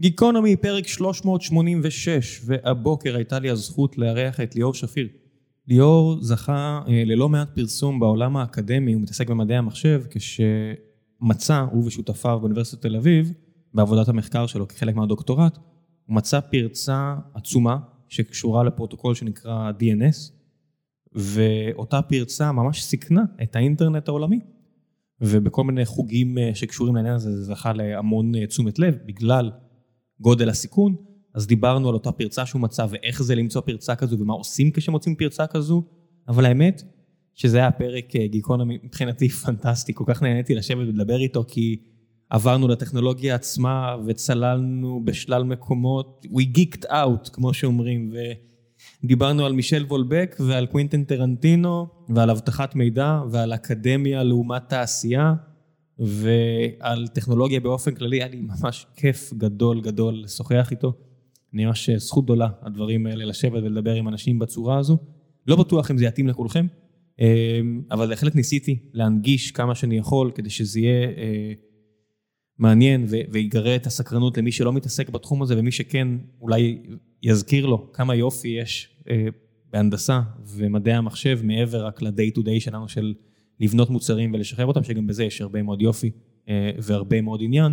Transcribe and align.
גיקונומי, 0.00 0.56
פרק 0.56 0.86
386, 0.86 2.40
והבוקר 2.44 3.16
הייתה 3.16 3.38
לי 3.38 3.50
הזכות 3.50 3.98
לארח 3.98 4.40
את 4.40 4.54
ליאור 4.54 4.74
שפיר. 4.74 5.08
ליאור 5.68 6.16
זכה 6.20 6.82
אה, 6.88 7.02
ללא 7.06 7.28
מעט 7.28 7.48
פרסום 7.54 8.00
בעולם 8.00 8.36
האקדמי, 8.36 8.92
הוא 8.92 9.02
מתעסק 9.02 9.30
במדעי 9.30 9.56
המחשב, 9.56 10.02
כשמצא, 10.10 11.64
הוא 11.72 11.86
ושותפיו 11.86 12.38
באוניברסיטת 12.40 12.82
תל 12.82 12.96
אביב, 12.96 13.32
בעבודת 13.74 14.08
המחקר 14.08 14.46
שלו 14.46 14.68
כחלק 14.68 14.94
מהדוקטורט, 14.94 15.56
הוא 16.06 16.16
מצא 16.16 16.40
פרצה 16.40 17.14
עצומה 17.34 17.78
שקשורה 18.08 18.64
לפרוטוקול 18.64 19.14
שנקרא 19.14 19.70
DNS, 19.80 20.32
ואותה 21.12 22.02
פרצה 22.02 22.52
ממש 22.52 22.82
סיכנה 22.82 23.22
את 23.42 23.56
האינטרנט 23.56 24.08
העולמי. 24.08 24.40
ובכל 25.20 25.64
מיני 25.64 25.84
חוגים 25.84 26.38
אה, 26.38 26.50
שקשורים 26.54 26.96
לעניין 26.96 27.14
הזה, 27.14 27.36
זה 27.36 27.44
זכה 27.44 27.72
להמון 27.72 28.34
אה, 28.34 28.46
תשומת 28.46 28.78
לב, 28.78 28.98
בגלל 29.06 29.50
גודל 30.20 30.48
הסיכון, 30.48 30.94
אז 31.34 31.46
דיברנו 31.46 31.88
על 31.88 31.94
אותה 31.94 32.12
פרצה 32.12 32.46
שהוא 32.46 32.62
מצא 32.62 32.86
ואיך 32.90 33.22
זה 33.22 33.34
למצוא 33.34 33.60
פרצה 33.60 33.96
כזו 33.96 34.18
ומה 34.18 34.34
עושים 34.34 34.70
כשמוצאים 34.70 35.14
פרצה 35.14 35.46
כזו, 35.46 35.82
אבל 36.28 36.46
האמת 36.46 36.82
שזה 37.34 37.58
היה 37.58 37.70
פרק 37.70 38.16
אה, 38.16 38.26
גיקונומי 38.26 38.78
מבחינתי 38.82 39.28
פנטסטי, 39.44 39.92
כל 39.94 40.04
כך 40.06 40.22
נהניתי 40.22 40.54
לשבת 40.54 40.88
ולדבר 40.88 41.20
איתו 41.20 41.44
כי 41.48 41.76
עברנו 42.30 42.68
לטכנולוגיה 42.68 43.34
עצמה 43.34 43.96
וצללנו 44.06 45.04
בשלל 45.04 45.44
מקומות, 45.44 46.26
we 46.26 46.58
geeked 46.58 46.84
out 46.84 47.30
כמו 47.32 47.54
שאומרים, 47.54 48.12
ודיברנו 49.04 49.46
על 49.46 49.52
מישל 49.52 49.84
וולבק 49.88 50.36
ועל 50.40 50.66
קווינטן 50.66 51.04
טרנטינו 51.04 51.86
ועל 52.08 52.30
אבטחת 52.30 52.74
מידע 52.74 53.20
ועל 53.30 53.54
אקדמיה 53.54 54.22
לעומת 54.22 54.68
תעשייה. 54.68 55.34
ועל 55.98 57.08
טכנולוגיה 57.08 57.60
באופן 57.60 57.94
כללי, 57.94 58.16
היה 58.16 58.28
לי 58.28 58.40
ממש 58.40 58.86
כיף 58.96 59.32
גדול 59.32 59.80
גדול 59.80 60.22
לשוחח 60.24 60.68
איתו. 60.70 60.92
אני 61.54 61.64
ממש 61.64 61.90
זכות 61.90 62.24
גדולה, 62.24 62.48
הדברים 62.62 63.06
האלה, 63.06 63.24
לשבת 63.24 63.62
ולדבר 63.62 63.94
עם 63.94 64.08
אנשים 64.08 64.38
בצורה 64.38 64.78
הזו. 64.78 64.98
לא 65.46 65.56
בטוח 65.56 65.90
אם 65.90 65.98
זה 65.98 66.04
יתאים 66.04 66.28
לכולכם, 66.28 66.66
אה, 67.20 67.60
אבל 67.90 68.08
בהחלט 68.08 68.34
ניסיתי 68.34 68.78
להנגיש 68.92 69.50
כמה 69.50 69.74
שאני 69.74 69.98
יכול, 69.98 70.30
כדי 70.34 70.50
שזה 70.50 70.80
יהיה 70.80 71.08
אה, 71.08 71.52
מעניין 72.58 73.06
ויגרה 73.08 73.76
את 73.76 73.86
הסקרנות 73.86 74.38
למי 74.38 74.52
שלא 74.52 74.72
מתעסק 74.72 75.10
בתחום 75.10 75.42
הזה, 75.42 75.58
ומי 75.58 75.72
שכן, 75.72 76.08
אולי 76.40 76.82
יזכיר 77.22 77.66
לו 77.66 77.92
כמה 77.92 78.14
יופי 78.14 78.48
יש 78.48 78.88
אה, 79.10 79.26
בהנדסה 79.72 80.20
ומדעי 80.46 80.94
המחשב, 80.94 81.40
מעבר 81.42 81.86
רק 81.86 82.02
ל-day 82.02 82.38
to 82.38 82.40
day 82.40 82.60
שלנו 82.60 82.88
של... 82.88 83.14
לבנות 83.60 83.90
מוצרים 83.90 84.34
ולשחרר 84.34 84.66
אותם, 84.66 84.84
שגם 84.84 85.06
בזה 85.06 85.24
יש 85.24 85.40
הרבה 85.40 85.62
מאוד 85.62 85.82
יופי 85.82 86.10
אה, 86.48 86.70
והרבה 86.78 87.20
מאוד 87.20 87.40
עניין, 87.42 87.72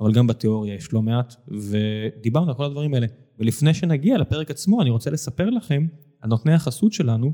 אבל 0.00 0.12
גם 0.12 0.26
בתיאוריה 0.26 0.74
יש 0.74 0.92
לא 0.92 1.02
מעט, 1.02 1.34
ודיברנו 1.48 2.48
על 2.48 2.56
כל 2.56 2.64
הדברים 2.64 2.94
האלה. 2.94 3.06
ולפני 3.38 3.74
שנגיע 3.74 4.18
לפרק 4.18 4.50
עצמו, 4.50 4.82
אני 4.82 4.90
רוצה 4.90 5.10
לספר 5.10 5.50
לכם 5.50 5.86
על 6.20 6.30
נותני 6.30 6.52
החסות 6.52 6.92
שלנו, 6.92 7.32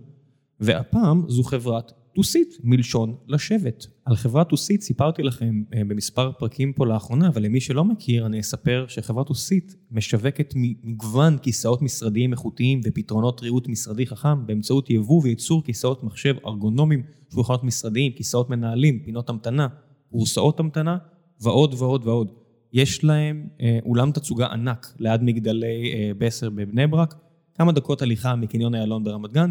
והפעם 0.60 1.24
זו 1.28 1.42
חברת 1.42 1.92
טוסית, 2.14 2.58
מלשון 2.62 3.16
לשבת. 3.28 3.86
על 4.04 4.16
חברת 4.16 4.48
טוסית 4.48 4.82
סיפרתי 4.82 5.22
לכם 5.22 5.62
אה, 5.74 5.82
במספר 5.88 6.32
פרקים 6.32 6.72
פה 6.72 6.86
לאחרונה, 6.86 7.28
אבל 7.28 7.42
למי 7.42 7.60
שלא 7.60 7.84
מכיר, 7.84 8.26
אני 8.26 8.40
אספר 8.40 8.84
שחברת 8.88 9.26
טוסית 9.26 9.76
משווקת 9.90 10.54
מגוון 10.56 11.38
כיסאות 11.38 11.82
משרדיים 11.82 12.32
איכותיים 12.32 12.80
ופתרונות 12.84 13.42
ריהוט 13.42 13.68
משרדי 13.68 14.06
חכם 14.06 14.46
באמצעות 14.46 14.90
יבוא 14.90 15.22
וייצור 15.24 15.64
כיסאות 15.64 16.04
מחשב 16.04 16.34
ארגונומיים, 16.46 17.02
שולחנות 17.34 17.64
משרדיים, 17.64 18.12
כיסאות 18.12 18.50
מנהלים, 18.50 18.98
פינות 19.04 19.30
המתנה, 19.30 19.68
קורסאות 20.10 20.60
המתנה 20.60 20.98
ועוד 21.40 21.74
ועוד 21.78 22.06
ועוד. 22.06 22.32
יש 22.72 23.04
להם 23.04 23.46
אה, 23.60 23.78
אולם 23.84 24.12
תצוגה 24.12 24.46
ענק 24.46 24.94
ליד 24.98 25.22
מגדלי 25.22 25.92
אה, 25.94 26.10
בסר 26.18 26.50
בבני 26.50 26.86
ברק, 26.86 27.14
כמה 27.54 27.72
דקות 27.72 28.02
הליכה 28.02 28.36
מקניון 28.36 28.74
איילון 28.74 29.04
ברמת 29.04 29.32
גן, 29.32 29.50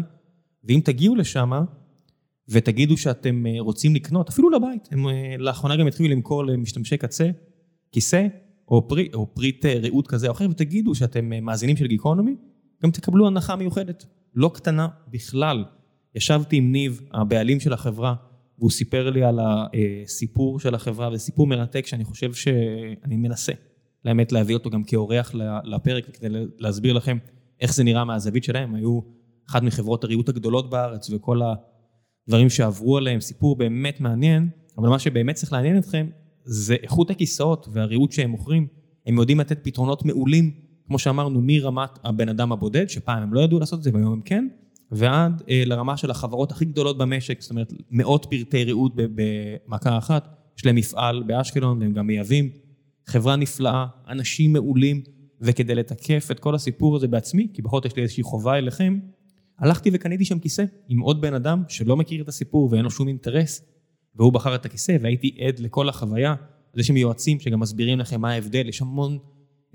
ואם 0.64 0.80
תגיעו 0.84 1.16
לשם, 1.16 1.50
ותגידו 2.48 2.96
שאתם 2.96 3.46
אה, 3.46 3.52
רוצים 3.58 3.94
לקנות, 3.94 4.28
אפילו 4.28 4.50
לבית, 4.50 4.88
הם 4.90 5.08
אה, 5.08 5.34
לאחרונה 5.38 5.76
גם 5.76 5.86
התחילו 5.86 6.08
למכור 6.08 6.46
למשתמשי 6.46 6.96
קצה, 6.96 7.30
כיסא, 7.92 8.26
או, 8.68 8.88
פרי, 8.88 9.08
או 9.14 9.34
פריט 9.34 9.66
אה, 9.66 9.74
ריהוט 9.78 10.06
כזה 10.06 10.26
או 10.26 10.32
אחר, 10.32 10.46
ותגידו 10.50 10.94
שאתם 10.94 11.44
מאזינים 11.44 11.76
של 11.76 11.86
גיקונומי, 11.86 12.36
גם 12.82 12.90
תקבלו 12.90 13.26
הנחה 13.26 13.56
מיוחדת, 13.56 14.06
לא 14.34 14.50
קטנה 14.54 14.88
בכלל. 15.10 15.64
ישבתי 16.14 16.56
עם 16.56 16.72
ניב, 16.72 17.00
הבעלים 17.12 17.60
של 17.60 17.72
החברה, 17.72 18.14
והוא 18.58 18.70
סיפר 18.70 19.10
לי 19.10 19.24
על 19.24 19.38
הסיפור 19.42 20.60
של 20.60 20.74
החברה, 20.74 21.10
וסיפור 21.12 21.46
מרתק 21.46 21.86
שאני 21.86 22.04
חושב 22.04 22.32
שאני 22.32 23.16
מנסה, 23.16 23.52
לאמת 24.04 24.32
להביא 24.32 24.54
אותו 24.54 24.70
גם 24.70 24.84
כאורח 24.84 25.34
לפרק, 25.64 26.04
כדי 26.16 26.28
להסביר 26.58 26.92
לכם 26.92 27.18
איך 27.60 27.74
זה 27.74 27.84
נראה 27.84 28.04
מהזווית 28.04 28.44
שלהם, 28.44 28.74
היו 28.74 29.00
אחת 29.50 29.62
מחברות 29.62 30.04
הריהוט 30.04 30.28
הגדולות 30.28 30.70
בארץ, 30.70 31.10
וכל 31.10 31.42
ה... 31.42 31.54
דברים 32.28 32.50
שעברו 32.50 32.96
עליהם, 32.96 33.20
סיפור 33.20 33.56
באמת 33.56 34.00
מעניין, 34.00 34.48
אבל 34.78 34.88
מה 34.88 34.98
שבאמת 34.98 35.34
צריך 35.34 35.52
לעניין 35.52 35.78
אתכם, 35.78 36.06
זה 36.44 36.76
איכות 36.82 37.10
הכיסאות 37.10 37.68
והריהוט 37.72 38.12
שהם 38.12 38.30
מוכרים. 38.30 38.66
הם 39.06 39.18
יודעים 39.18 39.40
לתת 39.40 39.58
פתרונות 39.62 40.04
מעולים, 40.04 40.50
כמו 40.86 40.98
שאמרנו, 40.98 41.40
מרמת 41.42 41.90
הבן 42.04 42.28
אדם 42.28 42.52
הבודד, 42.52 42.88
שפעם 42.88 43.22
הם 43.22 43.34
לא 43.34 43.40
ידעו 43.40 43.58
לעשות 43.58 43.78
את 43.78 43.84
זה 43.84 43.90
והיום 43.94 44.12
הם 44.12 44.20
כן, 44.20 44.48
ועד 44.90 45.42
אה, 45.50 45.62
לרמה 45.66 45.96
של 45.96 46.10
החברות 46.10 46.52
הכי 46.52 46.64
גדולות 46.64 46.98
במשק, 46.98 47.40
זאת 47.40 47.50
אומרת, 47.50 47.72
מאות 47.90 48.26
פרטי 48.30 48.64
ריהוט 48.64 48.92
במכה 48.96 49.98
אחת, 49.98 50.28
יש 50.58 50.66
להם 50.66 50.76
מפעל 50.76 51.22
באשקלון 51.22 51.82
והם 51.82 51.92
גם 51.92 52.06
מייבאים. 52.06 52.50
חברה 53.06 53.36
נפלאה, 53.36 53.86
אנשים 54.08 54.52
מעולים, 54.52 55.02
וכדי 55.40 55.74
לתקף 55.74 56.28
את 56.30 56.40
כל 56.40 56.54
הסיפור 56.54 56.96
הזה 56.96 57.08
בעצמי, 57.08 57.48
כי 57.54 57.62
בכל 57.62 57.76
זאת 57.76 57.84
יש 57.84 57.96
לי 57.96 58.02
איזושהי 58.02 58.22
חובה 58.22 58.58
אליכם, 58.58 58.98
הלכתי 59.58 59.90
וקניתי 59.92 60.24
שם 60.24 60.38
כיסא 60.38 60.64
עם 60.88 61.00
עוד 61.00 61.20
בן 61.20 61.34
אדם 61.34 61.62
שלא 61.68 61.96
מכיר 61.96 62.22
את 62.22 62.28
הסיפור 62.28 62.68
ואין 62.72 62.84
לו 62.84 62.90
שום 62.90 63.08
אינטרס, 63.08 63.62
והוא 64.14 64.32
בחר 64.32 64.54
את 64.54 64.64
הכיסא 64.64 64.96
והייתי 65.00 65.36
עד 65.40 65.58
לכל 65.58 65.88
החוויה. 65.88 66.34
אז 66.74 66.80
יש 66.80 66.86
שם 66.86 66.96
יועצים 66.96 67.40
שגם 67.40 67.60
מסבירים 67.60 67.98
לכם 67.98 68.20
מה 68.20 68.32
ההבדל, 68.32 68.68
יש 68.68 68.82
המון 68.82 69.18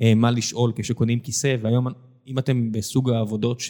אה, 0.02 0.16
מה 0.16 0.32
לשאול 0.32 0.72
כשקונים 0.76 1.20
כיסא, 1.20 1.56
והיום 1.62 1.88
אם 2.28 2.40
אתם 2.40 2.72
בסוג 2.72 3.10
העבודות 3.10 3.62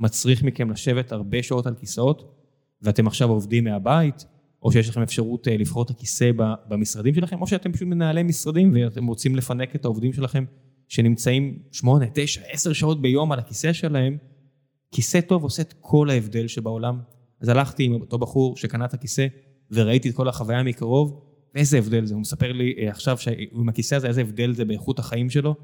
שמצריך 0.00 0.42
מכם 0.42 0.70
לשבת 0.70 1.12
הרבה 1.12 1.42
שעות 1.42 1.66
על 1.66 1.74
כיסאות, 1.74 2.36
ואתם 2.82 3.06
עכשיו 3.06 3.30
עובדים 3.30 3.64
מהבית, 3.64 4.24
או 4.62 4.72
שיש 4.72 4.88
לכם 4.88 5.02
אפשרות 5.02 5.48
אה, 5.48 5.56
לבחור 5.56 5.82
את 5.82 5.90
הכיסא 5.90 6.30
במשרדים 6.68 7.14
שלכם, 7.14 7.40
או 7.40 7.46
שאתם 7.46 7.72
פשוט 7.72 7.88
מנהלי 7.88 8.22
משרדים 8.22 8.72
ואתם 8.74 9.06
רוצים 9.06 9.36
לפנק 9.36 9.76
את 9.76 9.84
העובדים 9.84 10.12
שלכם 10.12 10.44
שנמצאים 10.88 11.58
8, 11.72 12.06
9, 12.14 12.40
10 12.50 12.72
שעות 12.72 13.02
ביום 13.02 13.32
על 13.32 13.38
הכיסא 13.38 13.72
שלהם, 13.72 14.16
כיסא 14.90 15.20
טוב 15.20 15.42
עושה 15.42 15.62
את 15.62 15.74
כל 15.80 16.10
ההבדל 16.10 16.48
שבעולם. 16.48 17.00
אז 17.40 17.48
הלכתי 17.48 17.84
עם 17.84 17.92
אותו 17.92 18.18
בחור 18.18 18.56
שקנה 18.56 18.84
את 18.84 18.94
הכיסא, 18.94 19.26
וראיתי 19.70 20.10
את 20.10 20.14
כל 20.14 20.28
החוויה 20.28 20.62
מקרוב, 20.62 21.20
ואיזה 21.54 21.78
הבדל 21.78 22.04
זה. 22.04 22.14
הוא 22.14 22.20
מספר 22.20 22.52
לי 22.52 22.74
אה, 22.78 22.90
עכשיו 22.90 23.18
שעם 23.18 23.68
הכיסא 23.68 23.94
הזה, 23.94 24.08
איזה 24.08 24.20
הבדל 24.20 24.52
זה 24.52 24.64
באיכות 24.64 24.98
החיים 24.98 25.30
שלו. 25.30 25.54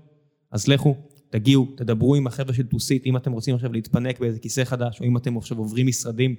אז 0.52 0.68
לכו, 0.68 0.96
תגיעו, 1.30 1.66
תדברו 1.76 2.14
עם 2.14 2.26
החבר'ה 2.26 2.54
של 2.54 2.66
טוסית, 2.66 3.06
אם 3.06 3.16
אתם 3.16 3.32
רוצים 3.32 3.54
עכשיו 3.54 3.72
להתפנק 3.72 4.20
באיזה 4.20 4.38
כיסא 4.38 4.64
חדש, 4.64 5.00
או 5.00 5.06
אם 5.06 5.16
אתם 5.16 5.36
עכשיו 5.36 5.58
עוברים 5.58 5.86
משרדים 5.86 6.34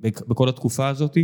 בכל 0.00 0.48
התקופה 0.48 0.88
הזאת, 0.88 1.16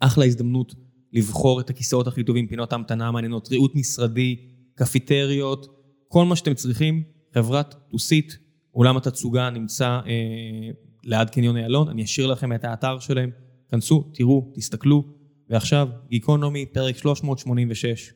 אחלה 0.00 0.24
הזדמנות 0.24 0.74
לבחור 1.12 1.60
את 1.60 1.70
הכיסאות 1.70 2.06
הכי 2.06 2.24
טובים, 2.24 2.46
פינות 2.46 2.72
ההמתנה 2.72 3.08
המעניינות, 3.08 3.48
ריהוט 3.48 3.74
משרדי, 3.74 4.36
קפיטריות, 4.74 5.66
כל 6.08 6.24
מה 6.24 6.36
שאתם 6.36 6.54
צריכים, 6.54 7.02
חברת 7.34 7.74
טוסית, 7.90 8.38
אולם 8.74 8.96
התצוגה 8.96 9.50
נמצא 9.50 9.86
אה, 9.86 10.70
ליד 11.04 11.30
קניון 11.30 11.56
איילון, 11.56 11.88
אני 11.88 12.04
אשאיר 12.04 12.26
לכם 12.26 12.52
את 12.52 12.64
האתר 12.64 12.98
שלהם, 12.98 13.30
כנסו, 13.70 14.10
תראו, 14.14 14.52
תסתכלו, 14.54 15.04
ועכשיו, 15.50 15.88
גיקונומי, 16.08 16.66
פרק 16.66 16.96
386, 16.96 18.12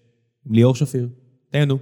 עם 0.47 0.55
ליאור 0.55 0.75
שפיר, 0.75 1.09
תהנו. 1.51 1.79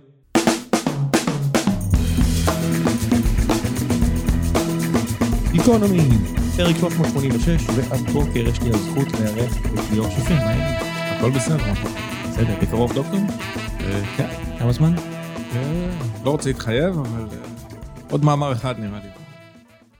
גיקונומי, 5.52 6.08
פרק 6.56 6.76
386, 6.76 7.66
והבוקר 7.76 8.38
יש 8.48 8.62
לי 8.62 8.70
הזכות 8.70 9.08
לארח 9.12 9.56
את 9.66 9.92
ליאור 9.92 10.10
שפיר, 10.10 10.36
מה 10.36 10.42
העניינים? 10.42 10.76
הכל 11.18 11.30
בסדר. 11.30 11.72
בסדר, 12.28 12.54
בקרוב 12.62 12.92
דוקטור? 12.94 13.20
אה, 13.80 14.02
כן. 14.16 14.28
כמה 14.58 14.72
זמן? 14.72 14.94
אה, 15.52 15.90
לא 16.24 16.30
רוצה 16.30 16.48
להתחייב, 16.48 16.98
אבל... 16.98 17.55
עוד 18.10 18.24
מאמר 18.24 18.52
אחד 18.52 18.74
נראה 18.78 18.98
לי. 18.98 19.08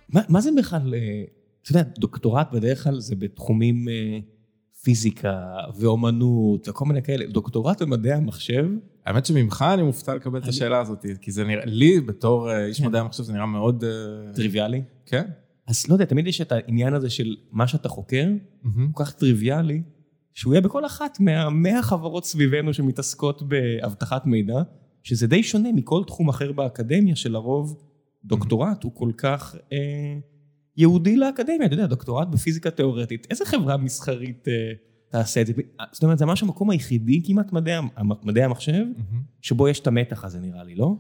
מה, 0.09 0.21
מה 0.29 0.41
זה 0.41 0.51
בכלל, 0.59 0.95
אה, 0.95 1.25
אתה 1.63 1.71
יודע, 1.71 1.83
דוקטורט 1.99 2.53
בדרך 2.53 2.85
כלל 2.85 3.01
זה 3.01 3.17
בתחומים 3.17 3.89
אה, 3.89 4.19
פיזיקה 4.83 5.41
ואומנות 5.79 6.69
וכל 6.69 6.85
מיני 6.85 7.03
כאלה, 7.03 7.27
דוקטורט 7.27 7.83
במדעי 7.83 8.13
המחשב? 8.13 8.67
האמת 9.07 9.27
שממך 9.27 9.65
אני 9.75 9.83
מופתע 9.83 10.15
לקבל 10.15 10.39
את 10.39 10.49
השאלה 10.49 10.81
הזאת, 10.81 11.07
כי 11.21 11.33
זה 11.33 11.45
נראה, 11.45 11.65
לי 11.65 12.01
בתור 12.01 12.51
אה, 12.51 12.67
איש 12.67 12.81
כן. 12.81 12.87
מדעי 12.87 13.01
המחשב 13.01 13.23
זה 13.23 13.33
נראה 13.33 13.47
מאוד... 13.47 13.85
טריוויאלי? 14.35 14.83
כן. 15.07 15.25
אז 15.67 15.89
לא 15.89 15.95
יודע, 15.95 16.05
תמיד 16.05 16.27
יש 16.27 16.41
את 16.41 16.53
העניין 16.53 16.95
הזה 16.95 17.11
של 17.11 17.37
מה 17.53 17.67
שאתה 17.67 17.89
חוקר, 17.89 18.27
כל 18.93 19.05
כך 19.05 19.13
טריוויאלי, 19.13 19.83
שהוא 20.35 20.55
יהיה 20.55 20.61
בכל 20.61 20.87
אחת 20.87 21.21
מהמאה 21.21 21.83
חברות 21.83 22.25
סביבנו 22.25 22.75
שמתעסקות 22.75 23.43
באבטחת 23.43 24.27
מידע, 24.27 24.63
שזה 25.03 25.27
די 25.27 25.43
שונה 25.43 25.73
מכל 25.73 26.03
תחום 26.07 26.29
אחר 26.29 26.53
באקדמיה, 26.53 27.17
שלרוב 27.17 27.77
דוקטורט 28.27 28.83
הוא 28.83 28.93
כל 28.95 29.11
כך 29.17 29.57
אה, 29.73 30.19
ייעודי 30.77 31.17
לאקדמיה, 31.17 31.67
אתה 31.67 31.75
יודע, 31.75 31.87
דוקטורט 31.87 32.29
בפיזיקה 32.29 32.71
תיאורטית, 32.71 33.27
איזה 33.31 33.45
חברה 33.45 33.77
מסחרית 33.77 34.49
אה, 34.49 34.73
תעשה 35.09 35.41
את 35.41 35.47
זה? 35.47 35.53
זאת 35.93 36.03
אומרת, 36.03 36.19
זה 36.19 36.27
ממש 36.27 36.43
המקום 36.43 36.71
היחידי 36.71 37.23
כמעט 37.27 37.53
מדעי, 37.53 37.75
מדעי 38.23 38.45
המחשב, 38.45 38.85
שבו 39.41 39.69
יש 39.69 39.81
את 39.81 39.87
המתח 39.87 40.25
הזה 40.25 40.41
נראה 40.41 40.65
לי, 40.65 40.75
לא? 40.75 40.97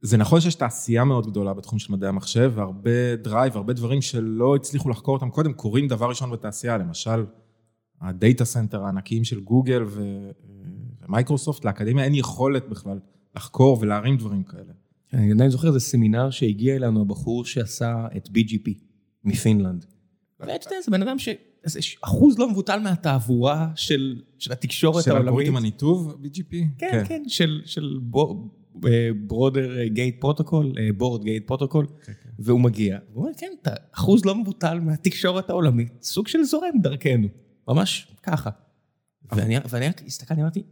זה 0.00 0.16
נכון 0.16 0.40
שיש 0.40 0.54
תעשייה 0.54 1.04
מאוד 1.04 1.26
גדולה 1.26 1.54
בתחום 1.54 1.78
של 1.78 1.92
מדעי 1.92 2.08
המחשב, 2.08 2.52
והרבה 2.54 3.16
drive, 3.16 3.56
הרבה 3.56 3.72
דברים 3.72 4.02
שלא 4.02 4.56
הצליחו 4.56 4.88
לחקור 4.88 5.14
אותם 5.14 5.30
קודם, 5.30 5.52
קורים 5.52 5.88
דבר 5.88 6.08
ראשון 6.08 6.30
בתעשייה, 6.30 6.78
למשל, 6.78 7.24
ה 8.00 8.09
data 8.09 8.44
center 8.44 8.84
הענקיים 8.84 9.24
של 9.24 9.40
גוגל 9.40 9.82
ו... 9.86 10.30
ומייקרוסופט, 11.08 11.64
לאקדמיה 11.64 12.04
אין 12.04 12.14
יכולת 12.14 12.68
בכלל 12.68 12.98
לחקור 13.36 13.78
ולהרים 13.80 14.16
דברים 14.16 14.42
כאלה. 14.42 14.72
אני 15.12 15.32
עדיין 15.32 15.50
זוכר 15.50 15.68
איזה 15.68 15.80
סמינר 15.80 16.30
שהגיע 16.30 16.76
אלינו 16.76 17.00
הבחור 17.00 17.44
שעשה 17.44 18.06
את 18.16 18.28
BGP 18.28 18.70
מפינלנד. 19.24 19.86
ואתה 20.40 20.66
יודע, 20.66 20.76
זה 20.84 20.90
בן 20.90 21.02
אדם 21.02 21.18
ש... 21.18 21.28
זה 21.64 21.80
אחוז 22.00 22.38
לא 22.38 22.50
מבוטל 22.50 22.80
מהתעבורה 22.80 23.70
של, 23.76 24.22
של 24.38 24.52
התקשורת 24.52 25.04
של 25.04 25.10
העולמית. 25.10 25.24
של 25.24 25.28
אלגוריתם 25.28 25.56
הניתוב 25.56 26.18
BGP? 26.24 26.54
כן, 26.78 27.04
כן, 27.08 27.22
של, 27.28 27.62
של 27.64 27.98
Border 29.26 29.86
Gate 29.86 30.20
Protocol, 30.20 30.72
Border 30.96 31.24
Gate 31.24 31.46
Protocol, 31.46 31.86
והוא 32.38 32.60
מגיע. 32.60 32.98
הוא 33.12 33.22
אומר, 33.22 33.34
כן, 33.38 33.52
אתה 33.62 33.70
אחוז 33.94 34.24
לא 34.24 34.34
מבוטל 34.34 34.80
מהתקשורת 34.80 35.50
העולמית, 35.50 35.92
סוג 36.02 36.28
של 36.28 36.42
זורם 36.42 36.78
דרכנו, 36.82 37.28
ממש 37.68 38.06
ככה. 38.22 38.50
ואני, 39.32 39.56
ואני 39.68 39.86
הסתכלתי, 40.06 40.40
אמרתי, 40.40 40.62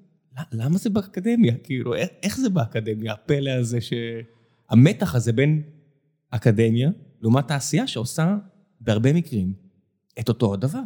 למה 0.52 0.78
זה 0.78 0.90
באקדמיה? 0.90 1.54
כאילו, 1.56 1.94
איך 2.22 2.40
זה 2.40 2.50
באקדמיה, 2.50 3.12
הפלא 3.12 3.50
הזה, 3.50 3.78
שהמתח 3.80 5.14
הזה 5.14 5.32
בין 5.32 5.62
אקדמיה, 6.30 6.90
לעומת 7.20 7.48
תעשייה 7.48 7.86
שעושה 7.86 8.36
בהרבה 8.80 9.12
מקרים 9.12 9.52
את 10.20 10.28
אותו 10.28 10.54
הדבר. 10.54 10.82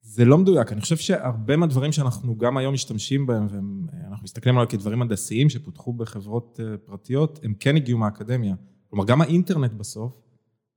זה 0.00 0.24
לא 0.24 0.38
מדויק, 0.38 0.72
אני 0.72 0.80
חושב 0.80 0.96
שהרבה 0.96 1.56
מהדברים 1.56 1.92
שאנחנו 1.92 2.38
גם 2.38 2.56
היום 2.56 2.74
משתמשים 2.74 3.26
בהם, 3.26 3.46
ואנחנו 3.50 4.24
מסתכלים 4.24 4.54
עליהם 4.54 4.70
כדברים 4.70 5.02
הנדסיים 5.02 5.50
שפותחו 5.50 5.92
בחברות 5.92 6.60
אה, 6.62 6.76
פרטיות, 6.76 7.40
הם 7.42 7.54
כן 7.60 7.76
הגיעו 7.76 7.98
מהאקדמיה. 7.98 8.54
כלומר, 8.90 9.04
גם 9.04 9.20
האינטרנט 9.20 9.72
בסוף, 9.72 10.22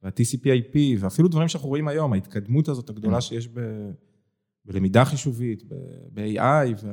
וה-TCP/IP, 0.04 0.78
ואפילו 1.00 1.28
דברים 1.28 1.48
שאנחנו 1.48 1.70
רואים 1.70 1.88
היום, 1.88 2.14
ההתקדמות 2.14 2.68
הזאת 2.68 2.90
הגדולה 2.90 3.18
mm. 3.18 3.22
שיש 3.22 3.48
ב... 3.48 3.60
בלמידה 4.66 5.06
חישובית, 5.06 5.64
ב-AI, 6.14 6.86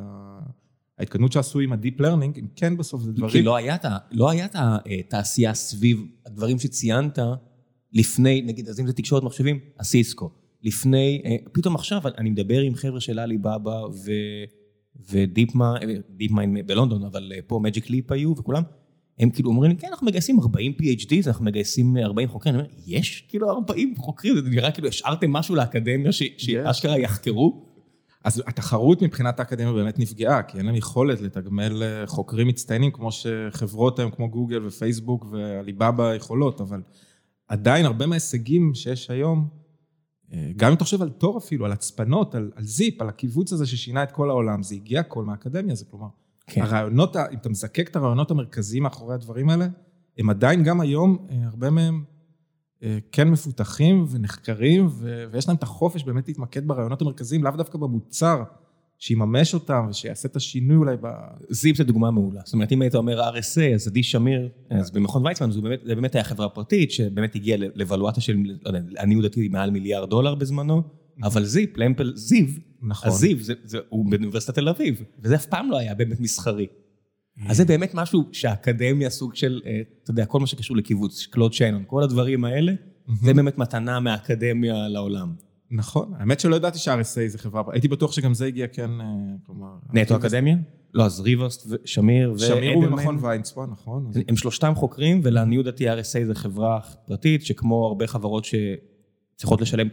וההתקדמות 0.98 1.32
שעשו 1.32 1.60
עם 1.60 1.72
ה-Deep 1.72 2.00
Learning, 2.00 2.38
הם 2.38 2.46
כן 2.56 2.76
בסוף 2.76 3.02
זה 3.02 3.12
דברים... 3.12 3.32
כי 3.32 3.42
לא 3.42 3.56
היה 3.56 3.76
לא 4.12 4.32
את 4.44 4.54
התעשייה 4.54 5.54
סביב 5.54 6.04
הדברים 6.26 6.58
שציינת 6.58 7.18
לפני, 7.92 8.42
נגיד, 8.42 8.68
אז 8.68 8.80
אם 8.80 8.86
זה 8.86 8.92
תקשורת 8.92 9.22
מחשבים, 9.22 9.58
הסיסקו. 9.78 10.30
לפני, 10.62 11.22
אה, 11.24 11.36
פתאום 11.52 11.74
עכשיו 11.74 12.02
אני 12.18 12.30
מדבר 12.30 12.60
עם 12.60 12.74
חבר'ה 12.74 13.00
של 13.00 13.18
עליבאבא 13.18 13.80
ודיפ 15.10 15.54
מיין 16.30 16.66
בלונדון, 16.66 17.04
אבל 17.04 17.32
אה, 17.34 17.38
פה 17.46 17.60
מג'יק 17.62 17.90
ליפ 17.90 18.12
היו 18.12 18.34
וכולם, 18.38 18.62
הם 19.18 19.30
כאילו 19.30 19.50
אומרים 19.50 19.76
כן, 19.76 19.88
אנחנו 19.90 20.06
מגייסים 20.06 20.40
40 20.40 20.72
PhDs, 20.82 21.26
אנחנו 21.26 21.44
מגייסים 21.44 21.96
40 21.96 22.28
חוקרים. 22.28 22.54
אני 22.54 22.62
אומר, 22.62 22.74
יש 22.86 23.24
כאילו 23.28 23.50
40 23.50 23.94
חוקרים? 23.96 24.34
זה 24.34 24.50
נראה 24.50 24.70
כאילו 24.70 24.88
השארתם 24.88 25.32
משהו 25.32 25.54
לאקדמיה 25.54 26.12
שאשכרה 26.12 26.98
יחקרו? 26.98 27.67
אז 28.24 28.42
התחרות 28.46 29.02
מבחינת 29.02 29.40
האקדמיה 29.40 29.72
באמת 29.72 29.98
נפגעה, 29.98 30.42
כי 30.42 30.58
אין 30.58 30.66
להם 30.66 30.74
יכולת 30.74 31.20
לתגמל 31.20 31.82
אה, 31.82 32.06
חוקרים 32.06 32.48
מצטיינים, 32.48 32.90
כמו 32.90 33.10
שחברות 33.12 33.98
היום 33.98 34.10
כמו 34.10 34.30
גוגל 34.30 34.66
ופייסבוק 34.66 35.26
ועליבאבא 35.30 36.14
יכולות, 36.14 36.60
אבל 36.60 36.82
עדיין 37.48 37.86
הרבה 37.86 38.06
מההישגים 38.06 38.74
שיש 38.74 39.10
היום, 39.10 39.48
אה, 40.32 40.50
גם 40.56 40.68
אם 40.68 40.76
אתה 40.76 40.84
חושב 40.84 41.02
על 41.02 41.08
תור 41.08 41.38
אפילו, 41.38 41.64
על 41.64 41.72
הצפנות, 41.72 42.34
על, 42.34 42.50
על 42.56 42.64
זיפ, 42.64 43.02
על 43.02 43.08
הקיבוץ 43.08 43.52
הזה 43.52 43.66
ששינה 43.66 44.02
את 44.02 44.12
כל 44.12 44.30
העולם, 44.30 44.62
זה 44.62 44.74
הגיע 44.74 45.00
הכל 45.00 45.24
מהאקדמיה, 45.24 45.74
זה 45.74 45.84
כלומר, 45.90 46.08
כן. 46.46 46.62
הרעיונות, 46.62 47.16
אם 47.16 47.36
אתה 47.40 47.48
מזקק 47.48 47.88
את 47.90 47.96
הרעיונות 47.96 48.30
המרכזיים 48.30 48.82
מאחורי 48.82 49.14
הדברים 49.14 49.50
האלה, 49.50 49.68
הם 50.18 50.30
עדיין 50.30 50.62
גם 50.62 50.80
היום, 50.80 51.26
אה, 51.30 51.36
הרבה 51.46 51.70
מהם 51.70 52.04
כן 53.12 53.28
מפותחים 53.28 54.06
ונחקרים, 54.10 54.88
ויש 55.30 55.48
להם 55.48 55.56
את 55.56 55.62
החופש 55.62 56.04
באמת 56.04 56.28
להתמקד 56.28 56.68
ברעיונות 56.68 57.02
המרכזיים, 57.02 57.44
לאו 57.44 57.52
דווקא 57.56 57.78
במוצר, 57.78 58.42
שיממש 58.98 59.54
אותם 59.54 59.86
ושיעשה 59.90 60.28
את 60.28 60.36
השינוי 60.36 60.76
אולי 60.76 60.96
ב... 61.00 61.08
זיפ 61.48 61.76
זה 61.76 61.84
דוגמה 61.84 62.10
מעולה. 62.10 62.40
זאת 62.44 62.54
אומרת, 62.54 62.72
אם 62.72 62.82
היית 62.82 62.94
אומר 62.94 63.30
RSA, 63.30 63.74
אז 63.74 63.88
עדי 63.88 64.02
שמיר, 64.02 64.48
אז 64.70 64.90
במכון 64.90 65.26
ויצמן, 65.26 65.50
זה 65.50 65.60
באמת, 65.60 65.80
זה 65.84 65.94
באמת 65.94 66.14
היה 66.14 66.24
חברה 66.24 66.48
פרטית, 66.48 66.90
שבאמת 66.90 67.34
הגיעה 67.34 67.58
לוולואציה 67.74 68.22
של, 68.22 68.36
לא 68.62 68.68
יודע, 68.68 68.80
לעניות 68.88 69.22
דעתי 69.22 69.48
מעל 69.48 69.70
מיליארד 69.70 70.10
דולר 70.10 70.34
בזמנו, 70.34 70.82
אבל 71.22 71.44
זיפ, 71.44 71.76
לאמפל 71.76 72.12
זיו, 72.14 72.46
נכון. 72.82 73.08
הזיו, 73.08 73.38
זה, 73.40 73.54
זה, 73.64 73.78
הוא 73.88 74.10
באוניברסיטת 74.10 74.54
תל 74.54 74.68
אביב, 74.68 75.02
וזה 75.22 75.34
אף 75.34 75.46
פעם 75.46 75.70
לא 75.70 75.78
היה 75.78 75.94
באמת 75.94 76.20
מסחרי. 76.20 76.66
אז 77.46 77.56
זה 77.56 77.64
באמת 77.64 77.94
משהו 77.94 78.28
שהאקדמיה 78.32 79.10
סוג 79.10 79.34
של, 79.34 79.60
אה, 79.66 79.80
אתה 80.02 80.10
יודע, 80.10 80.26
כל 80.26 80.40
מה 80.40 80.46
שקשור 80.46 80.76
לקיבוץ, 80.76 81.26
קלוד 81.30 81.52
שיינון, 81.52 81.84
כל 81.86 82.02
הדברים 82.02 82.44
האלה, 82.44 82.72
זה 83.22 83.34
באמת 83.34 83.58
מתנה 83.58 84.00
מהאקדמיה 84.00 84.88
לעולם. 84.88 85.32
נכון, 85.70 86.12
האמת 86.18 86.40
שלא 86.40 86.56
ידעתי 86.56 86.78
שה-RSA 86.78 87.28
זה 87.28 87.38
חברה, 87.38 87.62
הייתי 87.72 87.88
בטוח 87.88 88.12
שגם 88.12 88.34
זה 88.34 88.46
הגיע 88.46 88.66
כן, 88.66 88.90
אה, 89.00 89.06
כלומר... 89.46 89.68
נטו 89.92 90.16
אקדמיה? 90.16 90.56
לא, 90.94 91.04
אז 91.04 91.20
ריבוסט, 91.20 91.68
שמיר 91.84 92.32
ו... 92.32 92.38
שמיר 92.38 92.74
הוא 92.74 92.84
במכון 92.84 93.18
ויינצמן, 93.20 93.66
נכון. 93.70 94.10
הם 94.28 94.36
שלושתם 94.36 94.72
חוקרים, 94.74 95.20
ולעניות 95.24 95.64
דעתי 95.64 95.90
RSA 95.90 96.24
זה 96.26 96.34
חברה 96.34 96.80
פרטית, 97.06 97.46
שכמו 97.46 97.86
הרבה 97.86 98.06
חברות 98.06 98.44
שצריכות 98.44 99.60
לשלם 99.60 99.88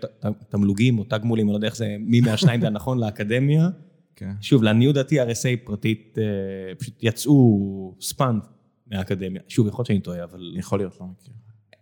תמלוגים 0.50 1.00
או 1.00 1.04
תגמולים, 1.04 1.46
אני 1.46 1.52
לא 1.52 1.58
יודע 1.58 1.68
איך 1.68 1.76
זה, 1.76 1.96
מי 2.00 2.22
מהשניים 2.22 2.62
זה 2.62 2.68
הנכון 2.68 3.00
לאקדמיה. 3.00 3.70
כן. 4.16 4.32
שוב, 4.42 4.64
לעניות 4.64 4.96
דעתי 4.96 5.22
RSA 5.22 5.66
פרטית, 5.66 6.18
אה, 6.18 6.76
פשוט 6.76 6.94
יצאו 7.02 7.96
spinned 8.02 8.42
מהאקדמיה. 8.88 9.42
שוב, 9.48 9.68
יכול 9.68 9.80
להיות 9.80 9.88
שאני 9.88 10.00
טועה, 10.00 10.24
אבל... 10.24 10.54
יכול 10.58 10.80
להיות, 10.80 10.98
לא 11.02 11.06
מכיר. 11.08 11.34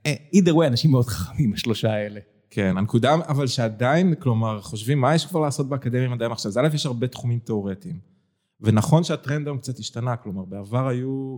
אה, 0.06 0.16
either 0.36 0.54
way, 0.54 0.68
אנשים 0.68 0.92
מאוד 0.92 1.06
חכמים, 1.06 1.54
השלושה 1.54 1.94
האלה. 1.94 2.20
כן, 2.50 2.78
הנקודה, 2.78 3.16
אבל 3.28 3.48
שעדיין, 3.48 4.16
כלומר, 4.16 4.62
חושבים 4.62 5.02
מה 5.02 5.16
יש 5.16 5.26
כבר 5.26 5.40
לעשות 5.40 5.70
באקדמיה 5.70 6.10
מדעי 6.10 6.26
המחשב. 6.26 6.48
אז 6.48 6.58
א', 6.58 6.68
יש 6.74 6.86
הרבה 6.86 7.08
תחומים 7.08 7.40
תיאורטיים. 7.40 8.00
ונכון 8.62 9.04
שהטרנד 9.04 9.48
היום 9.48 9.58
קצת 9.58 9.80
השתנה, 9.80 10.16
כלומר, 10.16 10.46
בעבר 10.46 10.88
היו 10.88 11.38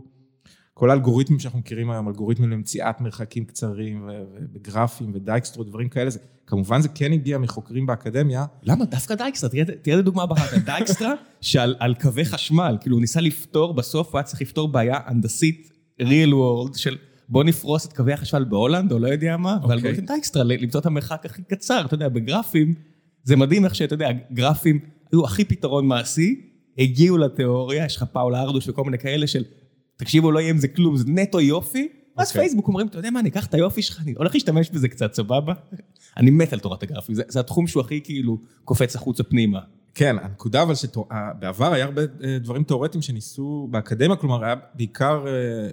כל 0.74 0.90
האלגוריתמים 0.90 1.40
שאנחנו 1.40 1.60
מכירים 1.60 1.92
היום, 1.92 2.08
אלגוריתמים 2.08 2.50
למציאת 2.50 3.02
מרחקים 3.02 3.46
קצרים 3.46 4.10
וגרפים 4.54 5.12
ודייקסטרה, 5.14 5.64
דברים 5.64 5.90
כאלה, 5.90 6.10
זה, 6.10 6.20
כמובן 6.48 6.82
זה 6.82 6.90
כן 6.90 7.14
הגיע 7.14 7.38
מחוקרים 7.38 7.86
באקדמיה. 7.86 8.46
למה 8.64 8.86
דווקא 8.86 9.16
דייקסטרה? 9.16 9.50
תראה 9.82 9.98
איזה 9.98 10.02
דוגמה 10.02 10.26
בחרת, 10.26 10.66
דייקסטרה 10.66 11.14
שעל 11.42 11.96
קווי 12.02 12.26
חשמל, 12.26 12.78
כאילו 12.82 12.96
הוא 12.96 13.02
ניסה 13.02 13.22
לפתור, 13.22 13.74
בסוף 13.74 14.08
הוא 14.12 14.18
היה 14.18 14.24
צריך 14.24 14.42
לפתור 14.42 14.68
בעיה 14.68 15.00
הנדסית 15.06 15.72
real 16.02 16.32
world 16.32 16.78
של... 16.78 16.98
בוא 17.30 17.44
נפרוס 17.44 17.86
את 17.86 17.94
קווי 17.94 18.14
החשמל 18.14 18.44
בהולנד, 18.44 18.92
או 18.92 19.00
לא 19.00 19.08
יודע 19.08 19.38
מה, 19.38 19.58
okay. 19.64 19.68
ואלגוריתם 19.68 20.06
דייקסטרה, 20.06 20.44
למצוא 20.44 20.80
את 20.80 20.86
המרחק 20.86 21.26
הכי 21.26 21.42
קצר, 21.44 21.86
אתה 21.86 21.94
יודע, 21.94 22.10
בגרפים, 22.10 22.74
זה 23.24 23.36
מדהים 23.36 23.66
איך 23.66 23.76
שאתה 23.76 23.94
יודע, 23.94 24.10
גרפים 24.34 24.80
היו 25.12 25.26
הכי 25.26 25.46
פתרון 25.46 25.88
מעשי, 25.88 26.42
הגיעו 26.78 27.18
לתיאוריה, 27.18 27.86
יש 27.86 27.98
לך 27.98 28.04
פאול 28.04 28.42
ארדוש 28.42 28.70
וכל 28.70 28.84
מיני 28.84 28.98
כאלה 28.98 29.28
של, 29.28 29.44
תקשיבו, 29.98 30.32
לא 30.32 30.40
יהיה 30.40 30.50
עם 30.50 30.58
זה 30.58 30.68
כלום, 30.68 30.98
זה 30.98 31.04
נטו 31.08 31.42
יופי, 31.42 31.88
אז 32.18 32.30
okay. 32.30 32.34
פייסבוק 32.34 32.68
אומרים, 32.68 32.88
אתה 32.88 32.98
יודע 32.98 33.10
מה, 33.10 33.20
אני 33.20 33.30
אקח 33.30 33.46
את 33.46 33.54
היופי 33.54 33.82
שלך, 33.82 34.02
אני 34.02 34.14
הולך 34.18 34.34
להשתמש 34.34 34.70
בזה 34.70 34.88
קצת, 34.88 35.14
סבבה? 35.14 35.54
אני 36.18 36.32
מת 36.32 36.54
על 36.54 36.60
תורת 36.60 36.84
הגרפים, 36.84 37.16
זה, 37.16 37.24
זה 37.28 37.40
התחום 37.40 37.68
שהוא 37.68 37.82
הכי 37.82 38.02
כאילו 38.02 38.38
קופץ 38.64 38.96
החוצה 38.96 39.24
פנימה. 39.24 39.60
כן, 39.96 40.16
הנקודה 40.22 40.64
אבל 40.64 40.74
שבעבר 40.76 41.74
היה 41.74 41.86
הרבה 41.86 42.02
אה, 42.02 42.40
דברים 42.40 42.64
תיאורטיים 42.64 43.02
שניסו 43.02 43.68
באקדמיה, 43.72 44.16
כלומר 44.16 44.44
היה 44.44 44.56
בעיקר 44.74 45.28
אה, 45.28 45.32
אה, 45.32 45.70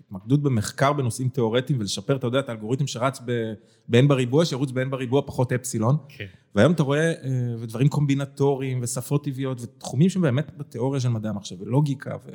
התמקדות 0.00 0.42
במחקר 0.42 0.92
בנושאים 0.92 1.28
תיאורטיים 1.28 1.80
ולשפר, 1.80 2.16
אתה 2.16 2.26
יודע, 2.26 2.38
את 2.38 2.48
האלגוריתם 2.48 2.86
שרץ 2.86 3.20
ב-n 3.88 4.06
בריבוע, 4.06 4.44
שירוץ 4.44 4.70
ב-n 4.70 4.88
בריבוע 4.88 5.22
פחות 5.26 5.52
אפסילון. 5.52 5.96
כן. 6.08 6.24
והיום 6.54 6.72
אתה 6.72 6.82
רואה 6.82 7.12
ודברים 7.58 7.88
קומבינטוריים 7.88 8.78
ושפות 8.82 9.24
טבעיות 9.24 9.60
ותחומים 9.60 10.08
שבאמת 10.08 10.50
בתיאוריה 10.56 11.00
של 11.00 11.08
מדעי 11.08 11.30
המחשב 11.30 11.60
ולוגיקה. 11.60 12.16
ו... 12.24 12.30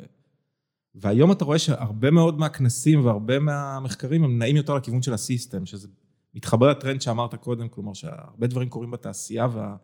והיום 0.94 1.32
אתה 1.32 1.44
רואה 1.44 1.58
שהרבה 1.58 2.10
מאוד 2.10 2.38
מהכנסים 2.38 3.04
והרבה 3.04 3.38
מהמחקרים 3.38 4.24
הם 4.24 4.38
נעים 4.38 4.56
יותר 4.56 4.74
לכיוון 4.74 5.02
של 5.02 5.14
הסיסטם, 5.14 5.66
שזה 5.66 5.88
מתחבר 6.34 6.70
לטרנד 6.70 7.00
שאמרת 7.00 7.34
קודם, 7.34 7.68
כלומר 7.68 7.92
שהרבה 7.92 8.46
דברים 8.46 8.68
קורים 8.68 8.90
בתעשייה 8.90 9.46
וה... 9.52 9.76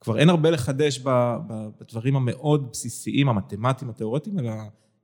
כבר 0.00 0.18
אין 0.18 0.28
הרבה 0.28 0.50
לחדש 0.50 0.98
בדברים 1.80 2.16
המאוד 2.16 2.70
בסיסיים, 2.72 3.28
המתמטיים, 3.28 3.90
התיאורטיים, 3.90 4.38
אלא 4.38 4.50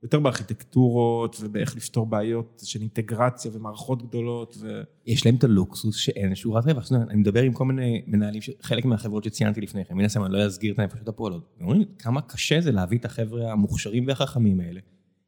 יותר 0.03 0.19
בארכיטקטורות 0.19 1.37
ובאיך 1.39 1.75
לפתור 1.75 2.05
בעיות 2.05 2.61
של 2.63 2.81
אינטגרציה 2.81 3.51
ומערכות 3.53 4.07
גדולות. 4.07 4.57
ו... 4.59 4.81
יש 5.05 5.25
להם 5.25 5.35
את 5.35 5.43
הלוקסוס 5.43 5.95
שאין 5.95 6.35
שורת 6.35 6.65
רווח. 6.65 6.91
אני 6.91 7.15
מדבר 7.15 7.41
עם 7.41 7.53
כל 7.53 7.65
מיני 7.65 8.03
מנהלים, 8.07 8.41
חלק 8.61 8.85
מהחברות 8.85 9.23
שציינתי 9.23 9.61
לפני 9.61 9.85
כן, 9.85 9.95
מן 9.95 10.05
הסתם 10.05 10.25
אני 10.25 10.33
לא 10.33 10.47
אסגיר 10.47 10.73
את 10.73 10.79
הנפשות 10.79 11.07
הפועלות. 11.07 11.55
אומרים 11.61 11.83
כמה 11.99 12.21
קשה 12.21 12.61
זה 12.61 12.71
להביא 12.71 12.97
את 12.97 13.05
החבר'ה 13.05 13.51
המוכשרים 13.51 14.07
והחכמים 14.07 14.59
האלה. 14.59 14.79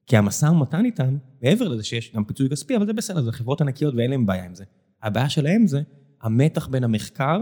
כי 0.07 0.17
המשא 0.17 0.45
ומתן 0.45 0.85
איתם, 0.85 1.17
מעבר 1.43 1.67
לזה 1.67 1.83
שיש 1.83 2.15
גם 2.15 2.23
פיצוי 2.23 2.49
כספי, 2.49 2.77
אבל 2.77 2.85
זה 2.85 2.93
בסדר, 2.93 3.21
זה 3.21 3.31
חברות 3.31 3.61
ענקיות 3.61 3.93
ואין 3.95 4.11
להם 4.11 4.25
בעיה 4.25 4.45
עם 4.45 4.55
זה. 4.55 4.63
הבעיה 5.03 5.29
שלהם 5.29 5.67
זה 5.67 5.81
המתח 6.21 6.67
בין 6.67 6.83
המחקר 6.83 7.39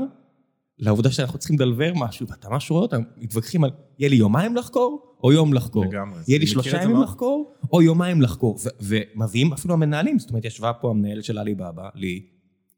לעובדה 0.79 1.11
שאנחנו 1.11 1.39
צריכים 1.39 1.55
ל 1.55 1.60
deliver 1.60 1.93
משהו, 1.95 2.27
ואתה 2.27 2.49
ממש 2.49 2.71
רואה 2.71 2.81
אותם, 2.81 3.01
מתווכחים 3.17 3.63
על, 3.63 3.69
יהיה 3.99 4.09
לי 4.09 4.15
יומיים 4.15 4.55
לחקור, 4.55 5.17
או 5.23 5.33
יום 5.33 5.53
לחקור. 5.53 5.85
לגמרי. 5.85 6.19
יהיה 6.27 6.39
לי 6.39 6.47
שלושה 6.47 6.83
ימים. 6.83 7.01
לחקור, 7.01 7.53
או 7.73 7.81
יומיים 7.81 8.21
לחקור. 8.21 8.57
ומביאים 8.81 9.53
אפילו 9.53 9.73
המנהלים, 9.73 10.19
זאת 10.19 10.29
אומרת, 10.29 10.45
ישבה 10.45 10.73
פה 10.73 10.89
המנהלת 10.89 11.23
של 11.23 11.37
עליבאבא, 11.37 11.89
לי, 11.95 12.25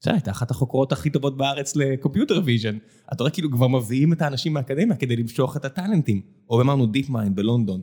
זה 0.01 0.11
הייתה 0.11 0.31
אחת 0.31 0.51
החוקרות 0.51 0.91
הכי 0.91 1.09
טובות 1.09 1.37
בארץ 1.37 1.75
ל 1.75 1.83
computer 1.83 2.41
vision. 2.45 2.77
אתה 3.13 3.23
רואה 3.23 3.31
כאילו 3.31 3.51
כבר 3.51 3.67
מביאים 3.67 4.13
את 4.13 4.21
האנשים 4.21 4.53
מהאקדמיה 4.53 4.95
כדי 4.95 5.15
למשוך 5.15 5.57
את 5.57 5.65
הטאלנטים. 5.65 6.21
או 6.49 6.61
אמרנו 6.61 6.85
דיפ 6.85 7.09
מיינד 7.09 7.35
בלונדון. 7.35 7.81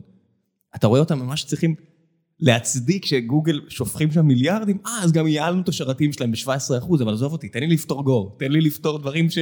אתה 0.75 0.87
רואה 0.87 0.99
אותם 0.99 1.19
ממש 1.19 1.43
צריכים 1.43 1.75
להצדיק 2.39 3.05
שגוגל 3.05 3.61
שופכים 3.69 4.11
שם 4.11 4.25
מיליארדים, 4.25 4.77
אה, 4.85 5.03
אז 5.03 5.11
גם 5.11 5.27
ייעלנו 5.27 5.61
את 5.61 5.69
השרתים 5.69 6.13
שלהם 6.13 6.31
ב-17%, 6.31 7.03
אבל 7.03 7.13
עזוב 7.13 7.31
אותי, 7.31 7.49
תן 7.49 7.59
לי 7.59 7.67
לפתור 7.67 8.03
גו, 8.03 8.35
תן 8.39 8.51
לי 8.51 8.61
לפתור 8.61 8.99
דברים 8.99 9.29
ש... 9.29 9.37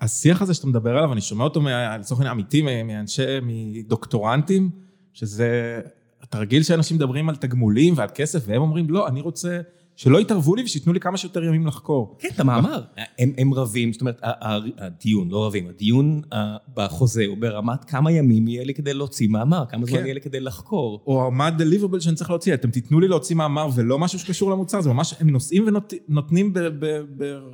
השיח 0.00 0.42
הזה 0.42 0.54
שאתה 0.54 0.66
מדבר 0.66 0.96
עליו, 0.96 1.12
אני 1.12 1.20
שומע 1.20 1.44
אותו 1.44 1.60
לצורך 2.00 2.20
העניין 2.20 2.34
אמיתי, 2.34 2.62
מ- 2.62 2.86
מאנשי, 2.86 3.22
מדוקטורנטים, 3.42 4.70
שזה 5.12 5.80
התרגיל 6.22 6.62
שאנשים 6.62 6.96
מדברים 6.96 7.28
על 7.28 7.36
תגמולים 7.36 7.94
ועל 7.96 8.08
כסף, 8.14 8.42
והם 8.46 8.62
אומרים, 8.62 8.90
לא, 8.90 9.08
אני 9.08 9.20
רוצה 9.20 9.60
שלא 10.00 10.20
יתערבו 10.20 10.54
לי 10.54 10.62
ושייתנו 10.62 10.92
לי 10.92 11.00
כמה 11.00 11.16
שיותר 11.16 11.44
ימים 11.44 11.66
לחקור. 11.66 12.16
כן, 12.18 12.28
את 12.34 12.40
המאמר. 12.40 12.82
הם, 13.18 13.32
הם 13.38 13.54
רבים, 13.54 13.92
זאת 13.92 14.00
אומרת, 14.00 14.18
הדיון, 14.22 15.28
לא 15.28 15.46
רבים, 15.46 15.68
הדיון 15.68 16.22
בחוזה 16.74 17.24
הוא 17.26 17.36
ברמת 17.36 17.84
כמה 17.84 18.12
ימים 18.12 18.48
יהיה 18.48 18.64
לי 18.64 18.74
כדי 18.74 18.94
להוציא 18.94 19.28
מאמר, 19.28 19.64
כמה 19.68 19.86
זמן 19.86 19.98
כן. 19.98 20.04
יהיה 20.04 20.14
לי 20.14 20.20
כדי 20.20 20.40
לחקור. 20.40 21.02
או 21.06 21.30
מה 21.30 21.46
ה-deliverable 21.46 22.00
שאני 22.00 22.16
צריך 22.16 22.30
להוציא, 22.30 22.54
אתם 22.54 22.70
תיתנו 22.70 23.00
לי 23.00 23.08
להוציא 23.08 23.36
מאמר 23.36 23.68
ולא 23.74 23.98
משהו 23.98 24.18
שקשור 24.18 24.50
למוצר, 24.50 24.80
זה 24.80 24.88
ממש, 24.88 25.14
הם 25.20 25.30
נושאים 25.30 25.66
ונותנים 25.66 26.54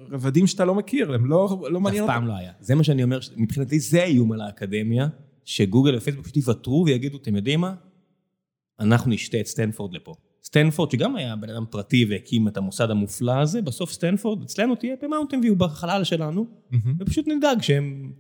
ברבדים 0.09 0.47
שאתה 0.47 0.65
לא 0.65 0.75
מכיר, 0.75 1.15
הם 1.15 1.27
לא, 1.27 1.59
לא 1.71 1.79
כסף 1.79 1.83
מעניין 1.83 2.03
אותם. 2.03 2.13
פעם 2.13 2.27
לא 2.27 2.33
היה. 2.33 2.53
זה 2.61 2.75
מה 2.75 2.85
שאני 2.85 3.03
אומר, 3.03 3.19
מבחינתי 3.37 3.81
זה 3.81 4.03
האיום 4.03 4.33
על 4.33 4.41
האקדמיה, 4.41 5.09
שגוגל 5.45 5.97
ופייסבוק 5.97 6.25
פשוט 6.25 6.37
יוותרו 6.37 6.85
ויגידו, 6.87 7.17
אתם 7.17 7.37
יודעים 7.37 7.61
מה? 7.61 7.75
אנחנו 8.81 9.11
נשים 9.11 9.41
את 9.41 9.47
סטנפורד 9.47 9.95
לפה. 9.95 10.15
סטנפורד, 10.47 10.91
שגם 10.91 11.17
היה 11.17 11.37
בן 11.37 11.51
אדם 11.51 11.65
פרטי 11.71 12.07
והקים 12.11 12.49
את 12.49 12.57
המוסד 12.57 12.91
המופלא 12.91 13.33
הזה, 13.33 13.63
בסוף 13.63 13.93
סטנפורד 13.93 14.43
אצלנו 14.43 14.75
תהיה 14.75 14.95
במאונטן 15.03 15.41
ויו 15.43 15.57
בחלל 15.57 16.05
שלנו, 16.05 16.47
מהמם. 16.71 16.97
ופשוט 17.01 17.29
נדאג 17.29 17.63
שהם... 17.63 18.13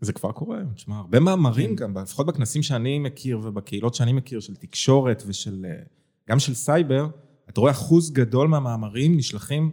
זה 0.00 0.12
כבר 0.12 0.32
קורה, 0.32 0.58
תשמע, 0.74 0.96
הרבה 0.96 1.20
מאמרים 1.20 1.76
גם, 1.76 1.98
לפחות 1.98 2.26
בכנסים 2.26 2.62
שאני 2.62 2.98
מכיר 2.98 3.40
ובקהילות 3.42 3.94
שאני 3.94 4.12
מכיר, 4.12 4.40
של 4.40 4.54
תקשורת 4.54 5.22
ושל, 5.26 5.66
אה, 5.68 5.82
גם 6.28 6.38
של 6.38 6.54
סייבר, 6.54 7.08
אתה 7.48 7.60
רואה 7.60 7.72
אחוז 7.72 8.12
גדול 8.12 8.48
מהמאמרים 8.48 9.16
נשלחים 9.16 9.70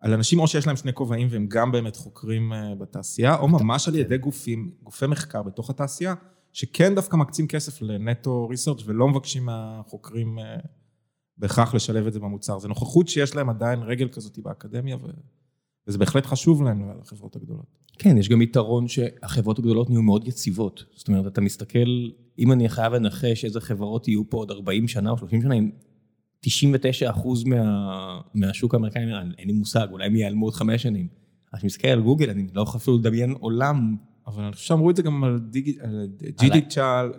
על 0.00 0.12
אנשים 0.14 0.40
או 0.40 0.48
שיש 0.48 0.66
להם 0.66 0.76
שני 0.76 0.92
כובעים 0.92 1.28
והם 1.30 1.46
גם 1.48 1.72
באמת 1.72 1.96
חוקרים 1.96 2.52
אה, 2.52 2.74
בתעשייה, 2.74 3.36
או 3.36 3.48
ממש 3.48 3.88
על 3.88 3.94
ידי 3.94 4.18
גופים, 4.18 4.70
גופי 4.82 5.06
מחקר 5.06 5.42
בתוך 5.42 5.70
התעשייה, 5.70 6.14
שכן 6.52 6.94
דווקא 6.94 7.16
מקצים 7.16 7.46
כסף 7.46 7.82
לנטו 7.82 8.48
ריסרצ' 8.48 8.82
ולא 8.86 9.08
מבקשים 9.08 9.44
מהחוקרים 9.44 10.38
אה, 10.38 10.56
בהכרח 11.40 11.74
לשלב 11.74 12.06
את 12.06 12.12
זה 12.12 12.20
במוצר. 12.20 12.58
זה 12.58 12.68
נוכחות 12.68 13.08
שיש 13.08 13.36
להם 13.36 13.50
עדיין 13.50 13.78
רגל 13.82 14.08
כזאת 14.08 14.38
באקדמיה, 14.38 14.96
ו... 14.96 15.00
וזה 15.86 15.98
בהחלט 15.98 16.26
חשוב 16.26 16.62
להם, 16.62 16.82
לחברות 17.00 17.36
הגדולות. 17.36 17.66
כן, 17.98 18.18
יש 18.18 18.28
גם 18.28 18.42
יתרון 18.42 18.88
שהחברות 18.88 19.58
הגדולות 19.58 19.90
נהיו 19.90 20.02
מאוד 20.02 20.28
יציבות. 20.28 20.84
זאת 20.94 21.08
אומרת, 21.08 21.26
אתה 21.26 21.40
מסתכל, 21.40 22.08
אם 22.38 22.52
אני 22.52 22.68
חייב 22.68 22.92
לנחש 22.92 23.44
איזה 23.44 23.60
חברות 23.60 24.08
יהיו 24.08 24.30
פה 24.30 24.36
עוד 24.36 24.50
40 24.50 24.88
שנה 24.88 25.10
או 25.10 25.18
30 25.18 25.42
שנה, 25.42 25.54
אם 25.54 25.70
99 26.40 27.10
אחוז 27.10 27.44
מה, 27.44 28.20
מהשוק 28.34 28.74
האמריקאי, 28.74 29.02
אין 29.38 29.46
לי 29.46 29.52
מושג, 29.52 29.86
אולי 29.90 30.06
הם 30.06 30.16
ייעלמו 30.16 30.46
עוד 30.46 30.54
חמש 30.54 30.82
שנים. 30.82 31.08
אני 31.54 31.60
מסתכל 31.64 31.88
על 31.88 32.00
גוגל, 32.00 32.30
אני 32.30 32.46
לא 32.54 32.62
יכול 32.62 32.78
אפילו 32.80 32.98
לדמיין 32.98 33.32
עולם. 33.40 33.96
אבל 34.26 34.42
אני 34.44 34.52
חושב 34.52 34.66
שאמרו 34.66 34.90
את 34.90 34.96
זה 34.96 35.02
גם 35.02 35.24
על 35.24 35.38
דיג- 35.38 35.78
על 35.80 36.06
דיגיטל, 36.40 37.12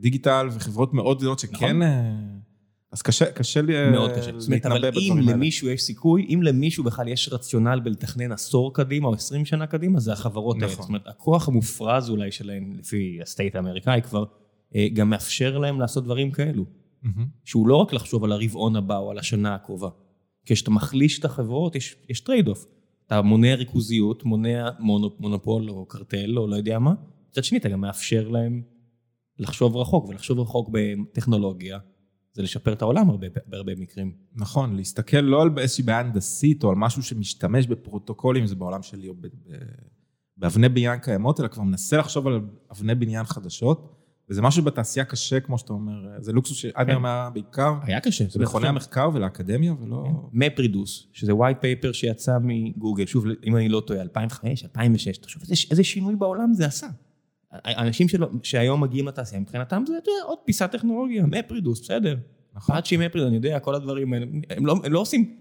דיגיטל 0.00 0.48
וחברות 0.52 0.94
מאוד 0.94 1.18
גדולות 1.18 1.38
שכן... 1.38 1.54
נכון. 1.56 1.82
אז 2.92 3.02
קשה, 3.02 3.32
קשה 3.32 3.62
לי 3.62 3.76
אה, 3.76 3.90
מאוד 3.90 4.10
קשה. 4.10 4.20
זאת 4.20 4.26
אומרת, 4.26 4.48
להתנבא 4.48 4.74
אבל 4.74 4.84
אם 4.84 4.90
בדברים 4.90 5.18
האלה. 5.18 5.32
למישהו 5.32 5.68
יש 5.68 5.82
סיכוי, 5.82 6.26
אם 6.34 6.42
למישהו 6.42 6.84
בכלל 6.84 7.08
יש 7.08 7.28
רציונל 7.32 7.80
בלתכנן 7.80 8.32
עשור 8.32 8.74
קדימה 8.74 9.08
או 9.08 9.14
20 9.14 9.44
שנה 9.44 9.66
קדימה, 9.66 10.00
זה 10.00 10.12
החברות 10.12 10.56
האלה. 10.56 10.66
נכון. 10.66 10.82
זאת 10.82 10.88
אומרת, 10.88 11.06
הכוח 11.06 11.48
המופרז 11.48 12.10
אולי 12.10 12.32
שלהם, 12.32 12.72
לפי 12.78 13.18
ה 13.22 13.28
state 13.28 13.56
האמריקאי 13.56 14.02
כבר, 14.02 14.24
אה, 14.74 14.88
גם 14.94 15.10
מאפשר 15.10 15.58
להם 15.58 15.80
לעשות 15.80 16.04
דברים 16.04 16.30
כאלו. 16.30 16.64
שהוא 17.44 17.68
לא 17.68 17.76
רק 17.76 17.92
לחשוב 17.92 18.24
על 18.24 18.32
הרבעון 18.32 18.76
הבא 18.76 18.96
או 18.96 19.10
על 19.10 19.18
השנה 19.18 19.54
הקרובה. 19.54 19.88
כשאתה 20.46 20.70
מחליש 20.70 21.18
את 21.18 21.24
החברות, 21.24 21.76
יש, 21.76 21.96
יש 22.08 22.20
trade 22.20 22.48
off. 22.48 22.66
אתה 23.06 23.22
מונע 23.22 23.54
ריכוזיות, 23.54 24.24
מונע 24.24 24.70
מונופ, 24.80 25.20
מונופול 25.20 25.70
או 25.70 25.86
קרטל 25.86 26.38
או 26.38 26.46
לא 26.46 26.56
יודע 26.56 26.78
מה. 26.78 26.94
מצד 27.30 27.44
שני, 27.44 27.58
אתה 27.58 27.68
גם 27.68 27.80
מאפשר 27.80 28.28
להם 28.28 28.62
לחשוב 29.38 29.76
רחוק, 29.76 30.08
ולחשוב 30.08 30.38
רחוק 30.38 30.70
בטכנולוגיה, 30.72 31.78
זה 32.32 32.42
לשפר 32.42 32.72
את 32.72 32.82
העולם 32.82 33.10
הרבה, 33.10 33.26
בהרבה 33.46 33.72
מקרים. 33.76 34.12
נכון, 34.34 34.76
להסתכל 34.76 35.16
לא 35.16 35.42
על 35.42 35.50
איזושהי 35.58 35.84
בעיה 35.84 36.00
הנדסית 36.00 36.64
או 36.64 36.70
על 36.70 36.76
משהו 36.76 37.02
שמשתמש 37.02 37.66
בפרוטוקולים, 37.66 38.46
זה 38.46 38.54
בעולם 38.54 38.82
שלי, 38.82 39.08
או 39.08 39.14
ב- 39.14 39.26
ב- 39.26 39.30
באבני 40.36 40.68
בניין 40.68 40.98
קיימות, 40.98 41.40
אלא 41.40 41.48
כבר 41.48 41.62
מנסה 41.62 41.96
לחשוב 41.96 42.26
על 42.26 42.40
אבני 42.70 42.94
בניין 42.94 43.24
חדשות, 43.24 43.98
וזה 44.30 44.42
משהו 44.42 44.64
בתעשייה 44.64 45.04
קשה, 45.04 45.40
כמו 45.40 45.58
שאתה 45.58 45.72
אומר, 45.72 45.92
זה 46.18 46.32
לוקסוס 46.32 46.56
שעד 46.56 46.86
כן. 46.86 46.90
היום 46.90 47.04
היה 47.04 47.30
בעיקר, 47.32 47.74
היה 47.82 48.00
קשה. 48.00 48.24
זה 48.28 48.40
מכוני 48.40 48.68
המחקר 48.68 49.10
ולאקדמיה, 49.14 49.74
ולא... 49.80 50.04
מפרידוס, 50.32 51.08
שזה 51.12 51.32
white 51.32 51.62
paper 51.62 51.92
שיצא 51.92 52.38
מגוגל, 52.40 53.06
שוב, 53.06 53.24
אם 53.46 53.56
אני 53.56 53.68
לא 53.68 53.82
טועה, 53.86 54.00
2005, 54.00 54.64
2006, 54.64 55.18
תחשוב 55.18 55.42
איזה 55.70 55.84
שינוי 55.84 56.16
בעולם 56.16 56.54
זה 56.54 56.66
עשה. 56.66 56.86
האנשים 57.52 58.08
שלו, 58.08 58.26
שהיום 58.42 58.80
מגיעים 58.80 59.08
לתעשייה, 59.08 59.40
מבחינתם 59.40 59.84
זה 59.86 59.98
אתה 59.98 60.10
יודע, 60.10 60.24
עוד 60.26 60.38
פיסת 60.44 60.70
טכנולוגיה, 60.72 61.26
מפרידוס, 61.26 61.80
בסדר. 61.80 62.16
נכון. 62.54 62.74
פאצ'י 62.74 62.96
מפרידוס, 62.96 63.28
אני 63.28 63.36
יודע, 63.36 63.58
כל 63.58 63.74
הדברים 63.74 64.12
האלה, 64.12 64.26
הם 64.50 64.66
לא, 64.66 64.74
הם 64.84 64.92
לא 64.92 65.00
עושים 65.00 65.36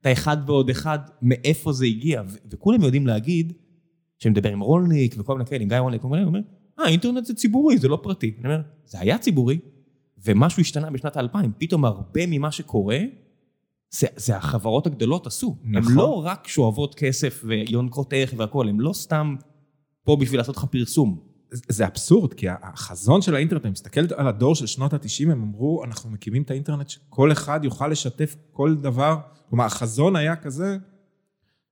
את 0.00 0.06
האחד 0.06 0.36
ועוד 0.46 0.70
אחד, 0.70 0.98
מאיפה 1.22 1.72
זה 1.72 1.86
הגיע, 1.86 2.22
ו- 2.28 2.36
וכולם 2.50 2.82
יודעים 2.82 3.06
להגיד, 3.06 3.52
שאני 4.18 4.32
מדבר 4.32 4.52
עם 4.52 4.60
רולניק 4.60 5.14
וכל 5.18 5.32
מיני 5.32 5.46
כאלה, 5.46 5.62
עם 5.62 5.68
גיא 5.68 5.78
רולניק, 5.78 6.02
הוא 6.02 6.16
אומר, 6.16 6.40
אה, 6.80 6.88
אינטרנט 6.88 7.24
זה 7.24 7.34
ציבורי, 7.34 7.78
זה 7.78 7.88
לא 7.88 7.98
פרטי. 8.02 8.34
אני 8.38 8.44
אומר, 8.48 8.62
זה 8.84 9.00
היה 9.00 9.18
ציבורי, 9.18 9.58
ומשהו 10.24 10.60
השתנה 10.60 10.90
בשנת 10.90 11.16
2000, 11.16 11.52
פתאום 11.58 11.84
הרבה 11.84 12.26
ממה 12.26 12.52
שקורה, 12.52 12.98
זה, 13.90 14.06
זה 14.16 14.36
החברות 14.36 14.86
הגדולות 14.86 15.26
עשו. 15.26 15.56
הן 15.64 15.70
נכון. 15.70 15.94
לא 15.94 16.24
רק 16.24 16.48
שואבות 16.48 16.94
כסף 16.94 17.42
ויונקות 17.44 18.12
ערך 18.12 18.34
והכול, 18.36 18.68
הן 18.68 18.80
לא 18.80 18.92
סתם 18.92 19.36
פה 20.04 20.16
בשביל 20.16 20.40
לעשות 20.40 20.56
לך 20.56 20.64
פרסום. 20.64 21.25
זה 21.50 21.86
אבסורד, 21.86 22.34
כי 22.34 22.46
החזון 22.62 23.22
של 23.22 23.34
האינטרנט, 23.34 23.64
אני 23.64 23.72
מסתכל 23.72 24.00
על 24.16 24.28
הדור 24.28 24.54
של 24.54 24.66
שנות 24.66 24.92
ה-90, 24.94 25.22
הם 25.22 25.42
אמרו, 25.42 25.84
אנחנו 25.84 26.10
מקימים 26.10 26.42
את 26.42 26.50
האינטרנט 26.50 26.88
שכל 26.88 27.32
אחד 27.32 27.60
יוכל 27.62 27.88
לשתף 27.88 28.36
כל 28.52 28.74
דבר. 28.74 29.16
כלומר, 29.50 29.64
החזון 29.64 30.16
היה 30.16 30.36
כזה, 30.36 30.76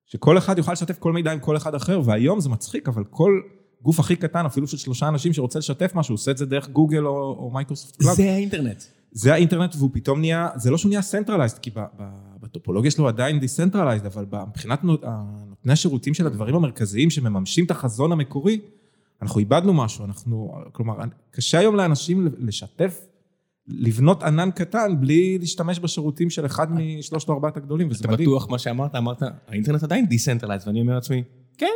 שכל 0.06 0.38
אחד 0.38 0.58
יוכל 0.58 0.72
לשתף 0.72 0.98
כל 0.98 1.12
מידע 1.12 1.32
עם 1.32 1.38
כל 1.40 1.56
אחד 1.56 1.74
אחר, 1.74 2.00
והיום 2.04 2.40
זה 2.40 2.48
מצחיק, 2.48 2.88
אבל 2.88 3.04
כל 3.04 3.40
גוף 3.82 4.00
הכי 4.00 4.16
קטן, 4.16 4.46
אפילו 4.46 4.66
של 4.66 4.76
שלושה 4.76 5.08
אנשים 5.08 5.32
שרוצה 5.32 5.58
לשתף 5.58 5.92
משהו, 5.94 6.14
עושה 6.14 6.30
את 6.30 6.38
זה 6.38 6.46
דרך 6.46 6.68
גוגל 6.68 7.06
או, 7.06 7.16
או 7.38 7.50
מייקרוסופט 7.54 7.96
cloud. 7.96 8.14
זה 8.16 8.22
האינטרנט. 8.22 8.82
זה 9.12 9.32
האינטרנט, 9.32 9.74
והוא 9.78 9.90
פתאום 9.92 10.20
נהיה, 10.20 10.48
זה 10.56 10.70
לא 10.70 10.78
שהוא 10.78 10.88
נהיה 10.88 11.00
centralized, 11.00 11.58
כי 11.62 11.70
בטופולוגיה 12.40 12.90
שלו 12.90 13.08
עדיין 13.08 13.40
decentralized, 13.40 14.06
אבל 14.06 14.26
מבחינת 14.48 14.84
נות- 14.84 15.04
נותני 15.48 15.72
השירותים 15.72 16.14
של 16.14 16.26
הדברים 16.26 16.54
המרכזיים 16.54 17.10
שמממשים 17.10 17.64
את 17.64 17.70
החזון 17.70 18.12
המקורי, 18.12 18.60
אנחנו 19.24 19.40
איבדנו 19.40 19.74
משהו, 19.74 20.04
אנחנו, 20.04 20.54
כלומר, 20.72 20.94
קשה 21.30 21.58
היום 21.58 21.76
לאנשים 21.76 22.28
לשתף, 22.38 23.06
לבנות 23.66 24.22
ענן 24.22 24.50
קטן 24.50 25.00
בלי 25.00 25.38
להשתמש 25.38 25.78
בשירותים 25.80 26.30
של 26.30 26.46
אחד 26.46 26.72
משלושת 26.72 27.28
או 27.28 27.34
ארבעת 27.34 27.56
הגדולים, 27.56 27.88
וזה 27.90 28.00
אתה 28.00 28.12
מדהים. 28.12 28.28
בטוח 28.28 28.50
מה 28.50 28.58
שאמרת, 28.58 28.94
אמרת, 28.94 29.22
האינטרנט 29.48 29.82
עדיין 29.82 30.06
decentralized, 30.06 30.66
ואני 30.66 30.80
אומר 30.80 30.94
לעצמי, 30.94 31.22
כן, 31.58 31.66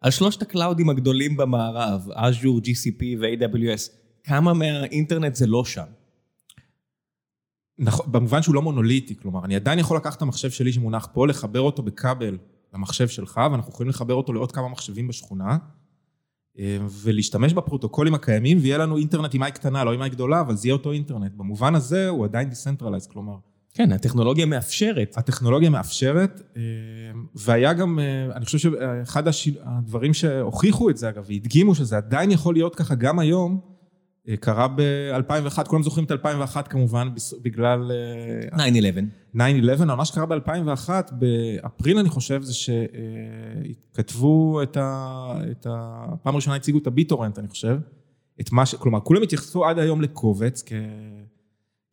על 0.00 0.10
שלושת 0.10 0.42
הקלאודים 0.42 0.90
הגדולים 0.90 1.36
במערב, 1.36 2.08
Azure, 2.10 2.66
GCP 2.66 3.02
ו-AWS, 3.20 3.90
כמה 4.24 4.52
מהאינטרנט 4.52 5.34
זה 5.34 5.46
לא 5.46 5.64
שם? 5.64 5.84
נכון, 7.78 8.12
במובן 8.12 8.42
שהוא 8.42 8.54
לא 8.54 8.62
מונוליטי, 8.62 9.16
כלומר, 9.16 9.44
אני 9.44 9.56
עדיין 9.56 9.78
יכול 9.78 9.96
לקחת 9.96 10.16
את 10.16 10.22
המחשב 10.22 10.50
שלי 10.50 10.72
שמונח 10.72 11.08
פה, 11.12 11.26
לחבר 11.26 11.60
אותו 11.60 11.82
בכבל 11.82 12.38
למחשב 12.74 13.08
שלך, 13.08 13.40
ואנחנו 13.52 13.72
יכולים 13.72 13.90
לחבר 13.90 14.14
אותו 14.14 14.32
לעוד 14.32 14.52
כמה 14.52 14.68
מחשבים 14.68 15.08
בשכונה, 15.08 15.56
ולהשתמש 17.02 17.52
בפרוטוקולים 17.52 18.14
הקיימים, 18.14 18.58
ויהיה 18.60 18.78
לנו 18.78 18.96
אינטרנט 18.96 19.34
עם 19.34 19.42
i 19.42 19.52
קטנה, 19.52 19.84
לא 19.84 19.92
עם 19.92 20.02
I 20.02 20.10
גדולה, 20.10 20.40
אבל 20.40 20.56
זה 20.56 20.68
יהיה 20.68 20.72
אותו 20.72 20.92
אינטרנט. 20.92 21.32
במובן 21.36 21.74
הזה 21.74 22.08
הוא 22.08 22.24
עדיין 22.24 22.48
decentralized, 22.48 23.06
כלומר, 23.06 23.34
כן, 23.74 23.92
הטכנולוגיה 23.92 24.46
מאפשרת. 24.46 25.14
הטכנולוגיה 25.16 25.70
מאפשרת, 25.70 26.42
אה, 26.56 26.62
והיה 27.34 27.72
גם, 27.72 27.98
אה, 27.98 28.36
אני 28.36 28.44
חושב 28.44 28.58
שאחד 28.58 29.24
הדברים 29.62 30.14
שהוכיחו 30.14 30.90
את 30.90 30.96
זה, 30.96 31.08
אגב, 31.08 31.24
והדגימו 31.28 31.74
שזה 31.74 31.96
עדיין 31.96 32.30
יכול 32.30 32.54
להיות 32.54 32.74
ככה 32.74 32.94
גם 32.94 33.18
היום, 33.18 33.60
אה, 33.60 33.73
קרה 34.40 34.68
ב-2001, 34.68 35.64
כולם 35.64 35.82
זוכרים 35.82 36.04
את 36.04 36.10
2001 36.12 36.68
כמובן, 36.68 37.08
בגלל... 37.42 37.90
אה, 38.52 38.66
9-11. 38.66 39.36
9-11, 39.36 39.38
אבל 39.82 39.94
מה 39.94 40.04
שקרה 40.04 40.26
ב-2001, 40.26 40.88
באפריל 41.12 41.98
אני 41.98 42.08
חושב, 42.08 42.42
זה 42.42 42.52
שכתבו 43.92 44.62
את 44.62 44.76
ה... 44.76 45.40
את 45.50 45.66
ה... 45.70 46.04
פעם 46.22 46.36
ראשונה 46.36 46.56
הציגו 46.56 46.78
את 46.78 46.86
הביטורנט, 46.86 47.38
אני 47.38 47.48
חושב. 47.48 47.78
את 48.40 48.52
מה 48.52 48.66
ש... 48.66 48.74
כלומר, 48.74 49.00
כולם 49.00 49.22
התייחסו 49.22 49.66
עד 49.66 49.78
היום 49.78 50.02
לקובץ 50.02 50.62
כ... 50.66 50.72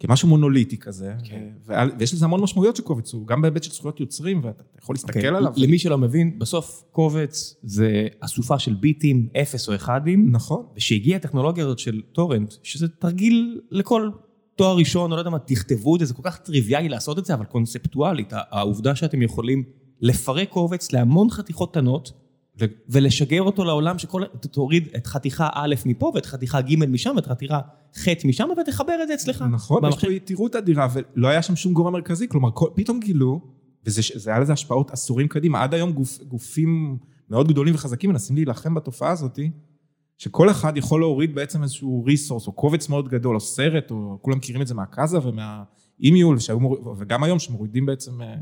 כמשהו 0.02 0.28
מונוליטי 0.28 0.78
כזה, 0.78 1.14
כן. 1.24 1.48
ו... 1.68 1.74
ויש 2.00 2.14
לזה 2.14 2.26
המון 2.26 2.42
משמעויות 2.42 2.76
שקובץ 2.76 3.14
הוא, 3.14 3.28
גם 3.28 3.42
בהיבט 3.42 3.64
של 3.64 3.72
זכויות 3.72 4.00
יוצרים, 4.00 4.42
ואתה 4.44 4.64
יכול 4.82 4.96
להסתכל 4.96 5.20
אוקיי, 5.20 5.28
עליו. 5.28 5.54
למי 5.58 5.80
שלא 5.80 5.98
מבין, 5.98 6.40
בסוף 6.40 6.84
קובץ 6.92 7.56
זה 7.64 8.08
אסופה 8.20 8.60
של 8.60 8.74
ביטים, 8.74 9.28
אפס 9.42 9.70
או 9.70 9.76
אחדים, 9.76 10.32
נכון. 10.32 10.66
ושהגיעה 10.76 11.18
הטכנולוגיה 11.18 11.64
הזאת 11.64 11.80
של 11.80 12.02
טורנט, 12.12 12.54
שזה 12.64 12.88
תרגיל 12.88 13.62
לכל 13.72 14.10
תואר 14.56 14.78
ראשון, 14.78 15.12
או 15.12 15.16
לא 15.16 15.22
יודע 15.22 15.30
מה, 15.30 15.40
תכתבו 15.40 15.96
את 15.96 16.00
זה, 16.00 16.06
זה 16.06 16.14
כל 16.14 16.24
כך 16.24 16.38
טריוויאלי 16.38 16.90
לעשות 16.90 17.20
את 17.20 17.26
זה, 17.26 17.34
אבל 17.34 17.46
קונספטואלית, 17.46 18.34
העובדה 18.34 18.96
שאתם 18.96 19.22
יכולים 19.22 19.64
לפרק 20.02 20.50
קובץ 20.50 20.92
להמון 20.92 21.30
חתיכות 21.30 21.72
קטנות, 21.72 22.12
ו- 22.60 22.66
ולשגר 22.90 23.42
אותו 23.42 23.66
לעולם 23.66 24.00
שכל... 24.00 24.24
תוריד 24.52 24.88
את 24.96 25.08
חתיכה 25.08 25.50
א' 25.54 25.76
מפה, 25.86 26.12
ואת 26.16 26.26
חתיכה 26.26 26.62
ג' 26.62 26.86
משם, 26.86 27.14
ואת 27.16 27.26
חתיכה 27.26 27.60
ח' 27.98 28.08
משם, 28.26 28.50
ותחבר 28.62 29.00
את 29.04 29.08
זה 29.08 29.14
אצלך. 29.14 29.46
נכון, 29.52 29.86
יש. 29.86 30.06
פה 30.06 30.12
יתירות 30.12 30.56
אדירה, 30.56 30.88
ולא 30.94 31.28
היה 31.28 31.42
שם 31.42 31.56
שום 31.56 31.74
גורם 31.74 31.94
מרכזי, 31.94 32.28
כלומר, 32.28 32.50
כל, 32.54 32.70
פתאום 32.76 33.00
גילו, 33.00 33.42
וזה 33.86 34.02
זה 34.16 34.30
היה 34.30 34.40
לזה 34.40 34.54
השפעות 34.54 34.92
עשורים 34.92 35.28
קדימה, 35.28 35.64
עד 35.64 35.74
היום 35.74 35.92
גוף, 35.92 36.20
גופים 36.24 36.98
מאוד 37.30 37.48
גדולים 37.48 37.76
וחזקים 37.76 38.10
מנסים 38.10 38.36
להילחם 38.36 38.74
בתופעה 38.74 39.12
הזאת, 39.12 39.40
שכל 40.18 40.50
אחד 40.50 40.78
יכול 40.78 41.02
להוריד 41.02 41.36
בעצם 41.36 41.64
איזשהו 41.64 42.04
resource, 42.06 42.48
או 42.48 42.52
קובץ 42.52 42.90
מאוד 42.90 43.10
גדול, 43.10 43.36
או 43.36 43.40
סרט, 43.40 43.92
או 43.92 44.18
כולם 44.22 44.38
מכירים 44.38 44.62
את 44.62 44.68
זה 44.68 44.74
מהקאזה 44.74 45.18
ומהאימיול, 45.28 46.40
שהיו 46.40 46.60
מור... 46.60 46.96
וגם 46.98 47.24
היום 47.24 47.40
שמורידים 47.40 47.86
בעצם, 47.86 48.22
אה, 48.22 48.36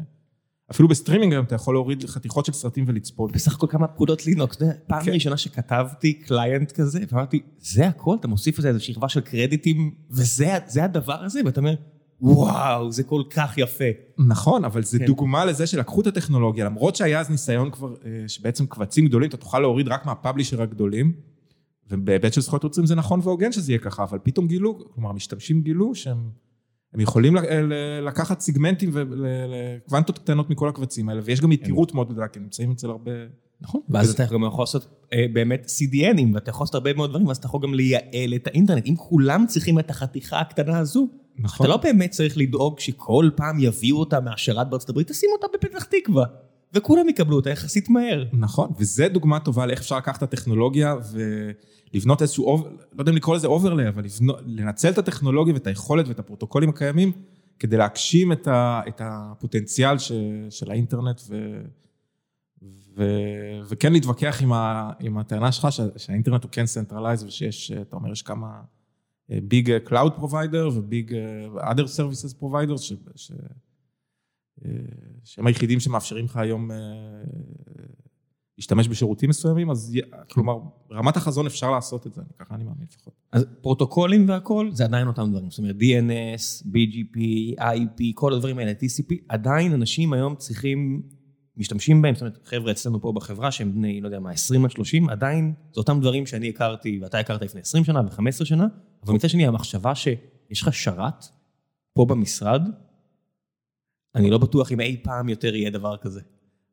אפילו 0.72 0.88
בסטרימינג 0.88 1.34
היום 1.34 1.46
אתה 1.46 1.56
יכול 1.56 1.76
להוריד 1.76 2.06
חתיכות 2.06 2.46
של 2.46 2.54
סרטים 2.54 2.86
ולצפות. 2.88 3.32
בסך 3.32 3.56
הכל 3.56 3.68
כמה 3.70 3.88
פקודות 3.88 4.26
לינוקס, 4.26 4.58
פעם 4.88 5.04
כן. 5.04 5.12
ראשונה 5.12 5.38
שכתבתי 5.38 6.14
client 6.14 6.72
כזה, 6.72 7.00
ואמרתי, 7.12 7.42
זה 7.60 7.88
הכל? 7.88 8.16
אתה 8.20 8.28
מוסיף 8.28 8.60
לזה 8.60 8.68
איזו 8.68 8.86
שכבה 8.86 9.10
של 9.10 9.22
קרדיטים, 9.22 9.92
וזה 10.12 10.58
זה 10.68 10.84
הדבר 10.84 11.24
הזה? 11.24 11.42
ואתה 11.46 11.60
אומר, 11.60 11.76
וואו, 12.22 12.92
זה 12.92 13.04
כל 13.04 13.24
כך 13.30 13.58
יפה. 13.58 13.86
נכון, 14.18 14.66
אבל 14.66 14.84
זה 14.84 15.00
כן. 15.00 15.06
דוגמה 15.06 15.46
לזה 15.46 15.68
שלקחו 15.68 16.02
את 16.02 16.08
הטכנולוגיה, 16.08 16.66
למרות 16.66 16.96
שהיה 16.96 17.20
אז 17.20 17.30
ניסיון 17.30 17.72
כבר, 17.72 17.94
אה, 18.06 18.24
שבעצם 18.28 18.66
קבצים 18.66 19.06
גדולים, 19.06 19.30
אתה 19.30 19.38
תוכל 19.38 19.60
להוריד 19.60 19.88
רק 19.88 20.06
מהפאבלישר 20.06 20.62
הגדולים, 20.62 21.14
ובהיבט 21.90 22.34
של 22.34 22.42
זכויות 22.42 22.64
יוצרים 22.64 22.88
זה 22.88 22.96
נכון 22.96 23.20
והוגן 23.24 23.52
שזה 23.52 23.72
יהיה 23.72 23.80
ככה, 23.80 24.04
אבל 24.04 24.20
פתאום 24.24 24.48
גילו, 24.48 24.80
כלומר, 24.94 25.10
המשתמשים 25.10 25.62
גילו 25.62 25.96
שהם 25.96 26.30
הם 26.94 27.00
יכולים 27.00 27.36
לקחת 28.02 28.40
סיגמנטים 28.40 28.92
וקוונטות 28.94 30.20
קטנות 30.20 30.50
מכל 30.50 30.70
הקבצים 30.70 31.10
האלה, 31.10 31.22
ויש 31.24 31.42
גם 31.42 31.52
יתירות 31.52 31.94
מאוד 31.94 32.10
גדולה, 32.10 32.28
כי 32.28 32.40
הם 32.40 32.44
נמצאים 32.44 32.72
אצל 32.72 32.90
הרבה... 32.90 33.12
נכון. 33.62 33.82
ואז 33.90 34.12
אתה 34.12 34.26
גם 34.26 34.44
יכול 34.44 34.62
לעשות 34.62 34.88
אה, 35.14 35.26
באמת 35.34 35.66
CDNים, 35.66 36.34
ואתה 36.34 36.50
יכול 36.50 36.64
לעשות 36.64 36.76
הרבה 36.76 36.94
מאוד 36.94 37.10
דברים, 37.10 37.28
ואז 37.28 37.38
אתה 37.38 37.46
יכול 37.46 37.60
גם 37.64 37.74
לייעל 37.74 38.34
את 38.36 38.48
האינטרנט. 38.48 38.86
אם 38.86 38.96
כולם 38.96 39.46
צריכים 39.48 39.80
את 39.80 39.90
החתיכה 39.90 40.40
הקטנה 40.40 40.80
הזו, 40.80 41.08
נכון. 41.40 41.66
אתה 41.66 41.74
לא 41.74 41.78
באמת 41.78 42.12
צריך 42.12 42.38
לדאוג 42.38 42.80
שכל 42.80 43.30
פעם 43.36 43.60
יביאו 43.60 43.98
אותה 43.98 44.20
מהשרת 44.20 44.70
בארצות 44.70 44.90
הברית, 44.90 45.08
תשים 45.08 45.30
אותה 45.34 45.48
בפתח 45.54 45.84
תקווה, 45.84 46.26
וכולם 46.74 47.10
יקבלו 47.10 47.36
אותה 47.36 47.50
יחסית 47.50 47.90
מהר. 47.90 48.26
נכון, 48.34 48.70
וזה 48.78 49.08
דוגמה 49.08 49.40
טובה 49.40 49.66
לאיך 49.66 49.80
אפשר 49.80 49.98
לקחת 49.98 50.18
את 50.18 50.24
הטכנולוגיה 50.24 50.96
ולבנות 51.94 52.22
איזשהו, 52.22 52.46
over- 52.46 52.70
לא 52.70 53.02
יודע 53.02 53.12
אם 53.12 53.18
לקרוא 53.18 53.36
לזה 53.36 53.48
overlay, 53.48 53.88
אבל 53.88 54.04
לבנות, 54.04 54.40
לנצל 54.46 54.90
את 54.90 54.98
הטכנולוגיה 54.98 55.54
ואת 55.54 55.68
היכולת 55.68 56.08
ואת 56.08 56.20
הפרוטוקולים 56.20 56.70
הקיימים, 56.70 57.12
כדי 57.60 57.78
להגשים 57.78 58.32
את, 58.32 58.48
ה, 58.48 58.82
את 58.88 59.02
הפוטנציאל 59.04 59.98
ש, 59.98 60.12
של 60.50 60.72
האינטרנט, 60.72 61.22
ו, 61.30 61.62
ו, 62.96 63.04
וכן 63.70 63.94
להתווכח 63.94 64.42
עם, 64.42 64.54
ה, 64.54 64.92
עם 65.00 65.18
הטענה 65.18 65.52
שלך 65.52 65.72
שה, 65.72 65.84
שהאינטרנט 65.98 66.44
הוא 66.44 66.52
כן 66.52 66.64
centralized 66.64 67.26
ושיש, 67.26 67.72
אתה 67.72 67.96
אומר, 67.96 68.12
יש 68.12 68.22
כמה 68.22 68.62
big 69.30 69.78
cloud 69.78 70.14
provider 70.14 70.70
ו 70.74 70.84
big 70.84 71.14
ש, 72.78 72.94
ש, 73.16 73.32
אה, 73.32 73.38
שהם 75.24 75.48
היחידים 75.48 75.80
שמאפשרים 75.80 76.26
לך 76.26 76.38
היום 76.38 76.72
אה, 76.72 76.78
להשתמש 78.60 78.88
בשירותים 78.88 79.30
מסוימים, 79.30 79.72
אז 79.72 79.98
כלומר, 80.32 80.58
ברמת 80.90 81.18
החזון 81.18 81.46
אפשר 81.46 81.72
לעשות 81.72 82.08
את 82.08 82.14
זה, 82.14 82.22
ככה 82.40 82.56
אני 82.56 82.64
מאמין 82.64 82.88
לפחות. 82.92 83.14
אז 83.32 83.46
פרוטוקולים 83.62 84.30
והכל, 84.30 84.70
זה 84.72 84.84
עדיין 84.84 85.08
אותם 85.08 85.32
דברים. 85.32 85.50
זאת 85.50 85.60
אומרת, 85.60 85.76
DNS, 85.76 86.66
BGP, 86.66 87.20
IP, 87.60 88.04
כל 88.14 88.34
הדברים 88.34 88.58
האלה, 88.58 88.72
TCP, 88.72 89.16
עדיין 89.30 89.74
אנשים 89.74 90.14
היום 90.14 90.36
צריכים, 90.36 91.02
משתמשים 91.58 92.02
בהם, 92.02 92.16
זאת 92.16 92.22
אומרת, 92.22 92.40
חבר'ה 92.46 92.72
אצלנו 92.72 93.02
פה 93.02 93.12
בחברה 93.12 93.52
שהם 93.52 93.74
בני, 93.74 94.02
לא 94.02 94.08
יודע 94.08 94.20
מה, 94.20 94.32
20 94.32 94.66
עד 94.66 94.72
30, 94.72 95.10
עדיין 95.10 95.54
זה 95.74 95.80
אותם 95.80 96.00
דברים 96.00 96.26
שאני 96.26 96.50
הכרתי, 96.50 97.00
ואתה 97.02 97.20
הכרת 97.20 97.42
לפני 97.42 97.62
20 97.62 97.84
שנה 97.84 98.02
ו-15 98.02 98.46
שנה, 98.46 98.68
אבל 99.04 99.14
מצד 99.14 99.30
שני, 99.30 99.48
המחשבה 99.48 99.96
שיש 99.96 100.62
לך 100.62 100.74
שרת 100.74 101.26
פה 101.94 102.06
במשרד, 102.06 102.62
אני 104.16 104.30
לא 104.30 104.38
בטוח 104.38 104.72
אם 104.72 104.80
אי 104.82 105.02
פעם 105.04 105.30
יותר 105.30 105.56
יהיה 105.56 105.70
דבר 105.70 105.98
כזה. 105.98 106.22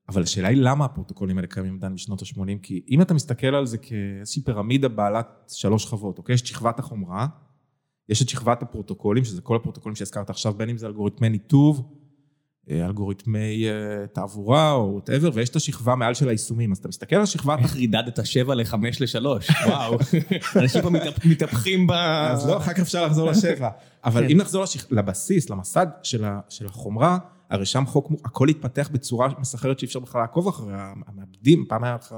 אבל 0.08 0.22
השאלה 0.22 0.48
היא 0.48 0.58
למה 0.60 0.84
הפרוטוקולים 0.84 1.38
האלה 1.38 1.48
קיימים 1.48 1.76
עדיין 1.76 1.94
בשנות 1.94 2.22
ה-80, 2.22 2.58
כי 2.62 2.82
אם 2.90 3.02
אתה 3.02 3.14
מסתכל 3.14 3.54
על 3.54 3.66
זה 3.66 3.78
כאיזושהי 3.78 4.42
פירמידה 4.42 4.88
בעלת 4.88 5.28
שלוש 5.48 5.84
שכבות, 5.84 6.18
אוקיי? 6.18 6.34
יש 6.34 6.40
את 6.40 6.46
שכבת 6.46 6.78
החומרה, 6.78 7.26
יש 8.08 8.22
את 8.22 8.28
שכבת 8.28 8.62
הפרוטוקולים, 8.62 9.24
שזה 9.24 9.42
כל 9.42 9.56
הפרוטוקולים 9.56 9.96
שהזכרת 9.96 10.30
עכשיו, 10.30 10.54
בין 10.54 10.68
אם 10.68 10.78
זה 10.78 10.86
אלגוריתמי 10.86 11.28
ניתוב, 11.28 11.95
אלגוריתמי 12.70 13.64
אה, 13.68 13.72
תעבורה 14.06 14.72
או 14.72 14.90
whatever, 14.92 15.30
ויש 15.34 15.48
את 15.48 15.56
השכבה 15.56 15.94
מעל 15.94 16.14
של 16.14 16.28
היישומים. 16.28 16.72
אז 16.72 16.78
אתה 16.78 16.88
מסתכל 16.88 17.16
על 17.16 17.26
שכבת... 17.26 17.58
איך 17.58 17.76
רידדת 17.76 18.26
7 18.26 18.54
ל-5 18.54 18.74
ל-3, 19.00 19.26
וואו. 19.68 19.98
אנשים 20.56 20.82
פה 20.82 20.90
מתהפ- 20.90 21.26
מתהפכים 21.28 21.86
ב... 21.86 21.92
אז 21.92 22.46
לא, 22.48 22.56
אחר 22.56 22.72
כך 22.72 22.80
אפשר 22.80 23.06
לחזור 23.06 23.30
לשבע. 23.30 23.68
אבל 24.04 24.22
כן. 24.22 24.30
אם 24.30 24.36
נחזור 24.36 24.64
לבסיס, 24.90 25.50
למסד 25.50 25.86
של 26.02 26.24
החומרה, 26.66 27.18
הרי 27.50 27.66
שם 27.66 27.86
חוק, 27.86 28.12
הכל 28.24 28.48
התפתח 28.48 28.88
בצורה 28.92 29.28
מסחררת 29.38 29.78
שאי 29.78 29.86
אפשר 29.86 30.00
בכלל 30.00 30.20
לעקוב 30.20 30.48
אחריה. 30.48 30.92
המעבדים, 31.06 31.64
פעם 31.68 31.84
היה 31.84 31.94
לך 31.94 32.14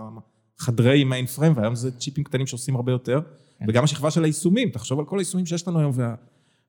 חדרי 0.59 1.05
מיין 1.05 1.27
פריים, 1.27 1.53
והיום 1.57 1.75
זה 1.75 1.91
צ'יפים 1.99 2.25
קטנים 2.25 2.47
שעושים 2.47 2.77
הרבה 2.77 2.93
יותר. 2.93 3.21
כן. 3.59 3.65
וגם 3.69 3.85
השכבה 3.85 4.11
של 4.11 4.25
היישומים, 4.25 4.71
תחשוב 4.71 4.99
על 4.99 5.05
כל 5.05 5.19
היישומים 5.19 5.47
שיש 5.47 5.69
לנו 5.69 5.79
היום, 5.79 5.93
וה- 5.95 6.15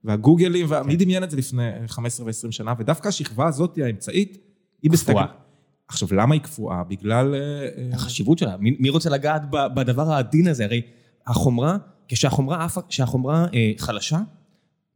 והגוגלים, 0.03 0.67
כן. 0.67 0.75
ומי 0.83 0.95
דמיין 0.95 1.23
את 1.23 1.31
זה 1.31 1.37
לפני 1.37 1.63
15 1.87 2.25
ו-20 2.25 2.51
שנה, 2.51 2.73
ודווקא 2.79 3.07
השכבה 3.07 3.47
הזאת, 3.47 3.77
האמצעית, 3.77 4.37
היא. 4.81 4.91
קפואה. 4.91 5.25
עכשיו, 5.87 6.07
למה 6.11 6.33
היא 6.33 6.41
קפואה? 6.41 6.83
בגלל... 6.83 7.35
אה, 7.35 7.39
אה, 7.39 7.89
החשיבות 7.93 8.37
שלה, 8.37 8.57
מי, 8.57 8.75
מי 8.79 8.89
רוצה 8.89 9.09
לגעת 9.09 9.41
בדבר 9.75 10.11
העדין 10.11 10.47
הזה? 10.47 10.65
הרי 10.65 10.81
החומרה, 11.27 11.77
כשהחומרה, 12.07 12.67
כשהחומרה 12.89 13.45
אה, 13.53 13.71
חלשה, 13.77 14.19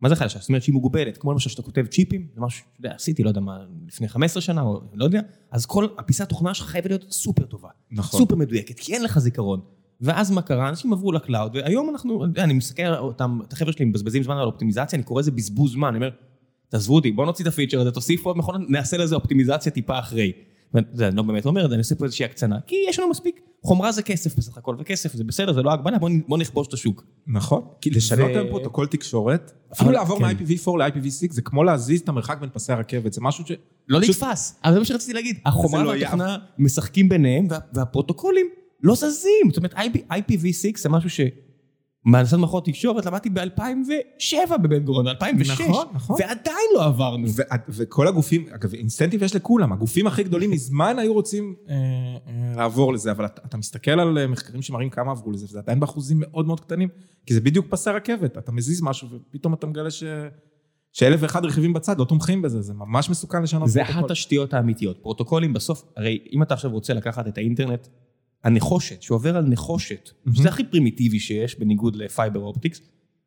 מה 0.02 0.10
זה 0.10 0.16
חלשה? 0.16 0.40
זאת 0.40 0.50
אומרת 0.50 0.64
שהיא 0.64 0.74
מוגבלת, 0.74 1.18
כמו 1.18 1.32
למשל 1.32 1.50
שאתה 1.50 1.62
כותב 1.62 1.86
צ'יפים, 1.86 2.28
זה 2.36 2.42
משהו, 2.42 2.66
אתה 2.72 2.80
יודע, 2.80 2.96
עשיתי, 2.96 3.24
לא 3.24 3.30
יודע 3.30 3.42
מה, 3.42 3.58
לפני 3.88 4.08
15 4.08 4.42
שנה, 4.42 4.62
או 4.62 4.82
לא 4.94 5.06
יודע, 5.06 5.22
אז 5.52 5.66
כל 5.66 5.88
הפיסת 5.98 6.30
תוכנה 6.30 6.54
שלך 6.54 6.68
חייבת 6.68 6.88
להיות 6.88 7.12
סופר 7.12 7.46
טובה. 7.46 7.70
נכון. 7.92 8.20
סופר 8.20 8.36
מדויקת, 8.36 8.80
כי 8.80 8.94
אין 8.94 9.04
לך 9.04 9.20
זיכרון. 9.20 9.62
ואז 10.04 10.32
מה 10.32 10.42
קרה? 10.42 10.70
אנשים 10.70 10.94
עברו 10.94 11.12
ל 11.12 11.18
cloud, 11.18 11.56
והיום 11.56 11.90
אנחנו, 11.90 12.26
אני 12.38 12.54
מסתכל 12.54 12.96
אותם, 12.98 13.40
את 13.48 13.54
החבר'ה 13.54 13.72
שלי 13.74 13.86
מבזבזים 13.86 14.24
זמן 14.24 14.38
על 14.38 14.46
אופטימיזציה, 14.46 14.98
אני 14.98 15.04
קורא 15.04 15.20
לזה 15.22 15.32
בזבוז 15.32 15.72
זמן, 15.72 15.88
אני 15.88 15.98
אומר, 15.98 16.10
תעזבו 16.70 16.96
אותי, 16.96 17.12
בואו 17.12 17.26
נוציא 17.28 17.44
את 17.46 17.50
הפיצ'ר 17.50 17.82
הזה, 17.82 17.92
תוסיפו 17.92 18.30
עוד 18.30 18.38
מכונה, 18.38 18.66
נעשה 18.70 18.98
לזה 18.98 19.16
אופטימיזציה 19.16 19.72
טיפה 19.72 20.00
אחרי. 20.00 20.32
אני 20.76 21.16
לא 21.16 21.24
באמת 21.24 21.46
אומר 21.46 21.66
את 21.66 21.70
זה, 21.70 21.76
אני 21.76 21.82
עושה 21.82 21.96
פה 21.96 22.06
איזושהי 22.06 22.26
הקצנה, 22.26 22.60
כי 22.68 22.76
יש 22.90 23.00
לנו 23.00 23.10
מספיק, 23.10 23.40
חומרה 23.64 23.92
זה 23.92 24.02
כסף 24.04 24.36
בסך 24.38 24.58
הכל, 24.58 24.76
וכסף 24.80 25.14
זה 25.14 25.24
בסדר, 25.24 25.54
זה 25.54 25.62
לא 25.62 25.72
הגבלה, 25.74 26.00
בואו 26.00 26.12
בוא 26.28 26.38
נכבוש 26.38 26.68
את 26.68 26.74
השוק. 26.74 27.04
נכון, 27.28 27.62
כי 27.82 27.90
לשנות 27.90 28.30
היום 28.30 28.48
פרוטוקול 28.50 28.88
תקשורת, 28.88 29.52
אפילו 29.74 29.92
לעבור 29.92 30.20
כן. 30.20 30.26
מ-IPv4 30.26 30.78
ל-IPv6, 30.78 31.34
זה 31.34 31.42
כמו 31.42 31.64
להזיז 31.64 32.02
את 32.02 32.10
המרחק 32.10 32.38
בין 32.40 32.50
פסי 32.54 32.74
הרכבת, 32.74 33.14
זה 33.14 33.22
משהו 33.22 33.46
ש... 33.48 33.52
לא 33.88 34.00
פשוט- 34.02 34.24
נתפס, 34.24 34.60
אבל 34.64 34.74
זה 34.74 34.80
מה 34.80 34.86
שרציתי 34.86 35.14
להגיד, 35.14 35.38
החומרה 35.46 35.84
לא 35.84 35.90
והתוכנה 35.90 36.38
משחקים 36.60 37.10
ביניהם, 37.10 37.48
וה- 37.50 37.58
והפרוטוקולים 37.74 38.46
לא 38.84 38.96
זזים, 38.96 39.50
זאת 39.50 39.58
אומרת 39.58 39.74
IP- 39.74 40.12
IPv6 40.12 40.80
זה 40.80 40.90
משהו 40.90 41.10
ש... 41.10 41.22
הנדסת 42.06 42.38
מערכות 42.38 42.66
תקשורת 42.66 43.06
למדתי 43.06 43.30
ב-2007 43.30 44.58
בבן 44.58 44.80
גוריון, 44.80 45.08
2006, 45.08 45.62
נכון, 45.62 45.88
נכון. 45.94 46.16
ועדיין 46.20 46.68
לא 46.76 46.86
עברנו. 46.86 47.28
ו- 47.30 47.42
וכל 47.70 48.08
הגופים, 48.08 48.46
אגב, 48.56 48.74
incentive 48.74 49.24
יש 49.24 49.36
לכולם, 49.36 49.74
הגופים 49.74 50.08
הכי 50.08 50.24
גדולים 50.24 50.52
מזמן 50.56 51.00
היו 51.00 51.14
רוצים 51.14 51.56
אה, 51.70 51.76
אה, 51.76 52.56
לעבור 52.56 52.94
לזה, 52.94 53.12
אבל 53.12 53.26
אתה, 53.26 53.42
אתה 53.46 53.58
מסתכל 53.58 53.92
על 53.92 54.18
אה, 54.18 54.28
מחקרים 54.28 54.62
שמראים 54.62 54.90
כמה 54.90 55.12
עברו 55.12 55.32
לזה, 55.32 55.46
וזה 55.46 55.60
עדיין 55.60 55.80
באחוזים 55.80 56.18
מאוד 56.20 56.48
מאוד 56.48 56.60
קטנים, 56.60 56.90
כי 57.26 57.34
זה 57.34 57.42
בדיוק 57.42 57.66
פסי 57.70 57.90
רכבת, 57.90 58.38
אתה 58.38 58.52
מזיז 58.52 58.82
משהו 58.82 59.08
ופתאום 59.12 59.54
אתה 59.54 59.68
מגלה 59.68 59.92
ש... 59.92 60.04
שאלף 60.94 61.20
ואחד 61.24 61.46
רכיבים 61.46 61.74
בצד 61.74 62.00
לא 62.00 62.06
תומכים 62.06 62.42
בזה, 62.42 62.62
זה 62.62 62.74
ממש 62.74 63.10
מסוכן 63.10 63.44
לשנות 63.44 63.70
זה 63.70 63.82
פרוטוקול. 63.84 64.12
התשתיות 64.12 64.54
האמיתיות. 64.54 64.98
פרוטוקולים 65.02 65.54
בסוף, 65.54 65.84
הרי 65.98 66.20
אם 66.34 66.44
אתה 66.44 66.54
עכשיו 66.54 66.72
רוצה 66.72 66.94
לקחת 66.94 67.28
את 67.28 67.38
האינטרנט, 67.38 67.88
הנחושת, 68.44 69.02
שעובר 69.02 69.38
על 69.38 69.46
נחושת, 69.46 70.10
שזה 70.34 70.50
הכי 70.50 70.64
פרימיטיבי 70.64 71.20
שיש, 71.20 71.60
בניגוד 71.60 71.96
ל 71.96 72.03
fiber 72.03 72.40
optics, 72.40 72.82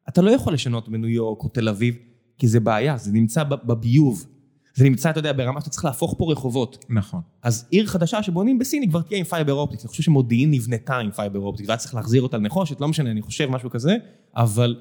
אתה 0.09 0.23
לא 0.23 0.31
יכול 0.31 0.55
לשנות 0.55 0.89
בניו 0.89 1.09
יורק 1.09 1.45
או 1.45 1.49
תל 1.49 1.69
אביב, 1.69 1.95
כי 2.39 2.49
זה 2.49 2.61
בעיה, 2.61 2.97
זה 2.97 3.13
נמצא 3.13 3.45
בביוב. 3.45 4.27
זה 4.75 4.85
נמצא, 4.85 5.11
אתה 5.11 5.19
יודע, 5.19 5.33
ברמה 5.33 5.61
שאתה 5.61 5.71
צריך 5.71 5.85
להפוך 5.85 6.15
פה 6.19 6.33
רחובות. 6.33 6.85
נכון. 6.89 7.21
אז 7.43 7.67
עיר 7.71 7.87
חדשה 7.87 8.23
שבונים 8.23 8.59
בסין 8.59 8.83
היא 8.83 8.91
כבר 8.91 9.03
תהיה 9.03 9.19
עם 9.19 9.25
fiber 9.25 9.53
optics. 9.53 9.83
אני 9.83 9.89
חושב 9.89 10.03
שמודיעין 10.03 10.51
נבנתה 10.51 10.97
עם 10.97 11.11
fiber 11.11 11.41
optics, 11.41 11.69
והיה 11.69 11.79
צריך 11.79 11.95
להחזיר 11.95 12.23
אותה 12.23 12.37
לנחושת, 12.37 12.81
לא 12.81 12.89
משנה, 12.89 13.11
אני 13.11 13.23
חושב 13.23 13.51
משהו 13.51 13.71
כזה, 13.71 13.97
אבל 14.37 14.77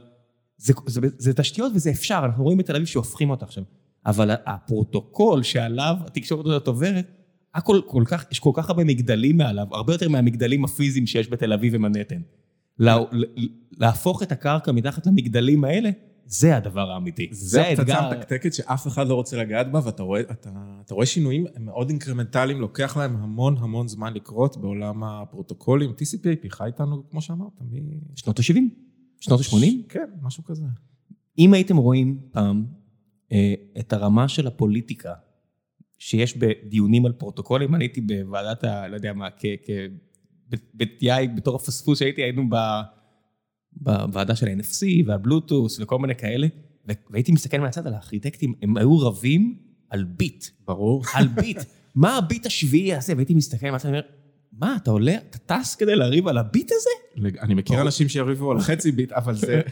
זה, 0.58 0.74
זה, 0.86 1.02
זה, 1.02 1.08
זה 1.18 1.34
תשתיות 1.34 1.72
וזה 1.76 1.90
אפשר, 1.90 2.22
אנחנו 2.26 2.44
רואים 2.44 2.58
בתל 2.58 2.76
אביב 2.76 2.88
שהופכים 2.88 3.30
אותה 3.30 3.46
עכשיו. 3.46 3.64
אבל 4.06 4.32
הפרוטוקול 4.46 5.44
שעליו 5.44 5.96
התקשורת 6.06 6.46
הזאת 6.46 6.68
עוברת, 6.68 7.12
הכל 7.56 7.82
כל 7.88 8.04
כך, 8.06 8.26
יש 8.32 8.40
כל 8.40 8.52
כך 8.54 8.70
הרבה 8.70 8.84
מגדלים 8.84 9.38
מעליו, 9.38 9.68
הרבה 9.72 9.94
יותר 9.94 10.10
מהמגדלים 10.10 10.66
הפיזיים 10.66 11.08
שיש 11.08 11.30
בתל 11.30 11.54
אביב 11.54 11.74
ומנהטן. 11.76 12.22
לה, 12.80 12.98
להפוך 13.72 14.24
את 14.24 14.32
הקרקע 14.32 14.72
מתחת 14.72 15.08
למגדלים 15.08 15.64
האלה, 15.64 15.90
זה 16.26 16.58
הדבר 16.58 16.92
האמיתי. 16.92 17.28
זה 17.32 17.62
הפצצה 17.62 17.98
המתקתקת 17.98 18.54
שאף 18.54 18.88
אחד 18.88 19.08
לא 19.08 19.16
רוצה 19.16 19.38
לגעת 19.38 19.72
בה, 19.72 19.80
ואתה 19.84 20.04
רואה, 20.04 20.22
אתה, 20.22 20.50
אתה 20.86 20.94
רואה 20.94 21.06
שינויים 21.06 21.46
מאוד 21.60 21.90
אינקרמנטליים, 21.90 22.62
לוקח 22.62 22.98
להם 22.98 23.16
המון 23.16 23.58
המון 23.58 23.88
זמן 23.88 24.14
לקרות 24.14 24.58
בעולם 24.58 25.04
הפרוטוקולים. 25.04 25.90
TCP/IP 25.90 26.50
חי 26.50 26.66
איתנו, 26.66 27.10
כמו 27.10 27.22
שאמרת, 27.22 27.62
מ... 27.62 27.76
שנות 28.16 28.40
ה-70? 28.40 28.60
שנות 29.20 29.40
ה-80? 29.40 29.66
כן, 29.90 30.10
משהו 30.22 30.44
כזה. 30.44 30.66
אם 31.40 31.54
הייתם 31.54 31.78
רואים 31.78 32.20
פעם 32.32 32.66
אה, 33.32 33.54
את 33.80 33.94
הרמה 33.94 34.28
של 34.28 34.48
הפוליטיקה 34.48 35.14
שיש 35.98 36.38
בדיונים 36.38 37.06
על 37.06 37.12
פרוטוקולים, 37.12 37.76
אני 37.76 37.84
הייתי 37.84 38.02
בוועדת 38.02 38.64
ה... 38.64 38.88
לא 38.88 38.96
יודע 38.96 39.14
מה, 39.14 39.28
כ... 39.38 39.46
כ 39.66 39.70
ב-TI, 40.74 41.28
בתור 41.36 41.56
הפספוס 41.56 42.00
שהייתי, 42.00 42.22
היינו 42.24 42.50
ב... 42.50 42.56
בוועדה 43.72 44.36
של 44.36 44.48
ה-NFC 44.48 45.08
והבלוטוס 45.08 45.80
וכל 45.80 46.00
מיני 46.00 46.16
כאלה, 46.16 46.48
והייתי 47.10 47.32
מסתכל 47.32 47.58
מהצד 47.58 47.88
על 47.88 47.94
הארכיטקטים, 47.94 48.54
הם 48.62 48.78
היו 48.78 49.00
רבים 49.00 49.58
על 49.90 50.04
ביט. 50.04 50.46
ברור. 50.66 51.04
על 51.16 51.28
ביט. 51.28 51.60
מה 51.96 52.18
הביט 52.18 52.46
השביעי 52.46 52.88
יעשה? 52.88 53.14
והייתי 53.16 53.34
מסתכל 53.34 53.72
מהצד, 53.72 53.86
ואומר, 53.86 54.02
מה, 54.52 54.76
אתה 54.76 54.92
עולה, 54.92 55.16
אתה 55.30 55.38
טס 55.38 55.76
כדי 55.76 55.96
לריב 55.96 56.28
על 56.28 56.38
הביט 56.38 56.72
הזה? 56.72 57.30
אני 57.42 57.54
מכיר 57.54 57.82
אנשים 57.82 58.10
שיריבו 58.10 58.52
על 58.52 58.60
חצי 58.60 58.92
ביט, 58.92 59.12
אבל 59.12 59.36
זה... 59.36 59.62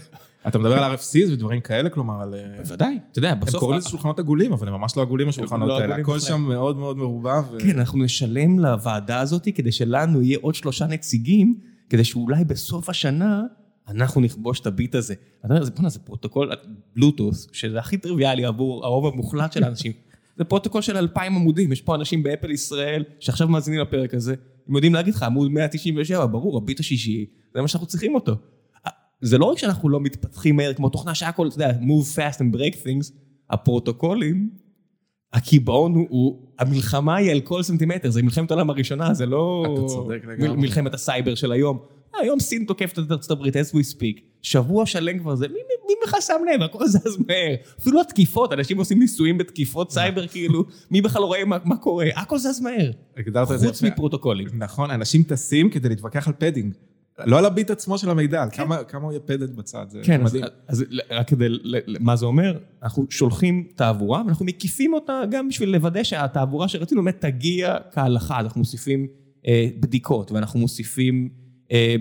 אתה 0.48 0.60
מדבר 0.60 0.84
על 0.84 0.96
RFCs 0.96 1.32
ודברים 1.32 1.62
כאלה, 1.62 1.90
כלומר 1.90 2.22
על... 2.22 2.36
בוודאי, 2.58 3.00
אתה 3.12 3.20
יודע, 3.20 3.36
בסוף... 3.36 3.56
הם 3.56 3.60
קוראים 3.60 3.78
לזה 3.78 3.90
שולחנות 3.90 4.20
עגולים, 4.20 4.54
אבל 4.54 4.68
הם 4.68 4.74
ממש 4.74 4.98
לא 4.98 5.02
עגולים 5.02 5.30
השולחנות 5.30 5.68
לא 5.68 5.80
האלה, 5.80 5.96
הכל 5.96 6.20
שם 6.20 6.42
מאוד 6.42 6.78
מאוד 6.78 6.98
מרובע. 6.98 7.42
כן, 7.60 7.80
אנחנו 7.80 8.04
נשלם 8.04 8.60
לוועדה 8.60 9.20
הזאת 9.20 9.48
כדי 9.56 9.72
שלנו 9.72 10.22
יהיה 10.22 10.38
עוד 10.42 10.56
שלושה 10.56 10.86
נציגים, 10.86 11.56
כדי 11.90 12.04
שאולי 12.04 12.44
בסוף 12.44 12.90
השנה 12.90 13.42
אנחנו 13.88 14.22
נכבוש 14.22 14.60
את 14.60 14.68
הביט 14.68 14.96
הזה. 14.96 15.14
אתה 15.46 15.54
אומר, 15.54 15.66
בוא'נה, 15.76 15.90
זה 15.90 16.00
פרוטוקול 16.00 16.52
בלוטות', 16.96 17.48
שזה 17.52 17.80
הכי 17.80 17.98
טריוויאלי 17.98 18.46
עבור 18.46 18.86
הרוב 18.86 19.14
המוחלט 19.14 19.52
של 19.52 19.64
האנשים. 19.64 19.92
זה 20.38 20.44
פרוטוקול 20.44 20.82
של 20.82 20.98
אלפיים 20.98 21.36
עמודים, 21.36 21.72
יש 21.72 21.82
פה 21.82 21.96
אנשים 21.96 22.24
באפל 22.24 22.52
ישראל, 22.52 23.04
שעכשיו 23.20 23.48
מאזינים 23.48 23.80
לפרק 23.80 24.14
הזה, 24.14 24.36
הם 24.68 24.76
יודעים 24.76 24.94
להגיד 24.94 25.14
לך, 25.14 25.24
עמוד 25.24 25.52
197, 25.52 26.26
ברור, 26.26 26.58
הביט 26.58 26.80
השישי, 26.80 27.26
זה 27.54 27.62
מה 27.62 27.68
שאנחנו 27.68 27.88
צריכים 27.88 28.16
אותו. 28.16 28.36
זה 29.24 29.38
לא 29.38 29.46
רק 29.46 29.58
שאנחנו 29.58 29.90
לא 29.90 30.00
מתפתחים 30.00 30.56
מהר 30.56 30.74
כמו 30.74 30.90
תוכנה 30.90 31.16
שהכל, 31.16 31.48
אתה 31.48 31.56
יודע, 31.56 31.72
move 31.72 32.18
fast 32.18 32.38
and 32.38 32.56
break 32.56 32.76
things, 32.76 33.14
הפרוטוקולים, 33.50 34.50
הקיבעון 35.34 35.96
הוא, 35.96 36.08
הוא, 36.10 36.48
המלחמה 36.60 37.16
היא 37.16 37.32
על 37.32 37.42
כל 37.42 37.64
סנטימטר, 37.64 38.10
זה 38.10 38.24
מלחמת 38.24 38.52
העולם 38.52 38.70
הראשונה, 38.70 39.14
זה 39.14 39.26
לא... 39.26 39.66
אתה 39.74 39.88
צודק 39.88 40.22
לגמרי. 40.28 40.62
מלחמת 40.62 40.94
הסייבר 40.94 41.36
של 41.36 41.52
היום. 41.52 41.80
היום 42.22 42.40
סין 42.40 42.66
תוקפת 42.66 43.00
את 43.00 43.12
ארצות 43.12 43.32
הברית, 43.32 43.56
as 43.56 43.76
we 43.76 43.96
speak. 43.96 44.22
שבוע 44.42 44.86
שלם 44.86 45.20
כבר 45.20 45.36
זה, 45.36 45.48
מי, 45.48 45.94
בכלל 46.06 46.22
שם 46.22 46.42
לב, 46.54 46.62
הכל 46.62 46.88
זז 46.88 47.18
מהר. 47.28 47.56
אפילו 47.80 48.02
התקיפות, 48.02 48.54
אנשים 48.54 48.78
עושים 48.78 49.00
ניסויים 49.00 49.38
בתקיפות 49.38 49.92
סייבר, 49.96 50.28
כאילו, 50.28 50.64
מי 50.92 51.02
בכלל 51.02 51.22
לא 51.22 51.28
רואה 51.28 51.46
מה, 51.46 51.58
מה 51.66 51.78
קורה, 51.78 52.06
הכל 52.16 52.38
זז 52.38 52.62
מהר. 52.62 52.92
חוץ 53.68 53.84
מפרוטוקולים. 53.84 54.48
נכון, 54.54 54.92
אנשים 54.92 55.24
טסים 55.24 55.70
כדי 55.70 55.90
להתווכח 55.90 56.28
על 56.28 56.34
padding. 56.38 56.74
לא 57.26 57.38
על 57.38 57.46
הביט 57.46 57.72
עצמו 57.72 57.98
של 57.98 58.10
המידע, 58.10 58.44
על 58.44 58.50
כן. 58.50 58.64
כמה, 58.64 58.84
כמה 58.84 59.04
הוא 59.04 59.12
יהיה 59.12 59.20
padded 59.20 59.56
בצד, 59.56 59.86
זה 59.90 60.02
כן, 60.04 60.24
מדהים. 60.24 60.44
אז, 60.44 60.82
אז 60.82 60.86
רק 61.10 61.28
כדי, 61.28 61.48
מה 62.00 62.16
זה 62.16 62.26
אומר? 62.26 62.60
אנחנו 62.84 63.06
שולחים 63.10 63.68
תעבורה, 63.76 64.24
ואנחנו 64.26 64.46
מקיפים 64.46 64.94
אותה 64.94 65.22
גם 65.32 65.48
בשביל 65.48 65.70
לוודא 65.70 66.04
שהתעבורה 66.04 66.68
שרצינו 66.68 67.04
באמת 67.04 67.22
תגיע 67.22 67.78
כהלכה. 67.92 68.40
אנחנו 68.40 68.60
מוסיפים 68.60 69.08
אה, 69.48 69.68
בדיקות, 69.80 70.32
ואנחנו 70.32 70.60
מוסיפים 70.60 71.30
אה, 71.72 71.96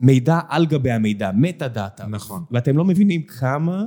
מידע 0.00 0.40
על 0.48 0.66
גבי 0.66 0.90
המידע, 0.90 1.30
metadata. 1.34 2.06
נכון. 2.06 2.44
ואתם 2.50 2.76
לא 2.76 2.84
מבינים 2.84 3.22
כמה 3.22 3.84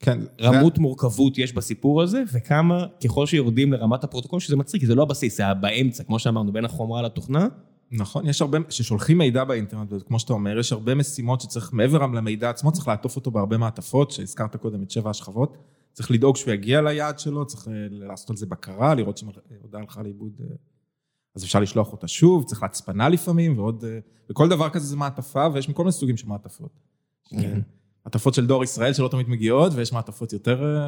כן, 0.00 0.18
רמות 0.40 0.76
זה... 0.76 0.82
מורכבות 0.82 1.38
יש 1.38 1.52
בסיפור 1.52 2.02
הזה, 2.02 2.22
וכמה 2.32 2.86
ככל 3.04 3.26
שיורדים 3.26 3.72
לרמת 3.72 4.04
הפרוטוקול, 4.04 4.40
שזה 4.40 4.56
מצחיק, 4.56 4.80
כי 4.80 4.86
זה 4.86 4.94
לא 4.94 5.02
הבסיס, 5.02 5.36
זה 5.36 5.54
באמצע, 5.60 6.04
כמו 6.04 6.18
שאמרנו, 6.18 6.52
בין 6.52 6.64
החומרה 6.64 7.02
לתוכנה. 7.02 7.48
נכון, 7.92 8.26
יש 8.26 8.42
הרבה, 8.42 8.58
כששולחים 8.68 9.18
מידע 9.18 9.44
באינטרנט, 9.44 9.92
כמו 10.06 10.18
שאתה 10.18 10.32
אומר, 10.32 10.58
יש 10.58 10.72
הרבה 10.72 10.94
משימות 10.94 11.40
שצריך, 11.40 11.72
מעבר 11.72 11.98
למידע 11.98 12.50
עצמו, 12.50 12.72
צריך 12.72 12.88
לעטוף 12.88 13.16
אותו 13.16 13.30
בהרבה 13.30 13.58
מעטפות, 13.58 14.10
שהזכרת 14.10 14.56
קודם 14.56 14.82
את 14.82 14.90
שבע 14.90 15.10
השכבות. 15.10 15.56
צריך 15.92 16.10
לדאוג 16.10 16.36
שהוא 16.36 16.52
יגיע 16.52 16.82
ליעד 16.82 17.18
שלו, 17.18 17.46
צריך 17.46 17.68
אה, 17.68 17.72
לעשות 17.90 18.30
על 18.30 18.36
זה 18.36 18.46
בקרה, 18.46 18.94
לראות 18.94 19.18
שהודעה 19.18 19.80
הלכה 19.80 20.02
לאיבוד, 20.02 20.32
אה, 20.40 20.46
אז 21.36 21.44
אפשר 21.44 21.60
לשלוח 21.60 21.92
אותה 21.92 22.08
שוב, 22.08 22.44
צריך 22.44 22.62
להצפנה 22.62 23.08
לפעמים, 23.08 23.58
ועוד, 23.58 23.84
אה, 23.84 23.98
וכל 24.30 24.48
דבר 24.48 24.70
כזה 24.70 24.86
זה 24.86 24.96
מעטפה, 24.96 25.46
ויש 25.54 25.68
מכל 25.68 25.82
מיני 25.82 25.92
סוגים 25.92 26.16
של 26.16 26.26
מעטפות. 26.26 26.80
כן. 27.28 27.60
מעטפות 28.04 28.34
של 28.34 28.46
דור 28.46 28.64
ישראל 28.64 28.92
שלא 28.92 29.08
תמיד 29.08 29.28
מגיעות, 29.28 29.72
ויש 29.74 29.92
מעטפות 29.92 30.32
יותר 30.32 30.84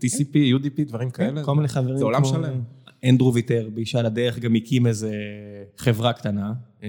TCP, 0.00 0.34
UDP, 0.34 0.84
דברים 0.86 1.10
כן, 1.10 1.26
כאלה. 1.26 1.44
כל 1.44 1.54
מיני 1.54 1.68
חברים. 1.68 1.96
זה 1.96 2.04
עולם 2.04 2.24
שלם. 2.24 2.62
אנדרו 3.04 3.34
ויטר, 3.34 3.68
באישה 3.74 4.02
לדרך, 4.02 4.38
גם 4.38 4.54
הקים 4.54 4.86
איזה 4.86 5.12
חברה 5.76 6.12
קטנה, 6.12 6.52
אה, 6.82 6.88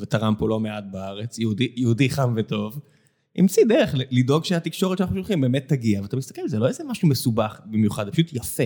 ותרם 0.00 0.34
פה 0.38 0.48
לא 0.48 0.60
מעט 0.60 0.84
בארץ, 0.90 1.38
יהודי, 1.38 1.72
יהודי 1.76 2.10
חם 2.10 2.34
וטוב. 2.36 2.80
המציא 3.36 3.64
דרך 3.68 3.94
לדאוג 4.10 4.44
שהתקשורת 4.44 4.98
שאנחנו 4.98 5.16
שולחים 5.16 5.40
באמת 5.40 5.68
תגיע, 5.68 6.02
ואתה 6.02 6.16
מסתכל, 6.16 6.48
זה 6.48 6.58
לא 6.58 6.68
איזה 6.68 6.84
משהו 6.84 7.08
מסובך 7.08 7.60
במיוחד, 7.64 8.04
זה 8.04 8.10
פשוט 8.10 8.32
יפה. 8.32 8.62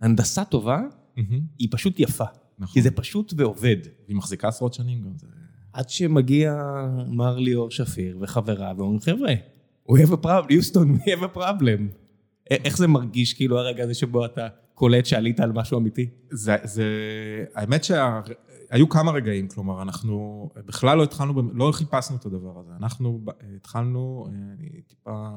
הנדסה 0.00 0.44
טובה, 0.44 0.80
mm-hmm. 1.16 1.20
היא 1.58 1.68
פשוט 1.70 2.00
יפה. 2.00 2.24
נכון. 2.58 2.74
כי 2.74 2.82
זה 2.82 2.90
פשוט 2.90 3.34
ועובד. 3.36 3.76
היא 4.08 4.16
מחזיקה 4.16 4.48
עשרות 4.48 4.74
שנים 4.74 5.02
גם. 5.02 5.10
זה... 5.16 5.26
עד 5.72 5.90
שמגיע 5.90 6.56
מר 7.08 7.38
ליאור 7.38 7.70
שפיר 7.70 8.18
וחברה, 8.20 8.72
ואומרים, 8.76 9.00
חבר'ה, 9.00 9.32
we 9.90 9.94
have 9.94 10.12
a 10.12 10.24
problem, 10.26 10.46
יוסטון, 10.50 10.96
we 10.96 11.08
have 11.08 11.22
a 11.34 11.36
problem. 11.36 11.80
איך 12.50 12.78
זה 12.78 12.86
מרגיש, 12.86 13.34
כאילו, 13.34 13.58
הרגע 13.58 13.84
הזה 13.84 13.94
שבו 13.94 14.24
אתה 14.24 14.48
קולט 14.74 15.06
שעלית 15.06 15.40
על 15.40 15.52
משהו 15.52 15.78
אמיתי? 15.78 16.10
זה, 16.30 16.56
זה, 16.62 16.84
האמת 17.54 17.84
שהיו 17.84 18.88
כמה 18.88 19.12
רגעים, 19.12 19.48
כלומר, 19.48 19.82
אנחנו 19.82 20.48
בכלל 20.66 20.98
לא 20.98 21.02
התחלנו, 21.02 21.42
לא 21.52 21.72
חיפשנו 21.72 22.16
את 22.16 22.26
הדבר 22.26 22.58
הזה. 22.58 22.72
אנחנו 22.76 23.20
התחלנו, 23.56 24.28
אני 24.32 24.82
טיפה 24.86 25.28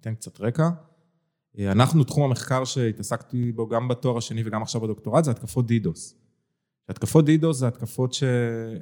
אתן 0.00 0.14
קצת 0.14 0.40
רקע. 0.40 0.70
אנחנו, 1.58 2.04
תחום 2.04 2.24
המחקר 2.24 2.64
שהתעסקתי 2.64 3.52
בו 3.52 3.68
גם 3.68 3.88
בתואר 3.88 4.18
השני 4.18 4.42
וגם 4.44 4.62
עכשיו 4.62 4.80
בדוקטורט, 4.80 5.24
זה 5.24 5.30
התקפות 5.30 5.66
דידוס. 5.66 6.14
התקפות 6.88 7.24
DDoS 7.24 7.58
זה 7.58 7.68
התקפות, 7.68 8.12
ש... 8.12 8.22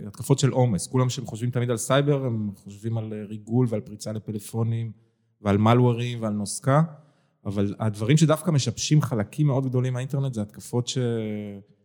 התקפות 0.06 0.38
של 0.38 0.50
עומס. 0.50 0.86
כולם 0.86 1.08
שהם 1.08 1.26
חושבים 1.26 1.50
תמיד 1.50 1.70
על 1.70 1.76
סייבר, 1.76 2.24
הם 2.24 2.50
חושבים 2.56 2.98
על 2.98 3.12
ריגול 3.28 3.66
ועל 3.70 3.80
פריצה 3.80 4.12
לפלאפונים 4.12 4.92
ועל 5.40 5.58
malware 5.58 6.08
ים 6.08 6.22
ועל 6.22 6.32
נוזקה. 6.32 6.82
אבל 7.46 7.74
הדברים 7.78 8.16
שדווקא 8.16 8.50
משבשים 8.50 9.02
חלקים 9.02 9.46
מאוד 9.46 9.66
גדולים 9.66 9.92
מהאינטרנט 9.92 10.34
זה 10.34 10.42
התקפות 10.42 10.88
ש... 10.88 10.98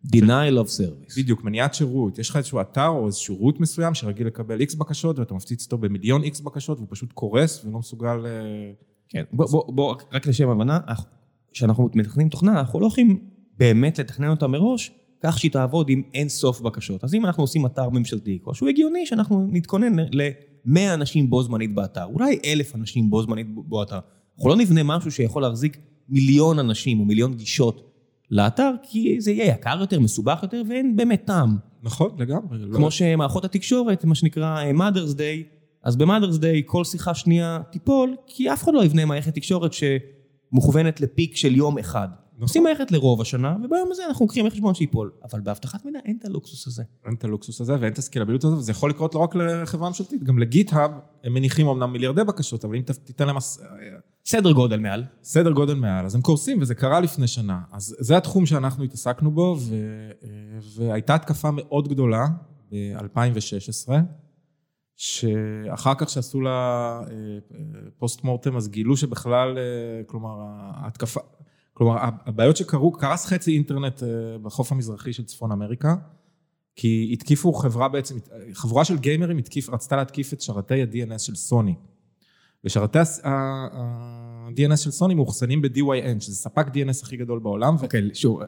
denial 0.05 0.57
of 0.63 0.67
service. 0.67 1.17
בדיוק, 1.17 1.43
מניעת 1.43 1.73
שירות. 1.73 2.19
יש 2.19 2.29
לך 2.29 2.35
איזשהו 2.35 2.61
אתר 2.61 2.87
או 2.87 3.07
איזשהו 3.07 3.35
שירות 3.35 3.59
מסוים 3.59 3.93
שרגיל 3.93 4.27
לקבל 4.27 4.59
איקס 4.59 4.75
בקשות 4.75 5.19
ואתה 5.19 5.33
מפציץ 5.33 5.65
אותו 5.65 5.77
במיליון 5.77 6.23
איקס 6.23 6.39
בקשות 6.39 6.77
והוא 6.77 6.87
פשוט 6.91 7.11
קורס 7.13 7.65
ולא 7.65 7.79
מסוגל... 7.79 8.25
אה, 8.25 8.71
כן, 9.09 9.23
בוא, 9.33 9.45
בוא, 9.51 9.73
בוא, 9.73 9.95
רק 10.11 10.27
לשם 10.27 10.49
הבנה, 10.49 10.79
כשאנחנו 11.51 11.89
מתכננים 11.93 12.29
תוכנה, 12.29 12.59
אנחנו 12.59 12.79
לא 12.79 12.87
יכולים 12.87 13.19
באמת 13.57 13.99
לתכנן 13.99 14.29
אותה 14.29 14.47
מראש, 14.47 14.91
כך 15.23 15.39
שהיא 15.39 15.51
תעבוד 15.51 15.89
עם 15.89 16.01
אין 16.13 16.29
סוף 16.29 16.61
בקשות. 16.61 17.03
אז 17.03 17.13
אם 17.13 17.25
אנחנו 17.25 17.43
עושים 17.43 17.65
אתר 17.65 17.89
ממשלתי, 17.89 18.39
שהוא 18.53 18.69
הגיוני 18.69 19.05
שאנחנו 19.05 19.47
נתכונן 19.51 19.95
ל-100 20.11 20.93
אנשים 20.93 21.29
בו 21.29 21.43
זמנית 21.43 21.75
באתר, 21.75 22.05
אולי 22.05 22.39
אלף 22.45 22.75
אנשים 22.75 23.09
בו 23.09 23.23
זמנית 23.23 23.47
באתר. 23.55 23.99
אנחנו 24.37 24.49
לא 24.49 24.55
נבנה 24.55 24.83
משהו 24.83 25.11
שיכול 25.11 25.41
להחזיק 25.41 25.77
מיליון 26.09 26.59
אנשים 26.59 26.99
או 26.99 27.05
מיליון 27.05 27.33
גישות 27.33 27.91
לאתר, 28.31 28.71
כי 28.83 29.21
זה 29.21 29.31
יהיה 29.31 29.45
יקר 29.53 29.77
יותר, 29.79 29.99
מסובך 29.99 30.39
יותר, 30.43 30.61
ואין 30.69 30.95
באמת 30.95 31.25
טעם. 31.25 31.57
נכון, 31.83 32.09
לגמרי. 32.19 32.57
לא- 32.59 32.75
כמו 32.75 32.85
לא... 32.85 32.91
שמערכות 32.91 33.45
התקשורת, 33.45 34.05
מה 34.05 34.15
שנקרא 34.15 34.57
אה, 34.57 34.71
mother's 34.71 35.13
day, 35.13 35.43
אז 35.83 35.95
ב-mother's 35.95 36.37
day 36.39 36.63
כל 36.65 36.83
שיחה 36.83 37.13
שנייה 37.13 37.59
תיפול, 37.71 38.15
כי 38.27 38.53
אף 38.53 38.63
אחד 38.63 38.73
לא 38.73 38.85
יבנה 38.85 39.05
מערכת 39.05 39.35
תקשורת 39.35 39.71
שמוכוונת 39.73 41.01
לפיק 41.01 41.35
של 41.35 41.55
יום 41.55 41.77
אחד. 41.77 42.07
עושים 42.41 42.63
מערכת 42.63 42.91
לרוב 42.91 43.21
השנה, 43.21 43.55
וביום 43.63 43.89
הזה 43.91 44.03
אנחנו 44.07 44.25
לוקחים 44.25 44.49
חשבון 44.49 44.73
שייפול. 44.73 45.11
אבל 45.31 45.39
באבטחת 45.39 45.85
מידע 45.85 45.99
אין 46.05 46.17
את 46.19 46.25
הלוקסוס 46.25 46.67
הזה. 46.67 46.83
אין 47.05 47.13
את 47.13 47.23
הלוקסוס 47.23 47.61
הזה 47.61 47.75
ואין 47.79 47.93
את 47.93 47.97
הסקילביליות 47.97 48.43
הזה, 48.43 48.55
וזה 48.55 48.71
יכול 48.71 48.89
לקרות 48.89 49.15
לא 49.15 49.19
רק 49.19 49.35
לחברה 49.35 49.87
ממשלתית, 49.89 50.23
גם 50.23 50.39
לגיט-האב, 50.39 50.91
הם 51.23 51.33
מניחים 51.33 51.67
אמנם 51.67 51.91
מיליארדי 51.93 52.23
בקשות, 52.23 52.65
אבל 52.65 52.75
אם 52.75 52.81
תיתן 52.81 53.27
להם 53.27 53.37
הס- 53.37 53.59
סדר 54.29 54.51
גודל 54.51 54.79
מעל. 54.79 55.03
סדר 55.23 55.51
גודל 55.51 55.73
מעל, 55.73 56.05
אז 56.05 56.15
הם 56.15 56.21
קורסים, 56.21 56.61
וזה 56.61 56.75
קרה 56.75 56.99
לפני 56.99 57.27
שנה. 57.27 57.61
אז 57.71 57.95
זה 57.99 58.17
התחום 58.17 58.45
שאנחנו 58.45 58.83
התעסקנו 58.83 59.31
בו, 59.31 59.57
ו... 59.59 59.75
והייתה 60.75 61.15
התקפה 61.15 61.51
מאוד 61.51 61.87
גדולה 61.87 62.27
ב-2016, 62.71 63.91
שאחר 64.95 65.93
כך 65.97 66.09
שעשו 66.09 66.41
לה 66.41 66.99
אה, 67.09 67.15
פוסט 67.97 68.23
מורטם, 68.23 68.57
אז 68.57 68.67
גילו 68.67 68.97
שבכלל, 68.97 69.57
אה, 69.57 70.03
כלומר, 70.05 70.35
ההתקפה, 70.73 71.19
כלומר, 71.73 71.97
הבעיות 72.01 72.57
שקרו, 72.57 72.91
קרס 72.91 73.25
חצי 73.25 73.53
אינטרנט 73.53 74.03
אה, 74.03 74.07
בחוף 74.41 74.71
המזרחי 74.71 75.13
של 75.13 75.25
צפון 75.25 75.51
אמריקה, 75.51 75.95
כי 76.75 77.09
התקיפו 77.13 77.53
חברה 77.53 77.87
בעצם, 77.89 78.17
חבורה 78.53 78.85
של 78.85 78.97
גיימרים 78.97 79.37
התקיף, 79.37 79.69
רצתה 79.69 79.95
להתקיף 79.95 80.33
את 80.33 80.41
שרתי 80.41 80.81
ה-DNS 80.81 81.19
של 81.19 81.35
סוני. 81.35 81.75
ושרתי 82.63 82.99
ה-DNS 83.23 84.77
של 84.77 84.91
סוני 84.91 85.13
מאוחסנים 85.13 85.61
ב-DYN, 85.61 86.19
שזה 86.19 86.35
ספק 86.35 86.67
DNS 86.67 87.03
הכי 87.03 87.17
גדול 87.17 87.39
בעולם. 87.39 87.75
אוקיי, 87.81 88.09
שוב, 88.13 88.39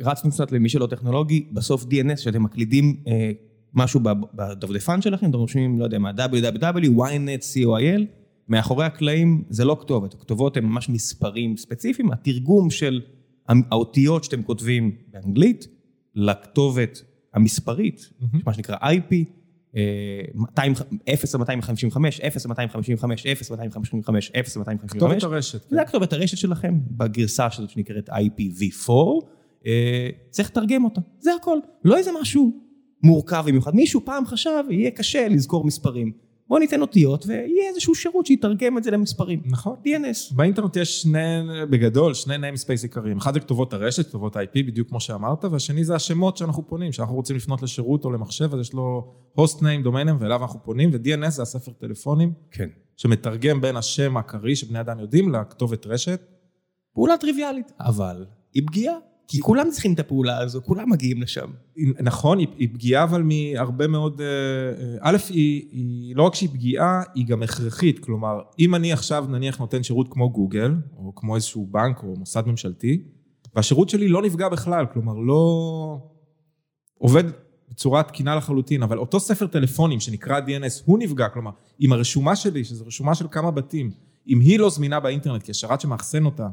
רצנו 0.00 0.30
קצת 0.30 0.52
למי 0.52 0.68
שלא 0.68 0.86
טכנולוגי, 0.86 1.46
בסוף 1.52 1.84
DNS, 1.84 2.16
שאתם 2.16 2.42
מקלידים 2.42 2.96
אה, 3.06 3.30
משהו 3.74 4.00
בדפדפן 4.34 5.02
שלכם, 5.02 5.30
אתם 5.30 5.38
רושמים, 5.38 5.78
לא 5.78 5.84
יודע 5.84 5.98
מה, 5.98 6.10
www, 6.10 6.98
ynet, 6.98 7.42
co.il, 7.54 8.02
מאחורי 8.48 8.84
הקלעים 8.84 9.44
זה 9.50 9.64
לא 9.64 9.76
כתובת, 9.80 10.14
הכתובות 10.14 10.56
הן 10.56 10.64
ממש 10.64 10.88
מספרים 10.88 11.56
ספציפיים, 11.56 12.12
התרגום 12.12 12.70
של 12.70 13.00
האותיות 13.48 14.24
שאתם 14.24 14.42
כותבים 14.42 14.92
באנגלית, 15.12 15.68
לכתובת 16.14 17.02
המספרית, 17.34 18.10
מה 18.46 18.54
שנקרא 18.54 18.76
IP, 18.76 19.14
200 19.14 19.37
0 19.76 21.34
עד 21.34 21.40
255, 21.40 22.20
0 22.20 22.44
עד 22.44 22.50
255, 22.50 23.26
0 23.26 23.50
עד 23.52 23.58
255, 23.58 24.30
0 24.30 24.56
עד 24.56 24.60
255. 24.60 24.96
כתובת 24.96 25.22
הרשת. 25.22 25.62
כן. 25.62 25.76
זה 25.76 25.82
הכתובת 25.82 26.12
הרשת 26.12 26.36
שלכם, 26.36 26.74
בגרסה 26.90 27.48
הזאת 27.52 27.70
שנקראת 27.70 28.10
IPv4, 28.10 28.90
אה, 29.66 30.08
צריך 30.30 30.50
לתרגם 30.50 30.84
אותה, 30.84 31.00
זה 31.20 31.30
הכל. 31.34 31.58
לא 31.84 31.96
איזה 31.96 32.10
משהו 32.20 32.52
מורכב 33.02 33.44
במיוחד. 33.46 33.74
מישהו 33.74 34.04
פעם 34.04 34.26
חשב, 34.26 34.64
יהיה 34.70 34.90
קשה 34.90 35.28
לזכור 35.28 35.64
מספרים. 35.64 36.27
בוא 36.48 36.58
ניתן 36.58 36.80
אותיות 36.80 37.26
ויהיה 37.26 37.68
איזשהו 37.68 37.94
שירות 37.94 38.26
שיתרגם 38.26 38.78
את 38.78 38.84
זה 38.84 38.90
למספרים. 38.90 39.42
נכון. 39.44 39.76
DNS. 39.84 40.36
באינטרנט 40.36 40.76
יש 40.76 41.02
שני, 41.02 41.18
בגדול, 41.70 42.14
שני 42.14 42.34
namespace 42.36 42.82
עיקריים. 42.82 43.16
אחד 43.16 43.34
זה 43.34 43.40
כתובות 43.40 43.72
הרשת, 43.72 44.06
כתובות 44.06 44.36
IP, 44.36 44.50
בדיוק 44.54 44.88
כמו 44.88 45.00
שאמרת, 45.00 45.44
והשני 45.44 45.84
זה 45.84 45.94
השמות 45.94 46.36
שאנחנו 46.36 46.68
פונים, 46.68 46.92
שאנחנו 46.92 47.14
רוצים 47.14 47.36
לפנות 47.36 47.62
לשירות 47.62 48.04
או 48.04 48.10
למחשב, 48.10 48.54
אז 48.54 48.60
יש 48.60 48.72
לו 48.72 49.14
host 49.38 49.58
name, 49.58 49.86
domain 49.86 50.08
name, 50.08 50.20
ואליו 50.20 50.42
אנחנו 50.42 50.62
פונים, 50.62 50.90
ו-DNS 50.92 51.30
זה 51.30 51.42
הספר 51.42 51.72
טלפונים, 51.72 52.32
כן. 52.50 52.68
שמתרגם 52.96 53.60
בין 53.60 53.76
השם 53.76 54.16
הקריא 54.16 54.54
שבני 54.54 54.80
אדם 54.80 55.00
יודעים 55.00 55.32
לכתובת 55.32 55.86
רשת. 55.86 56.20
פעולה 56.94 57.16
טריוויאלית, 57.16 57.72
אבל 57.80 58.26
היא 58.54 58.62
פגיעה. 58.66 58.94
כי 59.28 59.40
כולם 59.40 59.70
צריכים 59.70 59.92
את 59.92 60.00
הפעולה 60.00 60.38
הזו, 60.38 60.62
כולם 60.62 60.90
מגיעים 60.90 61.22
לשם. 61.22 61.50
נכון, 62.00 62.38
היא, 62.38 62.48
היא 62.58 62.68
פגיעה, 62.74 63.04
אבל 63.04 63.22
מהרבה 63.22 63.86
מאוד... 63.86 64.20
אה, 64.20 64.26
אה, 64.26 64.96
א', 65.00 65.16
היא, 65.28 65.68
היא 65.72 66.16
לא 66.16 66.22
רק 66.22 66.34
שהיא 66.34 66.48
פגיעה, 66.48 67.02
היא 67.14 67.26
גם 67.26 67.42
הכרחית. 67.42 67.98
כלומר, 67.98 68.40
אם 68.58 68.74
אני 68.74 68.92
עכשיו 68.92 69.26
נניח 69.28 69.58
נותן 69.58 69.82
שירות 69.82 70.06
כמו 70.10 70.30
גוגל, 70.30 70.74
או 70.96 71.14
כמו 71.14 71.34
איזשהו 71.34 71.66
בנק 71.70 72.02
או 72.02 72.14
מוסד 72.16 72.42
ממשלתי, 72.46 73.02
והשירות 73.54 73.88
שלי 73.88 74.08
לא 74.08 74.22
נפגע 74.22 74.48
בכלל, 74.48 74.86
כלומר, 74.92 75.14
לא 75.14 75.98
עובד 76.98 77.24
בצורה 77.70 78.02
תקינה 78.02 78.34
לחלוטין, 78.36 78.82
אבל 78.82 78.98
אותו 78.98 79.20
ספר 79.20 79.46
טלפונים 79.46 80.00
שנקרא 80.00 80.40
DNS, 80.40 80.82
הוא 80.84 80.98
נפגע, 80.98 81.28
כלומר, 81.28 81.50
אם 81.80 81.92
הרשומה 81.92 82.36
שלי, 82.36 82.64
שזו 82.64 82.86
רשומה 82.86 83.14
של 83.14 83.26
כמה 83.30 83.50
בתים, 83.50 83.90
אם 84.28 84.40
היא 84.40 84.58
לא 84.58 84.70
זמינה 84.70 85.00
באינטרנט, 85.00 85.42
כי 85.42 85.50
השרת 85.50 85.80
שמאחסן 85.80 86.24
אותה 86.24 86.48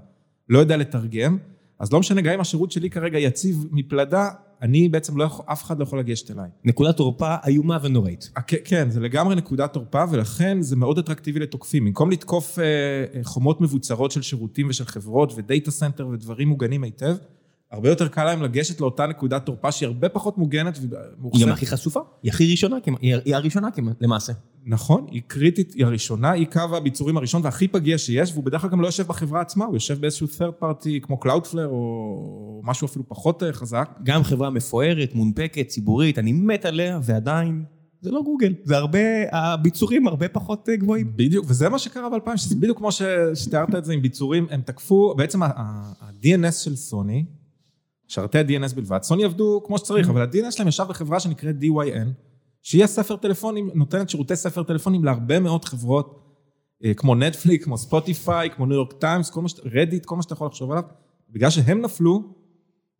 לא 0.50 0.60
יודע 0.60 0.78
לתרגם, 0.78 1.38
אז 1.80 1.94
לא 1.94 2.00
משנה, 2.00 2.22
גם 2.22 2.34
אם 2.34 2.40
השירות 2.40 2.72
שלי 2.72 2.90
כרגע 2.90 3.20
יציב 3.20 3.66
מפלדה, 3.72 4.30
אני 4.62 4.90
בעצם 4.90 5.18
לא 5.18 5.24
יכול, 5.24 5.46
אף 5.52 5.64
אחד 5.64 5.80
לא 5.80 5.84
יכול 5.84 6.00
לגשת 6.00 6.32
אליי. 6.32 6.50
נקודת 6.64 6.98
תורפה 6.98 7.36
איומה 7.48 7.78
ונוראית. 7.82 8.30
אה, 8.38 8.42
כן, 8.42 8.58
כן, 8.66 8.90
זה 8.90 9.00
לגמרי 9.00 9.36
נקודת 9.36 9.74
תורפה, 9.74 10.04
ולכן 10.12 10.62
זה 10.62 10.76
מאוד 10.76 10.98
אטרקטיבי 10.98 11.40
לתוקפים. 11.40 11.86
במקום 11.86 12.12
לתקוף 12.12 12.60
אה, 12.60 12.64
אה, 12.64 13.24
חומות 13.24 13.62
מבוצרות 13.62 14.12
של 14.12 14.22
שירותים 14.22 14.70
ושל 14.70 14.86
חברות 14.86 15.34
ו 15.36 15.43
data 15.43 15.72
center 15.72 16.08
ודברים 16.08 16.48
מוגנים 16.48 16.84
היטב, 16.84 17.16
הרבה 17.72 17.90
יותר 17.90 18.08
קל 18.08 18.24
להם 18.24 18.44
לגשת 18.44 18.82
לאותה 18.82 19.08
נקודת 19.08 19.46
תורפה 19.46 19.72
שהיא 19.72 19.88
הרבה 19.88 20.10
פחות 20.10 20.38
מוגנת 20.38 20.78
היא 20.78 20.90
גם 20.90 20.98
ומאוחסנת. 21.18 21.54
הכי 21.54 21.66
חשופה, 21.66 22.00
היא 22.24 22.32
הכי 22.32 22.52
ראשונה, 22.52 22.76
היא 23.02 23.36
הראשונה 23.36 23.68
למעשה. 24.02 24.34
נכון, 24.68 25.06
היא 25.12 25.22
קריטית, 25.28 25.74
היא 25.74 25.86
הראשונה, 25.86 26.32
היא 26.32 26.48
קו 26.52 26.60
הביצורים 26.78 27.18
הראשון 27.18 27.42
והכי 27.44 27.68
פגיע 27.68 27.98
שיש, 27.98 28.32
והוא 28.32 28.44
בדרך 28.44 28.62
כלל 28.62 28.70
גם 28.70 28.82
לא 28.82 28.88
יושב 28.88 29.08
בחברה 29.08 29.42
עצמה, 29.42 29.66
הוא 29.66 29.76
יושב 29.76 30.02
באיזשהו 30.02 30.28
third 30.38 30.64
party 30.64 30.90
כמו 31.02 31.20
Cloudflare 31.26 31.66
או 31.66 32.62
משהו 32.64 32.86
אפילו 32.86 33.10
פחות 33.10 33.44
אה, 33.44 33.54
חזק. 33.54 33.90
גם 34.04 34.24
חברה 34.24 34.50
מפוארת, 34.50 35.16
מונפקת, 35.16 35.68
ציבורית, 35.68 36.20
אני 36.20 36.32
מת 36.32 36.66
עליה, 36.66 37.00
ועדיין, 37.04 37.64
זה 38.02 38.12
לא 38.12 38.22
גוגל. 38.24 38.54
זה 38.64 38.78
הרבה, 38.78 39.00
הביצורים 39.32 40.08
הרבה 40.08 40.28
פחות 40.28 40.70
אה, 40.70 40.76
גבוהים. 40.76 41.12
בדיוק, 41.16 41.46
וזה 41.50 41.70
מה 41.70 41.80
שקרה 41.80 42.10
ב-2000, 42.10 42.38
שזה 42.38 42.56
בדיוק 42.56 42.78
כמו 42.78 42.92
ש- 42.92 43.02
שתיארת 43.34 43.76
את 43.76 43.86
זה 43.86 43.94
עם 43.94 44.02
ביצורים, 44.02 44.48
הם 44.50 44.62
תקפו, 44.62 45.14
בעצם 45.18 45.44
ה-DNS 45.44 46.52
של 46.52 46.76
סוני, 46.76 47.26
שרתי 48.08 48.38
ה-DNS 48.40 48.76
בלבד, 48.76 49.00
סוני 49.02 49.24
עבדו 49.24 49.64
כמו 49.66 49.78
שצריך, 49.78 50.10
אבל 50.10 50.22
ה-DNS 50.22 50.52
שלהם 50.52 50.68
ישב 50.68 50.86
בחברה 50.90 51.20
שנקראת 51.20 51.56
DYN, 51.62 52.08
שהיא 52.66 52.84
הספר 52.84 53.16
טלפונים, 53.16 53.70
נותנת 53.74 54.10
שירותי 54.10 54.36
ספר 54.36 54.64
טלפונים 54.64 55.04
להרבה 55.04 55.40
מאוד 55.40 55.66
חברות, 55.66 56.22
אה, 56.84 56.94
כמו 56.94 57.16
נטפליקס, 57.16 57.64
כמו 57.64 57.78
ספוטיפיי, 57.78 58.50
כמו 58.50 58.66
ניו 58.66 58.76
יורק 58.76 58.94
טיימס, 58.94 59.30
כל 59.30 59.42
מה 59.42 59.50
ש... 59.50 59.54
רדיט, 59.66 60.06
כל 60.06 60.16
מה 60.16 60.22
שאתה 60.22 60.34
יכול 60.34 60.48
לחשוב 60.48 60.72
עליו, 60.72 60.84
בגלל 61.30 61.50
שהם 61.50 61.82
נפלו, 61.82 62.24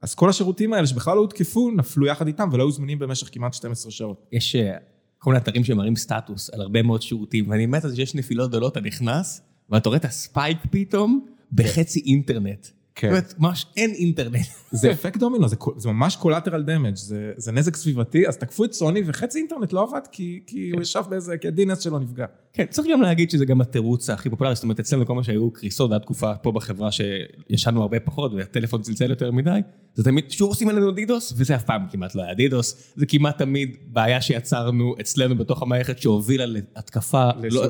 אז 0.02 0.16
כל 0.16 0.30
השירותים 0.30 0.74
האלה 0.74 0.88
שבכלל 0.88 1.16
לא 1.16 1.22
הותקפו, 1.22 1.72
נפלו 1.72 2.06
יחד 2.06 2.28
איתם 2.28 2.50
ולא 2.52 2.64
היו 2.64 2.72
זמינים 2.72 3.00
במשך 3.00 3.30
כמעט 3.32 3.54
12 3.54 3.92
שעות. 3.92 4.28
יש 4.32 4.56
אה, 4.56 4.78
כל 5.18 5.30
מיני 5.30 5.42
אתרים 5.42 5.64
שמראים 5.64 5.96
סטטוס 5.96 6.50
על 6.50 6.62
הרבה 6.62 6.82
מאוד 6.82 7.02
שירותים, 7.02 7.50
ואני 7.50 7.66
מת 7.66 7.84
על 7.84 7.90
זה 7.90 7.96
שיש 7.96 8.16
נפילות 8.16 8.50
גדולות, 8.50 8.72
אתה 8.72 8.82
נכנס, 8.82 9.42
ואתה 9.70 9.90
רואה 9.90 9.98
את 9.98 10.06
ה 10.06 10.14
spike 10.14 10.58
פתאום 10.72 11.26
בחצי 11.52 12.04
אינטרנט. 12.06 12.68
כן. 12.96 13.08
זאת 13.08 13.18
אומרת, 13.18 13.40
ממש 13.40 13.66
אין 13.78 13.92
אינטרנט. 13.92 14.46
זה 14.72 14.92
אפקט 14.92 15.18
דומינו, 15.18 15.48
זה, 15.48 15.56
זה 15.78 15.90
ממש 15.90 16.18
collateral 16.22 16.68
damage, 16.68 16.96
זה, 16.96 17.32
זה 17.38 17.52
נזק 17.52 17.76
סביבתי, 17.76 18.28
אז 18.28 18.38
תקפו 18.38 18.66
את 18.66 18.74
סוני 18.74 19.02
וחצי 19.06 19.40
אינטרנט 19.40 19.74
לא 19.74 19.84
עבד 19.84 20.08
כי, 20.12 20.44
כי 20.48 20.72
הוא 20.74 20.82
ישב 20.82 21.04
באיזה, 21.10 21.38
כי 21.38 21.48
ה-DNS 21.48 21.82
שלו 21.82 22.00
נפגע. 22.00 22.26
כן, 22.56 22.66
צריך 22.70 22.88
גם 22.92 23.02
להגיד 23.02 23.30
שזה 23.30 23.46
גם 23.46 23.62
התירוץ 23.62 24.10
הכי 24.10 24.30
פופולרי, 24.30 24.56
זאת 24.56 24.64
אומרת, 24.64 24.80
אצלנו 24.80 25.06
כל 25.06 25.16
מה 25.16 25.24
שהיו 25.24 25.52
קריסות, 25.52 25.92
הייתה 25.92 26.04
תקופה 26.06 26.36
פה 26.36 26.52
בחברה 26.52 26.90
שישנו 26.92 27.82
הרבה 27.82 28.00
פחות, 28.00 28.34
והטלפון 28.34 28.82
צלצל 28.82 29.10
יותר 29.10 29.32
מדי, 29.32 29.60
זה 29.94 30.04
תמיד, 30.04 30.32
שוב 30.32 30.50
עושים 30.50 30.70
עלינו 30.70 30.92
דידוס, 30.92 31.34
וזה 31.38 31.56
אף 31.56 31.64
פעם 31.64 31.86
כמעט 31.92 32.16
לא 32.16 32.24
היה 32.24 32.34
דידוס, 32.34 32.94
זה 32.96 33.06
כמעט 33.06 33.38
תמיד 33.38 33.76
בעיה 33.88 34.22
שיצרנו 34.22 34.96
אצלנו 35.02 35.38
בתוך 35.38 35.62
המערכת 35.62 36.00
שהובילה 36.00 36.46
להתקפה, 36.46 37.30
לא- 37.52 37.66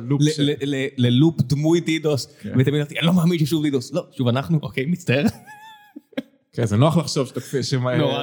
ללופ 0.97 1.41
דמוי 1.41 1.79
דידוס, 1.79 2.27
כן. 2.41 2.49
ותמיד 2.59 2.75
אמרתי, 2.75 2.99
אני 2.99 3.07
לא 3.07 3.13
מאמין 3.13 3.39
ששוב 3.39 3.63
דידוס, 3.63 3.93
לא, 3.93 4.05
שוב 4.17 4.27
אנחנו, 4.27 4.59
אוקיי, 4.61 4.85
מצטער, 4.85 5.25
כן, 6.55 6.65
זה 6.65 6.77
נוח 6.77 6.97
לחשוב 6.97 7.31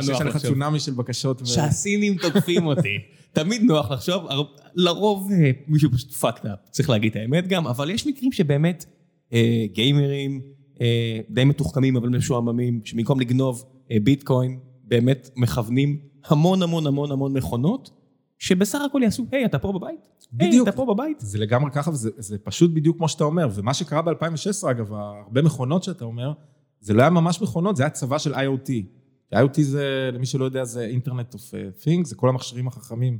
שיש 0.02 0.20
לך. 0.20 0.36
צונאמי 0.36 0.80
של 0.80 0.92
בקשות. 0.92 1.42
שהסינים 1.44 2.16
תוקפים 2.18 2.66
אותי. 2.66 2.98
תמיד 3.32 3.62
נוח 3.62 3.90
לחשוב, 3.90 4.26
לרוב 4.74 5.30
אה, 5.32 5.50
מישהו 5.66 5.90
פשוט 5.92 6.10
fucked 6.10 6.44
up, 6.44 6.70
צריך 6.70 6.90
להגיד 6.90 7.10
את 7.10 7.16
האמת 7.16 7.48
גם, 7.48 7.66
אבל 7.66 7.90
יש 7.90 8.06
מקרים 8.06 8.32
שבאמת 8.32 8.84
אה, 9.32 9.64
גיימרים 9.72 10.40
אה, 10.80 11.20
די 11.30 11.44
מתוחכמים 11.44 11.96
אבל 11.96 12.08
משועממים, 12.08 12.80
שבמקום 12.84 13.20
לגנוב 13.20 13.64
ביטקוין, 14.02 14.58
באמת 14.84 15.30
מכוונים 15.36 15.98
המון 16.26 16.62
המון 16.62 16.86
המון 16.86 17.12
המון 17.12 17.32
מכונות, 17.32 17.90
שבסך 18.38 18.78
הכל 18.90 19.00
יעשו, 19.04 19.26
היי, 19.32 19.44
אתה 19.44 19.58
פה 19.58 19.72
בבית? 19.72 20.08
היי, 20.38 20.48
בדיוק. 20.48 20.68
אתה 20.68 20.76
פה 20.76 20.94
בבית? 20.94 21.20
זה 21.20 21.38
לגמרי 21.38 21.70
ככה, 21.70 21.90
וזה 21.90 22.10
זה 22.16 22.38
פשוט 22.38 22.70
בדיוק 22.74 22.96
כמו 22.96 23.08
שאתה 23.08 23.24
אומר. 23.24 23.48
ומה 23.54 23.74
שקרה 23.74 24.02
ב-2016, 24.02 24.70
אגב, 24.70 24.92
הרבה 24.92 25.42
מכונות 25.42 25.82
שאתה 25.82 26.04
אומר, 26.04 26.32
זה 26.82 26.94
לא 26.94 27.02
היה 27.02 27.10
ממש 27.10 27.42
מכונות, 27.42 27.76
זה 27.76 27.82
היה 27.82 27.90
צבא 27.90 28.18
של 28.18 28.34
IoT. 28.34 28.70
IoT 29.34 29.62
זה, 29.62 30.10
למי 30.12 30.26
שלא 30.26 30.44
יודע, 30.44 30.64
זה 30.64 30.84
Internet 30.84 31.34
of 31.34 31.54
Things, 31.84 32.04
זה 32.04 32.16
כל 32.16 32.28
המכשירים 32.28 32.68
החכמים 32.68 33.18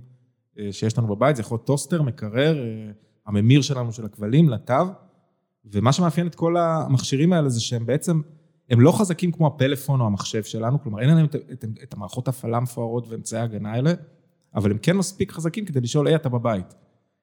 אה, 0.59 0.69
שיש 0.73 0.99
לנו 0.99 1.09
בבית, 1.09 1.37
זה 1.37 1.43
יכול 1.43 1.55
להיות 1.55 1.67
טוסטר, 1.67 2.03
מקרר, 2.03 2.59
אה, 2.59 2.93
הממיר 3.27 3.63
שלנו 3.63 3.93
של 3.93 4.05
הכבלים, 4.05 4.49
לתו. 4.49 4.85
ומה 5.65 5.93
שמאפיין 5.93 6.27
את 6.27 6.35
כל 6.35 6.57
המכשירים 6.57 7.33
האלה 7.33 7.49
זה 7.49 7.61
שהם 7.61 7.87
בעצם, 7.87 8.21
הם 8.71 8.81
לא 8.81 8.93
חזקים 8.93 9.33
כמו 9.33 9.47
הפלאפון 9.47 10.01
או 10.01 10.07
המחשב 10.07 10.43
שלנו, 10.43 10.83
כלומר 10.83 11.01
אין 11.01 11.09
להם 11.09 11.25
את, 11.25 11.35
את, 11.35 11.65
את 11.83 11.95
המערכות 11.95 12.29
הפעלה 12.29 12.57
המפוארות 12.57 13.09
ואמצעי 13.09 13.41
ההגנה 13.41 13.73
האלה, 13.73 13.93
אבל 14.55 14.71
הם 14.71 14.79
כן 14.79 14.97
מספיק 14.97 15.33
חזקים 15.33 15.65
כדי 15.65 15.81
לשאול, 15.81 16.07
היי, 16.07 16.17
אתה 16.17 16.29
בבית. 16.29 16.75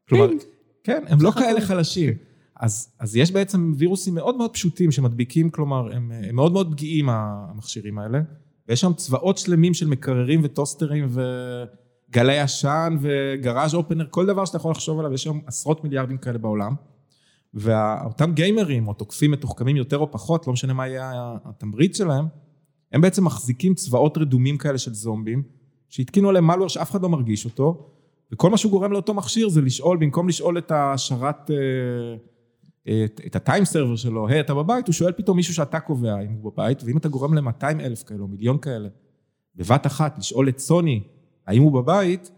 כלומר, 0.09 0.27
פינג. 0.27 0.41
כן, 0.83 1.03
הם 1.07 1.21
לא. 1.21 1.31
כאלה 1.31 1.61
חלשים. 1.61 2.13
אז, 2.59 2.93
אז 2.99 3.15
יש 3.15 3.31
בעצם 3.31 3.73
וירוסים 3.77 4.15
מאוד 4.15 4.37
מאוד 4.37 4.53
פשוטים 4.53 4.91
שמדביקים, 4.91 5.49
כלומר, 5.49 5.95
הם, 5.95 6.11
הם 6.11 6.35
מאוד 6.35 6.51
מאוד 6.51 6.71
פגיעים, 6.71 7.09
המכשירים 7.09 7.99
האלה, 7.99 8.19
ויש 8.67 8.81
שם 8.81 8.93
צבאות 8.93 9.37
שלמים 9.37 9.73
של 9.73 9.87
מקררים 9.87 10.41
וטוסטרים 10.43 11.07
וגלי 11.09 12.39
עשן 12.39 12.97
וגראז' 13.01 13.73
אופנר, 13.73 14.05
כל 14.09 14.25
דבר 14.25 14.45
שאתה 14.45 14.57
יכול 14.57 14.71
לחשוב 14.71 14.99
עליו, 14.99 15.13
יש 15.13 15.23
שם 15.23 15.39
עשרות 15.45 15.83
מיליארדים 15.83 16.17
כאלה 16.17 16.37
בעולם. 16.37 16.75
ואותם 17.53 18.31
גיימרים, 18.33 18.87
או 18.87 18.93
תוקפים 18.93 19.31
מתוחכמים 19.31 19.75
יותר 19.75 19.97
או 19.97 20.11
פחות, 20.11 20.47
לא 20.47 20.53
משנה 20.53 20.73
מה 20.73 20.87
יהיה 20.87 21.35
התמריץ 21.45 21.97
שלהם, 21.97 22.25
הם 22.91 23.01
בעצם 23.01 23.25
מחזיקים 23.25 23.73
צבאות 23.73 24.17
רדומים 24.17 24.57
כאלה 24.57 24.77
של 24.77 24.93
זומבים, 24.93 25.43
שהתקינו 25.89 26.29
עליהם 26.29 26.47
מלוור 26.47 26.69
שאף 26.69 26.91
אחד 26.91 27.01
לא 27.01 27.09
מרגיש 27.09 27.45
אותו, 27.45 27.89
וכל 28.33 28.49
מה 28.49 28.57
שהוא 28.57 28.71
גורם 28.71 28.91
לאותו 28.91 29.13
מכשיר 29.13 29.49
זה 29.49 29.61
לשאול, 29.61 29.97
במקום 29.97 30.29
לשאול 30.29 30.57
את 30.57 30.71
השרת, 30.75 31.51
אה, 31.51 31.55
את, 32.83 33.21
את 33.25 33.35
הטיים 33.35 33.65
סרבר 33.65 33.95
שלו, 33.95 34.27
היי, 34.27 34.39
אתה 34.39 34.53
בבית? 34.53 34.87
הוא 34.87 34.93
שואל 34.93 35.11
פתאום 35.11 35.37
מישהו 35.37 35.53
שאתה 35.53 35.79
קובע 35.79 36.19
אם 36.19 36.31
הוא 36.31 36.51
בבית, 36.51 36.83
ואם 36.83 36.97
אתה 36.97 37.09
גורם 37.09 37.33
ל-200 37.33 37.79
אלף 37.79 38.03
כאלה, 38.03 38.21
או 38.21 38.27
מיליון 38.27 38.57
כאלה, 38.57 38.89
בבת 39.55 39.87
אחת, 39.87 40.17
לשאול 40.17 40.49
את 40.49 40.59
סוני, 40.59 41.03
האם 41.47 41.61
הוא 41.61 41.71
בבית, 41.81 42.31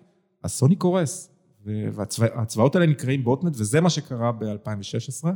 אז 0.43 0.51
סוני 0.51 0.75
קורס. 0.75 1.27
והצבאות 1.65 2.75
האלה 2.75 2.87
נקראים 2.87 3.23
בוטנט, 3.23 3.53
וזה 3.57 3.81
מה 3.81 3.89
שקרה 3.89 4.31
ב-2016. 4.31 5.27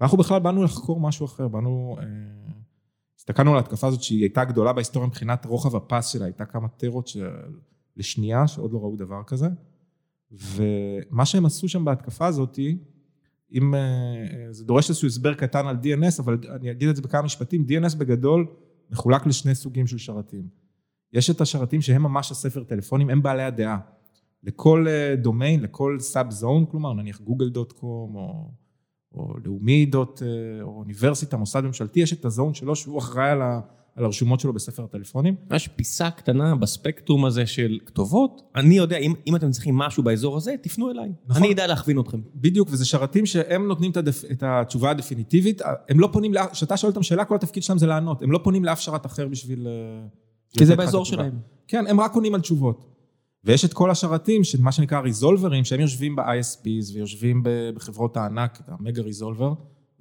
ואנחנו 0.00 0.18
בכלל 0.18 0.40
באנו 0.40 0.64
לחקור 0.64 1.00
משהו 1.00 1.26
אחר, 1.26 1.48
באנו... 1.48 1.96
אה, 2.00 2.04
הסתכלנו 3.18 3.50
על 3.50 3.56
ההתקפה 3.56 3.86
הזאת 3.86 4.02
שהיא 4.02 4.20
הייתה 4.20 4.44
גדולה 4.44 4.72
בהיסטוריה 4.72 5.06
מבחינת 5.06 5.46
רוחב 5.46 5.76
הפס 5.76 6.08
שלה, 6.08 6.24
הייתה 6.24 6.44
כמה 6.44 6.68
טרות 6.68 7.06
של... 7.06 7.28
לשנייה, 7.96 8.48
שעוד 8.48 8.72
לא 8.72 8.78
ראו 8.78 8.96
דבר 8.96 9.22
כזה. 9.26 9.48
ומה 10.32 11.26
שהם 11.26 11.46
עשו 11.46 11.68
שם 11.68 11.84
בהתקפה 11.84 12.26
הזאת, 12.26 12.58
אם... 13.54 13.74
אה, 13.74 13.80
זה 14.50 14.64
דורש 14.64 14.88
איזשהו 14.88 15.08
הסבר 15.08 15.34
קטן 15.34 15.66
על 15.66 15.76
DNS, 15.76 16.22
אבל 16.22 16.38
אני 16.56 16.70
אגיד 16.70 16.88
את 16.88 16.96
זה 16.96 17.02
בכמה 17.02 17.22
משפטים, 17.22 17.66
DNS 17.68 17.96
בגדול 17.96 18.46
מחולק 18.90 19.26
לשני 19.26 19.54
סוגים 19.54 19.86
של 19.86 19.98
שרתים. 19.98 20.48
יש 21.12 21.30
את 21.30 21.40
השרתים 21.40 21.82
שהם 21.82 22.02
ממש 22.02 22.30
הספר 22.30 22.64
טלפונים, 22.64 23.10
הם 23.10 23.22
בעלי 23.22 23.42
הדעה. 23.42 23.78
לכל 24.42 24.86
דומיין, 25.22 25.60
אה, 25.60 25.64
לכל 25.64 25.96
סאב 26.00 26.30
זון, 26.30 26.66
כלומר 26.66 26.92
נניח 26.92 27.20
גוגל 27.20 27.48
דוט 27.48 27.72
קום 27.72 28.14
או, 28.14 28.50
או 29.14 29.34
לאומי 29.44 29.86
דוט, 29.86 30.22
אה, 30.22 30.62
או 30.62 30.78
אוניברסיטה, 30.78 31.36
מוסד 31.36 31.60
ממשלתי, 31.60 32.00
יש 32.00 32.12
את 32.12 32.24
הזון 32.24 32.54
שלו 32.54 32.76
שהוא 32.76 32.98
אחראי 32.98 33.30
על, 33.30 33.40
על 33.96 34.04
הרשומות 34.04 34.40
שלו 34.40 34.52
בספר 34.52 34.84
הטלפונים. 34.84 35.34
יש 35.54 35.68
פיסה 35.68 36.10
קטנה 36.10 36.54
בספקטרום 36.56 37.24
הזה 37.24 37.46
של 37.46 37.78
כתובות, 37.86 38.42
אני 38.56 38.74
יודע, 38.74 38.96
אם, 38.96 39.14
אם 39.26 39.36
אתם 39.36 39.50
צריכים 39.50 39.78
משהו 39.78 40.02
באזור 40.02 40.36
הזה, 40.36 40.54
תפנו 40.62 40.90
אליי, 40.90 41.12
נכון. 41.26 41.42
אני 41.42 41.52
אדע 41.52 41.66
להכווין 41.66 42.00
אתכם. 42.00 42.20
בדיוק, 42.34 42.68
וזה 42.70 42.84
שרתים 42.84 43.26
שהם 43.26 43.68
נותנים 43.68 43.90
את, 43.90 43.96
הדפ, 43.96 44.24
את 44.32 44.42
התשובה 44.46 44.90
הדפיניטיבית, 44.90 45.62
הם 45.88 46.00
לא 46.00 46.08
פונים, 46.12 46.32
כשאתה 46.52 46.76
שואל 46.76 46.90
אותם 46.90 47.02
שאלה, 47.02 47.24
כל 47.24 47.34
התפקיד 47.34 47.62
שלהם 47.62 47.78
זה 47.78 47.86
לענות, 47.86 48.22
הם 48.22 48.32
לא 48.32 48.40
פונים 48.42 48.64
לאף 48.64 48.80
שרת 48.80 49.06
אחר 49.06 49.28
בשביל... 49.28 49.66
אה, 49.66 50.06
כי 50.58 50.66
זה 50.66 50.76
באזור 50.76 51.04
שלהם. 51.04 51.38
כן, 51.68 51.84
הם 51.86 52.00
רק 52.00 52.14
עונים 52.14 52.34
על 52.34 52.40
תשובות. 52.40 52.94
ויש 53.44 53.64
את 53.64 53.72
כל 53.72 53.90
השרתים, 53.90 54.44
של 54.44 54.60
מה 54.60 54.72
שנקרא 54.72 55.00
ריזולברים, 55.00 55.64
שהם 55.64 55.80
יושבים 55.80 56.16
ב-ISPs 56.16 56.94
ויושבים 56.94 57.42
בחברות 57.74 58.16
הענק, 58.16 58.62
המגה 58.66 59.02
ריזולבר, 59.02 59.52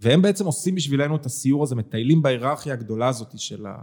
והם 0.03 0.21
בעצם 0.21 0.45
עושים 0.45 0.75
בשבילנו 0.75 1.15
את 1.15 1.25
הסיור 1.25 1.63
הזה, 1.63 1.75
מטיילים 1.75 2.21
בהיררכיה 2.21 2.73
הגדולה 2.73 3.07
הזאת 3.07 3.39
של 3.39 3.65
ה... 3.65 3.75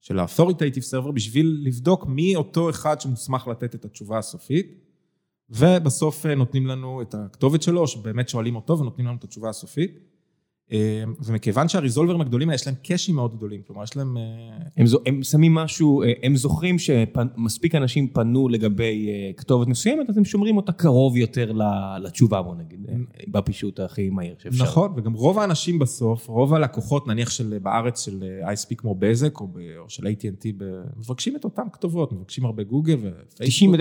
של 0.00 0.18
ה-authoritative 0.18 0.92
server, 0.92 1.12
בשביל 1.12 1.62
לבדוק 1.64 2.06
מי 2.06 2.36
אותו 2.36 2.70
אחד 2.70 3.00
שמוסמך 3.00 3.48
לתת 3.48 3.74
את 3.74 3.84
התשובה 3.84 4.18
הסופית, 4.18 4.66
ובסוף 5.50 6.26
אה, 6.26 6.34
נותנים 6.34 6.66
לנו 6.66 7.02
את 7.02 7.14
הכתובת 7.14 7.62
שלו, 7.62 7.86
שבאמת 7.86 8.28
שואלים 8.28 8.56
אותו 8.56 8.78
ונותנים 8.78 9.06
לנו 9.06 9.16
את 9.16 9.24
התשובה 9.24 9.48
הסופית. 9.48 10.11
אה, 10.72 11.04
ומכיוון 11.24 11.68
שהריזולברים 11.68 12.20
הגדולים 12.20 12.48
האלה 12.48 12.54
יש 12.54 12.66
להם 12.66 12.76
קאשים 12.82 13.14
מאוד 13.14 13.36
גדולים, 13.36 13.60
כלומר 13.66 13.82
יש 13.82 13.96
להם... 13.96 14.16
אה, 14.16 14.22
הם, 14.76 14.86
זו, 14.86 14.98
הם 15.06 15.22
שמים 15.22 15.54
משהו, 15.54 16.02
אה, 16.02 16.12
הם 16.22 16.36
זוכרים 16.36 16.78
שמספיק 16.78 17.74
אנשים 17.74 18.08
פנו 18.08 18.48
לגבי 18.48 19.08
כתובת 19.36 19.66
מסוימת, 19.66 20.10
אז 20.10 20.18
הם 20.18 20.24
שומרים 20.24 20.56
אותה 20.56 20.72
קרוב 20.72 21.16
יותר 21.16 21.52
לתשובה, 22.02 22.42
בוא 22.42 22.54
נגיד, 22.54 22.86
בפישוט 23.28 23.80
הכי 23.80 24.10
מהיר 24.10 24.34
שאפשר. 24.38 24.64
נכון, 24.64 24.92
וגם 24.96 25.12
רוב 25.12 25.38
האנשים 25.38 25.78
בסוף, 25.78 26.28
רוב 26.28 26.54
הלקוחות, 26.54 27.06
נניח 27.06 27.30
של 27.30 27.58
בארץ 27.62 28.04
של 28.04 28.24
ISP 28.42 28.74
כמו 28.76 28.94
בזק 28.94 29.40
או, 29.40 29.48
או 29.78 29.90
של 29.90 30.06
AT&T, 30.06 30.46
מבקשים 30.96 31.36
את 31.36 31.44
אותן 31.44 31.62
כתובות, 31.72 32.12
מבקשים 32.12 32.44
הרבה 32.44 32.62
גוגל 32.62 32.96
ופייסבוק. 33.02 33.74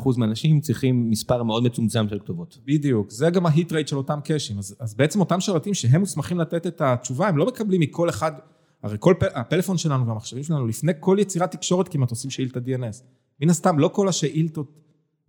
99.9% 0.00 0.18
מהאנשים 0.18 0.60
צריכים 0.60 1.10
מספר 1.10 1.42
מאוד 1.42 1.62
מצומצם 1.62 2.08
של 2.08 2.18
כתובות. 2.18 2.58
בדיוק, 2.66 3.10
זה 3.10 3.30
גם 3.30 3.46
ההיט 3.46 3.72
רייט 3.72 3.88
של 3.88 3.96
אותם 3.96 4.18
קאשים, 4.24 4.58
אז, 4.58 4.76
אז 4.80 4.94
בעצם 4.94 5.20
אותם 5.20 5.40
שרתים 5.40 5.74
שהם 5.74 6.02
מוסמכים 6.10 6.38
לתת 6.38 6.66
את 6.66 6.80
התשובה, 6.80 7.28
הם 7.28 7.36
לא 7.36 7.46
מקבלים 7.46 7.80
מכל 7.80 8.08
אחד, 8.08 8.32
הרי 8.82 8.96
כל 9.00 9.14
הפלאפון 9.34 9.78
שלנו 9.78 10.06
והמחשבים 10.06 10.42
שלנו, 10.42 10.66
לפני 10.66 10.92
כל 11.00 11.16
יצירת 11.20 11.52
תקשורת 11.52 11.88
כמעט 11.88 12.10
עושים 12.10 12.30
שאילתא 12.30 12.58
DNS. 12.58 13.02
מן 13.40 13.50
הסתם, 13.50 13.78
לא 13.78 13.88
כל 13.88 14.08
השאילתות 14.08 14.72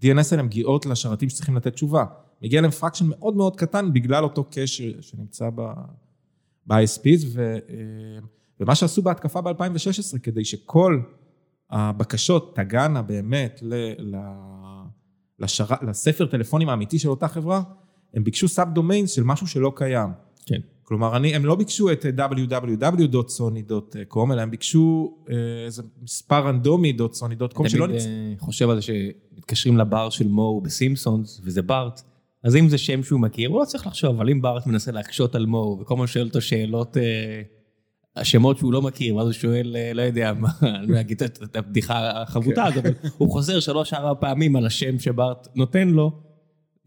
DNS 0.04 0.28
האלה 0.32 0.44
מגיעות 0.44 0.86
לשרתים 0.86 1.30
שצריכים 1.30 1.56
לתת 1.56 1.74
תשובה. 1.74 2.06
מגיע 2.41 2.62
להם 2.62 2.72
fraction 2.72 3.06
מאוד 3.10 3.36
מאוד 3.36 3.56
קטן 3.56 3.94
בגלל 3.94 4.24
אותו 4.24 4.44
cache 4.52 5.02
שנמצא 5.02 5.50
ב-ISPs, 6.65 7.26
ו, 7.34 7.58
אה, 7.70 8.20
ומה 8.60 8.76
שעשו 8.76 9.02
בהתקפה 9.02 9.41
ב-2016, 9.41 10.20
כדי 10.24 10.46
שכל 10.46 11.02
הבקשות 11.70 12.56
תגענה 12.56 13.02
באמת 13.02 13.60
ל, 13.62 13.74
לשר... 15.39 15.65
לספר 15.82 16.26
טלפונים 16.26 16.70
האמיתי 16.70 17.00
של 17.00 17.10
אותה 17.10 17.28
חברה, 17.28 17.63
הם 18.13 18.24
ביקשו 18.24 18.48
subdomain 18.48 19.08
של 19.08 19.24
משהו 19.24 19.48
שלא 19.48 19.72
קיים. 19.76 20.10
כן. 20.46 20.60
כלומר, 20.84 21.16
אני, 21.16 21.36
הם 21.36 21.46
לא 21.46 21.56
ביקשו 21.56 21.92
את 21.92 22.06
www.sony.com, 22.18 24.34
אלא 24.34 24.42
הם 24.42 24.52
ביקשו 24.52 25.18
אה, 25.30 25.36
איזה 25.66 25.84
מספר 26.02 26.48
רנדומי 26.48 26.98
.sony.com 27.00 27.70
שלא 27.70 27.88
נמצא. 27.88 28.08
אני 28.08 28.36
חושב 28.40 28.70
על 28.70 28.76
זה 28.76 28.82
שמתקשרים 28.82 29.78
לבר 29.78 30.10
של 30.10 30.28
מו 30.28 30.62
בסימפסונס, 30.62 31.42
וזה 31.44 31.62
בארט, 31.62 32.02
אז 32.44 32.56
אם 32.56 32.70
זה 32.70 32.78
שם 32.78 33.04
שהוא 33.04 33.20
מכיר, 33.20 33.50
הוא 33.50 33.60
לא 33.60 33.66
צריך 33.66 33.88
לחשוב, 33.88 34.16
אבל 34.16 34.30
אם 34.30 34.42
בארט 34.42 34.68
מנסה 34.68 34.92
להקשות 34.92 35.36
על 35.36 35.46
מו, 35.46 35.78
וכל 35.82 35.94
הזמן 35.94 36.08
שואל 36.08 36.26
אותו 36.26 36.42
שאלות, 36.42 36.98
אה, 36.98 37.42
השמות 38.16 38.58
שהוא 38.58 38.74
לא 38.74 38.82
מכיר, 38.82 39.16
ואז 39.16 39.26
הוא 39.26 39.34
שואל, 39.34 39.76
אה, 39.76 39.94
לא 39.94 40.02
יודע 40.02 40.34
מה, 40.34 40.50
אני 40.80 40.88
לא 40.88 41.00
אגיד 41.00 41.24
את 41.24 41.56
הבדיחה 41.56 42.22
החבוטה 42.22 42.64
הזאת, 42.64 42.86
אבל 42.86 42.94
הוא 43.18 43.32
חוזר 43.32 43.60
שלוש-ארבע 43.60 44.22
פעמים 44.22 44.56
על 44.56 44.66
השם 44.66 45.00
שבארט 45.00 45.48
נותן 45.56 45.88
לו. 45.88 46.31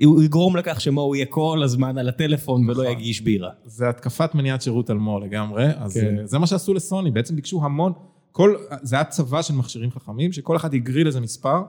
הוא 0.03 0.23
יגרום 0.23 0.57
לכך 0.57 0.81
שמו 0.81 1.15
יהיה 1.15 1.27
כל 1.27 1.61
הזמן 1.65 1.99
על 1.99 2.09
הטלפון 2.09 2.71
ולא 2.71 2.83
נכון. 2.83 2.87
יגיש 2.87 3.21
בירה. 3.21 3.51
זה 3.65 3.89
התקפת 3.89 4.35
מניעת 4.35 4.63
שירות 4.63 4.91
על 4.91 4.99
מו 4.99 5.21
לגמרי, 5.21 5.67
אז 5.77 5.95
כן. 5.95 6.19
אה, 6.19 6.27
זה 6.27 6.39
מה 6.39 6.47
שעשו 6.47 6.75
לסוני, 6.75 7.11
בעצם 7.11 7.37
ביקשו 7.37 7.65
המון, 7.65 7.93
כל, 8.33 8.57
זה 8.83 8.97
היה 8.97 9.05
צבא 9.05 9.43
של 9.43 9.55
מכשירים 9.55 9.91
חכמים, 9.91 10.33
שכל 10.33 10.57
אחד 10.57 10.75
הגריל 10.75 11.07
איזה 11.07 11.21
מספר, 11.21 11.63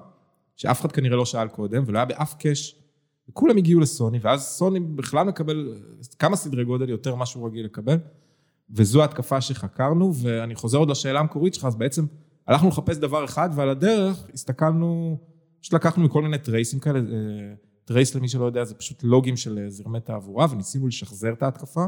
שאף 0.55 0.81
אחד 0.81 0.91
כנראה 0.91 1.17
לא 1.17 1.25
שאל 1.25 1.47
קודם, 1.47 1.83
ולא 1.85 1.97
היה 1.97 2.05
באף 2.05 2.33
קאש, 2.33 2.75
וכולם 3.29 3.57
הגיעו 3.57 3.79
לסוני, 3.79 4.19
ואז 4.21 4.43
סוני 4.43 4.79
בכלל 4.79 5.27
מקבל 5.27 5.73
כמה 6.19 6.35
סדרי 6.35 6.63
גודל 6.63 6.89
יותר 6.89 7.15
ממה 7.15 7.25
שהוא 7.25 7.47
רגיל 7.47 7.65
לקבל, 7.65 7.97
וזו 8.69 9.01
ההתקפה 9.01 9.41
שחקרנו, 9.41 10.13
ואני 10.15 10.55
חוזר 10.55 10.77
עוד 10.77 10.89
לשאלה 10.89 11.19
המקורית 11.19 11.53
שלך, 11.53 11.65
אז 11.65 11.75
בעצם 11.75 12.05
הלכנו 12.47 12.69
לחפש 12.69 12.97
דבר 12.97 13.25
אחד, 13.25 13.49
ועל 13.55 13.69
הדרך 13.69 14.27
הסתכלנו, 14.33 15.17
פשוט 15.61 15.73
לקחנו 15.73 16.03
מכל 16.03 16.21
מיני 16.21 16.37
טרייסים 16.37 16.79
כאלה, 16.79 16.99
אה, 16.99 17.03
trace 17.85 18.15
למי 18.15 18.27
שלא 18.27 18.45
יודע 18.45 18.63
זה 18.63 18.75
פשוט 18.75 19.03
לוגים 19.03 19.37
של 19.37 19.59
אה, 19.59 19.69
זרמי 19.69 19.99
תעבורה 19.99 20.47
וניסינו 20.51 20.87
לשחזר 20.87 21.33
את 21.33 21.43
ההתקפה. 21.43 21.85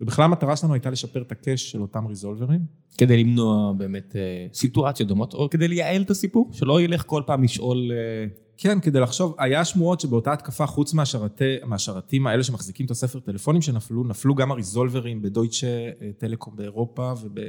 ובכלל 0.00 0.24
המטרה 0.24 0.56
שלנו 0.56 0.74
הייתה 0.74 0.90
לשפר 0.90 1.22
את 1.22 1.32
ה 1.32 1.38
cache 1.38 1.70
של 1.70 1.82
אותם 1.82 2.06
ריזולברים. 2.06 2.60
כדי 2.98 3.24
למנוע 3.24 3.72
באמת 3.72 4.16
אה, 4.16 4.46
סיטואציות 4.52 5.08
דומות, 5.08 5.34
או 5.34 5.50
כדי 5.50 5.68
לייעל 5.68 6.02
את 6.02 6.10
הסיפור, 6.10 6.50
שלא 6.52 6.80
ילך 6.80 7.04
כל 7.06 7.22
פעם 7.26 7.42
לשאול... 7.42 7.92
אה, 7.92 8.26
כן, 8.56 8.80
כדי 8.80 9.00
לחשוב, 9.00 9.34
היה 9.38 9.64
שמועות 9.64 10.00
שבאותה 10.00 10.32
התקפה, 10.32 10.66
חוץ 10.66 10.94
מהשרתי, 10.94 11.56
מהשרתים 11.64 12.26
האלה 12.26 12.42
שמחזיקים 12.42 12.86
את 12.86 12.90
הספר 12.90 13.20
טלפונים 13.20 13.62
שנפלו, 13.62 14.04
נפלו 14.04 14.34
גם 14.34 14.50
הריזולברים 14.50 15.22
בדויטשה 15.22 15.90
טלקום 16.18 16.56
באירופה 16.56 17.12
וב... 17.22 17.40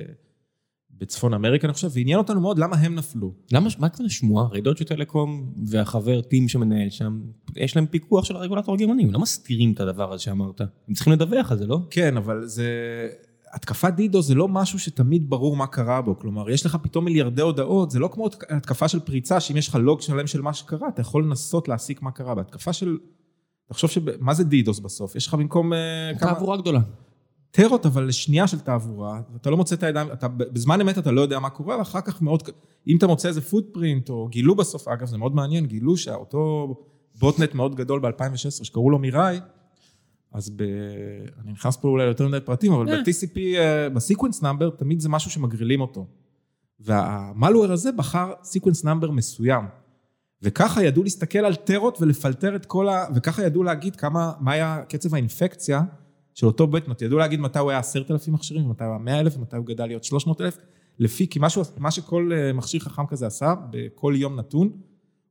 בצפון 1.02 1.34
אמריקה, 1.34 1.68
אני 1.68 1.74
חושב, 1.74 1.90
ועניין 1.94 2.18
אותנו 2.18 2.42
מאוד 2.42 2.60
למה 2.60 2.76
הם 2.76 2.96
נפלו. 2.96 3.34
למה, 3.52 3.70
מה 3.80 3.90
כבר 3.90 4.08
שמועה? 4.08 4.46
הרי 4.46 4.62
דודג'ו 4.62 4.86
טלקום 4.86 5.54
והחבר 5.66 6.22
טים 6.22 6.48
שמנהל 6.48 6.90
שם, 6.90 7.22
יש 7.56 7.76
להם 7.76 7.86
פיקוח 7.86 8.26
של 8.26 8.36
הרגולטור 8.36 8.76
הגרמני, 8.76 9.04
הם 9.04 9.12
לא 9.12 9.20
מסתירים 9.20 9.72
את 9.72 9.80
הדבר 9.80 10.14
הזה 10.14 10.24
שאמרת. 10.24 10.62
הם 10.62 10.94
צריכים 10.94 11.14
לדווח 11.14 11.52
על 11.52 11.58
זה, 11.58 11.68
לא? 11.68 11.80
כן, 11.90 12.18
אבל 12.18 12.46
זה... 12.46 12.68
התקפת 13.54 13.94
דידו 13.94 14.22
זה 14.22 14.36
לא 14.36 14.48
משהו 14.48 14.80
שתמיד 14.80 15.30
ברור 15.30 15.56
מה 15.56 15.68
קרה 15.68 16.02
בו, 16.02 16.20
כלומר, 16.20 16.50
יש 16.50 16.66
לך 16.66 16.78
פתאום 16.82 17.06
מיליארדי 17.06 17.42
הודעות, 17.42 17.92
זה 17.92 18.00
לא 18.00 18.10
כמו 18.14 18.30
התקפה 18.50 18.88
של 18.88 19.00
פריצה, 19.00 19.40
שאם 19.40 19.58
יש 19.58 19.68
לך 19.68 19.76
לוג 19.76 20.02
שלם 20.02 20.28
של 20.28 20.42
מה 20.42 20.54
שקרה, 20.54 20.88
אתה 20.88 21.02
יכול 21.02 21.24
לנסות 21.24 21.68
להסיק 21.68 22.02
מה 22.02 22.12
קרה. 22.12 22.36
בהתקפה 22.36 22.74
של... 22.74 22.98
תחשוב 23.70 23.90
ש... 23.90 23.98
מה 24.20 24.34
זה 24.34 24.44
דידוס 24.44 24.80
בסוף? 24.80 25.16
יש 25.16 25.28
לך 25.28 25.34
במקום... 25.34 25.74
אה, 25.74 26.12
כמה... 26.20 26.34
תעבורה 26.34 26.58
גדולה. 26.58 26.80
טרות, 27.52 27.86
אבל 27.86 28.04
לשנייה 28.04 28.48
של 28.48 28.60
תעבורה, 28.60 29.22
אתה 29.36 29.50
לא 29.50 29.58
מוצא 29.58 29.76
את 29.76 29.84
הידיים, 29.84 30.12
אתה, 30.12 30.28
בזמן 30.28 30.82
אמת 30.82 30.98
אתה 30.98 31.12
לא 31.12 31.22
יודע 31.22 31.40
מה 31.40 31.50
קורה, 31.50 31.78
ואחר 31.78 32.02
כך 32.02 32.22
מאוד, 32.22 32.44
אם 32.88 32.98
אתה 32.98 33.08
מוצא 33.08 33.28
איזה 33.28 33.42
footprint, 33.42 34.10
או 34.10 34.28
גילו 34.28 34.56
בסוף, 34.56 34.88
אגב, 34.88 35.08
זה 35.08 35.18
מאוד 35.18 35.36
מעניין, 35.36 35.66
גילו 35.66 35.98
שאותו 35.98 36.76
botnet 37.20 37.54
מאוד 37.54 37.76
גדול 37.76 38.00
ב-2016, 38.00 38.64
שקראו 38.64 38.90
לו 38.90 39.00
מיראי, 39.00 39.40
אז 40.34 40.50
ב... 40.50 40.62
אני 41.44 41.52
נכנס 41.52 41.78
פה 41.78 41.88
אולי 41.88 42.04
יותר 42.04 42.28
מדי 42.28 42.40
פרטים, 42.40 42.74
אבל. 42.74 42.86
ב-TCP, 42.86 43.40
ב 43.94 43.99
sequence 43.99 44.42
number, 44.42 44.70
תמיד 44.70 45.00
זה 45.00 45.10
משהו 45.10 45.32
שמגרילים 45.32 45.82
אותו. 45.82 46.08
וה 46.80 47.00
malware 47.00 47.72
הזה 47.72 47.92
בחר 47.92 48.34
sequence 48.44 48.86
number 48.86 49.12
מסוים. 49.12 49.66
וככה 50.42 50.84
ידעו 50.84 51.04
להסתכל 51.04 51.40
על 51.40 51.56
טרות 51.56 52.02
ולפלטר 52.02 52.56
את 52.56 52.66
כל 52.66 52.90
ה... 52.90 53.06
וככה 53.16 53.44
ידעו 53.44 53.64
להגיד 53.64 53.96
כמה, 53.96 54.32
מה 54.40 54.52
היה 54.52 54.82
קצב 54.90 55.14
האינפקציה 55.14 55.82
של 56.34 56.48
אותו 56.48 56.68
בטנוט. 56.68 57.02
ידעו 57.02 57.18
להגיד 57.18 57.40
מתי 57.40 57.60
הוא 57.60 57.70
היה 57.70 57.80
עשרת 57.80 58.12
אלפים 58.12 58.34
מכשירים, 58.34 58.66
ומתי 58.66 58.84
הוא 58.84 58.92
היה 58.92 59.00
מאה 59.00 59.20
אלף, 59.20 59.38
ומתי 59.38 59.56
הוא 59.56 59.66
גדל 59.66 59.86
להיות 59.86 60.04
שלוש 60.04 60.28
מאות 60.28 60.42
אלף. 60.42 60.58
לפי, 61.00 61.28
כי 61.28 61.40
משהו, 61.42 61.64
מה 61.78 61.92
שכל 61.92 62.32
אה, 62.34 62.54
מכשיר 62.54 62.80
חכם 62.80 63.06
כזה 63.06 63.28
עשה, 63.28 63.54
בכל 63.72 64.14
יום 64.18 64.36
נתון, 64.36 64.70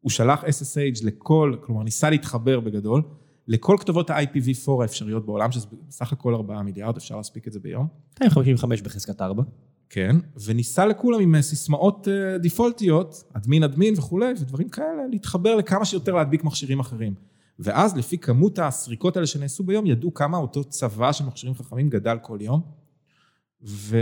הוא 0.01 0.11
שלח 0.11 0.45
SSH 0.45 1.05
לכל, 1.05 1.57
כלומר 1.61 1.83
ניסה 1.83 2.11
להתחבר 2.11 2.61
בגדול, 2.61 3.03
לכל 3.49 3.77
כתובות 3.81 4.11
ה-IPv4 4.11 4.83
האפשריות 4.83 5.27
בעולם, 5.27 5.53
שזה 5.53 5.67
בסך 5.89 6.13
הכל 6.13 6.35
4 6.35 6.63
מיליארד, 6.63 6.97
אפשר 6.97 7.17
להספיק 7.17 7.49
את 7.49 7.53
זה 7.53 7.61
ביום. 7.61 7.87
255 8.15 8.83
בחזקת 8.83 9.23
4. 9.23 9.43
כן, 9.91 10.17
וניסה 10.45 10.87
לכולם 10.87 11.21
עם 11.21 11.41
סיסמאות 11.41 12.09
אה, 12.09 12.39
דיפולטיות, 12.39 13.25
אדמין 13.33 13.63
אדמין 13.63 13.95
וכולי, 13.99 14.33
ודברים 14.41 14.69
כאלה, 14.69 15.03
להתחבר 15.11 15.57
לכמה 15.57 15.85
שיותר 15.85 16.15
להדביק 16.15 16.45
מכשירים 16.45 16.81
אחרים. 16.81 17.15
ואז 17.61 17.97
לפי 17.97 18.19
כמות 18.19 18.59
הסריקות 18.59 19.17
האלה 19.17 19.27
שנעשו 19.27 19.65
ביום, 19.65 19.87
ידעו 19.87 20.15
כמה 20.15 20.37
אותו 20.37 20.65
צבא 20.65 21.13
של 21.13 21.25
מכשירים 21.25 21.55
חכמים 21.55 21.89
גדל 21.89 22.17
כל 22.23 22.39
יום. 22.41 22.61
ו... 23.67 23.99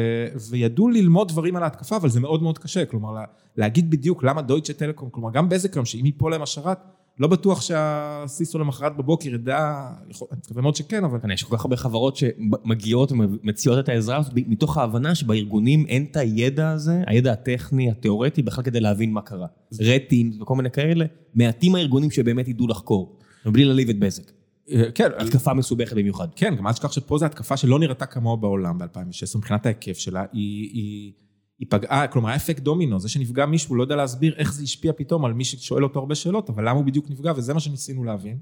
וידעו 0.51 0.89
ללמוד 0.89 1.29
דברים 1.29 1.57
על 1.57 1.63
ההתקפה, 1.63 1.97
אבל 1.97 2.09
זה 2.09 2.21
מאוד 2.21 2.43
מאוד 2.43 2.59
קשה, 2.59 2.85
כלומר, 2.85 3.13
לה... 3.13 3.25
להגיד 3.57 3.91
בדיוק 3.91 4.23
למה 4.23 4.43
דויטשה 4.43 4.73
טלקום, 4.73 5.11
כלומר, 5.11 5.31
גם 5.31 5.49
בזק 5.49 5.75
היום, 5.75 5.85
שאם 5.85 6.07
ייפול 6.07 6.33
להם 6.33 6.43
השרת, 6.43 6.79
לא 7.19 7.29
בטוח 7.29 7.61
שהסיסו 7.61 8.59
למחרת 8.59 8.97
בבוקר 8.97 9.35
ידע, 9.35 9.89
יכול- 10.11 10.29
אני 10.33 10.41
מקווה 10.45 10.63
מאוד 10.63 10.77
שכן, 10.77 11.05
אבל 11.05 11.33
יש 11.33 11.43
כל 11.43 11.57
כך 11.57 11.65
הרבה 11.65 11.77
חברות 11.77 12.17
שמגיעות 12.17 13.13
ומציעות 13.13 13.79
את 13.79 13.89
העזרה 13.89 14.17
הזאת 14.17 14.33
מתוך 14.35 14.79
ההבנה 14.79 15.15
שבארגונים 15.15 15.87
אין 15.87 16.07
את 16.11 16.17
הידע 16.17 16.71
הזה, 16.71 17.03
הידע 17.07 17.33
הטכני, 17.33 17.91
התיאורטי, 17.91 18.43
בכלל 18.43 18.65
כדי 18.65 18.81
להבין 18.81 19.13
מה 19.13 19.21
קרה. 19.21 19.47
רטים 19.81 20.33
וכל 20.41 20.57
מיני 20.57 20.71
כאלה, 20.71 21.05
מעטים 21.35 21.75
הארגונים 21.75 22.11
שבאמת 22.11 22.49
ידעו 22.49 22.67
לחקור, 22.67 23.19
ובלי 23.47 23.65
להעליב 23.65 23.89
את 23.89 23.99
בזק. 23.99 24.33
אה, 24.71 24.93
כן, 24.95 25.11
התקפה 25.19 25.55
מסובכת 25.55 25.97
במיוחד. 25.97 26.29
כן, 26.37 26.55
גם 26.57 26.67
אל 26.67 26.73
תשכח 26.73 26.93
שפה 26.93 27.19
זו 27.19 27.25
התקפה 27.27 27.57
שלא 27.57 27.79
נראתה 27.79 28.07
כמוה 28.07 28.37
בעולם 28.37 28.79
ב-2016, 28.79 29.39
מבחינת 29.39 29.67
ההיקף 29.67 29.99
שלה, 29.99 30.25
היא, 30.33 30.71
היא, 30.73 31.13
היא 31.59 31.67
פגעה, 31.71 32.07
כלומר, 32.07 32.29
האפקט 32.31 32.63
דומינו, 32.63 33.01
זה 33.01 33.09
שנפגע 33.09 33.47
מישהו, 33.47 33.75
לא 33.75 33.83
יודע 33.83 33.97
להסביר 33.97 34.35
איך 34.37 34.53
זה 34.53 34.63
השפיע 34.63 34.93
פתאום 34.97 35.25
על 35.25 35.33
מי 35.33 35.45
ששואל 35.45 35.85
אותו 35.85 36.01
הרבה 36.01 36.15
שאלות, 36.15 36.51
אבל 36.51 36.69
למה 36.69 36.79
הוא 36.79 36.85
בדיוק 36.85 37.11
נפגע, 37.11 37.33
וזה 37.37 37.55
מה 37.55 37.61
שניסינו 37.61 38.05
להבין. 38.05 38.39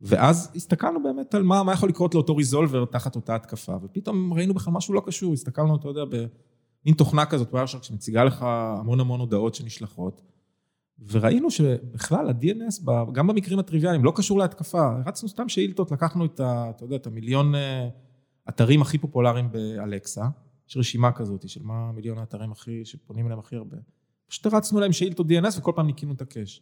ואז 0.00 0.50
הסתכלנו 0.56 1.02
באמת 1.02 1.34
על 1.34 1.42
מה, 1.42 1.62
מה 1.62 1.72
יכול 1.72 1.88
לקרות 1.88 2.14
לאותו 2.14 2.36
ריזולבר 2.36 2.84
תחת 2.84 3.16
אותה 3.16 3.34
התקפה, 3.34 3.76
ופתאום 3.82 4.34
ראינו 4.34 4.54
בכלל 4.54 4.74
משהו 4.74 4.94
לא 4.94 5.02
קשור, 5.06 5.32
הסתכלנו, 5.32 5.76
אתה 5.76 5.88
יודע, 5.88 6.04
במין 6.04 6.94
תוכנה 6.96 7.26
כזאת, 7.26 7.52
ווירשארק, 7.52 7.82
שמציגה 7.82 8.24
לך 8.24 8.42
המון 8.42 9.00
המון 9.00 9.20
הודעות 9.20 9.54
שנשלחות, 9.54 10.22
וראינו 10.98 11.50
שבכלל 11.50 12.28
ה-DNS, 12.28 12.90
גם 13.12 13.26
במקרים 13.26 13.58
הטריוויאליים, 13.58 14.04
לא 14.04 14.12
קשור 14.16 14.38
להתקפה, 14.38 14.86
הרצנו 14.86 15.28
סתם 15.28 15.48
שאילתות, 15.48 15.92
לקחנו 15.92 16.24
את 16.24 16.40
ה... 16.40 16.70
אתה 16.70 16.84
יודע, 16.84 16.96
את 16.96 17.06
המיליון 17.06 17.54
אה, 17.54 17.88
אתרים 18.48 18.82
הכי 18.82 18.98
פופולריים 18.98 19.52
באלקסה, 19.52 20.28
יש 20.68 20.76
רשימה 20.76 21.12
כזאת 21.12 21.48
של 21.48 21.62
מה 21.62 21.92
מיליון 21.92 22.18
האתרים 22.18 22.52
הכי, 22.52 22.84
שפונים 22.84 23.26
אליהם 23.26 23.38
הכי 23.38 23.56
הרבה. 23.56 23.76
פשוט 24.28 24.46
הרצנו 24.46 24.80
להם 24.80 24.92
שאילתות 24.92 25.26
DNS 25.26 25.58
וכל 25.58 25.72
פעם 25.74 25.86
ניקינו 25.86 26.12
את 26.12 26.20
ה 26.20 26.26
cache. 26.26 26.60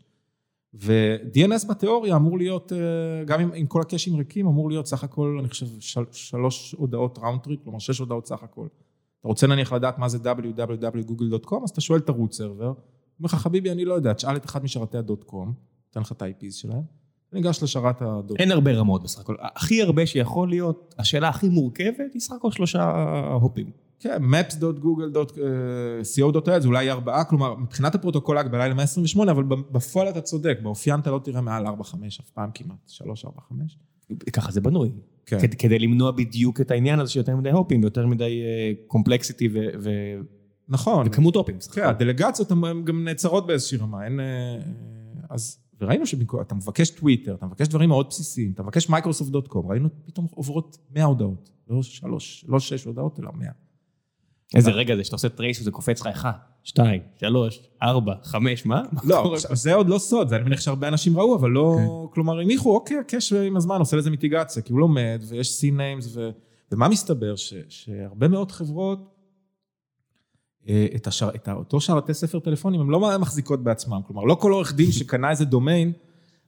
ו-DNS 0.75 1.69
בתיאוריה 1.69 2.17
אמור 2.17 2.39
להיות, 2.39 2.73
אה, 2.73 3.25
גם 3.25 3.41
עם, 3.41 3.51
עם 3.55 3.67
כל 3.67 3.81
הקשים 3.81 4.17
ריקים, 4.17 4.47
אמור 4.47 4.69
להיות 4.69 4.87
סך 4.87 5.05
הכל, 5.05 5.37
אני 5.41 5.49
חושב, 5.49 5.67
של, 5.81 6.05
שלוש 6.13 6.73
הודעות 6.73 7.19
round 7.19 7.41
trip, 7.41 7.63
כלומר 7.63 7.79
שש 7.79 7.99
הודעות 7.99 8.27
סך 8.27 8.43
הכל. 8.43 8.67
אתה 9.21 9.29
רוצה 9.29 9.47
נניח 9.47 9.73
לדעת 9.73 9.99
מה 9.99 10.09
זה 10.09 10.19
www.google.com, 10.19 11.65
אז 11.65 11.71
אתה 11.71 11.81
שואל 11.81 12.01
את 12.01 12.09
ה 12.09 12.14
root 12.14 12.37
server, 12.37 12.73
אומר 13.19 13.27
לך, 13.27 13.35
חביבי, 13.35 13.71
אני 13.71 13.85
לא 13.85 13.95
יודע, 13.95 14.13
תשאל 14.13 14.37
את 14.37 14.45
אחד 14.45 14.65
משרתי 14.65 14.99
הדוט-קום, 14.99 15.53
תן 15.91 16.01
לך 16.01 16.13
את 16.13 16.23
ה-IPs 16.23 16.53
שלהם, 16.53 16.83
ניגש 17.33 17.63
לשרת 17.63 18.03
הדוט. 18.03 18.41
אין 18.41 18.51
הרבה 18.51 18.73
רמות 18.73 19.03
בסך 19.03 19.21
הכל. 19.21 19.35
הכי 19.41 19.83
הרבה 19.83 20.07
שיכול 20.07 20.49
להיות, 20.49 20.95
השאלה 20.99 21.29
הכי 21.29 21.49
מורכבת 21.49 22.15
היא 22.15 22.21
סך 22.21 22.33
הכל 22.33 22.51
שלושה 22.51 23.11
הופים. 23.41 23.71
כן, 24.01 24.23
maps.google.co.il 24.25 26.61
זה 26.61 26.69
אולי 26.69 26.91
ארבעה, 26.91 27.25
כלומר, 27.25 27.55
מבחינת 27.55 27.95
הפרוטוקול 27.95 28.37
ההגבלה 28.37 28.65
היא 28.65 28.73
ל-128, 28.73 29.31
אבל 29.31 29.45
בפועל 29.45 30.09
אתה 30.09 30.21
צודק, 30.21 30.59
באופיין 30.63 31.01
אתה 31.01 31.11
לא 31.11 31.21
תראה 31.25 31.41
מעל 31.41 31.67
4-5 31.67 31.71
אף 32.21 32.31
פעם 32.31 32.51
כמעט, 32.55 32.91
3-4-5. 32.91 33.03
ככה 34.33 34.53
זה 34.53 34.61
בנוי. 34.61 34.91
כן. 35.27 35.41
כדי, 35.41 35.57
כדי 35.57 35.79
למנוע 35.79 36.11
בדיוק 36.11 36.61
את 36.61 36.71
העניין 36.71 37.01
הזה 37.01 37.13
שיותר 37.13 37.37
מדי 37.37 37.51
הופים 37.51 37.81
ויותר 37.81 38.07
מדי 38.07 38.43
complexity 38.87 39.49
ו- 39.49 39.67
ו- 39.83 40.21
נכון. 40.69 41.07
וכמות 41.07 41.37
הופים. 41.37 41.59
בסך 41.59 41.75
כן. 41.75 41.85
הדלגציות 41.85 42.51
הן 42.51 42.85
גם 42.85 43.05
נעצרות 43.05 43.47
באיזושהי 43.47 43.79
רמה, 43.79 44.05
אין... 44.05 44.21
אה, 44.21 44.59
אז, 45.31 45.59
וראינו 45.81 46.07
שאתה 46.07 46.55
מבקש 46.55 46.91
טוויטר, 46.91 47.35
אתה 47.35 47.47
מבקש 47.47 47.69
דברים 47.69 47.89
מאוד 47.89 48.07
בסיסיים, 48.09 48.53
אתה 48.53 48.63
מבקש 48.63 48.89
מייקרוסופט 48.89 49.31
dot 49.31 49.49
com, 49.49 49.71
ראינו 49.71 49.89
פתאום 50.07 50.27
עוברות 50.31 50.79
100 50.91 51.05
הודעות, 51.05 51.51
לא 51.69 51.83
שלוש, 51.83 52.45
לא 52.49 52.61
שש 52.61 52.85
הודעות, 52.85 53.21
אלא 53.21 53.31
100. 53.35 53.49
איזה 54.55 54.71
רגע 54.71 54.97
זה 54.97 55.05
שאתה 55.05 55.17
עושה 55.17 55.29
trace 55.29 55.61
וזה 55.61 55.71
קופץ 55.71 56.01
לך 56.01 56.07
1, 56.07 56.35
2, 56.63 57.03
3, 57.19 57.61
4, 57.83 58.15
5, 58.23 58.67
מה? 58.67 58.83
לא, 59.05 59.35
זה 59.53 59.75
עוד 59.75 59.89
לא 59.89 59.99
סוד, 59.99 60.29
זה 60.29 60.37
אני 60.37 60.45
מניח 60.45 60.61
שהרבה 60.61 60.89
אנשים 60.89 61.19
ראו, 61.19 61.37
אבל 61.37 61.51
לא... 61.51 61.79
כלומר, 62.15 62.41
הניחו, 62.41 62.75
אוקיי, 62.75 62.99
ה 62.99 63.04
cache 63.04 63.33
עם 63.33 63.57
הזמן 63.57 63.79
עושה 63.79 63.97
לזה 63.97 64.11
מיטיגציה, 64.11 64.63
כי 64.63 64.73
הוא 64.73 64.81
לומד, 64.81 65.23
ויש 65.29 65.61
C-names, 65.61 66.07
ו... 66.15 66.31
ומה 66.73 66.89
מסתבר? 66.89 67.37
ש... 67.37 67.55
שהרבה 67.69 68.29
מאוד 68.29 68.53
חברות, 68.53 69.14
את, 70.97 71.07
השר... 71.07 71.31
את 71.35 71.49
אותו 71.49 71.81
שרתי 71.81 72.15
ספר 72.15 72.39
טלפונים, 72.39 72.81
הן 72.81 72.87
לא 72.87 73.19
מחזיקות 73.19 73.63
בעצמם. 73.63 74.01
כלומר, 74.07 74.25
לא 74.25 74.35
כל 74.35 74.53
עורך 74.53 74.75
דין 74.75 74.93
שקנה 74.93 75.31
איזה 75.31 75.45
דומיין, 75.45 75.93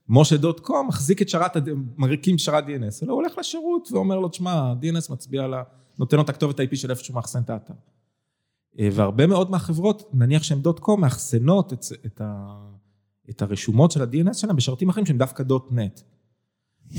משה 0.09 0.37
דוט 0.37 0.59
קום, 0.59 0.87
מחזיק 0.87 1.21
את 1.21 1.29
שרת, 1.29 1.57
מריקים 1.97 2.37
שרת 2.37 2.63
DNS, 2.63 3.03
אלא 3.03 3.13
הוא 3.13 3.21
הולך 3.21 3.37
לשירות 3.37 3.89
ואומר 3.91 4.19
לו, 4.19 4.29
תשמע, 4.29 4.73
DNS 4.81 5.11
מצביע 5.13 5.43
על 5.43 5.53
ה... 5.53 5.63
נותן 5.99 6.17
לו 6.17 6.23
את 6.23 6.29
הכתובת 6.29 6.59
IP 6.59 6.75
של 6.75 6.89
איפה 6.89 7.03
שהוא 7.03 7.15
מאחסן 7.15 7.41
את 7.41 7.49
האתר. 7.49 7.73
אה, 8.79 8.89
והרבה 8.91 9.27
מאוד 9.27 9.51
מהחברות, 9.51 10.09
נניח 10.13 10.43
שהן 10.43 10.61
דוט 10.61 10.79
קום, 10.79 11.01
מאחסנות 11.01 11.73
את, 11.73 11.85
את, 12.05 12.21
ה, 12.21 12.57
את 13.29 13.41
הרשומות 13.41 13.91
של 13.91 14.01
ה-DNS 14.01 14.33
שלהם 14.33 14.55
בשרתים 14.55 14.89
אחרים 14.89 15.05
שהם 15.05 15.17
דווקא 15.17 15.43
דוט 15.43 15.67
נט. 15.71 16.01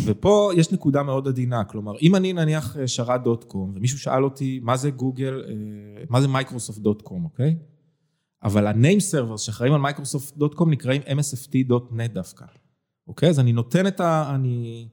ופה 0.05 0.51
יש 0.57 0.73
נקודה 0.73 1.03
מאוד 1.03 1.29
עדינה, 1.29 1.65
כלומר, 1.65 1.93
אם 2.03 2.17
אני 2.17 2.33
נניח 2.33 2.77
אה, 2.77 2.89
שרת 2.89 3.23
dot 3.23 3.45
com, 3.45 3.73
ומישהו 3.75 3.99
שאל 3.99 4.25
אותי 4.25 4.61
מה 4.63 4.77
זה 4.77 4.91
גוגל, 4.91 5.43
אה, 5.49 6.05
מה 6.09 6.21
זה 6.21 6.29
מייקרוסופט 6.29 6.79
dot 6.79 7.03
com, 7.03 7.25
אוקיי? 7.25 7.57
אבל 8.43 8.67
ה-name 8.67 9.01
servers 9.13 9.39
שאחראים 9.39 9.75
על 9.75 9.81
מייקרוסופט 9.81 10.37
dot 10.37 10.55
com 10.55 10.71
נקראים 10.71 11.03
msft.net 11.03 12.13
דווקא, 12.13 12.45
אוקיי? 13.09 13.29
אז 13.29 13.41
אני 13.41 13.53
נותן 13.53 13.87
את 13.87 14.01
ה... 14.01 14.35
אני, 14.35 14.89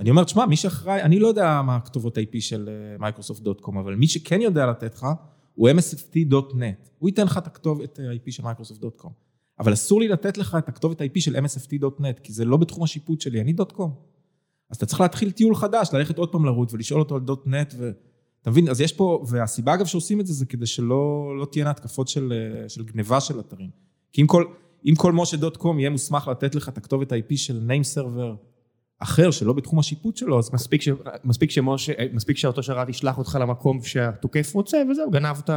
אני 0.00 0.10
אומר, 0.10 0.24
תשמע, 0.24 0.46
מי 0.46 0.56
שאחראי, 0.56 1.02
אני 1.02 1.18
לא 1.18 1.28
יודע 1.28 1.62
מה 1.62 1.76
הכתובות 1.76 2.18
IP 2.18 2.40
של 2.40 2.68
אה, 2.68 2.98
מייקרוסופט 2.98 3.42
dot 3.42 3.60
com, 3.60 3.78
אבל 3.78 3.94
מי 3.94 4.08
שכן 4.08 4.40
יודע 4.40 4.66
לתת 4.66 4.94
לך, 4.94 5.06
הוא 5.54 5.70
msft.net. 5.70 6.88
הוא 6.98 7.08
ייתן 7.08 7.24
לך 7.24 7.38
את 7.38 7.46
הכתובת 7.46 7.98
ה-IP 7.98 8.30
של 8.30 8.42
מייקרוסופט 8.42 8.80
dot 8.80 8.96
com. 8.96 9.12
אבל 9.58 9.72
אסור 9.72 10.00
לי 10.00 10.08
לתת 10.08 10.38
לך 10.38 10.56
את 10.58 10.68
הכתובת 10.68 11.00
ה-IP 11.00 11.20
של 11.20 11.36
msft.net, 11.36 12.20
כי 12.22 12.32
זה 12.32 12.44
לא 12.44 12.56
בתחום 12.56 12.84
השיפוט 12.84 13.20
שלי, 13.20 13.40
אני 13.40 13.52
dot 13.52 13.72
com. 13.72 14.15
אז 14.70 14.76
אתה 14.76 14.86
צריך 14.86 15.00
להתחיל 15.00 15.30
טיול 15.30 15.54
חדש, 15.54 15.88
ללכת 15.92 16.18
עוד 16.18 16.32
פעם 16.32 16.44
לרוץ 16.44 16.72
ולשאול 16.72 17.00
אותו 17.00 17.14
על 17.14 17.20
דוט 17.20 17.42
נט, 17.46 17.74
ואתה 17.78 18.50
מבין, 18.50 18.68
אז 18.68 18.80
יש 18.80 18.92
פה, 18.92 19.24
והסיבה 19.28 19.74
אגב 19.74 19.86
שעושים 19.86 20.20
את 20.20 20.26
זה, 20.26 20.32
זה 20.32 20.46
כדי 20.46 20.66
שלא 20.66 21.32
לא 21.40 21.44
תהיינה 21.44 21.70
התקפות 21.70 22.08
של, 22.08 22.32
אה, 22.32 22.68
של 22.68 22.84
גניבה 22.84 23.20
של 23.20 23.40
אתרים. 23.40 23.70
כי 24.12 24.22
אם 24.22 24.26
כל, 24.26 24.44
אם 24.86 24.94
כל 24.96 25.12
משה 25.12 25.36
דוט 25.36 25.56
קום 25.56 25.78
יהיה 25.78 25.90
מוסמך 25.90 26.28
לתת 26.28 26.54
לך 26.54 26.68
את 26.68 26.78
הכתובת 26.78 27.12
ה-IP 27.12 27.36
של 27.36 27.68
name 27.68 27.96
server 27.96 28.45
אחר, 28.98 29.30
שלא 29.30 29.52
בתחום 29.52 29.78
השיפוט 29.78 30.16
שלו, 30.16 30.38
אז 30.38 30.50
מספיק, 30.52 30.82
ש... 30.82 30.88
מספיק, 31.24 31.50
שמשה, 31.50 31.92
מספיק 32.12 32.36
שאותו 32.36 32.62
שרת 32.62 32.88
ישלח 32.88 33.18
אותך 33.18 33.38
למקום 33.40 33.82
שהתוקף 33.82 34.54
רוצה 34.54 34.82
וזהו, 34.90 35.10
גנבת, 35.10 35.50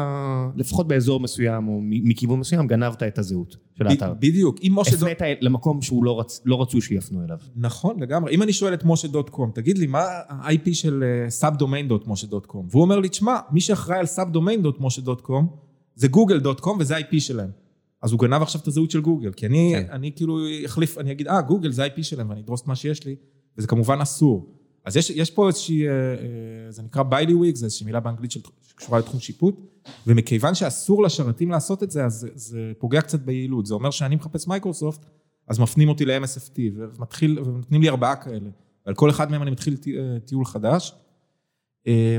לפחות 0.56 0.88
באזור 0.88 1.20
מסוים 1.20 1.68
או 1.68 1.80
מכיוון 1.84 2.40
מסוים, 2.40 2.68
גנבת 2.68 3.04
את 3.04 3.20
הזהות 3.20 3.58
של 3.78 3.88
האתר. 3.88 4.14
בדיוק, 4.14 4.58
אם 4.64 4.72
משה 4.76 4.98
דוט... 4.98 5.10
הפנית 5.10 5.38
למקום 5.42 5.82
שהוא 5.82 6.04
לא, 6.04 6.20
רצ... 6.20 6.42
לא 6.46 6.62
רצו 6.62 6.82
שיפנו 6.82 7.24
אליו. 7.24 7.38
נכון, 7.56 8.00
לגמרי. 8.00 8.36
אם 8.36 8.44
אני 8.44 8.54
שואל 8.54 8.74
את 8.74 8.84
משה 8.86 9.08
דוט 9.08 9.30
קום, 9.30 9.52
תגיד 9.54 9.78
לי, 9.78 9.88
מה 9.88 10.04
ה-IP 10.30 10.74
של 10.74 11.04
subdomain 11.30 11.88
dot 11.88 12.08
משה 12.08 12.28
dot 12.28 12.46
com? 12.46 12.68
והוא 12.72 12.82
אומר 12.84 13.00
לי, 13.00 13.10
תשמע, 13.10 13.40
מי 13.52 13.62
שאחראי 13.62 14.00
על 14.00 14.06
subdomain 14.06 14.62
dot 14.62 14.78
משה 14.80 15.02
dot 15.02 15.22
com, 15.22 15.48
זה 15.96 16.08
גוגל 16.08 16.40
dot 16.40 16.60
com 16.60 16.78
וזה 16.80 16.98
ה-IP 16.98 17.20
שלהם. 17.20 17.50
אז 18.02 18.12
הוא 18.12 18.20
גנב 18.20 18.42
עכשיו 18.42 18.62
את 18.62 18.68
הזהות 18.68 18.92
של 18.92 19.02
גוגל, 19.02 19.32
כי 19.32 19.46
אני, 19.46 19.74
כן. 19.76 19.92
אני 19.92 20.12
כאילו 20.16 20.40
אחליף, 20.66 20.98
אני 20.98 21.12
אגיד, 21.12 21.28
אה, 21.28 21.42
גוגל 21.42 21.72
זה 21.72 21.84
ה-IP 21.84 22.04
שלהם, 22.04 22.30
ואני 22.30 22.42
אדרוס 22.42 22.62
את 22.62 22.68
מה 22.68 22.76
שיש 22.76 23.06
לי, 23.06 23.16
וזה 23.58 23.68
כמובן 23.68 24.02
אסור. 24.02 24.56
אז 24.86 24.98
יש, 24.98 25.10
יש 25.10 25.32
פה 25.32 25.48
איזושהי, 25.48 25.88
אה, 25.88 25.92
אה, 25.94 26.16
זה 26.70 26.84
נקרא 26.84 27.04
bailiwick, 27.04 27.34
זה 27.56 27.66
איזושהי 27.66 27.86
מילה 27.86 28.00
באנגלית 28.00 28.32
של- 28.32 28.40
שקשורה 28.62 29.00
לתחום 29.00 29.20
שיפוט, 29.20 29.56
ומכיוון 30.08 30.56
שאסור 30.56 31.04
לשרתים 31.04 31.52
לעשות 31.52 31.84
את 31.84 31.92
זה, 31.92 32.06
אז 32.06 32.14
זה, 32.14 32.30
זה 32.34 32.72
פוגע 32.78 33.02
קצת 33.02 33.20
ביעילות. 33.20 33.66
זה 33.66 33.74
אומר 33.74 33.92
שאני 33.92 34.16
מחפש 34.16 34.48
מייקרוסופט, 34.48 35.06
אז 35.48 35.60
מפנים 35.60 35.90
אותי 35.90 36.06
ל-MSFT, 36.06 36.60
ומתחיל, 36.76 37.40
ונותנים 37.40 37.82
לי 37.82 37.90
ארבעה 37.90 38.16
כאלה. 38.16 38.50
ועל 38.86 38.96
כל 38.96 39.10
אחד 39.10 39.32
מהם 39.32 39.42
אני 39.42 39.52
מתחיל 39.52 39.78
טיול 40.26 40.46
חדש. 40.46 40.94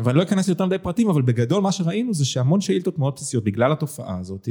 ואני 0.04 0.18
לא 0.18 0.22
אכנס 0.22 0.46
ליותר 0.48 0.66
מדי 0.66 0.78
פרטים, 0.78 1.08
אבל 1.08 1.22
בגדול 1.22 1.62
מה 1.62 1.72
שראינו 1.72 2.14
זה 2.14 2.24
שהמון 2.24 2.60
שאילתות 2.60 2.98
מאוד 2.98 3.14
בסיסיות, 3.14 3.44
בגלל 3.44 3.72
התופעה 3.72 4.18
הזאת, 4.18 4.48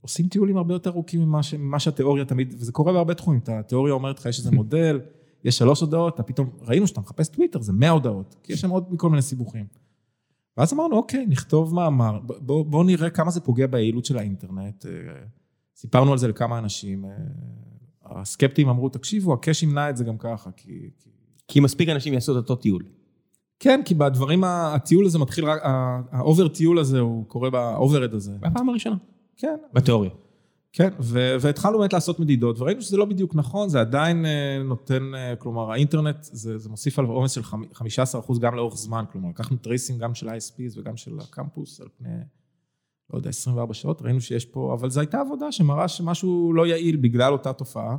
עושים 0.00 0.28
טיולים 0.28 0.56
הרבה 0.56 0.74
יותר 0.74 0.90
ארוכים 0.90 1.20
ממה, 1.20 1.42
ש, 1.42 1.54
שהתיאוריה 1.78 2.24
תמיד, 2.24 2.54
וזה 2.58 2.72
קורה 2.72 2.92
בהרבה 2.92 3.14
תחומים, 3.14 3.40
התיאוריה 3.48 3.94
אומרת 3.94 4.18
לך, 4.18 4.26
יש 4.26 4.38
איזה 4.38 4.50
מודל, 4.50 5.00
יש 5.44 5.58
שלוש 5.58 5.80
הודעות, 5.80 6.14
אתה 6.14 6.22
פתאום, 6.22 6.50
ראינו 6.62 6.86
שאתה 6.86 7.00
מחפש 7.00 7.28
טוויטר, 7.28 7.60
זה 7.60 7.72
מאה 7.72 7.90
הודעות, 7.90 8.36
כי 8.42 8.52
יש 8.52 8.60
שם 8.60 8.70
עוד 8.70 8.92
מכל 8.92 9.10
מיני 9.10 9.22
סיבוכים. 9.22 9.66
ואז 10.56 10.72
אמרנו, 10.72 10.96
אוקיי, 10.96 11.26
נכתוב 11.26 11.74
מאמר, 11.74 12.20
בואו 12.20 12.64
בוא 12.64 12.84
נראה 12.84 13.10
כמה 13.10 13.30
זה 13.30 13.40
פוגע 13.40 13.66
ביעילות 13.66 14.04
של 14.04 14.18
האינטרנט. 14.18 14.86
אה, 14.86 14.90
סיפרנו 15.76 16.12
על 16.12 16.18
זה 16.18 16.28
לכמה 16.28 16.58
אנשים. 16.58 17.04
אה, 17.04 17.10
הסקפטיים 18.04 18.68
אמרו, 18.68 18.88
תקשיבו, 18.88 19.32
ה 19.32 19.37
cache 19.37 19.62
ימנע 19.62 19.90
את 19.90 19.96
זה 19.96 20.04
גם 20.04 20.18
ככה, 20.18 20.50
כי... 20.50 20.90
כי 21.48 21.60
מספיק 21.60 21.88
אנשים 21.88 22.14
יעשו 22.14 22.32
את 22.32 22.36
אותו 22.36 22.56
טיול. 22.56 22.82
כן, 23.60 23.80
כי 23.84 23.94
בדברים, 23.94 24.44
הטיול 24.44 25.06
הזה 25.06 25.18
מתחיל 25.18 25.44
רק, 25.44 25.60
ה 26.10 26.18
over 26.18 26.48
טיול 26.48 26.78
הזה, 26.78 27.00
הוא 27.00 27.26
קורה 27.26 27.50
ב 27.50 27.57
overhead 27.57 28.14
הזה. 28.14 28.32
בפעם 28.40 28.68
הראשונה. 28.68 28.96
כן. 29.36 29.56
בתיאוריה. 29.72 30.10
כן, 30.76 30.88
ו- 31.00 31.36
והתחלנו 31.40 31.78
באמת 31.78 31.92
לעשות 31.92 32.20
מדידות, 32.20 32.60
וראינו 32.60 32.82
שזה 32.82 32.96
לא 32.96 33.04
בדיוק 33.04 33.34
נכון, 33.34 33.68
זה 33.68 33.80
עדיין 33.80 34.24
אה, 34.24 34.28
נותן, 34.64 35.12
אה, 35.14 35.36
כלומר, 35.36 35.72
האינטרנט, 35.72 36.16
זה, 36.22 36.58
זה 36.58 36.68
מוסיף 36.68 36.98
על 36.98 37.04
עומס 37.04 37.30
של 37.30 37.40
15% 37.40 38.38
גם 38.40 38.54
לאורך 38.54 38.76
זמן, 38.76 39.04
כלומר, 39.12 39.28
לקחנו 39.28 39.56
tracing 39.56 40.00
גם 40.00 40.14
של 40.14 40.28
ה-ISPs 40.28 40.78
וגם 40.78 40.96
של 40.96 41.18
הקמפוס 41.20 41.80
על 41.80 41.88
פני, 41.98 42.08
לא 43.12 43.18
יודע, 43.18 43.28
24 43.30 43.74
שעות, 43.74 44.02
ראינו 44.02 44.20
שיש 44.20 44.44
פה, 44.44 44.74
אבל 44.74 44.90
זו 44.90 45.00
הייתה 45.00 45.20
עבודה 45.20 45.52
שמראה 45.52 45.88
שמשהו 45.88 46.52
לא 46.52 46.66
יעיל 46.66 46.96
בגלל 46.96 47.32
אותה 47.32 47.52
תופעה, 47.52 47.96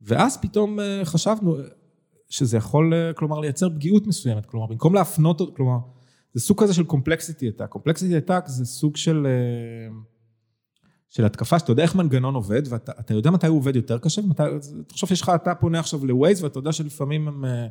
ואז 0.00 0.36
פתאום 0.40 0.78
uh, 0.78 1.04
חשבנו 1.04 1.56
שזה 2.30 2.56
יכול, 2.56 2.92
uh, 2.92 3.14
כלומר, 3.18 3.40
לייצר 3.40 3.70
פגיעות 3.70 4.06
מסוימת, 4.06 4.46
כלומר, 4.46 4.66
במקום 4.66 4.94
להפנות, 4.94 5.56
כלומר, 5.56 5.78
זה 6.34 6.40
סוג 6.40 6.62
כזה 6.62 6.74
של 6.74 6.84
קומפלקסיטי 6.84 7.48
אטאק, 7.48 7.68
קומפלקסיטי 7.68 8.18
אטאק 8.18 8.48
זה 8.48 8.64
סוג 8.64 8.96
של... 8.96 9.26
Uh, 9.26 10.10
של 11.10 11.24
התקפה, 11.24 11.58
שאתה 11.58 11.70
יודע 11.70 11.82
איך 11.82 11.94
מנגנון 11.94 12.34
עובד, 12.34 12.62
ואתה 12.68 13.14
יודע 13.14 13.30
מתי 13.30 13.46
הוא 13.46 13.56
עובד 13.58 13.76
יותר 13.76 13.98
קשה, 13.98 14.22
ומתי, 14.22 14.42
תחשוב 14.86 15.08
שיש 15.08 15.20
לך, 15.20 15.32
אתה 15.34 15.54
פונה 15.54 15.78
עכשיו 15.78 16.06
ל-Waze, 16.06 16.42
ואתה 16.42 16.58
יודע 16.58 16.72
שלפעמים 16.72 17.28
הם, 17.28 17.44
אה, 17.44 17.66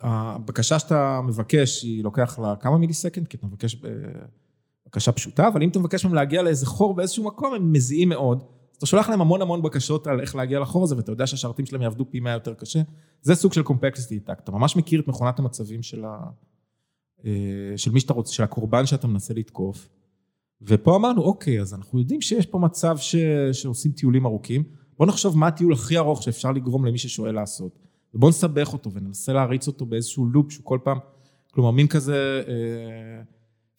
הבקשה 0.00 0.78
שאתה 0.78 1.20
מבקש, 1.24 1.82
היא 1.82 2.04
לוקח 2.04 2.38
לה 2.38 2.56
כמה 2.56 2.78
מיליסקנד, 2.78 3.28
כי 3.28 3.36
אתה 3.36 3.46
מבקש 3.46 3.74
אה, 3.84 3.90
בקשה 4.86 5.12
פשוטה, 5.12 5.48
אבל 5.48 5.62
אם 5.62 5.68
אתה 5.68 5.78
מבקש 5.78 6.04
מהם 6.04 6.14
להגיע 6.14 6.42
לאיזה 6.42 6.66
חור 6.66 6.94
באיזשהו 6.94 7.24
מקום, 7.24 7.54
הם 7.54 7.72
מזיעים 7.72 8.08
מאוד. 8.08 8.44
אתה 8.80 8.86
שולח 8.86 9.08
להם 9.08 9.20
המון 9.20 9.42
המון 9.42 9.62
בקשות 9.62 10.06
על 10.06 10.20
איך 10.20 10.36
להגיע 10.36 10.60
לחור 10.60 10.84
הזה, 10.84 10.96
ואתה 10.96 11.12
יודע 11.12 11.26
שהשרתים 11.26 11.66
שלהם 11.66 11.82
יעבדו 11.82 12.10
פי 12.10 12.20
מאה 12.20 12.32
יותר 12.32 12.54
קשה. 12.54 12.80
זה 13.22 13.34
סוג 13.34 13.52
של 13.52 13.62
קומפקסיטי 13.62 14.20
טאק, 14.20 14.40
אתה 14.44 14.52
ממש 14.52 14.76
מכיר 14.76 15.00
את 15.00 15.08
מכונת 15.08 15.38
המצבים 15.38 15.82
של, 15.82 16.04
ה... 16.04 16.18
אה, 17.24 17.30
של 17.76 17.90
מי 17.90 18.00
שאתה 18.00 18.12
רוצה, 18.12 18.32
של 18.32 18.42
הקורבן 18.42 18.86
שאתה 18.86 19.06
מנסה 19.06 19.34
לתקוף. 19.34 19.88
ופה 20.62 20.96
אמרנו, 20.96 21.22
אוקיי, 21.22 21.60
אז 21.60 21.74
אנחנו 21.74 21.98
יודעים 21.98 22.20
שיש 22.20 22.46
פה 22.46 22.58
מצב 22.58 22.96
ש... 22.98 23.16
שעושים 23.52 23.92
טיולים 23.92 24.26
ארוכים, 24.26 24.64
בואו 24.98 25.08
נחשוב 25.08 25.38
מה 25.38 25.46
הטיול 25.46 25.72
הכי 25.72 25.98
ארוך 25.98 26.22
שאפשר 26.22 26.52
לגרום 26.52 26.84
למי 26.84 26.98
ששואל 26.98 27.34
לעשות. 27.34 27.78
ובואו 28.14 28.30
נסבך 28.30 28.72
אותו 28.72 28.92
וננסה 28.92 29.32
להריץ 29.32 29.66
אותו 29.66 29.86
באיזשהו 29.86 30.26
לופ 30.26 30.52
שהוא 30.52 30.64
כל 30.64 30.78
פעם, 30.84 30.98
כלומר 31.50 31.70
מין 31.70 31.86
כזה... 31.88 32.42
אה, 32.48 33.22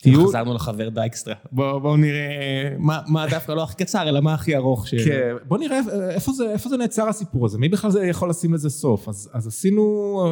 טיול... 0.01 0.27
חזרנו 0.27 0.53
לחבר 0.53 0.89
דייקסטרה. 0.89 1.35
בואו 1.51 1.79
בוא 1.79 1.97
נראה 1.97 2.75
מה, 2.77 2.99
מה 3.07 3.25
דווקא 3.29 3.51
לא 3.51 3.63
הכי 3.63 3.75
קצר, 3.75 4.09
אלא 4.09 4.21
מה 4.21 4.33
הכי 4.33 4.55
ארוך. 4.55 4.87
ש... 4.87 4.95
כן, 4.95 5.35
בואו 5.47 5.59
נראה 5.59 5.79
איפה 6.09 6.31
זה, 6.31 6.51
איפה 6.51 6.69
זה 6.69 6.77
נעצר 6.77 7.09
הסיפור 7.09 7.45
הזה, 7.45 7.57
מי 7.57 7.69
בכלל 7.69 7.91
זה 7.91 8.05
יכול 8.05 8.29
לשים 8.29 8.53
לזה 8.53 8.69
סוף. 8.69 9.09
אז, 9.09 9.29
אז 9.33 9.47
עשינו, 9.47 9.83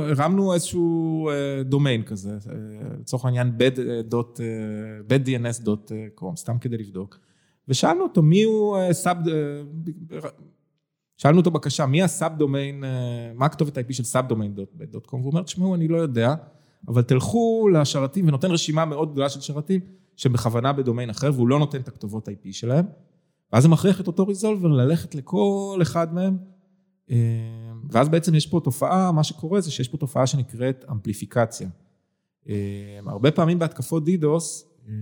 הרמנו 0.09 0.53
איזשהו 0.53 1.29
דומיין 1.65 2.03
כזה, 2.03 2.37
לצורך 2.99 3.25
העניין 3.25 3.51
bad.dns.com, 5.09 6.35
סתם 6.35 6.57
כדי 6.57 6.77
לבדוק. 6.77 7.19
ושאלנו 7.67 8.03
אותו 8.03 8.21
מי 8.21 8.43
הוא 8.43 8.77
sub, 8.91 9.17
שאלנו 11.17 11.37
אותו 11.37 11.51
בקשה, 11.51 11.85
מי 11.85 12.03
ה 12.03 12.37
subdomain, 12.37 12.83
מה 13.35 13.45
הכתובת 13.45 13.77
ה-IP 13.77 13.93
של 13.93 14.03
סאב 14.03 14.27
דומיין.com, 14.27 15.15
והוא 15.15 15.31
אומר, 15.31 15.43
תשמעו, 15.43 15.75
אני 15.75 15.87
לא 15.87 15.97
יודע. 15.97 16.35
אבל 16.87 17.01
תלכו 17.01 17.69
לשרתים 17.73 18.27
ונותן 18.27 18.51
רשימה 18.51 18.85
מאוד 18.85 19.11
גדולה 19.11 19.29
של 19.29 19.41
שרתים 19.41 19.81
שבכוונה 20.15 20.73
בדומיין 20.73 21.09
אחר 21.09 21.31
והוא 21.33 21.47
לא 21.47 21.59
נותן 21.59 21.81
את 21.81 21.87
הכתובות 21.87 22.27
IP 22.27 22.47
שלהם. 22.51 22.85
ואז 23.53 23.63
זה 23.63 23.69
מכריח 23.69 24.01
את 24.01 24.07
אותו 24.07 24.27
ריזולבר 24.27 24.67
ללכת 24.67 25.15
לכל 25.15 25.79
אחד 25.81 26.13
מהם. 26.13 26.37
אה, 27.11 27.17
ואז 27.89 28.09
בעצם 28.09 28.35
יש 28.35 28.47
פה 28.47 28.61
תופעה, 28.63 29.11
מה 29.11 29.23
שקורה 29.23 29.61
זה 29.61 29.71
שיש 29.71 29.87
פה 29.87 29.97
תופעה 29.97 30.27
שנקראת 30.27 30.85
אמפליפיקציה. 30.91 31.69
אה, 32.49 32.99
הרבה 33.05 33.31
פעמים 33.31 33.59
בהתקפות 33.59 34.05
דידוס, 34.05 34.65
אה, 34.87 34.93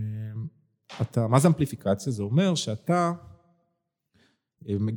אתה, 1.01 1.27
מה 1.27 1.39
זה 1.39 1.47
אמפליפיקציה? 1.47 2.11
זה 2.11 2.23
אומר 2.23 2.55
שאתה 2.55 3.13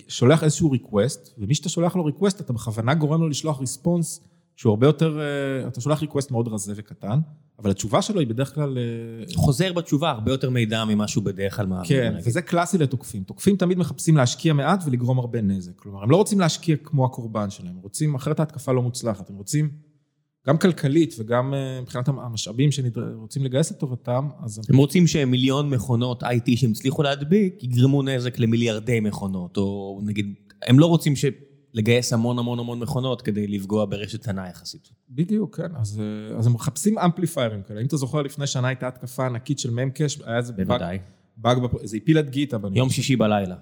שולח 0.08 0.44
איזשהו 0.44 0.70
request, 0.70 1.34
ומי 1.38 1.54
שאתה 1.54 1.68
שולח 1.68 1.96
לו 1.96 2.04
request, 2.04 2.40
אתה 2.40 2.52
בכוונה 2.52 2.94
גורם 2.94 3.20
לו 3.20 3.28
לשלוח 3.28 3.60
response 3.60 4.20
שהוא 4.60 4.70
הרבה 4.70 4.86
יותר, 4.86 5.20
אה, 5.20 5.68
אתה 5.68 5.80
שולח 5.80 6.00
request 6.00 6.30
מאוד 6.30 6.48
רזה 6.48 6.72
וקטן, 6.76 7.20
אבל 7.58 7.70
התשובה 7.70 8.02
שלו 8.02 8.20
היא 8.20 8.28
בדרך 8.28 8.54
כלל... 8.54 8.78
אה, 8.78 9.34
חוזר 9.34 9.72
בתשובה, 9.72 10.10
הרבה 10.10 10.32
יותר 10.32 10.50
מידע 10.50 10.84
ממה 10.84 11.08
שהוא 11.08 11.24
בדרך 11.24 11.56
כלל 11.56 11.66
מעביר. 11.66 11.88
כן, 11.88 12.14
וזה 12.24 12.42
קלאסי 12.42 12.78
לתוקפים. 12.78 13.22
תוקפים 13.22 13.56
תמיד 13.56 13.78
מחפשים 13.78 14.16
להשקיע 14.16 14.52
מעט 14.52 14.82
ולגרום 14.86 15.18
הרבה 15.18 15.40
נזק. 15.40 15.72
כלומר, 15.76 16.02
הם 16.02 16.10
לא 16.10 16.16
רוצים 16.16 16.40
להשקיע 16.40 16.76
כמו 16.84 17.04
הקורבן 17.04 17.50
שלהם, 17.50 17.72
הם 17.76 17.82
רוצים, 17.82 18.14
אחרת 18.14 18.40
ההתקפה 18.40 18.72
לא 18.72 18.82
מוצלחת, 18.82 19.30
הם 19.30 19.36
רוצים, 19.36 19.70
גם 20.46 20.58
כלכלית 20.58 21.14
וגם 21.18 21.54
אה, 21.54 21.80
מבחינת 21.82 22.08
המשאבים 22.08 22.70
שרוצים 22.72 23.44
לגייס 23.44 23.72
לטובתם, 23.72 24.28
אז... 24.44 24.60
הם 24.68 24.76
רוצים 24.76 25.06
שמיליון 25.06 25.70
מכונות 25.70 26.22
IoT 26.22 26.56
שהם 26.56 26.70
הצליחו 26.70 27.02
להדביק, 27.02 27.64
יגרמו 27.64 28.02
נזק 28.02 28.38
למיליארדי 28.38 29.00
מכונות, 29.00 29.56
או 29.56 30.00
נגיד, 30.04 30.34
הם 30.62 30.78
לא 30.78 30.86
רוצים 30.86 31.16
ש... 31.16 31.24
לגייס 31.72 32.12
המון 32.12 32.38
המון 32.38 32.58
המון 32.58 32.80
מכונות 32.80 33.22
כדי 33.22 33.46
לפגוע 33.46 33.84
ברשת 33.84 34.22
קטנה 34.22 34.48
יחסית. 34.48 34.90
בדיוק, 35.10 35.56
כן. 35.56 35.76
אז, 35.76 36.02
אז 36.38 36.46
הם 36.46 36.52
מחפשים 36.52 36.98
אמפליפיירים 36.98 37.62
כאלה. 37.62 37.80
אם 37.80 37.86
אתה 37.86 37.96
זוכר, 37.96 38.22
לפני 38.22 38.46
שנה 38.46 38.68
הייתה 38.68 38.88
התקפה 38.88 39.26
ענקית 39.26 39.58
של 39.58 39.70
ממקש, 39.70 40.18
היה 40.24 40.36
איזה 40.36 40.52
בוודאי. 40.52 40.98
באג, 41.36 41.58
זה 41.82 41.96
הפיל 41.96 42.18
את 42.18 42.30
גיטה. 42.30 42.56
יום 42.72 42.90
שישי 42.90 43.16
בלילה. 43.16 43.56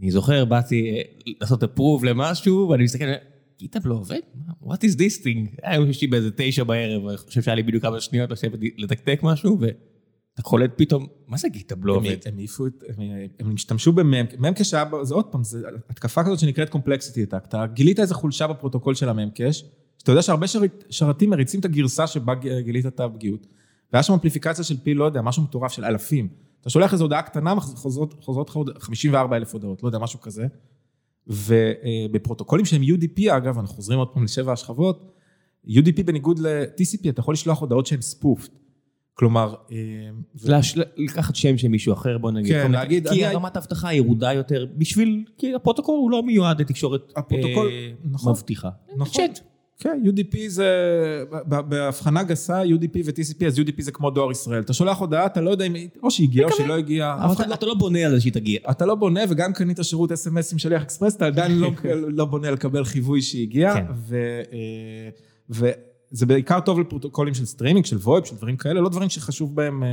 אני 0.00 0.10
זוכר, 0.10 0.44
באתי 0.44 0.90
אה, 0.90 1.02
לעשות 1.40 1.62
אפרוב 1.62 2.04
למשהו, 2.04 2.68
ואני 2.68 2.84
מסתכל, 2.84 3.04
גיטה 3.58 3.78
לא 3.84 3.94
עובד? 3.94 4.18
What 4.62 4.76
is 4.76 4.96
this 4.96 5.22
thing? 5.22 5.56
היה 5.62 5.74
יום 5.74 5.86
שישי 5.86 6.06
באיזה 6.06 6.30
תשע 6.36 6.64
בערב, 6.64 7.06
אני 7.06 7.16
חושב 7.16 7.42
שהיה 7.42 7.54
לי 7.54 7.62
בדיוק 7.62 7.82
כמה 7.82 8.00
שניות 8.00 8.30
לשבת 8.30 8.58
לתקתק 8.76 9.20
משהו, 9.22 9.58
ו... 9.60 9.66
אתה 10.36 10.42
קולט 10.42 10.70
פתאום, 10.76 11.06
מה 11.26 11.36
זה 11.36 11.48
לא 11.82 11.92
עובד? 11.92 12.16
הם 12.26 12.38
העיפו 12.38 12.66
את, 12.66 12.84
הם 13.40 13.54
השתמשו 13.54 13.92
ב 13.92 14.00
memcache, 14.00 14.74
זה 15.02 15.14
עוד 15.14 15.24
פעם, 15.24 15.44
זה 15.44 15.62
התקפה 15.90 16.24
כזאת 16.24 16.38
שנקראת 16.38 16.70
complexity 16.70 17.22
attack. 17.22 17.44
אתה 17.46 17.66
גילית 17.66 18.00
איזה 18.00 18.14
חולשה 18.14 18.46
בפרוטוקול 18.46 18.94
של 18.94 19.08
ה 19.08 19.14
memcache, 19.14 19.64
שאתה 19.98 20.12
יודע 20.12 20.22
שהרבה 20.22 20.46
שרתים 20.90 21.30
מריצים 21.30 21.60
את 21.60 21.64
הגרסה 21.64 22.06
שבה 22.06 22.34
גילית 22.60 22.86
את 22.86 23.00
הפגיעות, 23.00 23.46
והיה 23.92 24.02
שם 24.02 24.12
אמפליפיקציה 24.12 24.64
של 24.64 24.76
פי, 24.76 24.94
לא 24.94 25.04
יודע, 25.04 25.22
משהו 25.22 25.42
מטורף 25.42 25.72
של 25.72 25.84
אלפים. 25.84 26.28
אתה 26.60 26.70
שולח 26.70 26.92
איזו 26.92 27.04
הודעה 27.04 27.22
קטנה, 27.22 27.60
חוזרות 27.60 28.50
לך 28.50 28.82
54 28.84 29.36
אלף 29.36 29.52
הודעות, 29.54 29.82
לא 29.82 29.88
יודע, 29.88 29.98
משהו 29.98 30.20
כזה. 30.20 30.46
ובפרוטוקולים 31.26 32.64
שהם 32.64 32.82
UDP, 32.82 33.36
אגב, 33.36 33.58
אנחנו 33.58 33.74
חוזרים 33.74 33.98
עוד 33.98 34.08
פעם 34.08 34.24
לשבע 34.24 34.52
השכבות, 34.52 35.12
UDP 35.66 36.02
בניגוד 36.04 36.38
ל-TCP, 36.38 37.08
אתה 37.08 37.20
יכול 37.20 37.34
לשלוח 37.34 37.60
הודעות 37.60 37.86
שהן 37.86 38.00
spoofed. 38.00 38.50
כלומר... 39.18 39.54
אה, 39.72 39.76
לקחת 40.96 41.36
שם 41.36 41.58
של 41.58 41.68
מישהו 41.68 41.92
אחר, 41.92 42.18
בוא 42.18 42.30
נגיד. 42.30 42.52
כן, 42.52 42.72
להגיד... 42.72 43.08
כי 43.08 43.26
הרמת 43.26 43.56
האבטחה 43.56 43.88
היא 43.88 43.96
ירודה 43.96 44.32
יותר, 44.32 44.66
בשביל... 44.76 45.24
כי 45.38 45.54
הפרוטוקול 45.54 45.98
הוא 45.98 46.10
לא 46.10 46.22
מיועד 46.22 46.60
לתקשורת 46.60 47.12
אה, 47.16 47.22
נכון. 48.04 48.32
מבטיחה. 48.32 48.68
נכון. 48.96 49.24
כן, 49.78 50.00
UDP 50.04 50.36
זה, 50.46 50.68
בהבחנה 51.48 52.22
גסה, 52.22 52.62
UDP 52.62 52.98
ו-TCP, 53.04 53.46
אז 53.46 53.58
UDP 53.58 53.82
זה 53.82 53.92
כמו 53.92 54.10
דואר 54.10 54.30
ישראל. 54.30 54.60
אתה 54.60 54.72
שולח 54.72 54.98
הודעה, 54.98 55.26
אתה 55.26 55.40
לא 55.40 55.50
יודע 55.50 55.64
אם, 55.64 55.76
או 56.02 56.10
שהיא 56.10 56.28
הגיעה 56.28 56.48
או 56.48 56.56
שהיא 56.56 56.66
לא 56.66 56.76
הגיעה. 56.78 57.24
אבל 57.24 57.54
אתה 57.54 57.66
לא 57.66 57.74
בונה 57.74 58.06
על 58.06 58.14
זה 58.14 58.20
שהיא 58.20 58.32
תגיע. 58.32 58.60
אתה 58.70 58.86
לא 58.86 58.94
בונה, 58.94 59.20
וגם 59.28 59.52
קנית 59.52 59.78
שירות 59.82 60.12
אס.אם.אס 60.12 60.52
עם 60.52 60.58
שליח 60.58 60.82
אקספרס, 60.82 61.16
אתה 61.16 61.26
עדיין 61.26 61.58
לא, 61.58 61.70
לא 62.18 62.24
בונה 62.24 62.50
לקבל 62.50 62.84
חיווי 62.84 63.22
שהיא 63.22 63.42
הגיעה. 63.42 63.74
כן. 63.74 63.86
אה, 64.12 65.78
זה 66.10 66.26
בעיקר 66.26 66.60
טוב 66.60 66.80
לפרוטוקולים 66.80 67.34
של 67.34 67.46
סטרימינג, 67.46 67.86
של 67.86 67.96
VoIP, 67.96 68.24
של 68.24 68.36
דברים 68.36 68.56
כאלה, 68.56 68.80
לא 68.80 68.88
דברים 68.88 69.08
שחשוב 69.08 69.56
בהם... 69.56 69.82
אה, 69.82 69.88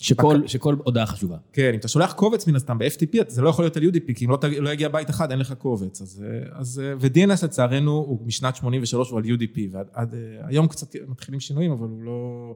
שכל, 0.00 0.40
בק... 0.40 0.46
שכל 0.46 0.76
הודעה 0.84 1.06
חשובה. 1.06 1.36
כן, 1.52 1.70
אם 1.72 1.78
אתה 1.78 1.88
שולח 1.88 2.12
קובץ 2.12 2.46
מן 2.46 2.56
הסתם 2.56 2.78
ב-FTP, 2.78 3.16
זה 3.26 3.42
לא 3.42 3.48
יכול 3.48 3.64
להיות 3.64 3.76
על 3.76 3.82
UDP, 3.82 4.14
כי 4.14 4.24
אם 4.24 4.30
לא, 4.30 4.38
לא 4.60 4.70
יגיע 4.70 4.88
בית 4.88 5.10
אחד, 5.10 5.30
אין 5.30 5.38
לך 5.38 5.52
קובץ. 5.52 6.02
אז, 6.02 6.24
אה, 6.26 6.58
אז, 6.60 6.82
אה, 6.84 6.94
ו-DNS 7.00 7.44
לצערנו 7.44 7.92
הוא 7.92 8.26
משנת 8.26 8.56
83, 8.56 9.10
הוא 9.10 9.18
על 9.18 9.24
UDP, 9.24 9.58
ועד 9.70 10.14
היום 10.42 10.68
קצת 10.68 10.96
מתחילים 11.08 11.40
שינויים, 11.40 11.70
אבל 11.72 11.88
הוא 11.88 12.02
לא... 12.02 12.54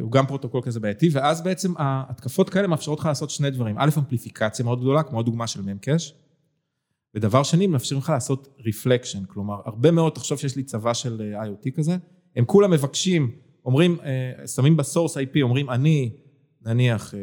הוא 0.00 0.12
גם 0.12 0.26
פרוטוקול 0.26 0.60
כזה 0.64 0.80
בעייתי, 0.80 1.08
ואז 1.12 1.42
בעצם 1.42 1.72
ההתקפות 1.78 2.50
כאלה 2.50 2.66
מאפשרות 2.66 3.00
לך 3.00 3.06
לעשות 3.06 3.30
שני 3.30 3.50
דברים. 3.50 3.76
א', 3.78 3.90
אמפליפיקציה 3.98 4.64
מאוד 4.64 4.80
גדולה, 4.80 5.02
כמו 5.02 5.20
הדוגמה 5.20 5.46
של 5.46 5.62
memcache, 5.62 6.14
ודבר 7.14 7.42
שני, 7.42 7.66
מאפשרים 7.66 8.00
לך 8.00 8.10
לעשות 8.10 8.48
reflection, 8.66 9.24
כלומר, 9.24 9.60
הרבה 9.64 9.90
מאוד, 9.90 10.12
תחשוב 10.12 10.38
שיש 10.38 10.56
לי 10.56 10.62
צבא 10.62 10.94
של 10.94 11.32
אה, 11.34 11.44
IoT 11.44 11.70
כזה, 11.76 11.96
הם 12.36 12.44
כולם 12.44 12.70
מבקשים, 12.70 13.30
אומרים, 13.64 13.98
אה, 14.04 14.46
שמים 14.46 14.76
ב 14.76 14.82
source 14.82 15.16
IP, 15.16 15.42
אומרים, 15.42 15.70
אני, 15.70 16.10
נניח, 16.62 17.14
אה, 17.14 17.20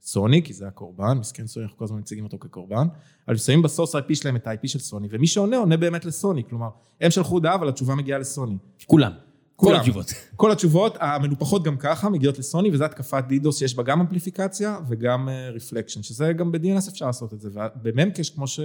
סוני, 0.00 0.42
כי 0.42 0.52
זה 0.52 0.66
הקורבן, 0.68 1.18
מסכן 1.18 1.46
סוני, 1.46 1.64
אנחנו 1.64 1.78
כל 1.78 1.84
הזמן 1.84 1.98
מציגים 1.98 2.24
אותו 2.24 2.38
כקורבן, 2.38 2.86
אבל 3.28 3.36
שמים 3.36 3.62
ב 3.62 3.67
source 3.67 3.96
IP 3.96 4.14
שלהם 4.14 4.36
את 4.36 4.46
ה-IP 4.46 4.68
של 4.68 4.78
סוני, 4.78 5.08
ומי 5.10 5.26
שעונה, 5.26 5.56
עונה 5.56 5.76
באמת 5.76 6.04
לסוני, 6.04 6.42
כלומר, 6.48 6.68
הם 7.00 7.10
שלחו 7.10 7.34
הודעה, 7.34 7.54
אבל 7.54 7.68
התשובה 7.68 7.94
מגיעה 7.94 8.18
לסוני. 8.18 8.56
כולם. 8.86 9.12
כל 9.56 9.66
כולם. 9.66 9.80
התשובות. 9.80 10.06
כל 10.36 10.52
התשובות 10.52 10.96
המנופחות 11.00 11.62
גם 11.62 11.76
ככה 11.76 12.08
מגיעות 12.08 12.38
לסוני, 12.38 12.70
וזו 12.70 12.84
התקפת 12.84 13.24
DDoS 13.28 13.58
שיש 13.58 13.74
בה 13.74 13.82
גם 13.82 14.00
אמפליפיקציה 14.00 14.78
וגם 14.88 15.28
reflection, 15.54 16.02
שזה 16.02 16.32
גם 16.32 16.52
ב-DNS 16.52 16.90
אפשר 16.90 17.06
לעשות 17.06 17.34
את 17.34 17.40
זה, 17.40 17.48
וב 17.82 17.91
Memcache, 17.91 18.30
כמו, 18.30 18.46
ש... 18.46 18.60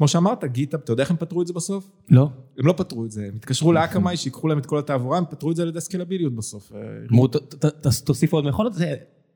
כמו 0.00 0.08
שאמרת, 0.08 0.44
GitHub, 0.44 0.80
אתה 0.84 0.92
יודע 0.92 1.02
איך 1.02 1.10
הם 1.10 1.16
פתרו 1.16 1.42
את 1.42 1.46
זה 1.46 1.52
בסוף? 1.52 1.90
לא. 2.10 2.28
הם 2.58 2.66
לא 2.66 2.72
פתרו 2.76 3.04
את 3.04 3.10
זה, 3.10 3.24
הם 3.28 3.32
התקשרו 3.36 3.72
ל 3.72 3.78
Akamai, 3.78 4.16
שיקחו 4.16 4.48
להם 4.48 4.58
את 4.58 4.66
כל 4.66 4.78
התעבורה, 4.78 5.18
הם 5.18 5.24
פתרו 5.30 5.50
את 5.50 5.56
זה 5.56 5.62
על 5.62 5.68
ידי 5.68 5.80
סקלביליות 5.80 6.34
בסוף. 6.34 6.72
אמרו, 7.12 7.26
"ת- 7.26 7.36
ת- 7.36 7.64
ת- 7.64 7.86
תוסיפו 8.04 8.36
עוד 8.36 8.46
מכונות, 8.46 8.72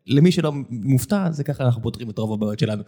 למי 0.06 0.32
שלא 0.32 0.52
מופתע, 0.70 1.30
זה 1.30 1.44
ככה 1.44 1.64
אנחנו 1.64 1.82
פותרים 1.82 2.10
את 2.10 2.18
רוב 2.18 2.32
הבעיות 2.32 2.58
שלנו. 2.58 2.82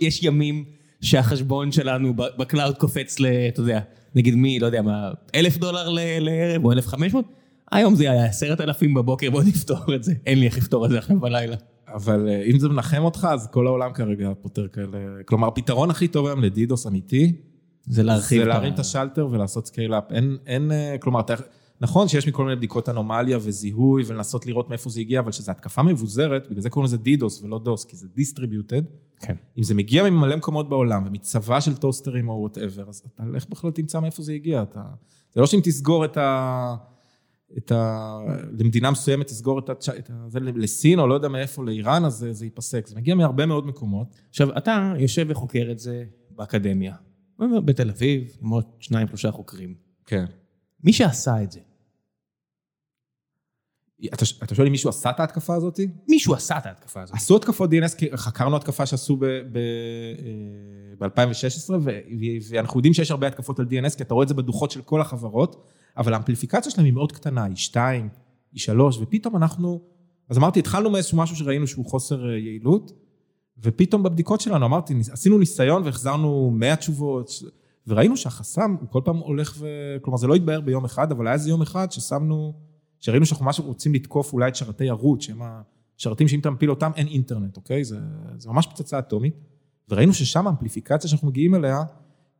יש, 0.00 0.22
ימים 0.22 0.64
שהחשבון 1.00 1.72
שלנו 1.72 2.14
ב 2.16 2.26
cloud 2.26 2.78
קופץ 2.78 3.20
ל... 3.20 3.26
אתה 3.26 3.60
יודע, 3.60 3.80
נגיד 4.14 4.34
מי, 4.34 4.58
לא 4.58 4.66
יודע 4.66 4.82
מה, 4.82 5.10
אלף 5.34 5.56
דולר 5.56 5.88
לערב 6.20 6.64
או 6.64 6.72
אלף 6.72 6.86
חמש 6.86 7.12
מאות? 7.14 7.24
היום 7.72 7.94
זה 7.94 8.10
היה 8.10 8.24
עשרת 8.24 8.60
אלפים 8.60 8.94
בבוקר, 8.94 9.30
בוא 9.30 9.42
נפתור 9.42 9.94
את 9.94 10.04
זה. 10.04 10.14
אין 10.26 10.38
לי 10.40 10.46
איך 10.46 10.58
לפתור 10.58 10.84
את 10.84 10.90
זה 10.90 10.98
עכשיו 10.98 11.20
בלילה. 11.20 11.56
אבל 11.94 12.28
אה, 12.28 12.42
אם 12.42 12.58
זה 12.58 12.68
מנחם 12.68 13.02
אותך, 13.02 13.28
אז 13.30 13.48
כל 13.52 13.66
העולם 13.66 13.92
כרגע 13.92 14.32
פותר 14.42 14.68
כאלה. 14.68 14.98
כלומר, 15.24 15.48
הפתרון 15.48 15.90
הכי 15.90 16.08
טוב 16.08 16.26
היום 16.26 16.40
ל 16.40 16.49
DDoS 16.49 16.86
אמיתי, 16.86 17.32
זה 17.86 18.02
להרחיב 18.02 18.42
זה 18.42 18.48
להרים 18.48 18.74
את 18.74 18.78
השלטר 18.78 19.28
ולעשות 19.30 19.66
scale-up. 19.66 20.04
אין, 20.12 20.36
אין, 20.46 20.72
אה, 20.72 20.96
כלומר, 21.00 21.20
אתה, 21.20 21.34
נכון 21.80 22.08
שיש 22.08 22.28
מכל 22.28 22.44
מיני 22.44 22.56
בדיקות 22.56 22.88
אנומליה 22.88 23.38
וזיהוי 23.40 24.02
ולנסות 24.06 24.46
לראות 24.46 24.68
מאיפה 24.68 24.90
זה 24.90 25.00
הגיע, 25.00 25.20
אבל 25.20 25.32
שזו 25.32 25.50
התקפה 25.50 25.82
מבוזרת, 25.82 26.46
בגלל 26.50 26.60
זה 26.60 26.70
קוראים 26.70 26.84
לזה 26.84 26.96
DDoS 26.96 27.42
ולא 27.42 27.58
DoS, 27.58 27.84
כי 27.84 27.96
זה 27.96 28.06
distributed. 28.14 28.82
כן. 29.20 29.34
אם 29.58 29.62
זה 29.62 29.74
מגיע 29.74 30.10
ממלא 30.10 30.36
מקומות 30.36 30.68
בעולם 30.68 31.06
ומצבא 31.06 31.60
של 31.60 31.76
טוסטרים 31.76 32.28
או 32.28 32.34
whatever, 32.34 32.88
אז 32.88 33.02
אתה 33.14 33.22
איך 33.34 33.46
בכלל 33.50 33.70
תמצא 33.70 34.00
מאיפה 34.00 34.22
זה 34.22 34.32
הגיע? 34.32 34.62
אתה... 34.62 34.82
זה 35.34 35.40
לא 35.40 35.46
שאם 35.46 35.60
תסגור 35.62 36.04
את 36.04 36.16
ה... 36.16 36.74
את 37.56 37.72
ה... 37.72 38.18
למדינה 38.58 38.90
מסוימת 38.90 39.26
תסגור 39.26 39.58
את, 39.58 39.68
ה... 39.68 39.72
את 39.98 40.10
ה... 40.10 40.28
זה 40.28 40.40
לסין 40.40 40.98
או 40.98 41.06
לא 41.06 41.14
יודע 41.14 41.28
מאיפה, 41.28 41.64
לאיראן, 41.64 42.04
אז 42.04 42.14
זה, 42.14 42.32
זה 42.32 42.44
ייפסק. 42.44 42.86
זה 42.86 42.96
מגיע 42.96 43.14
מהרבה 43.14 43.46
מאוד 43.46 43.66
מקומות. 43.66 44.06
עכשיו, 44.28 44.58
אתה 44.58 44.94
יושב 44.98 45.26
וחוקר 45.28 45.68
את 45.70 45.78
זה 45.78 46.04
באקדמיה, 46.30 46.94
בתל 47.64 47.90
אביב, 47.90 48.36
עם 48.42 48.48
עוד 48.48 48.64
שניים, 48.78 49.08
שלושה 49.08 49.30
חוקרים. 49.30 49.74
כן. 50.06 50.24
מי 50.84 50.92
שעשה 50.92 51.42
את 51.42 51.52
זה, 51.52 51.60
אתה, 54.06 54.24
אתה 54.42 54.54
שואל 54.54 54.66
אם 54.66 54.72
מישהו 54.72 54.90
עשה 54.90 55.10
את 55.10 55.20
ההתקפה 55.20 55.54
הזאת? 55.54 55.80
מישהו 56.08 56.34
עשה 56.34 56.58
את 56.58 56.66
ההתקפה 56.66 57.02
הזאת. 57.02 57.16
עשו 57.16 57.36
התקפות 57.36 57.70
DNS, 57.70 58.16
חקרנו 58.16 58.56
התקפה 58.56 58.86
שעשו 58.86 59.16
ב-2016, 59.16 61.70
ואנחנו 62.50 62.78
יודעים 62.78 62.94
שיש 62.94 63.10
הרבה 63.10 63.26
התקפות 63.26 63.58
על 63.58 63.66
DNS, 63.66 63.96
כי 63.96 64.02
אתה 64.02 64.14
רואה 64.14 64.22
את 64.22 64.28
זה 64.28 64.34
בדוחות 64.34 64.70
של 64.70 64.82
כל 64.82 65.00
החברות, 65.00 65.68
אבל 65.98 66.14
האמפליפיקציה 66.14 66.72
שלהם 66.72 66.84
היא 66.84 66.92
מאוד 66.92 67.12
קטנה, 67.12 67.44
היא 67.44 67.56
2, 67.56 68.08
היא 68.52 68.60
3, 68.60 68.98
ופתאום 69.00 69.36
אנחנו, 69.36 69.80
אז 70.28 70.38
אמרתי, 70.38 70.58
התחלנו 70.58 70.90
מאיזשהו 70.90 71.18
משהו 71.18 71.36
שראינו 71.36 71.66
שהוא 71.66 71.86
חוסר 71.86 72.30
אה, 72.30 72.38
יעילות, 72.38 72.92
ופתאום 73.62 74.02
בבדיקות 74.02 74.40
שלנו, 74.40 74.66
אמרתי, 74.66 74.94
עשינו 75.12 75.38
ניסיון 75.38 75.82
והחזרנו 75.82 76.50
100 76.54 76.76
תשובות, 76.76 77.30
וראינו 77.86 78.16
שהחסם 78.16 78.76
הוא 78.80 78.88
כל 78.88 79.00
פעם 79.04 79.16
הולך 79.16 79.54
ו... 79.58 79.66
כלומר, 80.02 80.18
זה 80.18 80.26
לא 80.26 80.34
התבהר 80.34 80.60
ביום 80.60 80.84
אחד, 80.84 81.12
אבל 81.12 81.26
היה 81.26 81.34
איזה 81.34 81.50
יום 81.50 81.62
אחד 81.62 81.92
ששמנו, 81.92 82.52
שראינו 83.00 83.26
שאנחנו 83.26 83.44
ממש 83.44 83.60
רוצים 83.60 83.94
לתקוף 83.94 84.32
אולי 84.32 84.48
את 84.48 84.56
שרתי 84.56 84.88
ערוץ, 84.88 85.22
שהם 85.22 85.40
השרתים 85.96 86.28
שאם 86.28 86.40
אתה 86.40 86.50
מפיל 86.50 86.70
אותם, 86.70 86.90
אין 86.96 87.06
אינטרנט, 87.06 87.56
אוקיי? 87.56 87.84
זה, 87.84 87.98
זה 88.36 88.48
ממש 88.48 88.66
פצצה 88.66 88.98
אטומית. 88.98 89.34
וראינו 89.88 90.14
ששם 90.14 90.46
האמפליפיקציה 90.46 91.10
שאנחנו 91.10 91.28
מגיעים 91.28 91.54
אליה, 91.54 91.78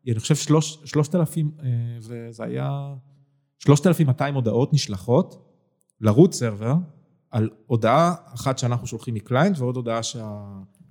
היא, 0.05 0.13
אני 0.13 0.21
חושב, 0.21 0.35
שלוש, 0.35 0.79
שלושת 0.85 1.15
אלפים, 1.15 1.51
אה, 1.63 1.67
וזה 2.01 2.45
היה 2.45 2.95
שלושת 3.59 3.87
אלפים 3.87 4.07
200 4.07 4.35
הודעות 4.35 4.73
נשלחות 4.73 5.49
לרוץ 6.01 6.35
סרבר, 6.35 6.75
על 7.31 7.49
הודעה 7.67 8.15
אחת 8.35 8.59
שאנחנו 8.59 8.87
שולחים 8.87 9.15
מקליינט, 9.15 9.59
ועוד 9.59 9.77
הודעה 9.77 10.03
שה... 10.03 10.43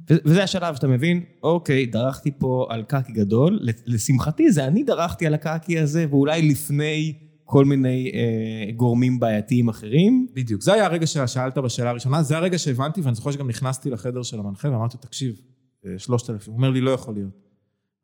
וזה 0.09 0.43
השלב 0.43 0.75
שאתה 0.75 0.87
מבין, 0.87 1.23
אוקיי, 1.43 1.85
דרכתי 1.85 2.31
פה 2.37 2.67
על 2.69 2.83
קקי 2.83 3.11
גדול, 3.11 3.59
לשמחתי 3.85 4.51
זה 4.51 4.65
אני 4.65 4.83
דרכתי 4.83 5.27
על 5.27 5.33
הקקי 5.33 5.79
הזה, 5.79 6.05
ואולי 6.09 6.49
לפני 6.49 7.13
כל 7.43 7.65
מיני 7.65 8.11
אה, 8.13 8.71
גורמים 8.71 9.19
בעייתיים 9.19 9.69
אחרים. 9.69 10.27
בדיוק. 10.33 10.61
זה 10.61 10.73
היה 10.73 10.85
הרגע 10.85 11.07
ששאלת 11.07 11.57
בשאלה 11.57 11.89
הראשונה, 11.89 12.23
זה 12.23 12.37
הרגע 12.37 12.57
שהבנתי, 12.57 13.01
ואני 13.01 13.15
זוכר 13.15 13.31
שגם 13.31 13.47
נכנסתי 13.47 13.89
לחדר 13.89 14.23
של 14.23 14.39
המנחה, 14.39 14.69
ואמרתי 14.71 14.97
לו, 14.97 15.01
תקשיב, 15.01 15.41
אה, 15.85 15.91
שלושת 15.97 16.29
אלפים. 16.29 16.53
הוא 16.53 16.57
אומר 16.57 16.69
לי, 16.69 16.81
לא 16.81 16.91
יכול 16.91 17.13
להיות. 17.13 17.46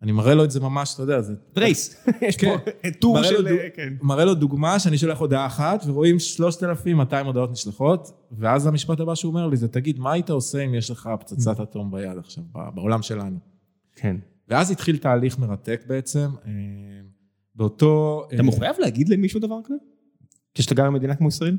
אני 0.03 0.11
מראה 0.11 0.33
לו 0.33 0.43
את 0.43 0.51
זה 0.51 0.59
ממש, 0.59 0.93
אתה 0.93 1.03
יודע, 1.03 1.21
זה... 1.21 1.33
רייס, 1.57 2.05
יש 2.21 2.37
כן. 2.37 2.55
פה 2.81 2.91
טור 2.99 3.13
מראה 3.15 3.31
לו 3.31 3.37
של... 3.37 3.57
כן. 3.75 3.93
מראה 4.01 4.25
לו 4.25 4.33
דוגמה 4.33 4.79
שאני 4.79 4.97
שולח 4.97 5.19
הודעה 5.19 5.45
אחת, 5.45 5.83
ורואים 5.85 6.19
3,200 6.19 7.25
הודעות 7.25 7.51
נשלחות, 7.51 8.11
ואז 8.31 8.67
המשפט 8.67 8.99
הבא 8.99 9.15
שהוא 9.15 9.29
אומר 9.29 9.47
לי 9.47 9.57
זה, 9.57 9.67
תגיד, 9.67 9.99
מה 9.99 10.11
היית 10.11 10.29
עושה 10.29 10.65
אם 10.65 10.73
יש 10.73 10.91
לך 10.91 11.09
פצצת 11.19 11.59
אטום 11.59 11.91
ביד 11.91 12.17
עכשיו, 12.17 12.43
בעולם 12.73 13.01
שלנו? 13.01 13.37
כן. 13.95 14.15
ואז 14.49 14.71
התחיל 14.71 14.97
תהליך 14.97 15.39
מרתק 15.39 15.83
בעצם. 15.87 16.29
אה, 16.45 16.51
באותו... 17.55 18.23
אתה 18.33 18.43
מחויב 18.43 18.75
להגיד 18.79 19.09
למישהו 19.09 19.39
דבר 19.39 19.59
כזה? 19.65 19.75
כשאתה 20.53 20.75
גר 20.75 20.85
במדינה 20.85 21.15
כמו 21.15 21.27
ישראל? 21.27 21.57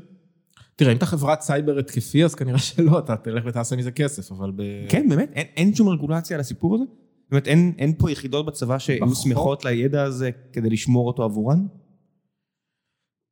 תראה, 0.75 0.91
אם 0.91 0.97
אתה 0.97 1.05
חברת 1.05 1.41
סייבר 1.41 1.79
התקפי, 1.79 2.23
אז 2.25 2.35
כנראה 2.35 2.59
שלא, 2.59 2.99
אתה 2.99 3.15
תלך 3.15 3.43
ותעשה 3.47 3.75
מזה 3.75 3.91
כסף, 3.91 4.31
אבל 4.31 4.51
ב... 4.55 4.63
כן, 4.89 5.09
באמת? 5.09 5.31
אין 5.35 5.75
שום 5.75 5.89
רגולציה 5.89 6.37
על 6.37 6.41
הסיפור 6.41 6.75
הזה? 6.75 6.83
זאת 7.25 7.31
אומרת, 7.31 7.47
אין, 7.47 7.73
אין 7.77 7.93
פה 7.97 8.11
יחידות 8.11 8.45
בצבא 8.45 8.79
שהיו 8.79 9.05
בחוק. 9.05 9.23
שמחות 9.23 9.65
לידע 9.65 10.03
הזה 10.03 10.29
כדי 10.53 10.69
לשמור 10.69 11.07
אותו 11.07 11.23
עבורן? 11.23 11.65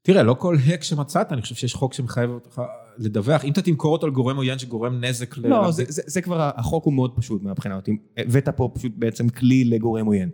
תראה, 0.02 0.24
לא 0.24 0.34
כל 0.34 0.56
האק 0.66 0.84
שמצאת, 0.84 1.32
אני 1.32 1.42
חושב 1.42 1.56
שיש 1.56 1.74
חוק 1.74 1.94
שמחייב 1.94 2.30
אותך 2.30 2.62
לדווח. 2.98 3.46
אם 3.46 3.52
אתה 3.52 3.62
תמכור 3.62 3.94
אותו 3.94 4.08
לגורם 4.08 4.38
עוין 4.38 4.60
שגורם 4.60 5.04
נזק 5.04 5.38
ל... 5.38 5.48
לא, 5.48 5.72
זה, 5.72 5.84
זה, 5.88 6.02
זה 6.06 6.22
כבר, 6.22 6.50
החוק 6.56 6.86
הוא 6.86 6.94
מאוד 6.94 7.16
פשוט 7.16 7.44
מהבחינה 7.44 7.76
אותי. 7.76 7.98
הבאת 8.18 8.50
פה 8.50 8.72
פשוט 8.74 8.92
בעצם 8.96 9.30
כלי 9.30 9.64
לגורם 9.64 10.06
עוין. 10.06 10.30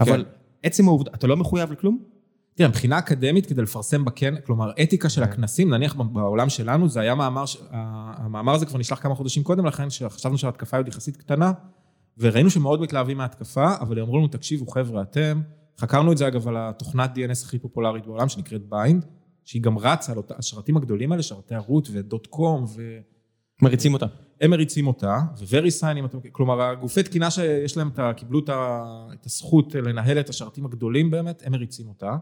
אבל 0.00 0.24
עצם 0.62 0.88
העובדה, 0.88 1.10
אתה 1.14 1.26
לא 1.26 1.36
מחויב 1.36 1.72
לכלום? 1.72 1.98
תראה, 2.54 2.68
מבחינה 2.68 2.98
אקדמית, 2.98 3.46
כדי 3.46 3.62
לפרסם 3.62 4.04
בכנס, 4.04 4.38
כלומר, 4.46 4.70
אתיקה 4.82 5.08
של 5.08 5.22
הכנסים, 5.22 5.74
נניח 5.74 5.94
בעולם 5.94 6.48
שלנו, 6.48 6.88
זה 6.88 7.00
היה 7.00 7.14
מאמר, 7.14 7.44
המאמר 7.70 8.54
הזה 8.54 8.66
כבר 8.66 8.78
נשלח 8.78 8.98
כמה 9.02 9.14
חודשים 9.14 9.42
קודם 9.42 9.66
לכן, 9.66 9.90
שחשבנו 9.90 10.38
שההתקפה 10.38 10.76
היא 10.76 10.80
עוד 10.80 10.88
יחסית 10.88 11.16
קטנה, 11.16 11.52
וראינו 12.18 12.50
שמאוד 12.50 12.80
מתלהבים 12.80 13.16
מההתקפה, 13.18 13.74
אבל 13.80 13.98
הם 13.98 14.04
אמרו 14.04 14.18
לנו, 14.18 14.28
תקשיבו, 14.28 14.66
חבר'ה, 14.66 15.02
אתם, 15.02 15.40
חקרנו 15.78 16.12
את 16.12 16.18
זה 16.18 16.28
אגב 16.28 16.48
על 16.48 16.54
התוכנת 16.58 17.10
DNS 17.16 17.44
הכי 17.44 17.58
פופולרית 17.58 18.06
בעולם, 18.06 18.28
שנקראת 18.28 18.68
BIND, 18.68 19.06
שהיא 19.44 19.62
גם 19.62 19.78
רצה 19.78 20.12
על 20.12 20.18
אותה- 20.18 20.34
השרתים 20.38 20.76
הגדולים 20.76 21.12
האלה, 21.12 21.22
שרתי 21.22 21.54
ה 21.54 21.61
root 21.61 21.88
ו 21.92 22.01
dot 22.01 22.26
com, 22.26 22.64
ו... 22.76 22.98
מריצים 23.62 23.94
אותה. 23.94 24.06
הם 24.40 24.50
מריצים 24.50 24.86
אותה, 24.86 25.18
ו-VeriSign, 25.38 25.98
אם 25.98 26.04
אתם... 26.04 26.18
כלומר, 26.32 26.62
הגופי 26.62 27.02
תקינה 27.02 27.30
שיש 27.30 27.76
להם, 27.76 27.88
את 27.88 27.98
ה- 27.98 28.12
קיבלו 28.16 28.38
את 28.38 28.48
ה- 28.48 28.84
את 29.20 29.26
הזכות 29.26 29.74
לנהל 29.74 30.20
את 30.20 30.28
השרתים 30.28 30.66
הגדולים 30.66 31.10
באמת, 31.10 31.42
הם 31.46 31.52
מריצים 31.52 31.88
אותה. 31.88 32.10
הם 32.10 32.18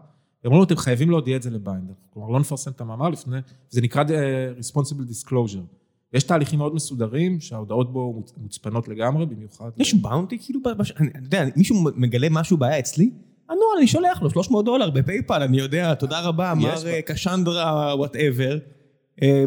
אמרו 0.46 0.54
לנו, 0.56 0.64
אתם 0.64 0.76
חייבים 0.76 1.10
להודיע 1.10 1.36
את 1.36 1.42
זה 1.42 1.50
ל 1.50 1.56
vendor. 1.56 1.92
כלומר, 2.10 2.28
לא 2.28 2.40
נפרסם 2.40 2.70
את 2.70 2.80
המאמר 2.80 3.08
לפני, 3.08 3.36
זה 3.70 3.80
נקרא 3.80 4.04
אה, 4.10 4.52
Responsible 4.60 5.28
Disclosure. 5.28 5.81
יש 6.14 6.22
תהליכים 6.22 6.58
מאוד 6.58 6.74
מסודרים, 6.74 7.40
שההודעות 7.40 7.92
בו 7.92 8.20
מוצ- 8.20 8.32
מוצפנות 8.36 8.88
לגמרי, 8.88 9.26
במיוחד. 9.26 9.70
יש 9.78 9.94
bounty 9.94 10.38
כאילו, 10.38 10.60
בש... 10.78 10.92
אני 10.92 11.08
אני 11.14 11.24
יודע, 11.24 11.44
מישהו 11.56 11.76
מגלה 11.96 12.28
משהו 12.30 12.56
בעיה 12.56 12.78
אצלי, 12.78 13.10
הנוהל, 13.44 13.78
אני 13.78 13.86
שולח 13.86 14.22
לו 14.22 14.30
300 14.30 14.64
דולר 14.64 14.90
ב 14.90 14.97
PayPal, 14.97 15.42
אני 15.42 15.58
יודע, 15.58 15.94
תודה 15.94 16.20
רבה, 16.20 16.52
יש 16.58 16.64
מר 16.64 16.74
בה. 16.84 16.90
אה, 16.90 17.02
קשנדרה, 17.02 17.94
whatever. 17.96 18.58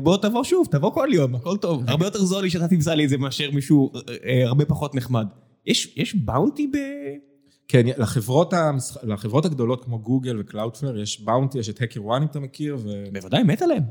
בוא 0.03 0.17
תבוא 0.17 0.43
שוב, 0.43 0.67
תבוא 0.71 0.91
כל 0.91 1.09
יום, 1.13 1.35
הכל 1.35 1.57
טוב. 1.57 1.83
הרבה 1.87 2.05
יותר 2.05 2.19
זול 2.19 2.43
לי 2.43 2.49
שאתה 2.49 2.67
תמצא 2.67 2.93
לי 2.93 3.05
את 3.05 3.09
זה 3.09 3.17
מאשר 3.17 3.51
מישהו 3.51 3.91
אה, 3.95 4.01
אה, 4.25 4.47
הרבה 4.47 4.65
פחות 4.65 4.95
נחמד. 4.95 5.27
יש 5.65 5.93
יש 5.97 6.15
bounty 6.15 6.67
ב... 6.67 6.77
כן, 7.67 7.85
לחברות, 7.97 8.53
המסח... 8.53 9.03
לחברות 9.03 9.45
הגדולות 9.45 9.85
כמו 9.85 9.99
גוגל 9.99 10.39
ו 10.39 10.44
Cloudflare, 10.44 10.99
יש 10.99 11.21
bounty, 11.21 11.59
יש 11.59 11.69
את 11.69 11.79
HackerOne, 11.79 12.21
אם 12.21 12.25
אתה 12.25 12.39
מכיר, 12.39 12.77
ו... 12.79 13.03
בוודאי, 13.13 13.43
מת 13.43 13.61
עליהם. 13.61 13.83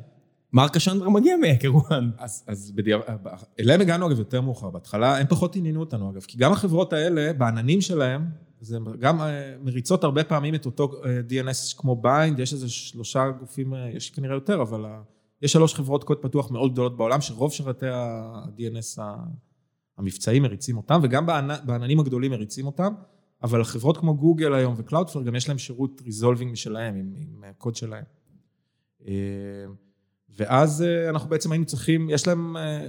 מר 0.54 0.68
קשנדרה 0.68 1.10
מגיע 1.10 1.36
מ 1.36 1.43
HackerOne. 1.43 2.10
אז, 2.18 2.44
אז 2.46 2.72
בדיוק, 2.74 3.02
אליהם 3.60 3.80
הגענו 3.80 4.06
אגב 4.06 4.18
יותר 4.18 4.40
מאוחר, 4.40 4.70
בהתחלה 4.70 5.18
הם 5.18 5.26
פחות 5.26 5.56
עניינו 5.56 5.80
אותנו 5.80 6.10
אגב, 6.10 6.20
כי 6.20 6.38
גם 6.38 6.52
החברות 6.52 6.92
האלה, 6.92 7.32
בעננים 7.32 7.80
שלהם, 7.80 8.26
זה 8.60 8.78
גם 8.98 9.20
אה, 9.20 9.54
מריצות 9.62 10.04
הרבה 10.04 10.24
פעמים 10.24 10.54
את 10.54 10.66
אותו 10.66 10.90
אה, 11.04 11.20
DNS 11.28 11.76
כמו 11.78 11.96
BIND, 11.96 12.38
יש 12.38 12.52
איזה 12.52 12.68
שלושה 12.68 13.30
גופים, 13.40 13.74
אה, 13.74 13.90
יש 13.90 14.10
כנראה 14.10 14.34
יותר, 14.34 14.62
אבל 14.62 14.84
יש 15.42 15.52
שלוש 15.52 15.74
חברות 15.74 16.04
קוד 16.04 16.18
פתוח 16.18 16.50
מאוד 16.50 16.72
גדולות 16.72 16.96
בעולם, 16.96 17.20
שרוב 17.20 17.52
שרתי 17.52 17.86
ה-DNS 17.88 19.02
ה- 19.02 19.24
המבצעיים 19.98 20.42
מריצים 20.42 20.76
אותם, 20.76 21.00
וגם 21.02 21.26
בענ- 21.28 21.64
בעננים 21.66 22.00
הגדולים 22.00 22.30
מריצים 22.30 22.66
אותם, 22.66 22.92
אבל 23.42 23.64
חברות 23.64 23.96
כמו 23.96 24.16
גוגל 24.16 24.54
היום 24.54 24.74
ו 24.76 24.80
Cloudflare, 24.80 25.22
גם 25.22 25.34
יש 25.34 25.48
להם 25.48 25.58
שירות 25.58 26.02
resolving 26.04 26.52
משלהם, 26.52 26.94
עם, 26.94 27.14
עם 27.16 27.44
קוד 27.58 27.76
שלהם. 27.76 28.04
אה, 30.40 30.46
ואז 30.46 30.82
אה, 30.82 31.10
אנחנו 31.10 31.28
בעצם 31.28 31.52
היינו 31.52 31.64
צריכים, 31.64 32.10
יש 32.10 32.26
להם, 32.26 32.56
אה, 32.56 32.86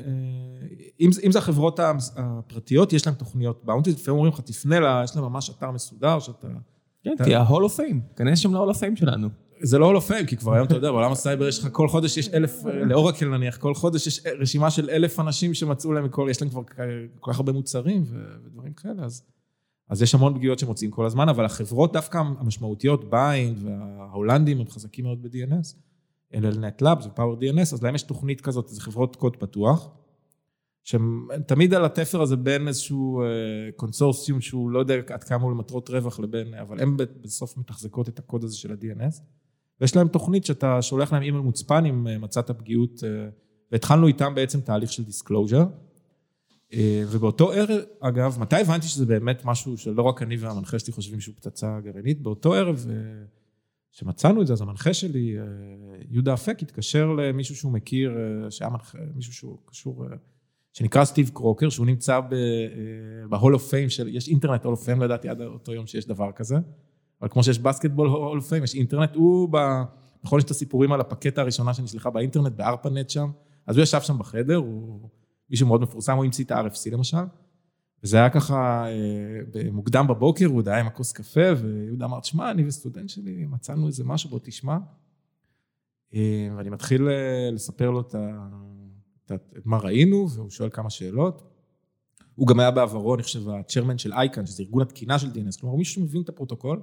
אם, 1.00 1.10
אם 1.26 1.32
זה 1.32 1.40
החברות 1.40 1.80
הפרטיות, 2.16 2.94
יש 2.94 3.08
להם 3.08 3.16
תוכניות 3.16 3.66
bounty, 3.66 3.92
לפעמים 3.92 4.18
אומרים 4.18 4.34
לך, 4.34 4.40
תפנה 4.40 4.80
לה, 4.80 5.02
יש 5.04 5.16
להם 5.16 5.26
ממש 5.26 5.50
אתר 5.50 5.72
מסודר, 5.72 6.20
שאתה... 6.20 6.48
כן, 7.04 7.16
תהיה 7.18 7.42
ה-Hall 7.42 7.52
of 7.52 7.78
Fame, 7.78 8.16
כנס 8.16 8.40
שם 8.40 8.56
ל-Hall 8.56 8.74
of 8.74 8.78
Fame 8.78 9.00
שלנו. 9.00 9.28
זה 9.62 9.78
לא 9.78 9.92
Hall 9.92 10.02
of 10.02 10.10
Fame, 10.10 10.28
כי 10.28 10.38
כבר 10.38 10.54
היום 10.54 10.66
אתה 10.66 10.76
יודע, 10.76 10.92
בעולם 10.92 11.12
הסייבר 11.12 11.48
יש 11.48 11.60
לך 11.60 11.68
כל 11.72 11.88
חודש 11.88 12.18
יש 12.18 12.30
אלף, 12.30 12.64
לאורקל 12.66 13.26
נניח, 13.38 13.58
כל 13.58 13.74
חודש 13.74 14.08
יש 14.08 14.24
רשימה 14.40 14.72
של 14.72 14.90
אלף 14.90 15.20
אנשים 15.20 15.54
שמצאו 15.54 15.94
להם 15.94 16.06
מכל, 16.06 16.28
יש 16.32 16.42
להם 16.42 16.50
כבר 16.50 16.62
כל 17.20 17.32
כך 17.32 17.40
הרבה 17.40 17.52
מוצרים 17.52 18.04
ודברים 18.46 18.74
כאלה, 18.74 19.04
אז... 19.04 19.24
אז 19.90 20.02
יש 20.02 20.16
המון 20.16 20.36
פגיעות 20.36 20.60
שמוצאים 20.60 20.92
כל 20.92 21.06
הזמן, 21.06 21.30
אבל 21.30 21.46
החברות 21.46 21.94
דווקא 21.94 22.18
המשמעותיות, 22.18 23.10
BIND 23.10 23.64
וההולנדים, 23.64 24.60
הם 24.60 24.68
חזקים 24.70 25.06
מאוד 25.06 25.22
ב-DNS. 25.22 25.85
NLnet 26.36 26.82
Labs 26.82 27.08
ו- 27.08 27.42
PowerDNS, 27.42 27.74
אז 27.74 27.84
להם 27.84 27.96
יש 27.96 28.04
תוכנית 28.04 28.42
כזאת, 28.42 28.68
זה 28.68 28.82
חברות 28.82 29.16
קוד 29.16 29.38
פתוח, 29.38 29.90
שהם 30.84 31.28
תמיד 31.48 31.74
על 31.74 31.86
התפר 31.86 32.22
הזה 32.22 32.36
בין 32.36 32.68
איזשהו 32.68 33.24
קונסורסיום 33.76 34.42
שהוא 34.42 34.70
לא 34.70 34.80
יודע 34.80 34.96
עד 35.10 35.24
כמה 35.24 35.44
הוא 35.44 35.52
למטרות 35.52 35.90
רווח 35.90 36.20
לבין, 36.20 36.54
אבל 36.54 36.80
הם 36.80 36.98
בסוף 37.22 37.58
מתחזקות 37.58 38.10
את 38.10 38.20
הקוד 38.20 38.44
הזה 38.44 38.58
של 38.58 38.72
ה-DNS, 38.72 39.22
ויש 39.82 39.96
להם 39.96 40.08
תוכנית 40.08 40.46
שאתה 40.46 40.82
שולח 40.82 41.14
להם 41.14 41.24
אימייל 41.24 41.44
מוצפן 41.44 41.86
אם 41.86 42.22
מצאת 42.22 42.52
פגיעות, 42.52 43.04
והתחלנו 43.72 44.08
איתם 44.08 44.36
בעצם 44.36 44.62
תהליך 44.62 44.92
של 44.92 45.04
disclosure. 45.04 45.66
אה, 46.74 47.04
ובאותו 47.12 47.52
ערב, 47.52 47.82
אגב, 48.00 48.38
מתי 48.40 48.56
הבנתי 48.56 48.88
שזה 48.88 49.06
באמת 49.06 49.46
משהו 49.46 49.78
שלא 49.78 50.02
רק 50.02 50.22
אני 50.22 50.38
והמנחה 50.38 50.80
שלי 50.80 50.94
חושבים 50.94 51.22
שהוא 51.22 51.36
פצצה 51.36 51.80
גרעינית? 51.84 52.22
באותו 52.22 52.54
ערב 52.54 52.86
שמצאנו 53.96 54.42
את 54.42 54.48
זה, 54.48 54.54
אז 54.54 54.62
המנחה 54.62 54.94
שלי, 54.94 55.40
אה, 55.40 55.44
יהודה 56.10 56.34
אפק, 56.34 56.58
התקשר 56.62 57.06
למישהו 57.08 57.56
שהוא 57.56 57.72
מכיר, 57.72 58.12
אה, 58.18 58.52
שהיה 58.52 58.70
מנחה, 58.70 58.98
מישהו 59.16 59.34
שהוא 59.34 59.58
קשור, 59.66 60.06
שנקרא 60.74 61.06
סטיב 61.06 61.32
קרוקר, 61.34 61.70
שהוא 61.70 61.86
נמצא 61.86 62.20
of 63.56 63.72
Fame 63.72 63.90
של, 63.90 64.08
יש 64.08 64.28
אינטרנט 64.28 64.66
Hall 64.66 64.68
of 64.68 64.88
Fame, 64.88 64.96
לא 65.00 65.06
ידעתי 65.06 65.30
עד 65.30 65.42
אותו 65.42 65.74
יום 65.74 65.88
שיש 65.88 66.08
דבר 66.08 66.32
כזה, 66.32 66.56
אבל 67.22 67.30
כמו 67.30 67.44
שיש 67.44 67.60
בסקטבול 67.60 68.08
Hall 68.08 68.42
of 68.42 68.50
Fame, 68.50 68.64
יש 68.64 68.76
אינטרנט, 68.76 69.16
הוא, 69.16 69.50
נכון, 70.24 70.40
יש 70.40 70.46
את 70.46 70.52
הסיפורים 70.52 70.92
על 70.92 71.02
הפקטה 71.02 71.42
הראשונה 71.42 71.74
שנשלחה 71.74 72.10
באינטרנט, 72.10 72.54
בארפנט 72.54 73.10
שם, 73.10 73.32
אז 73.68 73.78
הוא 73.78 73.84
ישב 73.84 74.02
שם 74.02 74.18
בחדר, 74.18 74.56
הוא... 74.56 75.10
מישהו 75.50 75.68
מאוד 75.68 75.82
מפורסם, 75.82 76.16
הוא 76.16 76.26
המציא 76.26 76.46
את 76.46 76.52
ה-RFC 76.52 76.92
למשל, 76.92 77.18
וזה 78.06 78.18
היה 78.18 78.30
ככה 78.30 78.86
אה, 78.88 79.72
מוקדם 79.72 80.08
בבוקר, 80.08 80.46
הוא 80.46 80.58
עוד 80.58 80.68
היה 80.68 80.80
עם 80.80 80.88
הכוס 80.88 81.12
קפה, 81.12 81.42
ויהודה 81.58 82.06
אמר, 82.06 82.20
תשמע, 82.20 82.52
אני 82.52 82.68
וסטודנט 82.68 83.10
שלי 83.10 83.46
מצאנו 83.46 83.88
איזה 83.88 84.04
משהו, 84.04 84.30
בוא 84.30 84.40
תשמע. 84.44 84.78
אה, 86.14 86.50
ואני 86.58 86.70
מתחיל 86.70 87.10
אה, 87.10 87.50
לספר 87.52 87.92
לו 87.92 88.02
את, 88.02 88.16
ה, 88.16 89.34
את 89.58 89.66
מה 89.66 89.78
ראינו, 89.78 90.30
והוא 90.30 90.50
שואל 90.50 90.70
כמה 90.70 90.90
שאלות. 90.90 91.44
הוא 92.36 92.48
גם 92.48 92.60
היה 92.60 92.72
בעברו, 92.72 93.16
אני 93.16 93.24
חושב, 93.24 93.50
ה 93.50 93.55
chairman 93.55 93.98
של 93.98 94.14
ICANN, 94.14 94.46
שזה 94.46 94.64
ארגון 94.64 94.82
התקינה 94.82 95.20
של 95.20 95.28
DNS, 95.28 95.60
כלומר, 95.62 95.76
מישהו 95.76 96.02
שמבין 96.02 96.22
את 96.22 96.30
הפרוטוקול, 96.30 96.82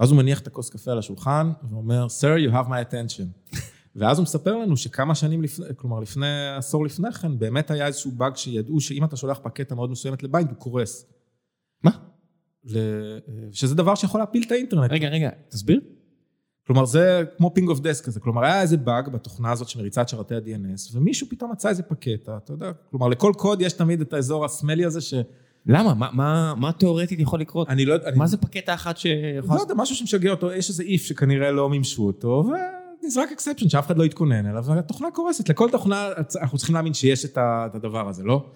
ואז 0.00 0.10
הוא 0.10 0.18
מניח 0.18 0.40
את 0.40 0.46
הכוס 0.46 0.70
קפה 0.70 0.90
על 0.90 0.98
השולחן, 0.98 1.52
ואומר, 1.70 2.06
Sir, 2.06 2.48
you 2.48 2.52
have 2.52 2.68
my 2.68 2.92
attention. 2.92 3.56
ואז 3.96 4.18
הוא 4.18 4.22
מספר 4.22 4.56
לנו 4.56 4.76
שכמה 4.76 5.14
שנים 5.14 5.42
לפני, 5.42 5.66
כלומר 5.76 6.00
לפני, 6.00 6.56
עשור 6.56 6.84
לפני 6.84 7.12
כן, 7.12 7.38
באמת 7.38 7.70
היה 7.70 7.86
איזשהו 7.86 8.12
באג 8.12 8.36
שידעו 8.36 8.80
שאם 8.80 9.04
אתה 9.04 9.16
שולח 9.16 9.38
פקטה 9.42 9.74
מאוד 9.74 9.90
מסוימת 9.90 10.22
ל 10.22 10.27
BIND, 10.27 10.50
הוא 10.50 10.58
קורס. 10.58 11.06
מה? 11.82 11.90
ל... 12.64 12.78
שזה 13.52 13.74
דבר 13.74 13.94
שיכול 13.94 14.20
להפיל 14.20 14.42
את 14.46 14.52
האינטרנט. 14.52 14.90
רגע, 14.92 15.08
רגע, 15.08 15.30
תסביר. 15.48 15.80
כלומר, 16.66 16.84
זה 16.84 17.24
כמו 17.36 17.54
ping 17.54 17.68
of 17.68 17.80
death 17.80 18.04
כזה. 18.04 18.20
כלומר, 18.20 18.44
היה 18.44 18.62
איזה 18.62 18.76
באג 18.76 19.08
בתוכנה 19.08 19.52
הזאת 19.52 19.68
שמריצה 19.68 20.02
את 20.02 20.08
שרתי 20.08 20.34
ה-DNS, 20.34 20.96
ומישהו 20.96 21.26
פתאום 21.30 21.52
מצא 21.52 21.68
איזה 21.68 21.82
פקטה, 21.82 22.36
אתה 22.36 22.52
יודע, 22.52 22.72
כלומר, 22.90 23.08
לכל 23.08 23.32
קוד 23.36 23.60
יש 23.60 23.72
תמיד 23.72 24.00
את 24.00 24.12
האזור 24.12 24.44
הסמלי 24.44 24.84
הזה 24.84 25.00
ש... 25.00 25.14
למה? 25.66 25.94
מה, 25.94 26.08
מה, 26.12 26.54
מה 26.56 26.72
תיאורטית 26.72 27.20
יכול 27.20 27.40
לקרות? 27.40 27.68
אני 27.68 27.84
לא... 27.84 27.96
מה 27.96 28.08
אני... 28.08 28.28
זה 28.28 28.36
פקטה 28.36 28.74
אחת 28.74 28.96
ש... 28.96 29.06
לא 29.48 29.60
יודע, 29.60 29.74
משהו 29.76 29.96
שמשגע 29.96 30.30
אותו, 30.30 30.52
יש 30.52 30.68
איזה 30.68 30.82
if 30.82 31.02
שכנראה 31.02 31.50
לא 31.50 31.70
מימשו 31.70 32.06
אותו, 32.06 32.44
ו... 32.48 32.83
נזרק 33.06 33.32
exception 33.32 33.68
שאף 33.68 33.86
אחד 33.86 33.98
לא 33.98 34.04
יתכונן 34.04 34.46
אליו, 34.46 34.64
והתוכנה 34.64 35.10
קורסת. 35.10 35.48
לכל 35.48 35.70
תוכנה 35.70 36.08
אנחנו 36.40 36.58
צריכים 36.58 36.74
להאמין 36.74 36.94
שיש 36.94 37.24
את 37.24 37.74
הדבר 37.74 38.08
הזה, 38.08 38.24
לא? 38.24 38.46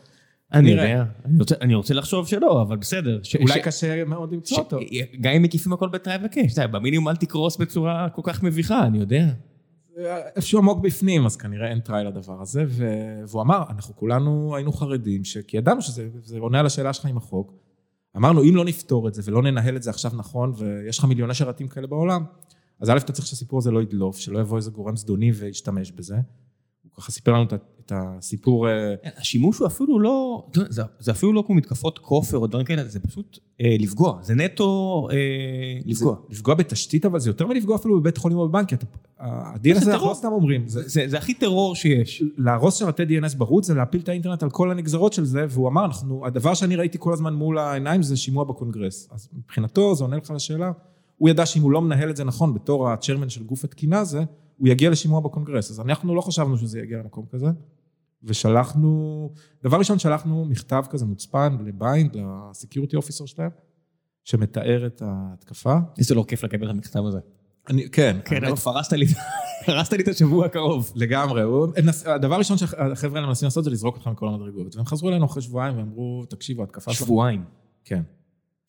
אני 0.53 0.71
יודע, 0.71 1.05
אני 1.25 1.39
רוצה, 1.39 1.55
אני 1.61 1.75
רוצה 1.75 1.95
לחשוב 1.95 2.27
שלא, 2.27 2.63
אבל 2.63 2.77
בסדר. 2.77 3.21
ש, 3.23 3.37
אולי 3.37 3.61
ש, 3.61 3.65
קשה 3.65 4.05
מאוד 4.05 4.33
למצוא 4.33 4.57
ש, 4.57 4.61
אותו. 4.61 4.79
גם 5.21 5.33
אם 5.33 5.43
מקיפים 5.43 5.73
הכל 5.73 5.89
ב 5.89 5.97
try 5.97 6.21
ו 6.25 6.30
catch, 6.30 6.59
במינימום 6.59 7.09
אל 7.09 7.17
תקרוס 7.17 7.57
בצורה 7.57 8.09
כל 8.09 8.23
כך 8.25 8.43
מביכה, 8.43 8.87
אני 8.87 8.99
יודע. 8.99 9.27
איפשהו 10.37 10.59
עמוק 10.59 10.81
בפנים, 10.81 11.27
אז 11.27 11.37
כנראה 11.37 11.69
אין 11.69 11.81
try 11.81 12.05
לדבר 12.05 12.43
הזה, 12.43 12.65
והוא 13.29 13.43
אמר, 13.43 13.63
אנחנו 13.71 13.97
כולנו 13.97 14.57
היינו 14.57 14.73
חרדים, 14.73 15.23
כי 15.47 15.57
ידענו 15.57 15.83
שזה 15.83 16.09
עונה 16.39 16.61
על 16.61 16.67
השאלה 16.67 16.93
שלך 16.93 17.07
עם 17.07 17.17
החוק. 17.17 17.53
אמרנו, 18.17 18.43
אם 18.43 18.57
לא 18.57 18.65
נפתור 18.65 19.09
את 19.09 19.15
זה 19.15 19.23
ולא 19.25 19.43
ננהל 19.43 19.77
את 19.77 19.83
זה 19.83 19.91
עכשיו 19.91 20.11
נכון, 20.15 20.53
ויש 20.57 20.99
לך 20.99 21.05
מיליוני 21.05 21.35
שרתים 21.35 21.69
כאלה 21.69 21.87
בעולם, 21.87 22.25
אז 22.81 22.91
א', 22.91 22.97
אתה 22.97 23.13
צריך 23.13 23.27
שהסיפור 23.27 23.59
הזה 23.59 23.71
לא 23.71 23.83
ידלוף, 23.83 24.19
שלא 24.19 24.39
יבוא 24.39 24.57
איזה 24.57 24.71
גורם 24.71 24.97
זדוני 24.97 25.33
וישתמש 25.33 25.93
בזה. 25.93 26.17
הוא 26.83 26.93
ככה 26.97 27.13
סיפר 27.13 27.33
לנו 27.33 27.45
את 27.89 27.93
הסיפור... 27.95 28.69
אה, 28.69 28.95
השימוש 29.17 29.59
הוא 29.59 29.67
אפילו 29.67 30.01
לא, 30.01 30.47
זה, 30.69 30.83
זה 30.99 31.11
אפילו 31.11 31.33
לא 31.33 31.43
כמו 31.47 31.55
מתקפות 31.55 31.99
כופר 31.99 32.39
או 32.39 32.47
דברים 32.47 32.67
כאלה, 32.67 32.85
זה 32.85 33.01
פשוט 33.01 33.39
אה, 33.61 33.77
לפגוע, 33.79 34.19
זה 34.23 34.35
נטו 34.35 35.09
אה, 35.13 35.17
לפגוע. 35.85 36.15
זה, 36.15 36.35
לפגוע 36.35 36.55
בתשתית, 36.55 37.05
אבל 37.05 37.21
זה 37.21 37.31
יותר 37.31 37.47
מלפגוע 37.47 37.77
אפילו 37.77 38.01
בבית 38.01 38.17
חולים 38.17 38.39
או 38.39 38.49
בבנק, 38.49 38.69
הדין 39.19 39.77
הזה 39.77 39.93
אנחנו 39.93 40.09
לא 40.09 40.15
סתם 40.15 40.29
אומרים. 40.29 40.69
זה, 40.69 40.89
זה, 40.89 41.05
זה 41.07 41.19
הכי 41.19 41.35
טרור 41.35 41.75
שיש. 41.75 42.23
להרוס 42.37 42.79
שרתי 42.79 43.03
DNS 43.03 43.37
בחוץ 43.39 43.67
זה 43.67 43.75
להפיל 43.75 44.01
את 44.01 44.09
האינטרנט 44.09 44.43
על 44.43 44.51
כל 44.51 44.71
הנגזרות 44.71 45.13
של 45.13 45.25
זה, 45.25 45.47
והוא 45.49 45.69
אמר, 45.69 45.85
אנחנו, 45.85 46.27
הדבר 46.27 46.55
שאני 46.55 46.77
ראיתי 46.77 46.99
כל 47.01 47.13
הזמן 47.13 47.35
מול 47.35 47.59
העיניים 47.59 48.03
זה 48.03 48.17
שימוע 48.17 48.45
בקונגרס. 48.45 49.09
אז 49.13 49.29
מבחינתו, 49.33 49.95
זה 49.95 50.05
עונה 50.05 50.17
לך 50.17 50.31
לשאלה. 50.31 50.73
הוא 51.19 51.29
ידע 51.29 51.47
שאם 51.47 51.63
הוא 51.63 51.73
לא 51.73 51.83
מנהל 51.83 52.11
את 52.11 52.17
זה 52.17 52.25
נכון 52.25 52.55
בתור 52.55 52.91
הצ'רמן 52.91 53.29
של 53.29 53.43
גוף 53.45 53.65
התקינה 53.65 53.99
הזה, 53.99 54.25
הוא 54.57 54.69
יגיע 54.69 54.91
לשימוע 54.91 55.21
בקונגרס. 55.21 55.71
אז 55.71 55.81
אנחנו 55.81 56.15
לא 56.15 56.21
חשבנו 56.21 56.59
שזה 56.59 56.81
יגיע 56.81 56.99
למקום 56.99 57.27
כזה, 57.31 57.47
ושלחנו, 58.23 59.31
דבר 59.65 59.79
ראשון 59.79 59.99
שלחנו 59.99 60.45
מכתב 60.45 60.85
כזה 60.91 61.07
מוצפן 61.07 61.57
לביינד, 61.65 62.17
לסקיורטי 62.17 62.97
אופיסר 62.97 63.27
שלהם, 63.27 63.51
שמתאר 64.25 64.87
את 64.87 65.03
ההתקפה. 65.07 65.77
איזה 65.99 66.15
לא 66.15 66.25
כיף 66.29 66.45
לקבל 66.45 66.67
את 66.67 66.71
המכתב 66.71 67.05
הזה. 67.05 67.19
אני, 67.69 67.91
כן. 67.91 68.17
כן, 68.25 68.45
אבל 68.45 68.57
פרסת 68.57 68.93
לי, 68.93 69.07
הרסת 69.67 69.93
לי 69.93 70.03
את 70.03 70.09
השבוע 70.09 70.47
הקרוב. 70.47 70.93
לגמרי. 70.95 71.43
הדבר 72.07 72.35
הראשון 72.35 72.59
שהחבר'ה 72.59 73.17
האלה 73.17 73.27
מנסים 73.27 73.47
לעשות 73.47 73.65
זה 73.65 73.71
לזרוק 73.71 73.97
אותך 73.97 74.07
מכל 74.07 74.29
המדרגות. 74.29 74.77
והם 74.77 74.87
חזרו 74.87 75.09
אלינו 75.09 75.27
אחרי 75.27 75.43
שבועיים 75.43 75.79
ואמרו, 75.79 76.25
תקשיבו, 76.29 76.63
התקפה 76.63 76.93
שלך... 76.93 77.07
שבועיים. 77.07 77.45
כן. 77.85 78.03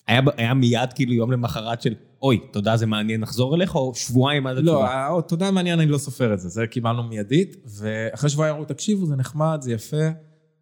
היה 0.08 0.54
מיד 0.54 0.93
כאילו 0.93 1.14
יום 1.14 1.32
למחרת 1.32 1.82
של, 1.82 1.95
אוי, 2.22 2.40
תודה 2.52 2.78
זה 2.78 2.86
מעניין, 2.86 3.22
נחזור 3.22 3.56
אליך, 3.56 3.76
או 3.76 3.96
שבועיים 3.96 4.48
עד 4.48 4.58
התשובה? 4.58 5.10
לא, 5.10 5.22
תודה 5.22 5.52
מעניין, 5.52 5.80
אני 5.80 5.92
לא 5.92 5.98
סופר 5.98 6.34
את 6.34 6.40
זה, 6.40 6.50
זה 6.50 6.68
קיבלנו 6.68 7.04
מיידית, 7.04 7.56
ואחרי 7.66 8.30
שבועיים 8.30 8.56
אמרו, 8.56 8.66
תקשיבו, 8.66 9.06
זה 9.06 9.16
נחמד, 9.16 9.60
זה 9.62 9.72
יפה, 9.72 10.10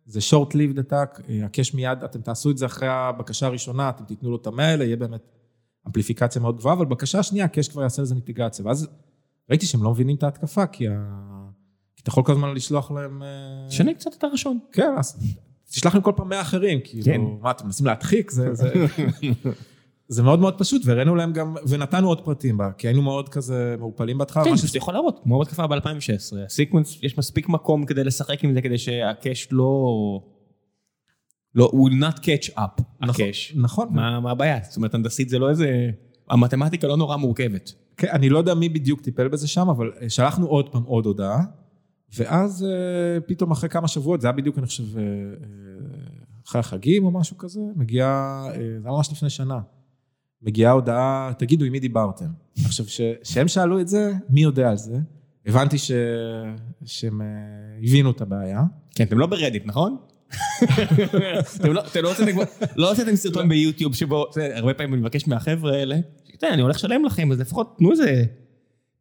זה 0.06 0.20
short 0.20 0.52
lived 0.52 0.90
attack, 0.90 1.22
הקש 1.46 1.74
מיד, 1.74 2.04
אתם 2.04 2.22
תעשו 2.22 2.52
את 2.52 2.58
זה 2.58 2.66
אחרי 2.66 2.88
הבקשה 2.88 3.46
הראשונה, 3.46 3.90
אתם 3.90 4.04
תיתנו 4.04 4.30
לו 4.30 4.36
את 4.36 4.48
המאה 4.48 4.66
האלה, 4.66 4.84
יהיה 4.84 4.96
באמת 4.96 5.32
אמפליפיקציה 5.88 6.42
מאוד 6.42 6.58
גבוהה, 6.58 6.76
אבל 6.76 6.86
בקשה 6.86 7.20
השנייה, 7.20 7.46
הקש 7.46 7.68
כבר 7.68 7.82
יעשה 7.82 8.02
לזה 8.02 8.16
מיטיגציה, 8.16 8.66
ואז 8.66 8.88
ראיתי 9.50 9.66
שהם 9.66 9.84
לא 9.84 9.92
מבינים 9.92 10.16
את 10.16 10.24
ההתקפה, 10.24 10.68
כי, 10.68 10.88
ה... 10.88 10.92
כי 11.96 12.02
אתה 12.02 12.10
יכול 12.10 12.24
כל 12.24 12.32
הזמן 12.32 12.54
לשלוח 12.54 12.92
להם... 12.92 13.24
אה, 13.24 13.72
שנה 13.72 13.94
קצת 13.94 14.14
את 14.18 14.24
הראשון. 14.24 14.60
כן, 14.72 14.92
אז 14.98 15.20
תשלח 15.72 15.94
להם 15.94 16.04
כל 16.04 16.12
פעם 16.16 16.30
100 16.30 16.42
אחרים, 16.42 16.80
כאילו, 16.84 17.06
כן. 17.06 17.22
מה, 17.42 17.52
אתם 17.52 17.66
מנסים 17.66 17.86
להדחיק? 17.86 18.32
זה, 18.32 18.54
זה, 18.54 18.74
זה 20.10 20.24
מאוד 20.24 20.40
מאוד 20.40 20.58
פשוט, 20.58 20.82
והראינו 20.86 21.16
להם 21.16 21.34
גם, 21.34 21.56
ונתנו 21.68 22.08
עוד 22.08 22.22
פרטים 22.22 22.58
בה, 22.58 22.72
כי 22.78 22.88
היינו 22.88 23.02
מאוד 23.02 23.30
כזה 23.30 23.76
מעופלים 23.80 24.18
בהתחלה. 24.18 24.44
כן, 24.44 24.58
שאתה 24.58 24.78
יכול 24.78 24.94
להראות, 24.94 25.20
כמו 25.24 25.40
בתקופה 25.40 25.68
ב-2016, 25.68 26.38
הסיקוונס, 26.46 27.00
יש 27.04 27.18
מספיק 27.18 27.50
מקום 27.50 27.86
כדי 27.86 28.04
לשחק 28.04 28.44
עם 28.44 28.54
זה, 28.54 28.62
כדי 28.62 28.78
שהקאש 28.78 29.48
לא... 29.52 29.84
לא, 31.56 31.72
will 31.74 32.04
not 32.04 32.20
catch 32.20 32.58
up, 32.58 32.82
נכון, 33.02 33.26
הקאש. 33.26 33.54
נכון. 33.56 33.88
מה, 33.92 34.20
מה 34.20 34.32
הבעיה? 34.32 34.60
זאת 34.64 34.78
אומרת, 34.78 34.94
הנדסית 34.94 35.30
זה 35.30 35.40
לא 35.40 35.50
איזה... 35.50 35.90
המתמטיקה 36.30 36.88
לא 36.88 36.98
נורא 36.98 37.18
מורכבת. 37.18 37.72
כן, 37.98 38.08
אני 38.12 38.30
לא 38.30 38.38
יודע 38.38 38.54
מי 38.54 38.70
בדיוק 38.70 39.02
טיפל 39.02 39.28
בזה 39.28 39.48
שם, 39.48 39.70
אבל 39.70 39.92
שלחנו 40.10 40.48
עוד 40.48 40.70
פעם 40.70 40.84
עוד 40.84 41.06
הודעה. 41.06 41.44
ואז 42.16 42.66
אה, 42.66 43.22
פתאום 43.22 43.52
אחרי 43.52 43.70
כמה 43.70 43.88
שבועות, 43.88 44.22
זה 44.22 44.28
היה 44.28 44.32
בדיוק, 44.32 44.58
אני 44.58 44.66
חושב, 44.66 44.98
אה, 44.98 45.04
אה, 45.04 45.08
אחרי 46.48 46.60
החגים 46.60 47.06
או 47.06 47.12
משהו 47.12 47.38
כזה, 47.38 47.60
מגיעה, 47.76 48.44
זה 48.54 48.88
היה 48.88 48.96
ממש 48.96 49.12
לפני 49.12 49.30
שנה, 49.30 49.60
מגיעה 50.42 50.72
הודעה, 50.72 51.32
תגידו 51.38 51.66
עם 51.66 51.72
מי 51.72 51.80
דיברתם. 51.80 52.26
עכשיו, 52.66 52.86
כשהם 53.24 53.48
שאלו 53.48 53.80
את 53.80 53.88
זה, 53.88 54.12
מי 54.30 54.42
יודע 54.44 54.70
על 54.70 54.78
זה? 54.78 54.98
הבנתי 55.46 55.78
ש... 55.78 55.92
שהם 56.86 57.22
הבינו 57.84 58.12
את 58.12 58.22
הבעיה. 58.22 58.62
כן, 58.96 59.04
אתם 59.04 59.18
לא 59.20 59.28
ברדיט, 59.28 59.66
נכון? 59.66 59.98
אתם 61.56 61.74
לא- 61.74 61.82
לא 62.04 62.10
הוצאתם 62.10 62.32
כבר- 62.32 62.44
לא 62.76 62.90
הוצאתם 62.90 63.16
סרטון 63.16 63.50
ביוטיוב 63.50 63.96
שבו, 63.96 64.26
הרבה 64.56 64.74
פעמים 64.74 64.94
אני 64.94 65.02
מבקש 65.02 65.28
מהחבר'ה 65.28 65.74
האלה, 65.74 65.96
שתראה, 66.34 66.54
אני 66.54 66.62
הולך 66.62 66.76
לשלם 66.76 67.06
לכם, 67.06 67.32
אז 67.32 67.40
לפחות 67.40 67.76
תנו 67.78 67.92
איזה, 67.92 68.24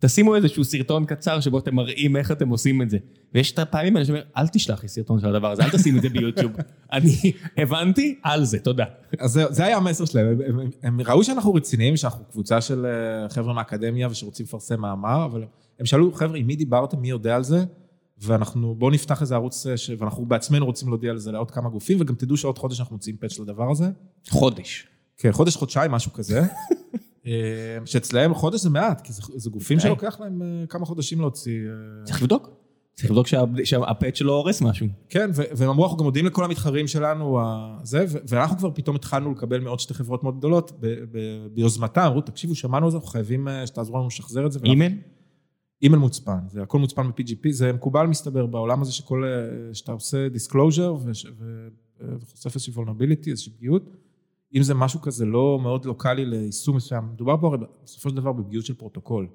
תשימו 0.00 0.36
איזשהו 0.36 0.64
סרטון 0.64 1.04
קצר 1.04 1.40
שבו 1.40 1.58
אתם 1.58 1.74
מראים 1.74 2.16
איך 2.16 2.32
אתם 2.32 2.48
עושים 2.48 2.82
את 2.82 2.90
זה. 2.90 2.98
ויש 3.34 3.52
את 3.52 3.58
הפעמים 3.58 3.96
האלה 3.96 4.06
שאומר, 4.06 4.22
אל 4.36 4.48
תשלח 4.48 4.82
לי 4.82 4.88
סרטון 4.88 5.20
של 5.20 5.28
הדבר 5.28 5.50
הזה, 5.50 5.64
אל 5.64 5.70
תשים 5.70 5.96
את 5.96 6.02
זה 6.02 6.08
ביוטיוב. 6.08 6.52
אני 6.92 7.32
הבנתי, 7.56 8.18
על 8.22 8.44
זה, 8.44 8.58
תודה. 8.58 8.84
אז 9.18 9.32
זה, 9.32 9.44
זה 9.50 9.64
היה 9.64 9.76
המסר 9.76 10.04
שלהם, 10.04 10.26
הם, 10.26 10.60
הם, 10.60 10.70
הם 10.82 11.00
ראו 11.00 11.24
שאנחנו 11.24 11.54
רציניים, 11.54 11.96
שאנחנו 11.96 12.24
קבוצה 12.24 12.60
של 12.60 12.86
אה, 12.86 13.28
חבר'ה 13.28 13.54
מהאקדמיה 13.54 14.08
ושרוצים 14.10 14.46
לפרסם 14.46 14.80
מאמר, 14.80 15.24
אבל 15.24 15.44
הם 15.80 15.86
שאלו, 15.86 16.12
חבר'ה, 16.12 16.38
עם 16.38 16.46
מי 16.46 16.56
דיברתם, 16.56 17.00
מי 17.00 17.08
יודע 17.08 17.36
על 17.36 17.44
זה? 17.44 17.64
ואנחנו, 18.18 18.74
בואו 18.74 18.90
נפתח 18.90 19.22
איזה 19.22 19.34
ערוץ, 19.34 19.66
אה, 19.66 19.76
ש... 19.76 19.90
ואנחנו 19.98 20.26
בעצמנו 20.26 20.66
רוצים 20.66 20.88
להודיע 20.88 21.10
על 21.10 21.18
זה 21.18 21.32
לעוד 21.32 21.50
כמה 21.50 21.68
גופים, 21.68 22.00
וגם 22.00 22.14
תדעו 22.14 22.36
שעוד 22.36 22.58
חודש 22.58 22.80
אנחנו 22.80 22.96
מוציאים 22.96 23.16
פאץ' 23.16 23.38
לדבר 23.38 23.70
הזה. 23.70 23.90
חודש. 24.28 24.86
כן, 25.16 25.32
חודש, 25.32 25.56
חודשיים, 25.56 25.90
משהו 25.90 26.12
כזה. 26.12 26.42
אה, 27.26 27.32
שאצלהם 27.84 28.34
חודש 28.34 28.60
זה 28.60 28.70
מעט, 28.70 29.00
כי 29.00 29.12
זה, 29.12 29.22
זה 29.36 29.50
גופים. 29.50 29.80
שלוקח 29.80 30.20
להם 30.20 30.42
אה, 30.42 30.66
כמה 30.68 30.86
חודשים 30.86 31.20
להוציא. 31.20 31.60
אה, 31.68 32.04
צריך 32.04 32.22
לבדוק. 32.22 32.50
צריך 32.94 33.10
לבדוק 33.10 33.26
שה- 33.26 33.44
שה 33.64 33.84
patch 33.84 34.16
לא 34.16 34.32
הורס 34.32 34.62
משהו. 34.62 34.86
כן, 35.08 35.30
ו- 35.34 35.42
והם 35.56 35.68
אמרו, 35.70 35.84
אנחנו 35.84 35.98
גם 35.98 36.04
מודיעים 36.04 36.26
לכל 36.26 36.44
המתחרים 36.44 36.86
שלנו, 36.86 37.38
זה, 37.82 38.04
ו- 38.08 38.18
ואנחנו 38.28 38.58
כבר 38.58 38.70
פתאום 38.74 38.96
התחלנו 38.96 39.32
לקבל 39.32 39.60
מעוד 39.60 39.80
שתי 39.80 39.94
חברות 39.94 40.22
מאוד 40.22 40.38
גדולות, 40.38 40.72
ב- 40.80 40.86
ב- 41.12 41.46
ביוזמתם, 41.54 42.00
אמרו, 42.06 42.20
תקשיבו, 42.20 42.54
שמענו 42.54 42.84
על 42.86 42.90
זה, 42.90 42.96
אנחנו 42.96 43.08
חייבים 43.10 43.48
שתעזרו 43.66 43.96
לנו 43.98 44.06
לשחזר 44.06 44.46
את 44.46 44.52
זה. 44.52 44.58
אימייל? 44.64 44.98
אימייל 45.82 46.00
מוצפן, 46.00 46.38
זה 46.48 46.62
הכל 46.62 46.78
מוצפן 46.78 47.08
ב-PGP, 47.08 47.50
זה 47.50 47.72
מקובל 47.72 48.06
מסתבר 48.06 48.46
בעולם 48.46 48.82
הזה 48.82 48.92
שכל, 48.92 49.24
שאתה 49.72 49.92
עושה 49.92 50.26
disclosure 50.34 51.08
וחושף 52.00 52.54
איזושהי 52.54 52.72
vulnerability, 52.74 53.30
איזושהי 53.30 53.52
פגיעות, 53.52 53.90
אם 54.56 54.62
זה 54.62 54.74
משהו 54.74 55.00
כזה 55.00 55.24
לא 55.26 55.58
מאוד 55.62 55.84
לוקאלי 55.84 56.24
ליישום 56.24 56.76
מסוים, 56.76 57.04
מדובר 57.12 57.36
פה 57.40 57.46
הרי 57.46 57.58
בסופו 57.84 58.10
של 58.10 58.16
דבר 58.16 58.32
בפגיעות 58.32 58.64
של 58.66 58.74
פרוטוקול. 58.74 59.26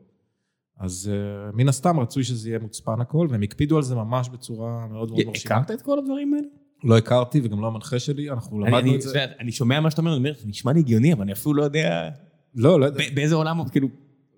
אז 0.80 1.12
אה, 1.14 1.52
מן 1.54 1.70
הסתם 1.70 2.00
רצוי 2.00 2.24
שזה 2.24 2.50
יהיה 2.50 2.60
מוצפן 2.60 3.02
הכל, 3.02 3.28
והם 3.30 3.42
הקפידו 3.42 3.78
על 3.78 3.84
זה 3.84 3.96
ממש 3.96 4.30
בצורה 4.30 4.88
מאוד 4.88 5.10
מאוד 5.12 5.26
מרשימה. 5.28 5.56
הכרת 5.56 5.72
את 5.72 5.82
כל 5.82 6.00
הדברים 6.00 6.34
האלה? 6.34 6.48
לא 6.84 6.98
הכרתי 6.98 7.42
וגם 7.44 7.62
לא 7.62 7.68
המנחה 7.68 8.00
שלי, 8.00 8.30
אנחנו 8.30 8.58
אני- 8.62 8.72
למדנו 8.72 8.88
אני- 8.88 8.96
את 8.96 9.02
זה. 9.02 9.26
אני 9.40 9.52
שומע 9.52 9.80
מה 9.80 9.92
שאתה 9.92 10.02
אומר, 10.02 10.12
אני 10.12 10.18
אומר, 10.18 10.34
זה 10.42 10.48
נשמע 10.48 10.74
לי 10.74 10.80
הגיוני, 10.80 11.14
אבל 11.14 11.22
אני 11.22 11.32
אפילו 11.34 11.54
לא 11.54 11.64
יודע 11.64 12.10
לא, 12.56 12.80
לא 12.80 12.86
יודע. 12.86 13.04
באיזה 13.16 13.36
עולם, 13.36 13.68
כאילו, 13.72 13.88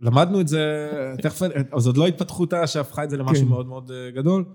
למדנו 0.02 0.42
את 0.42 0.48
זה, 0.48 0.90
תכף, 1.22 1.42
אז 1.72 1.88
עוד 1.88 1.98
לא 1.98 2.08
התפתחותה 2.08 2.68
שהפכה 2.68 3.04
את 3.04 3.10
זה 3.10 3.18
למשהו 3.18 3.44
כן. 3.46 3.50
מאוד 3.50 3.66
מאוד 3.68 3.92
אה, 3.92 4.12
גדול. 4.12 4.46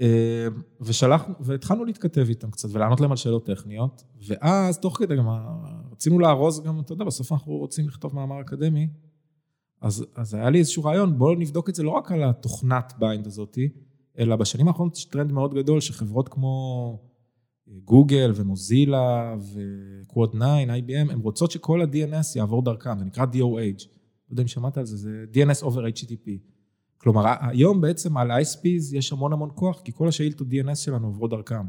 אה, 0.00 0.46
ושלחנו, 0.80 1.34
והתחלנו 1.40 1.84
להתכתב 1.84 2.26
איתם 2.28 2.50
קצת 2.50 2.68
ולענות 2.72 3.00
להם 3.00 3.10
על 3.10 3.16
שאלות 3.16 3.46
טכניות, 3.46 4.02
ואז 4.26 4.78
תוך 4.78 4.98
כדי 4.98 5.16
גם, 5.16 5.28
רצינו 5.92 6.18
לארוז 6.18 6.62
גם, 6.62 6.80
אתה 6.80 6.92
יודע, 6.92 7.04
בסוף 7.04 7.32
אנחנו 7.32 7.52
רוצים 7.52 7.88
לכתוב 7.88 8.14
מאמר 8.14 8.40
אקדמי, 8.40 8.88
אז, 9.80 10.06
אז 10.14 10.34
היה 10.34 10.50
לי 10.50 10.58
איזשהו 10.58 10.84
רעיון, 10.84 11.18
בואו 11.18 11.34
נבדוק 11.34 11.68
את 11.68 11.74
זה 11.74 11.82
לא 11.82 11.90
רק 11.90 12.12
על 12.12 12.24
התוכנת 12.24 12.92
BIND 12.98 13.26
הזאתי, 13.26 13.68
אלא 14.18 14.36
בשנים 14.36 14.68
האחרונות 14.68 14.96
יש 14.96 15.04
טרנד 15.04 15.32
מאוד 15.32 15.54
גדול 15.54 15.80
שחברות 15.80 16.28
כמו 16.28 16.98
אה, 17.68 17.74
גוגל 17.84 18.32
ומוזילה 18.34 19.36
ו 19.52 19.68
Quad 19.68 20.30
9, 20.30 20.38
IBM, 20.38 21.12
הן 21.12 21.18
רוצות 21.18 21.50
שכל 21.50 21.82
ה-DNS 21.82 22.36
יעבור 22.36 22.62
דרכם, 22.62 22.98
זה 22.98 23.04
נקרא 23.04 23.24
DOH. 23.24 23.86
לא 24.28 24.32
יודע 24.32 24.42
אם 24.42 24.48
שמעת 24.48 24.78
על 24.78 24.86
זה, 24.86 24.96
זה 24.96 25.24
DNS 25.32 25.62
over 25.62 25.98
HTTP. 25.98 26.30
כלומר, 26.98 27.34
היום 27.40 27.80
בעצם 27.80 28.16
על 28.16 28.30
ה-ISPs 28.30 28.96
יש 28.96 29.12
המון 29.12 29.32
המון 29.32 29.50
כוח, 29.54 29.80
כי 29.84 29.92
כל 29.92 30.08
השאילתות 30.08 30.46
DNS 30.48 30.74
שלנו 30.74 31.06
עוברות 31.06 31.30
דרכם. 31.30 31.66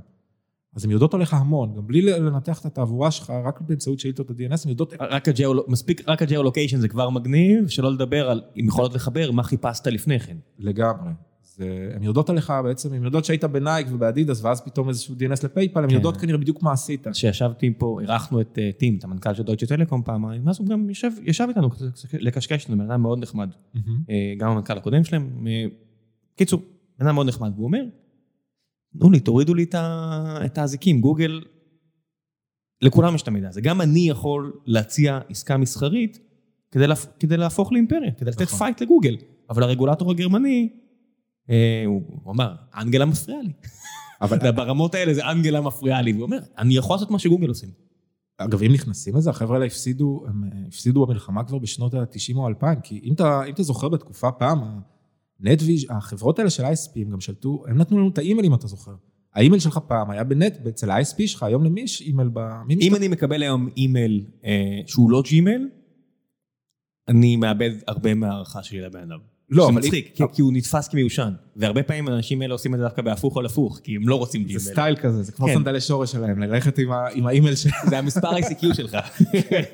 אז 0.76 0.86
הן 0.86 0.92
יודעות 0.92 1.14
עליך 1.14 1.34
המון, 1.34 1.76
גם 1.76 1.88
בלי 1.88 2.02
לנתח 2.02 2.60
את 2.60 2.66
התעבורה 2.66 3.12
שלך, 3.12 3.34
רק 3.46 3.62
באמצעות 3.62 4.00
שאילתות 4.00 4.30
ה-DNS, 4.30 4.64
הן 4.64 4.70
יודעות... 4.70 4.94
רק 5.00 5.28
הג'או, 5.28 5.54
מספיק, 5.68 6.02
רק 6.08 6.22
הג'או-לוקיישן 6.22 6.78
זה 6.78 6.88
כבר 6.88 7.10
מגניב, 7.10 7.68
שלא 7.68 7.92
לדבר 7.92 8.30
על, 8.30 8.42
אם 8.60 8.66
יכולות 8.68 8.94
לחבר, 8.94 9.32
מה 9.32 9.44
חיפשת 9.44 9.88
לפני 9.88 10.20
כן. 10.20 10.38
לגמרי. 10.60 11.12
זה, 11.58 11.92
הן 11.94 12.04
יודעות 12.04 12.30
עליך 12.30 12.54
בעצם, 12.64 12.94
הן 12.94 13.04
יודעות 13.04 13.26
שהיית 13.26 13.44
בנייק 13.44 13.88
ובאדידס, 13.92 14.44
ואז 14.44 14.62
פתאום 14.62 14.90
איזשהו 14.90 15.16
DNS 15.16 15.46
לפייפל, 15.46 15.84
הן 15.84 15.90
כן. 15.90 15.96
יודעות 15.96 16.18
כנראה 16.18 16.38
בדיוק 16.38 16.64
מה 16.64 16.72
עשית. 16.72 17.08
כשישבתי 17.08 17.74
פה, 17.78 17.98
אירחנו 18.02 18.42
את 18.42 18.60
אה, 18.62 18.72
טים, 18.78 18.98
את 18.98 19.04
המנכ"ל 19.04 19.34
של 19.34 19.44
דויטשה 19.44 19.78
טלקום 19.78 20.04
פעמיים, 20.04 20.48
ואז 20.48 20.60
הוא 20.60 20.68
גם 20.68 20.90
ישב, 20.90 21.12
ישב 21.24 21.46
איתנו 21.50 21.70
לקשקש, 22.14 22.68
זה 22.68 22.76
בן 22.76 22.92
אדם 22.92 23.02
מאוד 23.02 23.20
נחמד. 23.20 23.50
מהמם. 23.74 24.02
אה, 24.10 24.34
גם 24.38 24.52
המנכ"ל 24.52 24.78
הקודם 24.78 25.04
שלהם. 25.04 25.48
אה, 25.48 25.66
קיצור, 26.36 26.62
בן 27.00 27.06
אדם 27.06 27.16
מאוד 27.16 27.28
נחמד, 27.28 27.52
והוא 27.56 27.66
אומר, 27.66 27.84
תנו 29.00 29.12
לי, 29.12 29.20
תורידו 29.20 29.54
לי 29.54 29.66
את 30.46 30.58
האזיקים, 30.58 31.02
גוגל, 31.02 31.42
לכולם 32.82 33.16
יש 33.16 33.22
את 33.22 33.28
המידע 33.28 33.48
הזה. 33.48 33.62
גם 33.62 33.82
אני 33.82 34.10
יכול 34.10 34.54
להציע 34.66 35.20
עסקה 35.30 35.58
מסחרית 35.58 36.20
כדי, 36.72 36.88
להפ... 36.88 37.06
כדי 37.20 37.38
להפוך 37.38 37.72
לאימפריה, 37.72 38.12
כדי 38.12 38.30
לתת 38.30 38.42
נכון. 38.42 38.60
fight 38.60 38.82
לגוגל. 38.82 39.16
אבל 39.50 39.64
הרגולטור 39.64 40.12
הגרמני, 40.12 40.70
אה, 40.72 40.87
הוא, 41.86 42.02
הוא 42.24 42.34
אמר, 42.34 42.56
אנגלה 42.78 43.06
מפריעה 43.06 43.42
לי. 43.42 43.52
אבל 44.22 44.52
ברמות 44.52 44.96
האלה 44.96 45.14
זה 45.14 45.32
אנגלה 45.32 45.62
מפריעה 45.62 46.02
לי, 46.02 46.14
והוא 46.14 46.24
אומר, 46.24 46.40
אני 46.58 46.78
יכול 46.78 46.96
לעשות 46.96 47.12
מה 47.12 47.20
שגוגל 47.20 47.48
עושים. 47.48 47.70
אגב, 48.38 48.64
אם 48.64 48.74
נכנסים 48.74 49.16
לזה, 49.16 49.30
החבר'ה 49.30 49.56
האלה 49.56 49.66
הפסידו, 49.66 50.24
הם 50.28 50.44
אה, 50.44 50.50
הפסידו 50.68 51.06
במלחמה 51.06 51.44
כבר 51.44 51.58
בשנות 51.58 51.94
ה-90 51.94 52.36
או 52.36 52.48
2000, 52.48 52.80
כי 52.84 53.00
אם 53.04 53.14
אתה, 53.14 53.44
אם 53.44 53.54
אתה 53.54 53.64
זוכר 53.64 53.90
בתקופה 53.90 54.32
פעם, 54.32 54.80
נטוויז', 55.40 55.86
החברות 55.90 56.40
האלה 56.40 56.50
של 56.50 56.66
ה-ISP, 56.66 56.92
הם 56.96 57.10
גם 57.10 57.22
שלטו, 57.22 57.64
הם 57.68 57.78
נתנו 57.78 57.98
לנו 57.98 58.10
את 58.10 58.18
האימייל, 58.18 58.46
אם 58.46 58.54
אתה 58.54 58.68
זוכר. 58.68 58.96
האימייל 59.34 59.60
שלך 59.62 59.80
פעם 59.88 60.10
היה 60.10 60.24
בנט, 60.24 60.68
אצל 60.68 60.90
ה-ISP 60.90 61.28
שלך, 61.28 61.44
היום 61.44 61.64
למי 61.64 61.82
יש 61.82 62.02
אימייל 62.02 62.30
ב... 62.34 62.40
אם? 62.70 62.96
אני 62.96 63.08
מקבל 63.08 63.42
היום 63.42 63.70
אימייל 63.78 64.26
אה, 64.46 64.80
שהוא 64.88 65.12
לא 65.12 65.22
ג'ימייל, 65.26 65.70
אני 67.08 67.36
מאבד 67.36 67.72
הרבה 67.88 68.14
מההערכה 68.14 68.64
שלי 68.64 68.82
לבן 68.82 69.00
אדם. 69.00 69.37
לא, 69.50 69.66
אבל 69.70 69.76
מצחיק, 69.76 70.12
כי, 70.16 70.24
כי 70.34 70.42
הוא 70.42 70.54
נתפס 70.54 70.88
כמיושן. 70.88 71.34
והרבה 71.56 71.84
פעמים 71.84 72.08
האנשים 72.08 72.42
האלה 72.42 72.54
עושים 72.54 72.74
את 72.74 72.80
זה 72.80 72.86
דווקא 72.86 73.02
בהפוך 73.02 73.36
או 73.36 73.42
לפוך, 73.42 73.80
כי 73.84 73.96
הם 73.96 74.08
לא 74.08 74.16
רוצים 74.16 74.42
ג'ימייל. 74.42 74.60
זה 74.60 74.72
סטייל 74.72 74.96
כזה, 74.96 75.24
זה 75.24 75.32
כמו 75.32 75.48
כן. 75.48 75.54
סנדלי 75.54 75.82
שורש 75.82 76.12
שלהם, 76.12 76.40
ללכת 76.40 76.80
עם 76.80 76.92
ה- 76.92 77.08
עם 77.14 77.28
האימייל 77.28 77.56
של... 77.56 77.70
זה 77.90 77.98
המספר 77.98 78.38
ICQ 78.38 78.74
שלך. 78.74 78.98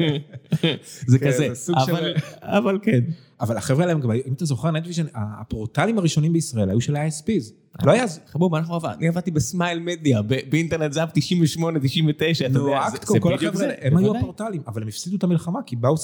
זה 1.07 1.19
כזה, 1.19 1.47
זה 1.49 1.55
סוג 1.55 1.75
של- 1.85 1.91
אבל, 1.95 2.13
אבל 2.41 2.79
כן. 2.81 2.99
אבל 3.41 3.57
החבר'ה 3.57 3.85
האלה, 3.85 3.93
אם 4.27 4.33
אתה 4.33 4.45
זוכר, 4.45 4.71
נטוויז'ן, 4.71 5.05
הפורטלים 5.13 5.97
הראשונים 5.97 6.33
בישראל 6.33 6.69
היו 6.69 6.81
של 6.81 6.95
ה-ISPs. 6.95 7.51
לא 7.85 7.91
היה... 7.91 8.05
חבוב, 8.27 8.51
מה 8.51 8.57
אנחנו 8.57 8.75
עבדנו? 8.75 8.93
אני 8.99 9.07
עבדתי 9.07 9.31
בסמייל 9.31 9.79
מדיה, 9.79 10.21
באינטרנט 10.49 10.93
זהב 10.93 11.09
98, 11.13 11.79
99, 11.79 12.45
אתה 12.45 12.53
נו, 12.53 12.67
יודע, 12.67 12.81
זה- 12.89 12.95
אקטקום, 12.97 13.15
זה 13.15 13.19
כל 13.19 13.35
בדיוק 13.35 13.53
החבר'ה, 13.55 13.67
זה, 13.69 13.75
הם 13.81 13.97
היו. 13.97 14.17
הפורטלים, 14.17 14.61
אבל 14.67 14.81
הם 14.81 14.87
הפסידו 14.87 15.15
את 15.17 15.23
המלחמה, 15.23 15.59
כי 15.65 15.75
באו... 15.75 15.95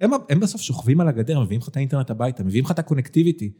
הם, 0.00 0.10
הם 0.28 0.40
בסוף 0.40 0.60
שוכבים 0.60 1.00
על 1.00 1.08
הגדר, 1.08 1.40
מביאים 1.40 1.60
לך 1.60 1.68
את 1.68 1.76
האינטרנט 1.76 2.10
הביתה, 2.10 2.44
מביאים 2.44 2.64
לך 2.64 2.70
את 2.70 2.78
ה 2.78 2.83
connectivity. 2.83 3.52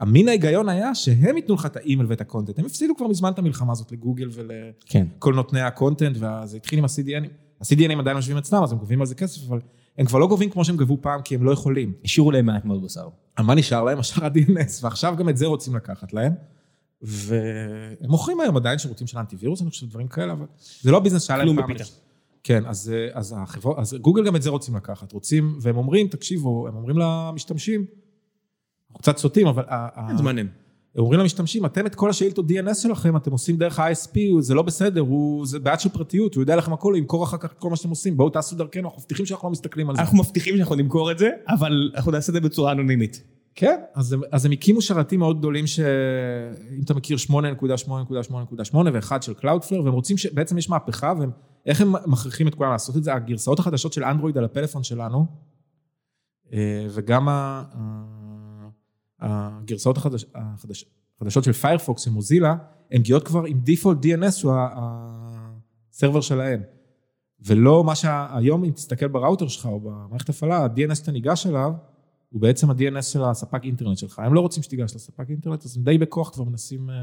המין 0.00 0.28
ההיגיון 0.28 0.68
היה 0.68 0.94
שהם 0.94 1.36
ייתנו 1.36 1.54
לך 1.54 1.66
את 1.66 1.76
האימייל 1.76 2.08
ואת 2.10 2.20
ה 2.20 2.24
content. 2.24 2.58
הם 2.58 2.64
הפסידו 2.66 2.96
כבר 2.96 3.06
מזמן 3.06 3.32
את 3.32 3.38
המלחמה 3.38 3.72
הזאת 3.72 3.92
לגוגל 3.92 4.28
ולכל 4.32 5.30
כן. 5.30 5.36
נותני 5.36 5.60
ה 5.60 5.66
content, 5.66 6.16
וזה 6.16 6.56
התחיל 6.56 6.78
עם 6.78 6.84
ה-CDNים. 6.84 7.30
ה-CDNים 7.60 7.98
עדיין 7.98 8.16
יושבים 8.16 8.36
אצלם, 8.36 8.62
אז 8.62 8.72
הם 8.72 8.78
גובים 8.78 9.00
על 9.00 9.06
זה 9.06 9.14
כסף, 9.14 9.48
אבל 9.48 9.60
הם 9.98 10.06
כבר 10.06 10.18
לא 10.18 10.26
גובים 10.26 10.50
כמו 10.50 10.64
שהם 10.64 10.76
גבו 10.76 10.98
פעם, 11.00 11.22
כי 11.22 11.34
הם 11.34 11.44
לא 11.44 11.50
יכולים. 11.50 11.92
השאירו 12.04 12.30
להם 12.30 12.46
מעט 12.46 12.64
מאוד 12.64 12.84
בשר. 12.84 13.08
מה 13.40 13.54
נשאר 13.54 13.84
להם? 13.84 13.98
השאר 13.98 14.24
ה-DNS, 14.24 14.72
ועכשיו 14.82 15.14
גם 15.18 15.28
את 15.28 15.36
זה 15.36 15.46
רוצים 15.46 15.76
לקחת 15.76 16.12
להם. 16.12 16.32
והם 17.02 18.10
מוכרים 18.10 18.40
היום 18.40 18.56
עדיין 18.56 18.78
שירותים 18.78 19.06
של 19.06 19.18
אנטיווירוס, 19.18 19.62
אני 19.62 19.70
חושב, 19.70 19.86
דברים 19.86 20.08
כאלה, 20.08 20.32
אבל 20.32 20.46
זה 20.80 20.90
לא 20.90 20.96
הביזנס 20.96 21.22
שהיה 21.22 21.44
להם 21.44 21.56
פעם. 21.56 21.70
בפיתה. 21.70 21.84
כן, 22.42 22.66
אז, 22.66 22.92
אה, 22.94 23.08
אז, 23.12 23.34
החברות, 23.38 23.78
אז 23.78 23.94
גוגל 23.94 24.24
גם 24.24 24.36
את 24.36 24.42
זה 24.42 24.50
רוצים 24.50 24.76
לקחת, 24.76 25.12
רוצים, 25.12 25.58
והם 25.60 25.76
אומרים, 25.76 26.08
תקשיבו, 26.08 26.68
הם 26.68 26.76
אומרים 26.76 26.98
למשתמשים, 26.98 27.84
אנחנו 28.88 29.02
קצת 29.02 29.18
סוטים, 29.18 29.46
אבל 29.46 29.64
זה 30.16 30.22
מעניין. 30.22 30.48
הם 30.94 31.02
אומרים 31.02 31.20
למשתמשים, 31.20 31.66
אתם 31.66 31.86
את 31.86 31.94
כל 31.94 32.10
השאילתות 32.10 32.46
DNS 32.50 32.74
שלכם, 32.74 33.16
אתם 33.16 33.32
עושים 33.32 33.56
דרך 33.56 33.78
ה-ISP, 33.78 34.18
זה 34.40 34.54
לא 34.54 34.62
בסדר, 34.62 35.00
הוא, 35.00 35.46
זה 35.46 35.58
בעד 35.58 35.80
של 35.80 35.88
פרטיות, 35.88 36.34
הוא 36.34 36.42
יודע 36.42 36.56
לכם 36.56 36.72
הכל, 36.72 36.92
הוא 36.92 36.98
ימכור 36.98 37.24
אחר 37.24 37.36
כך 37.36 37.54
כל 37.58 37.70
מה 37.70 37.76
שאתם 37.76 37.90
עושים, 37.90 38.16
בואו 38.16 38.30
תעשו 38.30 38.56
דרכנו, 38.56 38.88
אנחנו 38.88 38.98
מבטיחים 38.98 39.26
שאנחנו 39.26 39.48
לא 39.48 39.52
מסתכלים 39.52 39.90
על 39.90 39.96
זה. 39.96 40.02
אנחנו 40.02 40.18
מבטיחים 40.18 40.56
שאנחנו 40.56 40.74
נמכור 40.74 41.10
את 41.10 41.18
זה, 41.18 41.30
אבל 41.48 41.90
אנחנו 41.94 42.12
נעשה 42.12 42.30
את 42.30 42.34
זה 42.34 42.40
בצורה 42.40 42.72
אנונימית. 42.72 43.22
כן, 43.54 43.80
אז 43.94 44.12
הם, 44.12 44.20
אז 44.32 44.44
הם 44.44 44.52
הקימו 44.52 44.82
שרתים 44.82 45.20
מאוד 45.20 45.38
גדולים, 45.38 45.66
שאם 45.66 46.82
אתה 46.84 46.94
מכיר 46.94 47.16
8.8.8.8 47.16 48.76
ואחד 48.92 49.22
של 49.22 49.32
Cloudflare, 49.32 49.80
והם 49.84 49.92
רוצים 49.92 50.16
שבעצם 50.16 50.58
יש 50.58 50.70
מהפכה, 50.70 51.12
ואיך 51.66 51.80
הם 51.80 51.92
מכריחים 52.06 52.48
את 52.48 52.54
כולם 52.54 52.70
לעשות 52.70 52.96
את 52.96 53.04
זה? 53.04 53.14
הגרסאות 53.14 53.58
החדשות 53.58 53.92
של 53.92 54.04
אנדרואיד 54.04 54.38
על 54.38 54.44
הפלאפון 54.44 54.82
שלנו, 54.82 55.26
אה, 56.52 56.86
וגם 56.90 57.28
ה- 57.28 57.64
ה- 57.74 58.40
הגרסאות 59.20 59.96
החדש, 59.96 60.24
החדש, 60.34 60.84
החדשות 61.16 61.44
של 61.44 61.52
פיירפוקס, 61.52 62.02
של 62.02 62.10
מוזילה, 62.10 62.56
הן 62.90 63.00
מגיעות 63.00 63.26
כבר 63.26 63.44
עם 63.44 63.60
default 63.60 63.98
DNS, 64.04 64.30
שהוא 64.30 64.52
ה 65.92 65.96
server 65.96 66.20
שלהם. 66.20 66.62
ולא 67.46 67.84
מה 67.84 67.94
שהיום, 67.94 68.64
אם 68.64 68.70
תסתכל 68.70 69.08
בראוטר 69.08 69.48
שלך 69.48 69.66
או 69.66 69.80
במערכת 69.80 70.28
הפעלה, 70.28 70.56
ה-DNS 70.64 70.94
שאתה 70.94 71.12
ניגש 71.12 71.46
אליו, 71.46 71.72
הוא 72.28 72.40
בעצם 72.40 72.70
ה-DNS 72.70 73.02
של 73.02 73.24
הספק 73.24 73.64
אינטרנט 73.64 73.98
שלך. 73.98 74.18
הם 74.18 74.34
לא 74.34 74.40
רוצים 74.40 74.62
שתיגש 74.62 74.94
לספק 74.94 75.30
אינטרנט, 75.30 75.64
אז 75.64 75.76
הם 75.76 75.84
די 75.84 75.98
בכוח 75.98 76.30
כבר 76.30 76.44
מנסים... 76.44 76.90
אה, 76.90 76.94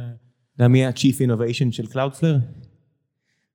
אתה 0.55 0.63
יודע 0.63 0.67
מי 0.67 0.85
ה-Chief 0.85 1.17
Innovation 1.27 1.71
של 1.71 1.83
Cloudflare? 1.83 2.41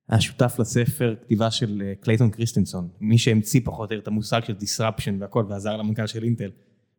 היה 0.09 0.21
שותף 0.21 0.55
לספר 0.59 1.15
כתיבה 1.21 1.51
של 1.51 1.81
אה, 1.85 1.93
קלייטון 1.99 2.29
קריסטנסון, 2.29 2.87
מי 3.01 3.17
שהמציא 3.17 3.61
פחות 3.63 3.89
או 3.89 3.95
יותר 3.95 4.03
את 4.03 4.07
המושג 4.07 4.41
של 4.43 4.53
disruption 4.53 5.11
והכל, 5.19 5.45
ועזר 5.49 5.77
למנכ"ל 5.77 6.07
של 6.07 6.23
אינטל, 6.23 6.49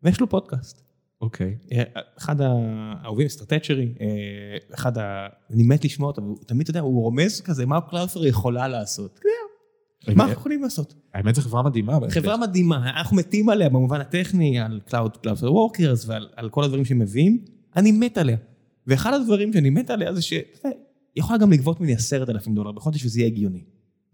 ויש 0.02 0.20
לו 0.20 0.28
פודקאסט. 0.28 0.82
אוקיי. 1.20 1.56
אה, 1.72 1.82
אחד 2.18 2.36
האהובים, 2.40 3.28
Stratechery, 3.28 3.94
אה, 4.00 4.06
אחד 4.74 4.98
ה... 4.98 5.26
אני 5.50 5.62
מת 5.62 5.84
לשמוע 5.84 6.08
אותו, 6.08 6.22
והוא 6.22 6.38
תמיד, 6.46 6.60
אתה 6.62 6.70
יודע, 6.70 6.80
הוא 6.80 7.02
רומז 7.02 7.40
כזה, 7.40 7.66
מה 7.66 7.80
Cloudflare 7.80 8.26
יכולה 8.26 8.68
לעשות. 8.68 9.20
מה 10.08 10.24
אנחנו 10.24 10.32
יכולים 10.32 10.62
לעשות? 10.62 10.94
האמת 11.14 11.34
זו 11.34 11.42
חברה 11.42 11.62
מדהימה. 11.62 11.98
חברה 12.08 12.36
מדהימה, 12.36 12.90
אנחנו 12.90 13.16
מתים 13.16 13.48
עליה 13.48 13.68
במובן 13.68 14.00
הטכני, 14.00 14.60
על 14.60 14.80
Cloud 14.88 15.26
Cloud 15.26 15.42
Workers 15.42 16.06
ועל 16.06 16.28
על 16.36 16.50
כל 16.50 16.64
הדברים 16.64 16.84
שהם 16.84 16.98
מביאים, 16.98 17.44
אני 17.76 17.92
מת 17.92 18.18
עליה. 18.18 18.36
ואחד 18.86 19.14
הדברים 19.14 19.52
שאני 19.52 19.70
מת 19.70 19.90
עליה 19.90 20.14
זה 20.14 20.22
שהיא 21.14 21.22
יכולה 21.22 21.38
גם 21.38 21.52
לגבות 21.52 21.80
ממני 21.80 21.94
עשרת 21.94 22.30
אלפים 22.30 22.54
דולר 22.54 22.72
בחודש 22.72 23.04
וזה 23.04 23.20
יהיה 23.20 23.26
הגיוני. 23.26 23.64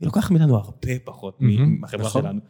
היא 0.01 0.07
לוקחת 0.07 0.31
מאיתנו 0.31 0.57
הרבה 0.57 0.99
פחות 1.05 1.39
מהחברה 1.41 2.07
נכון. 2.07 2.23
שלנו. 2.23 2.41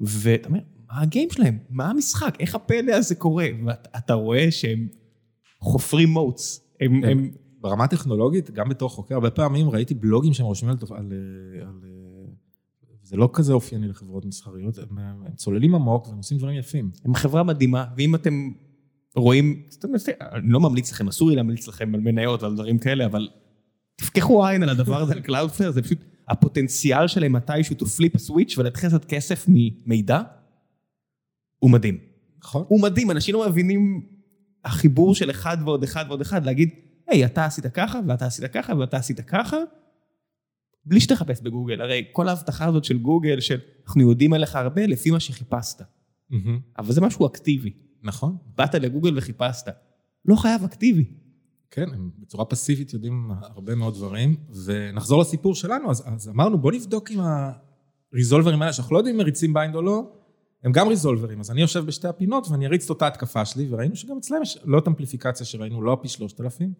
ואתה 0.00 0.48
אומר, 0.48 0.60
מה 0.90 1.00
ה 1.00 1.06
game 1.06 1.28
שלהם? 1.30 1.58
מה 1.70 1.90
המשחק? 1.90 2.36
איך 2.40 2.54
הפלא 2.54 2.92
הזה 2.92 3.14
קורה? 3.14 3.46
ואתה 3.66 4.14
רואה 4.14 4.50
שהם 4.50 4.88
חופרים 5.60 6.08
מוטס. 6.08 6.60
הם, 6.80 7.00
כן. 7.00 7.08
הם, 7.08 7.30
ברמה 7.60 7.84
הטכנולוגית, 7.84 8.50
גם 8.50 8.68
בתור 8.68 8.88
חוקר, 8.88 9.14
הרבה 9.14 9.30
פעמים 9.30 9.70
ראיתי 9.70 9.94
בלוגים 9.94 10.32
שהם 10.32 10.46
רושמים 10.46 10.70
על... 10.70 10.96
על, 10.96 11.12
אה, 11.12 11.68
על 11.68 11.80
אה, 11.84 12.32
זה 13.02 13.16
לא 13.16 13.30
כזה 13.32 13.52
אופייני 13.52 13.88
לחברות 13.88 14.24
מסחריות, 14.24 14.78
הם, 14.78 14.98
הם 14.98 15.34
צוללים 15.34 15.74
עמוק 15.74 16.08
והם 16.08 16.16
עושים 16.16 16.38
דברים 16.38 16.58
יפים. 16.58 16.90
הם 17.04 17.14
חברה 17.14 17.42
מדהימה, 17.42 17.84
ואם 17.96 18.14
אתם 18.14 18.52
רואים, 19.16 19.62
אני 20.20 20.52
לא 20.52 20.60
ממליץ 20.60 20.92
לכם, 20.92 21.08
אסור 21.08 21.30
לי 21.30 21.36
להמליץ 21.36 21.68
לכם 21.68 21.94
על 21.94 22.00
מניות 22.00 22.42
ועל 22.42 22.54
דברים 22.54 22.78
כאלה, 22.78 23.06
אבל 23.06 23.28
תפקחו 23.98 24.46
עין 24.46 24.62
על 24.62 24.68
הדבר 24.68 25.02
הזה, 25.02 25.12
על 25.12 25.20
Cloudflare, 25.26 25.70
זה 25.70 25.82
פשוט 25.82 25.98
הפוטנציאל 26.28 27.08
שלהם 27.08 27.32
מתישהו 27.32 27.76
to 27.76 27.82
flip 27.82 28.16
a 28.16 28.30
switch 28.30 28.54
ולהתחיל 28.58 28.88
לעשות 28.88 29.04
כסף 29.04 29.46
ממידע, 29.48 30.20
הוא 31.58 31.70
מדהים. 31.70 31.98
נכון? 32.38 32.64
הוא 32.68 32.82
מדהים, 32.82 33.10
אנשים 33.10 33.34
לא 33.34 33.48
מבינים 33.48 34.06
החיבור 34.64 35.14
של 35.14 35.30
אחד 35.30 35.56
ועוד 35.64 35.82
אחד 35.82 36.04
ועוד 36.08 36.20
אחד, 36.20 36.44
להגיד, 36.46 36.68
היי, 37.08 37.24
אתה 37.24 37.44
עשית 37.44 37.66
ככה, 37.66 38.00
ואתה 38.08 38.26
עשית 38.26 38.44
ככה, 38.44 38.76
ואתה 38.76 38.96
עשית 38.96 39.20
ככה, 39.20 39.56
בלי 40.84 41.00
שתחפש 41.00 41.40
בגוגל, 41.40 41.80
הרי 41.80 42.04
כל 42.12 42.28
ההבטחה 42.28 42.64
הזאת 42.66 42.84
של 42.84 42.98
גוגל, 42.98 43.40
של 43.40 43.58
אנחנו 43.86 44.10
יודעים 44.10 44.32
עליך 44.32 44.56
הרבה 44.56 44.86
לפי 44.86 45.10
מה 45.10 45.20
שחיפשת. 45.20 45.82
אבל 46.78 46.92
זה 46.92 47.00
משהו 47.00 47.26
אקטיבי. 47.26 47.72
נכון. 48.02 48.36
באת 48.56 48.74
לגוגל 48.74 49.18
וחיפשת. 49.18 49.68
לא 50.24 50.36
חייב 50.36 50.64
אקטיבי. 50.64 51.04
כן, 51.70 51.94
הם 51.94 52.10
בצורה 52.18 52.44
פסיבית 52.44 52.92
יודעים 52.92 53.30
הרבה 53.40 53.74
מאוד 53.74 53.94
דברים. 53.94 54.36
ונחזור 54.64 55.20
לסיפור 55.20 55.54
שלנו, 55.54 55.90
אז, 55.90 56.02
אז 56.06 56.28
אמרנו, 56.28 56.58
בוא 56.58 56.72
נבדוק 56.72 57.10
עם 57.10 57.20
ה 58.12 58.16
resolverים 58.16 58.62
האלה, 58.62 58.72
שאנחנו 58.72 58.94
לא 58.94 58.98
יודעים 58.98 59.14
אם 59.14 59.20
מריצים 59.20 59.54
BIND 59.54 59.74
או 59.74 59.82
לא, 59.82 60.02
הם 60.64 60.72
גם 60.72 60.88
resolverים. 60.88 61.40
אז 61.40 61.50
אני 61.50 61.60
יושב 61.60 61.84
בשתי 61.86 62.08
הפינות 62.08 62.48
ואני 62.48 62.66
אריץ 62.66 62.84
את 62.84 62.90
אותה 62.90 63.06
התקפה 63.06 63.44
שלי, 63.44 63.66
וראינו 63.70 63.96
שגם 63.96 64.16
אצלם 64.18 64.42
יש 64.42 64.58
לא 64.64 64.78
את 64.78 64.88
אמפליפיקציה 64.88 65.46
שראינו, 65.46 65.82
לא 65.82 65.98
פי 66.02 66.08
3,000, 66.08 66.72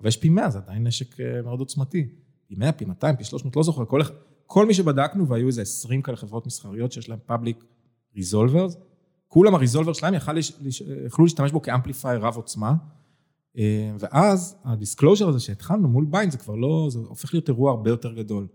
אבל 0.00 0.08
יש 0.08 0.16
פי 0.16 0.28
100, 0.28 0.50
זה 0.50 0.58
עדיין 0.58 0.86
נשק 0.86 1.20
אה, 1.20 1.42
מאוד 1.42 1.60
עוצמתי. 1.60 2.06
פי 2.48 2.54
100, 2.58 2.72
פי 2.72 2.84
200, 2.84 3.16
פי 3.16 3.24
300, 3.24 3.56
לא 3.56 3.62
זוכר. 3.62 3.84
כל, 3.84 4.00
כל 4.46 4.66
מי 4.66 4.74
שבדקנו, 4.74 5.28
והיו 5.28 5.46
איזה 5.46 5.62
20 5.62 6.02
כאלה 6.02 6.16
חברות 6.16 6.46
מסחריות 6.46 6.92
שיש 6.92 7.08
להם 7.08 7.18
public 7.26 7.64
resolvers, 8.16 8.76
כולם 9.28 9.54
ה 9.54 9.58
resolver 9.58 9.92
שלהם 9.92 10.14
לש- 10.34 10.52
יכלו 11.06 11.24
להשתמש 11.24 11.52
בו 11.52 11.62
כ 11.62 11.72
amplifier 11.72 12.20
רב 12.20 12.36
עוצמה. 12.36 12.74
אה, 13.58 13.92
ואז 13.98 14.56
ה 14.64 14.70
disclosure 14.70 15.28
הזה 15.28 15.40
שהתחלנו 15.40 15.88
מול 15.88 16.04
BIND, 16.04 16.32
זה 16.32 16.38
כבר 16.38 16.54
לא, 16.54 16.86
זה 16.90 16.98
הופך 16.98 17.34
להיות 17.34 17.48
אירוע 17.48 17.70
הרבה 17.70 17.90
יותר 17.90 18.12
גדול. 18.12 18.46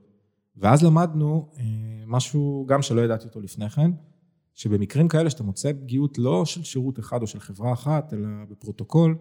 ואז 0.56 0.84
למדנו 0.84 1.50
אה, 1.58 1.64
משהו 2.08 2.66
גם 2.68 2.82
שלא 2.82 3.02
ידעתי 3.02 3.26
אותו 3.26 3.39
לפני 3.39 3.70
כן, 3.70 3.91
שבמקרים 4.54 5.08
כאלה 5.08 5.30
שאתה 5.30 5.43
מוצא 5.43 5.74
פגיעות 5.74 6.18
לא 6.18 6.45
של 6.45 6.64
שירות 6.64 7.00
אחד 7.00 7.22
או 7.22 7.28
של 7.28 7.39
חברה 7.39 7.74
אחת, 7.74 8.14
אלא 8.14 8.28
בפרוטוקול, 8.50 9.18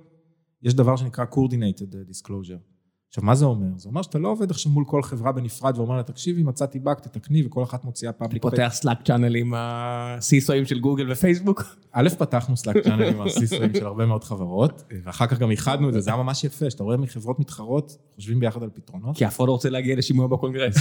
יש 0.63 0.75
דבר 0.75 0.97
שנקרא 0.97 1.25
coordinated 1.25 2.11
disclosure. 2.11 2.76
עכשיו, 3.17 3.27
מה 3.27 3.35
זה 3.35 3.45
אומר? 3.45 3.67
זה 3.77 3.89
אומר 3.89 4.03
שאתה 4.03 4.19
לא 4.19 4.29
עובד 4.29 4.51
עכשיו 4.51 4.73
מול 4.73 4.85
כל 4.85 5.03
חברה 5.03 5.33
בנפרד 5.33 5.79
ואומר 5.79 5.97
לה, 5.97 6.03
תקשיבי, 6.03 6.43
מצאתי 6.43 6.79
באג, 6.79 6.97
תתקני, 6.97 7.47
וכל 7.47 7.63
אחת 7.63 7.85
מוציאה 7.85 8.13
public. 8.13 8.43
פותח 8.43 8.71
Slack 8.73 9.03
channel 9.03 9.37
עם 9.37 9.55
ה 9.57 9.71
CISOאים 9.71 10.67
של 10.67 10.79
גוגל 10.81 11.13
ופייסבוק. 11.13 11.77
א', 11.93 12.09
פתחנו 12.19 12.57
Slack 12.57 12.77
channel 12.85 13.03
עם 13.05 13.21
ה 13.21 13.28
CISOאים 13.28 13.75
של 13.79 13.87
הרבה 13.87 14.07
מאוד 14.07 14.25
חברות, 14.25 14.83
ואחר 15.05 15.27
כך 15.27 15.39
גם 15.39 15.51
איחדנו 15.51 15.89
את 15.89 15.95
זה, 15.95 16.01
זה 16.01 16.11
היה 16.11 16.23
ממש 16.23 16.45
יפה, 16.45 16.71
שאתה 16.71 16.83
רואה 16.85 16.97
מחברות 16.97 17.41
מתחרות, 17.41 17.97
חושבים 18.15 18.41
ביחד 18.41 18.63
על 18.63 18.71
פתרונות. 18.75 19.17
כי 19.17 19.27
אף 19.27 19.37
אחד 19.37 19.47
לא 19.47 19.53
רוצה 19.53 19.71
להגיע 19.71 19.97
לשימוע 19.97 20.27
בקונגרס. 20.27 20.77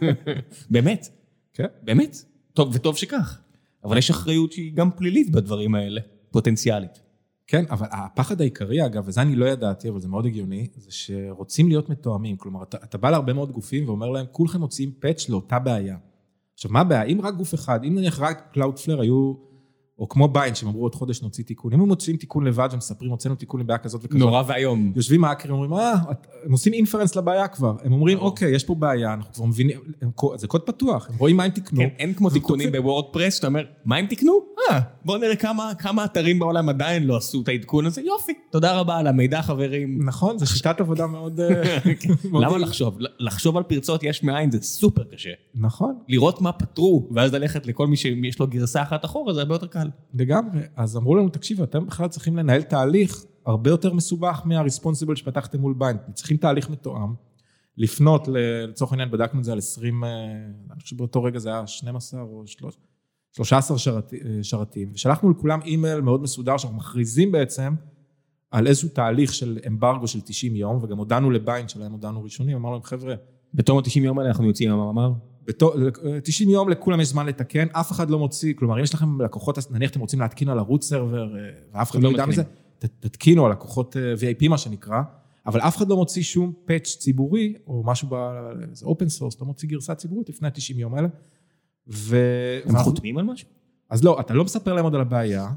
באמת, 0.70 1.08
כן. 1.54 1.66
באמת. 1.82 2.16
טוב, 2.52 2.70
וטוב 2.72 2.96
שכך. 2.96 3.38
אבל 3.84 3.98
יש 3.98 4.10
אחריות 4.10 4.52
שהיא 4.52 4.72
גם 4.74 4.90
פלילית 4.90 5.30
בדברים 5.30 5.74
האלה, 5.74 6.00
פוטנציאלית. 6.30 7.05
כן, 7.46 7.64
אבל 7.70 7.86
הפחד 7.90 8.40
העיקרי, 8.40 8.86
אגב, 8.86 9.04
וזה 9.06 9.22
אני 9.22 9.36
לא 9.36 9.46
ידעתי, 9.46 9.88
אבל 9.88 10.00
זה 10.00 10.08
מאוד 10.08 10.26
הגיוני, 10.26 10.68
זה 10.76 10.90
שרוצים 10.90 11.68
להיות 11.68 11.88
מתואמים. 11.88 12.36
כלומר, 12.36 12.62
אתה, 12.62 12.76
אתה 12.84 12.98
בא 12.98 13.10
להרבה 13.10 13.32
מאוד 13.32 13.52
גופים 13.52 13.88
ואומר 13.88 14.10
להם, 14.10 14.26
כולכם 14.32 14.60
מוציאים 14.60 14.92
פאץ' 15.00 15.28
לאותה 15.28 15.58
בעיה. 15.58 15.96
עכשיו, 16.54 16.70
מה 16.70 16.80
הבעיה? 16.80 17.02
אם 17.02 17.20
רק 17.22 17.34
גוף 17.34 17.54
אחד, 17.54 17.84
אם 17.84 17.94
נניח 17.94 18.20
רק 18.20 18.56
Cloudflare 18.56 19.00
היו, 19.00 19.34
או 19.98 20.08
כמו 20.08 20.28
ביין, 20.28 20.54
שהם 20.54 20.68
אמרו 20.68 20.82
עוד 20.82 20.94
חודש 20.94 21.22
נוציא 21.22 21.44
תיקון, 21.44 21.72
אם 21.72 21.80
הם 21.80 21.88
מוציאים 21.88 22.16
תיקון 22.16 22.44
לבד 22.46 22.68
ומספרים, 22.72 23.10
הוצאנו 23.10 23.34
תיקון 23.34 23.60
לבעיה 23.60 23.78
כזאת 23.78 24.00
וכזאת, 24.04 24.20
נורא 24.20 24.42
ואיום. 24.46 24.92
יושבים 24.96 25.24
האקרים 25.24 25.54
אומרים, 25.54 25.72
אה, 25.74 25.92
הם 26.44 26.52
עושים 26.52 26.72
אינפרנס 26.72 27.16
לבעיה 27.16 27.48
כבר. 27.48 27.76
הם 27.84 27.92
אומרים. 27.92 28.18
אוקיי, 28.18 28.54
יש 28.54 28.64
פה 28.64 28.74
בעיה, 28.74 29.14
אנחנו 29.14 29.32
כבר 29.32 29.44
מבינים, 29.44 29.80
זה 30.34 30.46
קוד 30.46 30.62
פתוח, 30.62 31.08
הם 31.10 31.16
רואים 31.18 31.36
מה 31.36 31.44
הם 31.44 31.50
תיקנו. 31.50 31.80
כן, 31.80 31.88
אין 31.98 32.14
כמו 32.14 32.30
תיקונים 32.30 32.72
בוורדפרס, 32.72 33.34
שאתה 33.34 33.46
אומר, 33.46 33.64
מה 33.84 33.96
הם 33.96 34.06
תיקנו? 34.06 34.32
אה, 34.70 34.80
בוא 35.04 35.18
נראה 35.18 35.36
כמה, 35.36 36.04
אתרים 36.04 36.38
בעולם 36.38 36.68
עדיין 36.68 37.04
לא 37.06 37.16
עשו 37.16 37.42
את 37.42 37.48
העדכון 37.48 37.86
הזה, 37.86 38.00
יופי. 38.00 38.32
תודה 38.50 38.78
רבה 38.80 38.96
על 38.96 39.06
המידע, 39.06 39.42
חברים. 39.42 39.98
נכון, 40.06 40.38
זו 40.38 40.46
שיטת 40.46 40.80
עבודה 40.80 41.06
מאוד... 41.06 41.40
אה, 41.40 41.78
מאוד- 42.30 42.44
למה 42.44 42.58
לחשוב? 42.58 42.96
לחשוב 43.18 43.56
על 43.56 43.62
פרצות 43.62 44.02
יש 44.02 44.22
מאין 44.22 44.50
זה 44.50 44.58
סופר 44.62 45.02
קשה. 45.04 45.30
נכון, 45.54 45.94
לראות 46.08 46.40
מה 46.40 46.52
פתרו, 46.52 47.08
ואז 47.10 47.34
ללכת 47.34 47.66
לכל 47.66 47.86
מי 47.86 47.96
שיש 47.96 48.38
לו 48.38 48.46
גרסה 48.46 48.82
אחת 48.82 49.04
אחורה, 49.04 49.34
זה 49.34 49.40
הרבה 49.40 49.54
יותר 49.54 49.66
קל. 49.66 49.85
לגמרי. 50.14 50.60
אז 50.76 50.96
אמרו 50.96 51.14
לנו, 51.14 51.28
תקשיבו, 51.28 51.64
אתם 51.64 51.86
בכלל 51.86 52.08
צריכים 52.08 52.36
לנהל 52.36 52.62
תהליך 52.62 53.24
הרבה 53.46 53.70
יותר 53.70 53.92
מסובך 53.92 54.42
מה 54.44 54.55
responsible 54.55 55.16
שפתחתם 55.16 55.60
מול 55.60 55.74
BIND. 55.78 56.00
צריכים 56.14 56.36
תהליך 56.36 56.70
מתואם, 56.70 57.14
לפנות, 57.76 58.28
לצורך 58.68 58.92
העניין, 58.92 59.10
בדקנו 59.10 59.40
את 59.40 59.44
זה 59.44 59.52
על 59.52 59.58
20, 59.58 60.04
אה, 60.04 60.08
אני 60.70 60.80
חושב 60.80 60.96
שבאותו 60.96 61.22
רגע 61.22 61.38
זה 61.38 61.48
היה 61.48 61.66
12 61.66 62.22
או 62.22 62.42
13, 62.46 62.82
13 63.32 63.78
שרת, 63.78 64.14
אה, 64.14 64.18
שרתים, 64.42 64.90
ושלחנו 64.94 65.30
לכולם 65.30 65.60
אימייל 65.62 66.00
מאוד 66.00 66.22
מסודר, 66.22 66.56
שאנחנו 66.56 66.76
מכריזים 66.76 67.32
בעצם 67.32 67.74
על 68.50 68.66
איזשהו 68.66 68.88
תהליך 68.88 69.34
של 69.34 69.58
אמברגו 69.66 70.08
של 70.08 70.20
90 70.20 70.56
יום, 70.56 70.78
וגם 70.82 70.98
הודענו 70.98 71.30
ל 71.30 71.38
BIND 71.38 71.68
שלהם, 71.68 71.92
הודענו 71.92 72.22
ראשונים, 72.22 72.56
אמרנו 72.56 72.74
להם, 72.74 72.82
חבר'ה, 72.82 73.14
בתום 73.54 73.78
ה-90 73.78 74.00
יום 74.00 74.18
האלה 74.18 74.30
אנחנו 74.30 74.44
יוצאים 74.44 74.72
עם 74.72 74.78
המאמר. 74.78 75.12
בתו- 75.46 75.72
90 76.24 76.48
יום 76.50 76.68
לכולם 76.68 77.00
יש 77.00 77.08
זמן 77.08 77.26
לתקן, 77.26 77.66
אף 77.72 77.92
אחד 77.92 78.10
לא 78.10 78.18
מוציא, 78.18 78.54
כלומר 78.56 78.78
אם 78.78 78.82
יש 78.82 78.94
לכם 78.94 79.20
לקוחות, 79.20 79.58
נניח 79.70 79.90
אתם 79.90 80.00
רוצים 80.00 80.20
להתקין 80.20 80.48
על 80.48 80.58
ה 80.58 80.63
root 80.63 80.84
server, 80.88 81.36
אה, 81.36 81.40
ואף 81.74 81.90
אחד 81.90 82.02
לא 82.02 82.08
לא 82.10 82.14
ידע 82.14 82.26
מזה. 82.26 82.42
ת- 82.78 82.84
תתקינו 83.00 83.46
על 83.46 83.52
לקוחות 83.52 83.96
אה, 83.96 84.14
VIP 84.14 84.48
מה 84.48 84.58
שנקרא, 84.58 85.02
אבל 85.46 85.60
אף 85.60 85.76
אחד 85.76 85.88
לא 85.88 85.96
מוציא 85.96 86.22
שום 86.22 86.52
patch 86.64 86.96
ציבורי, 86.98 87.54
או 87.66 87.82
משהו, 87.86 88.08
ב- 88.10 88.40
זה 88.72 88.86
open 88.86 89.08
source, 89.08 89.40
לא 89.40 89.46
מוציא 89.46 89.68
גרסה 89.68 89.94
ציבורית 89.94 90.28
לפני 90.28 90.48
ה-90 90.48 90.74
יום 90.78 90.94
האלה. 90.94 91.08
ו... 91.88 92.16
הם 92.64 92.76
חותמים 92.84 93.18
על 93.18 93.24
משהו? 93.24 93.48
אז 93.90 94.04
לא, 94.04 94.20
אתה 94.20 94.34
לא 94.34 94.44
מספר 94.44 94.72
להם 94.74 94.84
עוד 94.84 94.94
על 94.94 95.00
הבעיה, 95.00 95.48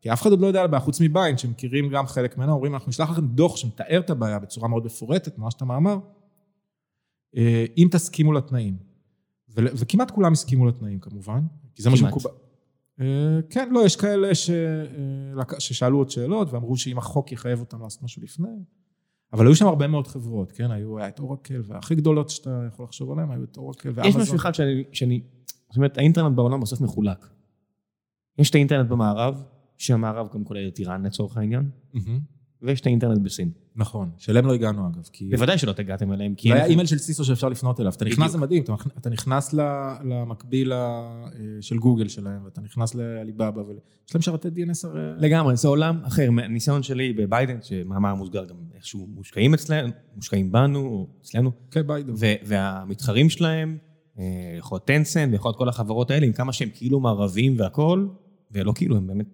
כי 0.00 0.12
אף 0.12 0.22
אחד 0.22 0.30
עוד 0.30 0.40
לא 0.40 0.46
יודע 0.46 0.58
על 0.60 0.64
הבעיה, 0.64 0.80
חוץ 0.80 1.00
מ 1.00 1.06
BIND, 1.06 1.38
שמכירים 1.38 1.88
גם 1.88 2.06
חלק 2.06 2.38
ממנה, 2.38 2.52
אומרים, 2.52 2.74
אנחנו 2.74 2.88
נשלח 2.88 3.10
לכם 3.10 3.26
דוח 3.26 3.56
שמתאר 3.56 3.98
את 4.00 4.10
הבעיה 4.10 4.38
בצורה 4.38 4.68
מאוד 4.68 4.84
מפורטת, 4.84 5.38
ממש 5.38 5.54
את 5.54 5.62
המאמר, 5.62 5.98
אה, 7.36 7.64
אם 7.78 7.88
תסכימו 7.90 8.32
לתנאים. 8.32 8.76
וכמעט 9.56 10.10
כולם 10.10 10.32
הסכימו 10.32 10.66
לתנאים 10.66 10.98
כמובן, 10.98 11.40
כי 11.74 11.82
זה 11.82 11.90
מה. 11.90 11.96
שמקובל. 11.96 12.30
אה, 13.00 13.40
כן, 13.50 13.68
לא, 13.72 13.86
יש 13.86 13.96
כאלה 13.96 14.34
ש... 14.34 14.50
אה, 14.50 15.60
ששאלו 15.60 15.98
עוד 15.98 16.10
שאלות 16.10 16.52
ואמרו 16.52 16.76
שאם 16.76 16.98
החוק 16.98 17.32
יחייב 17.32 17.60
אותם 17.60 17.82
לעשות 17.82 18.02
משהו 18.02 18.22
לפני, 18.22 18.48
אבל 19.32 19.46
היו 19.46 19.56
שם 19.56 19.66
הרבה 19.66 19.86
מאוד 19.86 20.06
חברות, 20.06 20.52
כן? 20.52 20.70
היו, 20.70 20.98
היה 20.98 21.08
את 21.08 21.18
אורקל, 21.18 21.62
והכי 21.66 21.94
גדולות 21.94 22.30
שאתה 22.30 22.64
יכול 22.68 22.84
לחשוב 22.84 23.10
עליהן, 23.12 23.30
היו 23.30 23.44
את 23.44 23.56
אורקל 23.56 23.90
ואמזון. 23.94 24.06
יש 24.06 24.16
משהו 24.16 24.36
אחד 24.36 24.54
שאני, 24.54 24.84
שאני... 24.92 25.22
זאת 25.68 25.76
אומרת, 25.76 25.98
האינטרנט 25.98 26.36
בעולם 26.36 26.60
בסוף 26.60 26.80
מחולק. 26.80 27.28
יש 28.38 28.50
את 28.50 28.54
האינטרנט 28.54 28.90
במערב, 28.90 29.42
שהמערב 29.78 30.28
גם 30.34 30.44
כולל 30.44 30.68
את 30.68 30.78
איראן 30.78 31.06
לצורך 31.06 31.36
העניין, 31.36 31.70
מהמם. 31.94 32.20
ויש 32.62 32.80
את 32.80 32.86
האינטרנט 32.86 33.18
בסין. 33.18 33.50
נכון, 33.76 34.10
שאליהם 34.18 34.46
לא 34.46 34.52
הגענו 34.54 34.88
אגב, 34.88 35.08
כי... 35.12 35.28
בוודאי 35.30 35.58
שלא 35.58 35.72
הגעתם 35.78 36.12
אליהם, 36.12 36.34
כי... 36.34 36.48
אין 36.48 36.56
היה 36.56 36.66
אימייל 36.66 36.86
של 36.86 36.98
סיסו 36.98 37.24
שאפשר 37.24 37.48
לפנות 37.48 37.80
אליו. 37.80 37.92
אתה 37.96 38.04
נכנס. 38.04 38.32
זה 38.32 38.38
מדהים, 38.38 38.62
אתה 38.98 39.10
נכנס 39.10 39.52
למקביל 40.04 40.72
ה- 40.72 41.26
של 41.60 41.78
גוגל 41.78 42.08
שלהם, 42.08 42.44
ואתה 42.44 42.60
נכנס 42.60 42.94
לעליבאבא, 42.94 43.60
ויש 43.60 44.14
להם 44.14 44.22
שרתי 44.22 44.48
DNS 44.48 44.88
הרי... 44.88 45.00
לגמרי, 45.18 45.56
זה 45.56 45.68
עולם 45.68 46.00
אחר. 46.04 46.30
מהניסיון 46.30 46.82
שלי 46.82 47.12
בביידו, 47.12 47.58
שמאמר 47.62 48.14
מוסגר 48.14 48.44
גם 48.44 48.56
איכשהו 48.74 49.06
מושקעים 49.14 49.54
אצלנו, 49.54 49.92
מושקעים 50.16 50.52
בנו, 50.52 50.78
או 50.78 51.06
אצלנו, 51.22 51.52
כן, 51.70 51.86
ביידו. 51.86 52.12
ו- 52.16 52.34
והמתחרים 52.44 53.30
שלהם, 53.30 53.78
אה, 54.18 54.24
יכול 54.58 54.76
להיות 54.76 54.86
טנסנט 54.86 55.32
ויכול 55.32 55.48
להיות 55.48 55.58
כל 55.58 55.68
החברות 55.68 56.10
האלה, 56.10 56.26
עם 56.26 56.32
כמה 56.32 56.52
שהם 56.52 56.68
כאילו 56.74 57.00
מערבים 57.00 57.54
והכול, 57.58 58.08
ולא 58.52 58.72
כאילו, 58.74 58.96
הם 58.96 59.06
באמת 59.06 59.26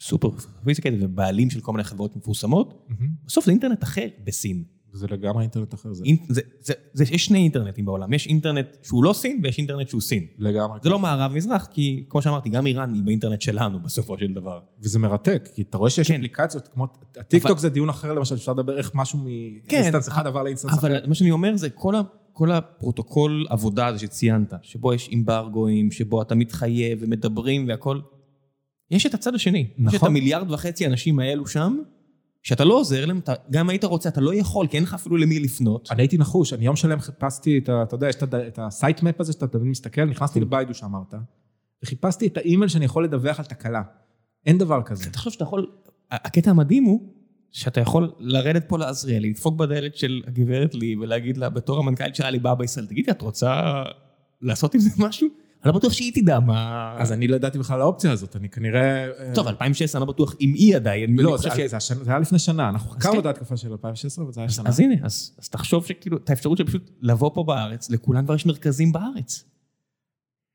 סופר 0.00 0.28
פיזיקלית 0.64 1.00
ובעלים 1.02 1.50
של 1.50 1.60
כל 1.60 1.72
מיני 1.72 1.84
חברות 1.84 2.16
מפורסמות, 2.16 2.86
מהמם. 2.88 3.10
בסוף 3.26 3.44
זה 3.44 3.50
אינטרנט 3.50 3.82
אחר 3.82 4.06
בסין. 4.24 4.64
זה 4.92 5.06
לגמרי 5.10 5.42
אינטרנט 5.42 5.74
אחר, 5.74 5.92
זה 5.92 6.04
אינ- 6.04 6.16
זה, 6.28 6.40
זה, 6.60 6.72
זה, 6.92 7.04
יש 7.10 7.24
שני 7.24 7.38
אינטרנטים 7.38 7.84
בעולם, 7.84 8.12
יש 8.12 8.26
אינטרנט 8.26 8.66
שהוא 8.82 9.04
לא 9.04 9.12
סין 9.12 9.40
ויש 9.42 9.58
אינטרנט 9.58 9.88
שהוא 9.88 10.00
סין. 10.00 10.26
לגמרי. 10.38 10.78
זה 10.82 10.88
לא 10.88 10.98
מערב-מזרח, 10.98 11.66
כי 11.70 12.04
כמו 12.08 12.22
שאמרתי, 12.22 12.48
גם 12.48 12.66
איראן 12.66 12.94
היא 12.94 13.02
באינטרנט 13.02 13.40
שלנו 13.40 13.80
בסופו 13.82 14.18
של 14.18 14.34
דבר. 14.34 14.60
וזה 14.82 14.98
מרתק, 14.98 15.48
כי 15.54 15.62
אתה 15.62 15.78
רואה 15.78 15.90
שיש 15.90 16.08
כן. 16.08 16.14
אפליקציות 16.14 16.68
כמו... 16.68 16.86
הטיקטוק 17.16 17.50
אבל- 17.50 17.60
זה 17.60 17.68
דיון 17.68 17.88
אחר 17.88 18.12
למשל, 18.12 18.34
אפשר 18.34 18.52
לדבר 18.52 18.78
איך 18.78 18.90
משהו 18.94 19.18
כן, 19.68 19.80
מ 19.80 19.83
instance 19.83 20.08
אחד 20.08 20.26
עבר 20.26 20.42
ל 20.42 20.45
instance 20.45 20.72
אחר. 20.72 20.86
אבל 20.86 21.06
מה 21.08 21.14
שאני 21.14 21.30
אומר 21.30 21.56
זה 21.56 21.70
כל, 21.70 21.94
ה, 21.94 22.00
כל 22.32 22.52
הפרוטוקול 22.52 23.46
עבודה 23.50 23.86
הזה 23.86 23.98
שציינת, 23.98 24.52
שבו 24.62 24.92
יש 24.94 25.10
אמברגואים, 25.14 25.90
שבו 25.90 26.22
אתה 26.22 26.34
מתחייב 26.34 26.98
ומדברים 27.02 27.68
והכל, 27.68 28.00
יש 28.94 29.06
את 29.06 29.14
הצד 29.14 29.34
השני. 29.34 29.58
יש 29.58 29.88
את 29.88 29.94
נכון. 29.94 30.08
המיליארד 30.08 30.50
וחצי 30.50 30.86
אנשים 30.86 31.18
האלו 31.18 31.46
שם, 31.46 31.78
שאתה 32.42 32.64
לא 32.64 32.74
עוזר 32.74 33.06
להם, 33.06 33.18
אתה, 33.18 33.32
גם 33.50 33.68
היית 33.68 33.84
רוצה, 33.84 34.08
אתה 34.08 34.20
לא 34.20 34.34
יכול, 34.34 34.66
כי 34.66 34.76
אין 34.76 34.84
לך 34.84 34.94
אפילו 34.94 35.16
למי 35.16 35.40
לפנות. 35.40 35.88
אני 35.90 36.02
הייתי 36.02 36.18
נחוש, 36.18 36.52
אני 36.52 36.64
יום 36.64 36.76
שלם 36.76 37.00
חיפשתי 37.00 37.58
את 37.58 37.68
ה... 37.68 37.82
אתה 37.82 37.94
יודע, 37.94 38.08
יש 38.08 38.14
את 38.16 38.34
ה- 38.34 38.46
את 38.46 38.58
ה 38.62 38.70
site 38.70 39.02
map 39.02 39.20
הזה 39.20 39.32
שאתה 39.32 39.46
תמיד 39.46 39.66
מסתכל, 39.66 40.04
נכנסתי 40.04 40.40
כן. 40.40 40.46
לביידו 40.46 40.74
שאמרת, 40.74 41.14
וחיפשתי 41.82 42.26
את 42.26 42.36
האימייל 42.36 42.68
שאני 42.68 42.84
יכול 42.84 43.04
לדווח 43.04 43.38
על 43.38 43.44
תקלה. 43.44 43.82
אין 44.46 44.58
דבר 44.58 44.82
כזה. 44.82 45.10
תחשוב 45.10 45.32
שאתה 45.32 45.44
יכול, 45.44 45.66
הקטע 46.10 46.50
המדהים 46.50 46.84
הוא, 46.84 47.12
שאתה 47.52 47.80
יכול 47.80 48.12
לרדת 48.18 48.64
פה 48.68 48.78
לעזריאלי, 48.78 49.30
לדפוק 49.30 49.56
בדלת 49.56 49.96
של 49.96 50.22
הגברת 50.26 50.74
לי 50.74 50.96
ולהגיד 50.96 51.36
לה, 51.36 51.48
בתור 51.48 51.78
המנכ"לית 51.78 52.14
של 52.14 52.24
עליבאבא 52.24 52.64
ישראל, 52.64 52.86
תגידי, 52.86 53.10
את 53.10 53.22
רוצה 53.22 53.82
לעשות 54.42 54.74
עם 54.74 54.80
זה 54.80 54.90
משהו? 54.98 55.28
אני 55.64 55.72
לא 55.72 55.78
בטוח 55.78 55.92
שהיא 55.92 56.12
תדע 56.14 56.40
מה... 56.40 56.94
אז 56.98 57.12
אני 57.12 57.28
לא 57.28 57.36
ידעתי 57.36 57.58
בכלל 57.58 57.74
על 57.76 57.80
האופציה 57.82 58.12
הזאת, 58.12 58.36
אני 58.36 58.48
כנראה... 58.48 59.06
אה, 59.06 59.34
טוב, 59.34 59.48
2016, 59.48 60.00
אני 60.02 60.06
לא 60.06 60.12
בטוח 60.12 60.34
אם 60.40 60.52
היא 60.54 60.76
עדיין. 60.76 61.16
לא, 61.18 61.36
זה- 61.36 61.48
היה 62.06 62.18
לפני 62.18 62.38
שנה, 62.38 62.68
אנחנו 62.68 62.90
חקרנו 62.90 63.14
כן. 63.14 63.20
את 63.20 63.26
ההתקפה 63.26 63.56
של 63.56 63.72
2016, 63.72 64.24
וזה 64.28 64.40
היה 64.40 64.48
שנה. 64.50 64.68
אז 64.68 64.80
הנה, 64.80 64.94
אז 65.02 65.48
תחשוב 65.50 65.86
שכאילו, 65.86 66.16
את 66.16 66.30
האפשרות 66.30 66.58
של 66.58 66.64
פשוט 66.66 66.90
לבוא 67.00 67.30
פה 67.34 67.42
בארץ, 67.44 67.90
לכולם 67.90 68.24
כבר 68.24 68.34
יש 68.34 68.46
מרכזים 68.46 68.92
בארץ. 68.92 69.44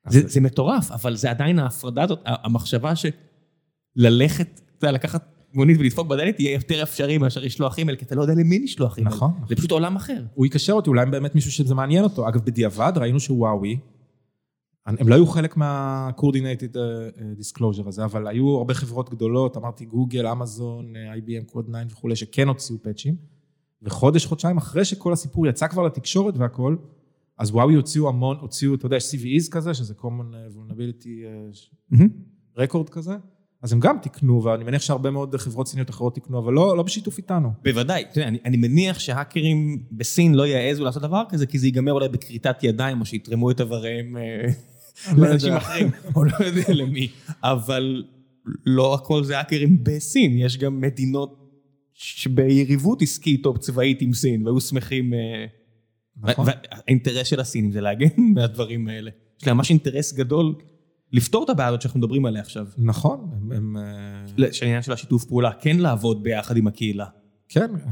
זה 0.09 0.41
מטורף, 0.41 0.91
אבל 0.91 1.15
זה 1.15 1.29
עדיין 1.29 1.59
ההפרדה 1.59 2.03
הזאת, 2.03 2.19
המחשבה 2.25 2.93
שללכת, 2.95 4.61
אתה 4.77 4.87
יודע, 4.87 4.91
לקחת 4.91 5.35
מונית 5.53 5.77
ולדפוק 5.79 6.07
בדלת 6.07 6.39
יהיה 6.39 6.53
יותר 6.53 6.83
אפשרי 6.83 7.17
מאשר 7.17 7.41
לשלוח 7.41 7.77
אימייל, 7.77 7.97
כי 7.97 8.05
אתה 8.05 8.15
לא 8.15 8.21
יודע 8.21 8.33
למי 8.33 8.59
לשלוח 8.59 8.97
אימייל. 8.97 9.15
נכון, 9.15 9.31
זה 9.37 9.43
נכון. 9.43 9.55
פשוט 9.55 9.71
עולם 9.71 9.95
אחר. 9.95 10.23
הוא 10.33 10.45
יקשר 10.45 10.73
אותי, 10.73 10.89
אולי 10.89 11.05
באמת 11.05 11.35
מישהו 11.35 11.51
שזה 11.51 11.75
מעניין 11.75 12.03
אותו. 12.03 12.27
אגב, 12.29 12.41
בדיעבד 12.45 12.93
ראינו 12.95 13.19
שוואוי, 13.19 13.77
הם 14.85 15.07
לא 15.07 15.15
היו 15.15 15.27
חלק 15.27 15.57
מה-coordinated 15.57 16.73
uh, 16.73 17.39
disclosure 17.39 17.87
הזה, 17.87 18.05
אבל 18.05 18.27
היו 18.27 18.57
הרבה 18.57 18.73
חברות 18.73 19.09
גדולות, 19.09 19.57
אמרתי 19.57 19.85
גוגל, 19.85 20.27
אמזון, 20.27 20.95
אה, 20.95 21.15
IBM, 21.15 21.51
קוד 21.51 21.65
9 21.65 21.77
וכולי, 21.89 22.15
שכן 22.15 22.47
הוציאו 22.47 22.77
פאצ'ים, 22.83 23.15
וחודש, 23.81 24.25
חודשיים 24.25 24.57
אחרי 24.57 24.85
שכל 24.85 25.13
הסיפור 25.13 25.47
יצא 25.47 25.67
כבר 25.67 25.83
לתקשורת 25.83 26.37
והכל, 26.37 26.75
אז 27.37 27.51
וואוי 27.51 27.75
הוציאו 27.75 28.09
המון, 28.09 28.37
הוציאו, 28.41 28.75
אתה 28.75 28.85
יודע, 28.85 28.95
יש 28.97 29.13
CVEs 29.13 29.51
כזה, 29.51 29.73
שזה 29.73 29.93
common 30.01 30.33
אה, 30.33 30.47
vulnerability 30.55 31.07
אה, 31.95 32.65
record 32.65 32.89
כזה, 32.89 33.17
אז 33.61 33.73
הם 33.73 33.79
גם 33.79 33.97
תיקנו, 34.01 34.43
ואני 34.43 34.63
מניח 34.63 34.81
שהרבה 34.81 35.11
מאוד 35.11 35.35
חברות 35.35 35.67
סיניות 35.67 35.89
אחרות 35.89 36.13
תיקנו, 36.13 36.39
אבל 36.39 36.53
לא, 36.53 36.77
לא 36.77 36.83
בשיתוף 36.83 37.17
איתנו. 37.17 37.51
בוודאי, 37.63 38.03
יודע, 38.15 38.27
אני, 38.27 38.37
אני 38.45 38.57
מניח 38.57 38.99
שהאקרים 38.99 39.83
בסין 39.91 40.35
לא 40.35 40.47
יעזו 40.47 40.83
לעשות 40.83 41.03
דבר 41.03 41.23
כזה, 41.29 41.45
כי 41.45 41.59
זה 41.59 41.67
ייגמר 41.67 41.91
אולי 41.91 42.09
בכריתת 42.09 42.63
ידיים, 42.63 42.99
או 42.99 43.05
שיתרמו 43.05 43.51
את 43.51 43.61
איבריהם 43.61 44.17
אה, 44.17 44.21
לא 45.17 45.27
לאנשים. 45.27 45.53
אחרים, 45.53 45.89
או 46.15 46.23
לא 46.23 46.31
יודע 46.45 46.73
למי, 46.73 47.07
אבל 47.43 48.03
לא 48.65 48.93
הכל 48.93 49.23
זה 49.23 49.37
האקרים 49.37 49.83
בסין, 49.83 50.37
יש 50.37 50.57
גם 50.57 50.81
מדינות 50.81 51.35
שביריבות 51.93 53.01
עסקית 53.01 53.45
או 53.45 53.57
צבאית 53.57 54.01
עם 54.01 54.13
סין, 54.13 54.47
והיו 54.47 54.61
שמחים... 54.61 55.13
אה, 55.13 55.45
נכון. 56.23 56.45
והאינטרס 56.47 57.27
של 57.27 57.39
הסינים 57.39 57.71
זה 57.71 57.81
להגן 57.81 58.07
מהדברים 58.35 58.87
האלה. 58.87 59.11
יש 59.41 59.47
להם 59.47 59.57
ממש 59.57 59.69
אינטרס 59.69 60.13
גדול 60.13 60.55
לפתור 61.11 61.43
את 61.43 61.49
הבעיה 61.49 61.69
הזאת 61.69 61.81
שאנחנו 61.81 61.99
מדברים 61.99 62.25
עליה 62.25 62.41
עכשיו. 62.41 62.67
נכון, 62.77 63.29
הם... 63.33 63.51
הם 63.51 63.77
אה, 63.77 64.81
של 64.81 64.93
השיתוף 64.93 65.25
פעולה, 65.25 65.51
כן 65.53 65.77
לעבוד 65.77 66.23
ביחד 66.23 66.57
עם 66.57 66.67
הקהילה. 66.67 67.05
כן, 67.49 67.71
אה, 67.75 67.91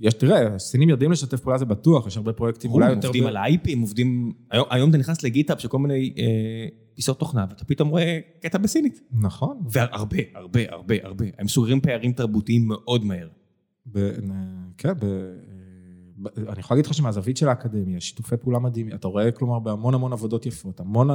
יש, 0.00 0.14
תראה, 0.14 0.54
הסינים 0.54 0.88
יודעים 0.88 1.12
לשתף 1.12 1.40
פעולה, 1.40 1.58
זה 1.58 1.64
בטוח, 1.64 2.06
יש 2.06 2.16
הרבה 2.16 2.32
פרויקטים, 2.32 2.70
אולי 2.70 2.90
יותר... 2.90 3.08
עובדים 3.08 3.26
על 3.26 3.36
הם 3.68 3.80
עובדים... 3.80 4.32
היום, 4.50 4.66
היום 4.70 4.90
אתה 4.90 4.98
נכנס 4.98 5.22
לגיטאפ 5.22 5.60
של 5.60 5.68
כל 5.68 5.78
מיני 5.78 6.14
אה, 6.18 6.66
פיסות 6.94 7.18
תוכנה, 7.18 7.46
ואתה 7.48 7.64
פתאום 7.64 7.88
רואה 7.88 8.18
קטע 8.42 8.58
בסינית. 8.58 9.00
נכון. 9.12 9.60
והרבה, 9.70 10.18
הרבה, 10.34 10.60
הרבה, 10.68 10.94
הרבה. 11.02 11.24
הם 11.38 11.48
סוגרים 11.48 11.80
פערים 11.80 12.12
תרבותיים 12.12 12.68
מאוד 12.68 13.04
מהר. 13.04 13.28
ב, 13.86 13.98
אה, 13.98 14.12
כן, 14.78 14.92
ב, 14.92 15.04
אה, 15.04 15.08
ב, 16.16 16.28
אני 16.48 16.60
יכול 16.60 16.74
להגיד 16.74 16.86
לך 16.86 16.94
שמהזווית 16.94 17.36
של 17.36 17.48
האקדמיה, 17.48 18.00
שיתופי 18.00 18.36
פעולה 18.36 18.58
מדהימים, 18.58 18.94
אתה 18.94 19.08
רואה 19.08 19.30
כלומר 19.30 19.58
בהמון 19.58 19.94
המון 19.94 20.12
עבודות 20.12 20.46
יפות, 20.46 20.80
המון 20.80 21.10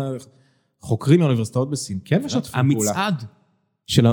חוקרים 0.81 1.19
מאוניברסיטאות 1.19 1.69
בסין, 1.69 1.99
כן 2.05 2.23
משתפים 2.23 2.73
פעולה. 2.73 2.89
המצעד 2.89 3.23
של 3.87 4.05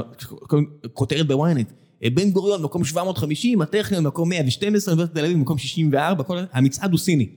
הכותרת 0.84 1.26
בוויינט, 1.26 1.72
בן 2.14 2.30
גוריון 2.30 2.62
מקום 2.62 2.84
750, 2.84 3.62
הטכניון 3.62 4.04
מקום 4.04 4.28
112, 4.28 4.92
אוניברסיטת 4.92 5.18
תל 5.18 5.24
אביב 5.24 5.38
מקום 5.38 5.58
64, 5.58 6.24
כל... 6.24 6.38
המצעד 6.52 6.90
הוא 6.90 6.98
סיני. 6.98 7.28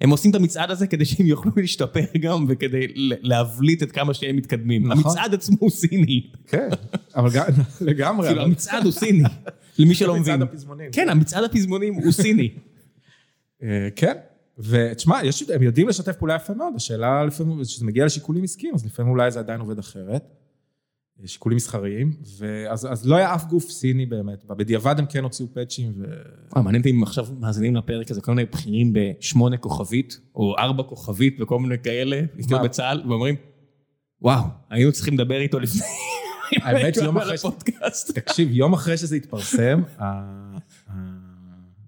הם 0.00 0.10
עושים 0.10 0.30
את 0.30 0.36
המצעד 0.36 0.70
הזה 0.70 0.86
כדי 0.86 1.04
שהם 1.04 1.26
יוכלו 1.26 1.52
להשתפר 1.60 2.04
גם 2.20 2.46
וכדי 2.48 2.86
להבליט 2.96 3.82
את 3.82 3.92
כמה 3.92 4.14
שהם 4.14 4.36
מתקדמים. 4.36 4.88
נכון. 4.88 5.04
המצעד 5.04 5.34
עצמו 5.34 5.56
הוא 5.60 5.70
סיני. 5.70 6.30
כן, 6.46 6.68
אבל 7.16 7.30
לגמרי. 7.80 8.28
כאילו 8.28 8.42
המצעד 8.42 8.84
הוא 8.84 8.92
סיני, 8.92 9.22
למי 9.78 9.94
שלא 9.94 10.16
מבין. 10.16 10.42
הפזמונים. 10.42 10.90
כן, 10.92 11.08
המצעד 11.08 11.44
הפזמונים 11.44 11.94
הוא 11.94 12.12
סיני. 12.12 12.54
אה, 13.62 13.88
כן, 13.96 14.14
ותשמע, 14.58 15.24
יש- 15.24 15.50
הם 15.54 15.62
יודעים 15.62 15.88
לשתף 15.88 16.16
פעולה 16.16 16.34
יפה 16.34 16.54
מאוד, 16.54 16.72
השאלה 16.76 17.24
לפעמים, 17.24 17.62
כשזה 17.64 17.84
מגיע 17.86 18.04
לשיקולים 18.04 18.44
עסקיים, 18.44 18.74
אז 18.74 18.86
לפעמים 18.86 19.10
אולי 19.12 19.30
זה 19.30 19.38
עדיין 19.38 19.60
עובד 19.60 19.78
אחרת. 19.78 20.22
שיקולים 21.26 21.56
מסחריים, 21.56 22.12
ואז 22.38 22.88
אז 22.92 23.06
לא 23.08 23.16
היה 23.16 23.34
אף 23.34 23.44
גוף 23.46 23.70
סיני 23.70 24.06
באמת, 24.06 24.44
בדיעבד 24.44 24.94
הם 24.98 25.06
כן 25.06 25.22
הוציאו 25.24 25.48
פאצ'ים, 25.54 25.92
ו... 25.98 26.04
וואי, 26.52 26.64
מעניין 26.64 26.80
אותי 26.82 26.90
אם 26.90 27.02
עכשיו 27.02 27.26
מאזינים 27.40 27.76
לפרק 27.76 28.10
הזה, 28.10 28.20
כל 28.20 28.34
מיני 28.34 28.48
בכירים 28.52 28.92
בשמונה 28.92 29.56
כוכבית, 29.56 30.20
או 30.34 30.54
ארבע 30.58 30.82
כוכבית 30.82 31.36
וכל 31.40 31.58
מיני 31.58 31.74
כאלה, 31.82 32.20
כאילו 32.46 32.62
בצה"ל, 32.62 33.02
ואומרים, 33.08 33.34
וואו, 34.22 34.42
היינו 34.70 34.92
צריכים 34.92 35.14
לדבר 35.14 35.40
איתו 35.40 35.58
לפני... 35.60 35.82
האמת 36.62 36.94
שיום 37.00 37.18
על 37.18 37.34
אחרי. 37.34 37.50
תקשיב, 38.14 38.48
יום 38.52 38.72
אחרי 38.72 38.96
שזה 38.96 39.16
התפרסם, 39.16 39.82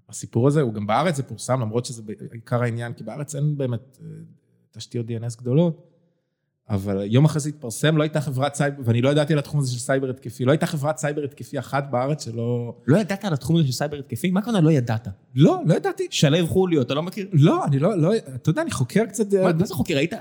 הסיפור 0.09 0.47
הזה, 0.47 0.61
הוא 0.61 0.73
גם 0.73 0.87
בארץ 0.87 1.15
זה 1.15 1.23
פורסם, 1.23 1.61
למרות 1.61 1.85
שזה 1.85 2.01
בעיקר 2.03 2.63
העניין, 2.63 2.93
כי 2.93 3.03
בארץ 3.03 3.35
אין 3.35 3.57
באמת 3.57 3.99
אה, 4.01 4.07
תשתיות 4.71 5.05
DNS 5.05 5.37
גדולות, 5.37 5.87
אבל 6.69 7.01
יום 7.05 7.25
אחרי 7.25 7.39
זה 7.39 7.49
התפרסם, 7.49 7.97
לא 7.97 8.03
הייתה 8.03 8.21
חברת 8.21 8.55
סייבר, 8.55 8.81
ואני 8.85 9.01
לא 9.01 9.09
ידעתי 9.09 9.33
על 9.33 9.39
התחום 9.39 9.59
הזה 9.59 9.71
של 9.71 9.79
סייבר 9.79 10.09
התקפי, 10.09 10.45
לא 10.45 10.51
הייתה 10.51 10.65
חברת 10.65 10.97
סייבר 10.97 11.23
התקפי 11.23 11.59
אחת 11.59 11.83
בארץ 11.91 12.25
שלא... 12.25 12.75
לא 12.87 12.97
ידעת 12.97 13.25
על 13.25 13.33
התחום 13.33 13.55
הזה 13.55 13.67
של 13.67 13.73
סייבר 13.73 13.99
התקפי? 13.99 14.31
מה 14.31 14.39
הכוונה 14.39 14.61
לא 14.61 14.71
ידעת? 14.71 15.07
לא, 15.35 15.61
לא 15.65 15.73
ידעתי. 15.73 16.07
שלו 16.11 16.47
חוליו, 16.47 16.81
אתה 16.81 16.93
לא 16.93 17.03
מכיר? 17.03 17.27
לא, 17.33 17.65
אני 17.65 17.79
לא, 17.79 17.97
לא, 17.97 18.15
אתה 18.35 18.49
יודע, 18.49 18.61
אני 18.61 18.71
חוקר 18.71 19.05
קצת, 19.05 19.33
מה 19.33 19.53
מה 19.53 19.65
זה 19.65 19.73
חוקר? 19.73 19.97
היית... 19.97 20.13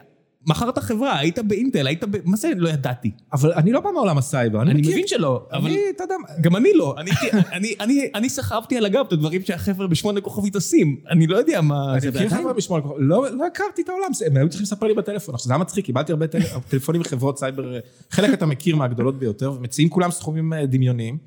מכרת 0.46 0.78
חברה, 0.78 1.18
היית 1.18 1.38
באינטל, 1.38 1.86
היית 1.86 2.04
ב... 2.04 2.16
מה 2.24 2.36
זה 2.36 2.50
לא 2.56 2.68
ידעתי? 2.68 3.10
אבל 3.32 3.52
אני 3.52 3.72
לא 3.72 3.80
בא 3.80 3.90
מעולם 3.90 4.18
הסייבר, 4.18 4.62
אני 4.62 4.70
אני 4.70 4.80
מכיר. 4.80 4.92
מבין 4.92 5.06
שלא, 5.06 5.46
אבל... 5.52 5.66
אני, 5.70 5.78
אתה 5.96 6.04
יודע, 6.04 6.14
גם 6.40 6.56
אני 6.56 6.72
לא, 6.74 6.94
אני, 6.98 7.10
אני, 7.56 7.74
אני, 7.80 8.10
אני 8.14 8.28
סחבתי 8.28 8.76
על 8.76 8.84
הגב 8.86 9.04
את 9.08 9.12
הדברים 9.12 9.42
שהחבר'ה 9.42 9.86
בשמונה 9.86 10.20
כוכבית 10.20 10.54
עושים, 10.54 10.96
אני 11.10 11.26
לא 11.26 11.36
יודע 11.36 11.60
מה 11.60 11.92
אני 11.96 12.08
מכיר 12.08 12.28
חבר'ה 12.28 12.52
בשמונה 12.52 12.82
כוכבים, 12.82 13.08
לא 13.08 13.26
לא 13.32 13.46
הכרתי 13.46 13.82
את 13.82 13.88
העולם, 13.88 14.08
הם 14.26 14.36
היו 14.36 14.48
צריכים 14.48 14.62
לספר 14.64 14.86
לי 14.86 14.94
בטלפון, 14.94 15.34
עכשיו 15.34 15.48
זה 15.48 15.54
היה 15.54 15.58
מצחיק, 15.60 15.84
קיבלתי 15.84 16.12
הרבה 16.12 16.26
טל- 16.26 16.38
טלפונים 16.70 17.00
מחברות 17.00 17.38
סייבר, 17.38 17.72
חלק 18.10 18.34
אתה 18.34 18.46
מכיר 18.46 18.76
מהגדולות 18.76 19.18
ביותר, 19.18 19.52
ומציעים 19.52 19.88
כולם 19.90 20.10
סכומים 20.10 20.52
אה, 20.52 20.66
דמיוניים. 20.66 21.18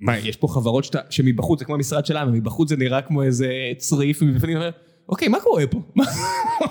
מה, 0.00 0.18
יש 0.18 0.36
פה 0.36 0.48
חברות 0.48 0.84
שאתה, 0.84 0.98
שמבחוץ, 1.10 1.58
זה 1.58 1.64
כמו 1.64 1.74
המשרד 1.74 2.06
שלנו, 2.06 2.32
מבחוץ 2.32 2.68
זה 2.68 2.76
נראה 2.76 3.02
כמו 3.02 3.22
איזה 3.22 3.48
צריף, 3.78 4.18
ומבפנים 4.22 4.56
אומר, 4.56 4.70
אוקיי, 5.08 5.28
מה 5.28 5.40
קורה 5.40 5.66
פה? 5.66 5.78
מה 5.96 6.04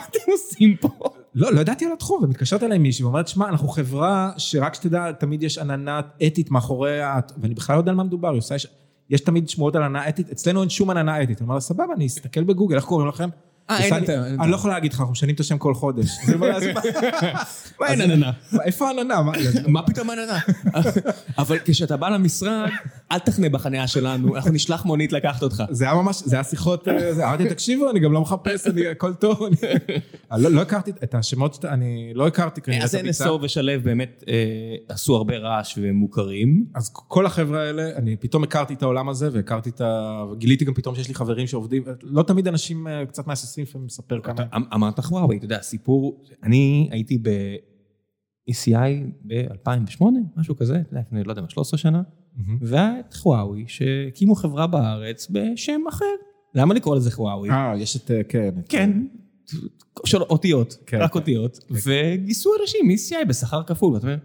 אתם 0.10 0.32
עושים 0.32 0.76
פה? 0.82 0.90
לא, 1.38 1.54
לא 1.54 1.62
ידעתי 1.62 1.86
על 1.86 1.92
התחום, 1.94 2.24
ומתקשרת 2.24 2.64
אליי 2.64 2.78
מישהי 2.78 3.04
ואומרת, 3.04 3.28
שמע, 3.28 3.50
אנחנו 3.50 3.68
חברה 3.68 4.32
שרק 4.38 4.74
שתדע, 4.74 5.12
תמיד 5.12 5.44
יש 5.44 5.58
עננה 5.58 6.02
אתית 6.28 6.52
מאחורי 6.52 7.02
ה... 7.02 7.20
ואני 7.42 7.54
בכלל 7.54 7.76
לא 7.76 7.82
יודע 7.82 7.92
על 7.92 7.98
מה 7.98 8.04
מדובר. 8.04 8.34
יש- 8.56 8.68
יש 9.10 9.22
תמיד 9.22 9.50
שמועות 9.50 9.76
על 9.76 9.84
הנאה 9.84 10.10
אתית, 10.10 10.32
אצלנו 10.32 10.62
אין 10.62 10.70
שום 10.70 10.90
הנאה 10.90 11.24
אתית. 11.24 11.38
אני 11.38 11.46
אומר 11.46 11.56
לה, 11.56 11.62
סבבה, 11.62 11.94
אני 11.96 12.06
אסתכל 12.06 12.44
בגוגל, 12.44 12.76
איך 12.76 12.86
קוראים 12.86 13.08
לכם? 13.08 13.30
אה, 13.70 13.78
אין 13.78 13.84
עושה 13.94 14.00
לי- 14.00 14.06
את 14.06 14.24
ה- 14.24 14.26
אין 14.28 14.36
את 14.36 14.40
אני 14.40 14.52
לא 14.52 14.56
יכול 14.56 14.70
להגיד 14.72 14.94
לך, 14.94 15.00
אנחנו 15.00 15.12
משנים 15.12 15.36
את 15.36 15.40
השם 15.40 15.58
כל 15.58 15.74
חודש. 15.74 16.06
אז 16.24 16.30
"אז 16.30 16.64
מה?" 16.74 16.82
מה 17.80 17.88
אין 17.88 18.02
אז- 18.02 18.10
עננה? 18.10 18.32
איפה 18.64 18.88
העננה? 18.88 19.22
מה- 19.68 19.84
פתאום 19.84 20.10
עננה? 20.10 20.40
אבל 21.38 21.58
כשאתה 21.66 21.98
בא 21.98 22.10
למשרד, 22.10 22.70
אל 23.12 23.20
תחנה 23.20 23.50
בחניה 23.50 23.88
שלנו, 23.88 24.36
אנחנו 24.36 24.52
נשלח 24.52 24.86
מונית 24.86 25.14
לקחת 25.14 25.44
אותך. 25.44 25.64
זה 25.70 25.86
היה 25.86 25.94
ממש, 25.94 26.22
זה 26.26 26.36
היה 26.36 26.44
שיחות, 26.44 26.88
אה, 26.88 27.12
אמרתי, 27.28 27.50
תקשיבו, 27.50 27.90
אני 27.90 28.00
גם 28.00 28.14
לא 28.14 28.22
מחפש, 28.22 28.68
אני, 28.68 28.88
הכל 28.88 29.14
טוב. 29.14 29.40
לא- 30.38 30.52
לא 30.52 30.62
הכרתי 30.62 30.92
את 31.04 31.16
השמות, 31.16 31.66
אני 31.66 32.12
לא 32.16 32.28
הכרתי 32.28 32.62
כנראה 32.62 32.84
אז 32.84 32.96
את 32.96 33.00
הביצה. 33.02 33.26
NSO 33.26 33.32
ושלו 33.42 33.72
באמת 33.84 34.24
אה, 34.28 34.34
עשו 34.90 35.16
הרבה 35.16 35.38
רעש 35.38 35.78
והם 35.78 35.96
מוכרים. 35.96 36.66
אז 36.76 36.90
כל 36.94 37.26
החבר'ה 37.26 37.60
האלה, 37.62 37.90
אני 37.96 38.16
פתאום 38.16 38.44
הכרתי 38.44 38.74
את 38.74 38.84
העולם 38.84 39.10
הזה, 39.10 39.30
והכרתי 39.34 39.70
את 39.70 39.82
ה... 39.82 40.24
וגיליתי 40.32 40.66
גם 40.66 40.74
פתאום 40.74 40.96
שיש 40.96 41.08
לי 41.08 41.14
חברים 41.16 41.48
שעובדים, 41.48 41.84
לא 42.04 42.24
תמיד 42.24 42.48
אנשים 42.48 42.88
אה, 42.88 43.06
קצת 43.06 43.28
מהססים 43.28 43.57
לפעמים 43.62 43.88
לספר 43.88 44.20
כמה... 44.22 44.44
אמ- 44.56 44.64
אמרת 44.74 45.00
וואוי, 45.00 45.38
אתה 45.38 45.46
יודע, 45.46 45.62
סיפור, 45.62 46.24
אני 46.44 46.90
הייתי 46.92 47.18
ב-ECI 47.18 48.92
ב-2008, 49.28 50.04
משהו 50.38 50.56
כזה, 50.58 50.82
לפני, 50.92 51.24
לא 51.24 51.32
יודע 51.32 51.42
מה, 51.42 51.50
13 51.50 51.78
שנה. 51.78 52.02
והיה 52.62 53.00
את 53.00 53.14
חוואוי 53.14 53.66
שהקימו 53.68 54.36
חברה 54.36 54.68
בארץ 54.68 55.28
בשם 55.32 55.82
אחר. 55.90 56.06
למה 56.56 56.74
לקרוא 56.74 56.96
לזה 56.96 57.12
חוואוי? 57.12 57.50
אה, 57.50 57.74
יש 57.78 57.96
את, 57.96 58.12
אה, 58.12 58.22
כן. 58.30 58.56
כן, 58.70 59.06
של 60.06 60.22
אותיות, 60.22 60.78
כן, 60.86 60.98
רק 61.02 61.14
כן. 61.14 61.20
אותיות, 61.20 61.60
וגייסו 61.72 62.52
אנשים 62.62 62.88
מ-ECI 62.88 63.26
בשכר 63.28 63.64
כפול, 63.64 63.94
ואתה 63.94 64.08
אומר, 64.08 64.18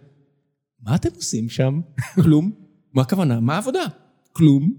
מה 0.82 0.94
אתם 0.94 1.08
עושים 1.16 1.48
שם? 1.48 1.80
כלום. 2.22 2.52
מה 2.94 3.02
הכוונה? 3.02 3.40
מה 3.40 3.54
העבודה? 3.54 3.84
כלום. 4.32 4.72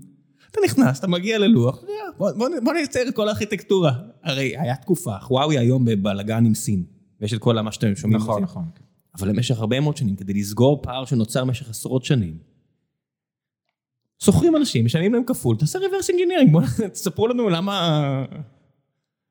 אתה 0.51 0.59
נכנס, 0.65 0.99
אתה 0.99 1.07
מגיע 1.07 1.37
ללוח, 1.39 1.83
בוא, 2.17 2.31
בוא, 2.31 2.49
בוא 2.63 2.73
נייצר 2.73 3.07
את 3.07 3.15
כל 3.15 3.27
הארכיטקטורה. 3.27 3.91
הרי 4.23 4.57
היה 4.57 4.75
תקופה, 4.75 5.19
חוואוי 5.19 5.57
היום 5.57 5.85
בבלאגן 5.85 6.45
עם 6.45 6.53
סין, 6.53 6.83
ויש 7.21 7.33
את 7.33 7.39
כל 7.39 7.61
מה 7.61 7.71
שאתם 7.71 7.95
שומעים. 7.95 8.21
נכון. 8.21 8.43
נכון. 8.43 8.65
אבל 9.19 9.29
למשך 9.29 9.59
הרבה 9.59 9.79
מאוד 9.79 9.97
שנים, 9.97 10.15
כדי 10.15 10.33
לסגור 10.33 10.81
פער 10.81 11.05
שנוצר 11.05 11.45
במשך 11.45 11.69
עשרות 11.69 12.05
שנים, 12.05 12.37
שוכרים 14.19 14.55
אנשים, 14.55 14.85
משלמים 14.85 15.13
להם 15.13 15.23
כפול, 15.23 15.57
תעשה 15.57 15.79
reverse 15.79 16.07
engineering, 16.07 16.51
בואו 16.51 16.65
תספרו 16.93 17.27
לנו 17.27 17.49
למה... 17.49 18.25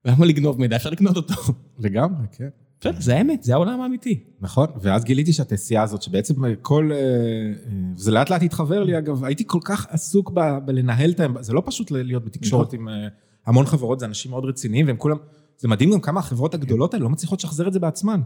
למה 0.05 0.27
לגנוב 0.27 0.61
מידע, 0.61 0.77
אפשר 0.77 0.91
לקנות 0.91 1.17
אותו. 1.17 1.35
לגמרי, 1.79 2.27
כן. 2.33 2.49
בסדר, 2.81 3.01
זה 3.01 3.17
האמת, 3.17 3.43
זה 3.43 3.55
העולם 3.55 3.81
האמיתי. 3.81 4.25
נכון, 4.41 4.67
ואז 4.81 5.05
גיליתי 5.05 5.33
שהתעשייה 5.33 5.83
הזאת, 5.83 6.03
שבעצם 6.03 6.35
כל... 6.63 6.91
אה, 6.93 6.99
אה, 6.99 7.53
וזה 7.97 8.11
לאט 8.11 8.31
לאט 8.31 8.43
התחבר 8.43 8.85
לי, 8.85 8.99
אגב, 8.99 9.25
הייתי 9.25 9.45
כל 9.47 9.59
כך 9.65 9.87
עסוק 9.91 10.33
בלנהל 10.65 11.11
את 11.11 11.21
ה... 11.21 11.27
זה 11.41 11.53
לא 11.53 11.63
פשוט 11.67 11.91
להיות 11.91 12.25
בתקשורת 12.25 12.73
עם 12.73 12.89
אה, 12.89 13.09
המון 13.47 13.67
חברות, 13.67 13.99
זה 14.01 14.07
אנשים 14.07 14.31
מאוד 14.31 14.45
רציניים, 14.45 14.87
והם 14.87 14.97
כולם... 14.97 15.17
זה 15.59 15.69
מדהים 15.69 15.91
גם 15.93 16.01
כמה 16.01 16.21
החברות 16.21 16.55
הגדולות 16.55 16.95
האלה 16.95 17.05
לא 17.05 17.11
מצליחות 17.11 17.39
לשחזר 17.39 17.69
את 17.69 17.73
זה 17.73 17.81
בעצמן. 17.81 18.21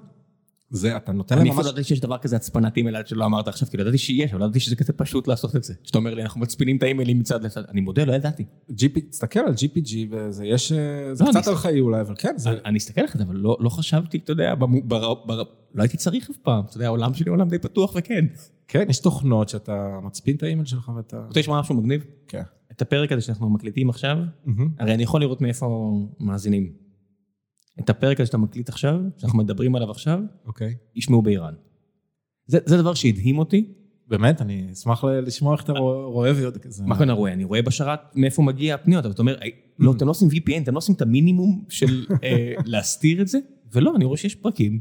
זה, 0.70 0.96
אתה 0.96 1.12
נותן 1.12 1.34
להם 1.34 1.42
אני 1.42 1.50
ממש... 1.50 1.58
אפילו 1.58 1.72
לא 1.72 1.78
ידעתי 1.78 1.88
שיש 1.88 2.00
דבר 2.00 2.18
כזה 2.18 2.36
הצפנת 2.36 2.76
אימייל 2.76 2.96
עד 2.96 3.06
שלא 3.06 3.24
אמרת 3.24 3.48
עכשיו, 3.48 3.68
כאילו 3.68 3.82
ידעתי 3.82 3.98
שיש, 3.98 4.32
אבל 4.34 4.42
ידעתי 4.42 4.60
שזה 4.60 4.76
כזה 4.76 4.92
פשוט 4.92 5.28
לעשות 5.28 5.56
את 5.56 5.64
זה. 5.64 5.74
שאתה 5.82 5.98
אומר 5.98 6.14
לי, 6.14 6.22
אנחנו 6.22 6.40
מצפינים 6.40 6.76
את 6.76 6.82
האימיילים 6.82 7.18
מצד 7.18 7.44
לצד, 7.44 7.62
אני 7.68 7.80
מודה, 7.80 8.04
לא 8.04 8.12
ידעתי. 8.12 8.44
GP, 8.70 9.00
תסתכל 9.10 9.40
על 9.40 9.52
GPG, 9.54 9.90
וזה 10.10 10.44
יש... 10.46 10.72
אה, 10.72 10.78
זה 11.14 11.24
לא, 11.24 11.30
קצת 11.30 11.36
אני- 11.48 11.54
ארכאי 11.56 11.80
אולי, 11.80 12.00
אבל 12.00 12.14
כן, 12.18 12.34
זה... 12.36 12.50
אני- 12.50 12.58
אני 12.64 12.78
אסתכל 12.78 13.00
עליך, 13.00 13.16
אבל 13.16 13.36
לא 13.36 13.56
לא 13.60 13.68
חשבתי, 13.68 14.18
אתה 14.18 14.32
יודע, 14.32 14.54
במו- 14.54 14.82
בר- 14.84 15.14
בר- 15.26 15.42
לא 15.74 15.82
הייתי 15.82 15.96
צריך 15.96 16.30
אף 16.30 16.36
פעם, 16.36 16.64
אתה 16.64 16.76
יודע, 16.76 16.86
העולם 16.86 17.14
שלי 17.14 17.30
עולם 17.30 17.48
די 17.48 17.58
פתוח 17.58 17.92
וכן. 17.96 18.24
כן, 18.68 18.86
יש 18.88 18.98
תוכנות 18.98 19.48
שאתה 19.48 19.98
מצפין 20.02 20.36
את 20.36 20.42
האימייל 20.42 20.66
שלך 20.66 20.90
ואתה... 20.96 21.16
רוצה 21.28 21.40
לשמוע 21.40 21.60
משהו 21.60 21.74
מגניב? 21.74 22.04
כן. 22.28 22.42
את 22.76 22.82
הפרק 22.82 23.12
הזה 23.12 23.20
שאנחנו 23.20 23.50
מקליטים 23.50 23.90
עכשיו, 23.90 24.18
מהמם. 24.44 24.68
הרי 24.78 24.94
אני 24.94 25.02
יכול 25.02 25.20
לראות 25.20 25.40
מאיפה 25.40 25.94
מאזינים. 26.20 26.72
את 27.80 27.90
הפרק 27.90 28.20
הזה 28.20 28.26
שאתה 28.26 28.38
מקליט 28.38 28.68
עכשיו, 28.68 29.00
שאנחנו 29.18 29.38
מדברים 29.38 29.76
עליו 29.76 29.90
עכשיו, 29.90 30.20
אוקיי. 30.46 30.74
ישמעו 30.94 31.22
באיראן. 31.22 31.54
זה 32.46 32.58
זה 32.66 32.76
דבר 32.76 32.94
שהדהים 32.94 33.38
אותי. 33.38 33.72
באמת, 34.08 34.42
אני 34.42 34.68
אשמח 34.72 35.04
לשמוע 35.04 35.54
איך 35.54 35.64
אתה 35.64 35.72
רוא- 35.72 36.04
רואה 36.12 36.32
ויודע 36.36 36.58
כזה. 36.58 36.84
מה 36.86 36.98
כאן 36.98 37.10
רואה? 37.10 37.32
אני 37.32 37.44
רואה 37.44 37.62
בשרת 37.62 38.00
מאיפה 38.16 38.42
מגיע 38.42 38.74
הפניות, 38.74 39.04
אבל 39.04 39.14
אתה 39.14 39.22
אומר, 39.22 39.42
"אי, 39.42 39.50
לא, 39.78 39.92
אתם 39.96 40.04
לא 40.06 40.10
עושים 40.10 40.28
VPN, 40.28 40.62
אתם 40.62 40.72
לא 40.72 40.78
עושים 40.78 40.94
את 40.94 41.02
המינימום 41.02 41.64
של 41.68 42.06
אה, 42.24 42.52
להסתיר 42.64 43.22
את 43.22 43.28
זה, 43.28 43.38
ולא, 43.72 43.92
אני 43.96 44.04
רואה 44.04 44.16
שיש 44.16 44.34
פרקים, 44.34 44.80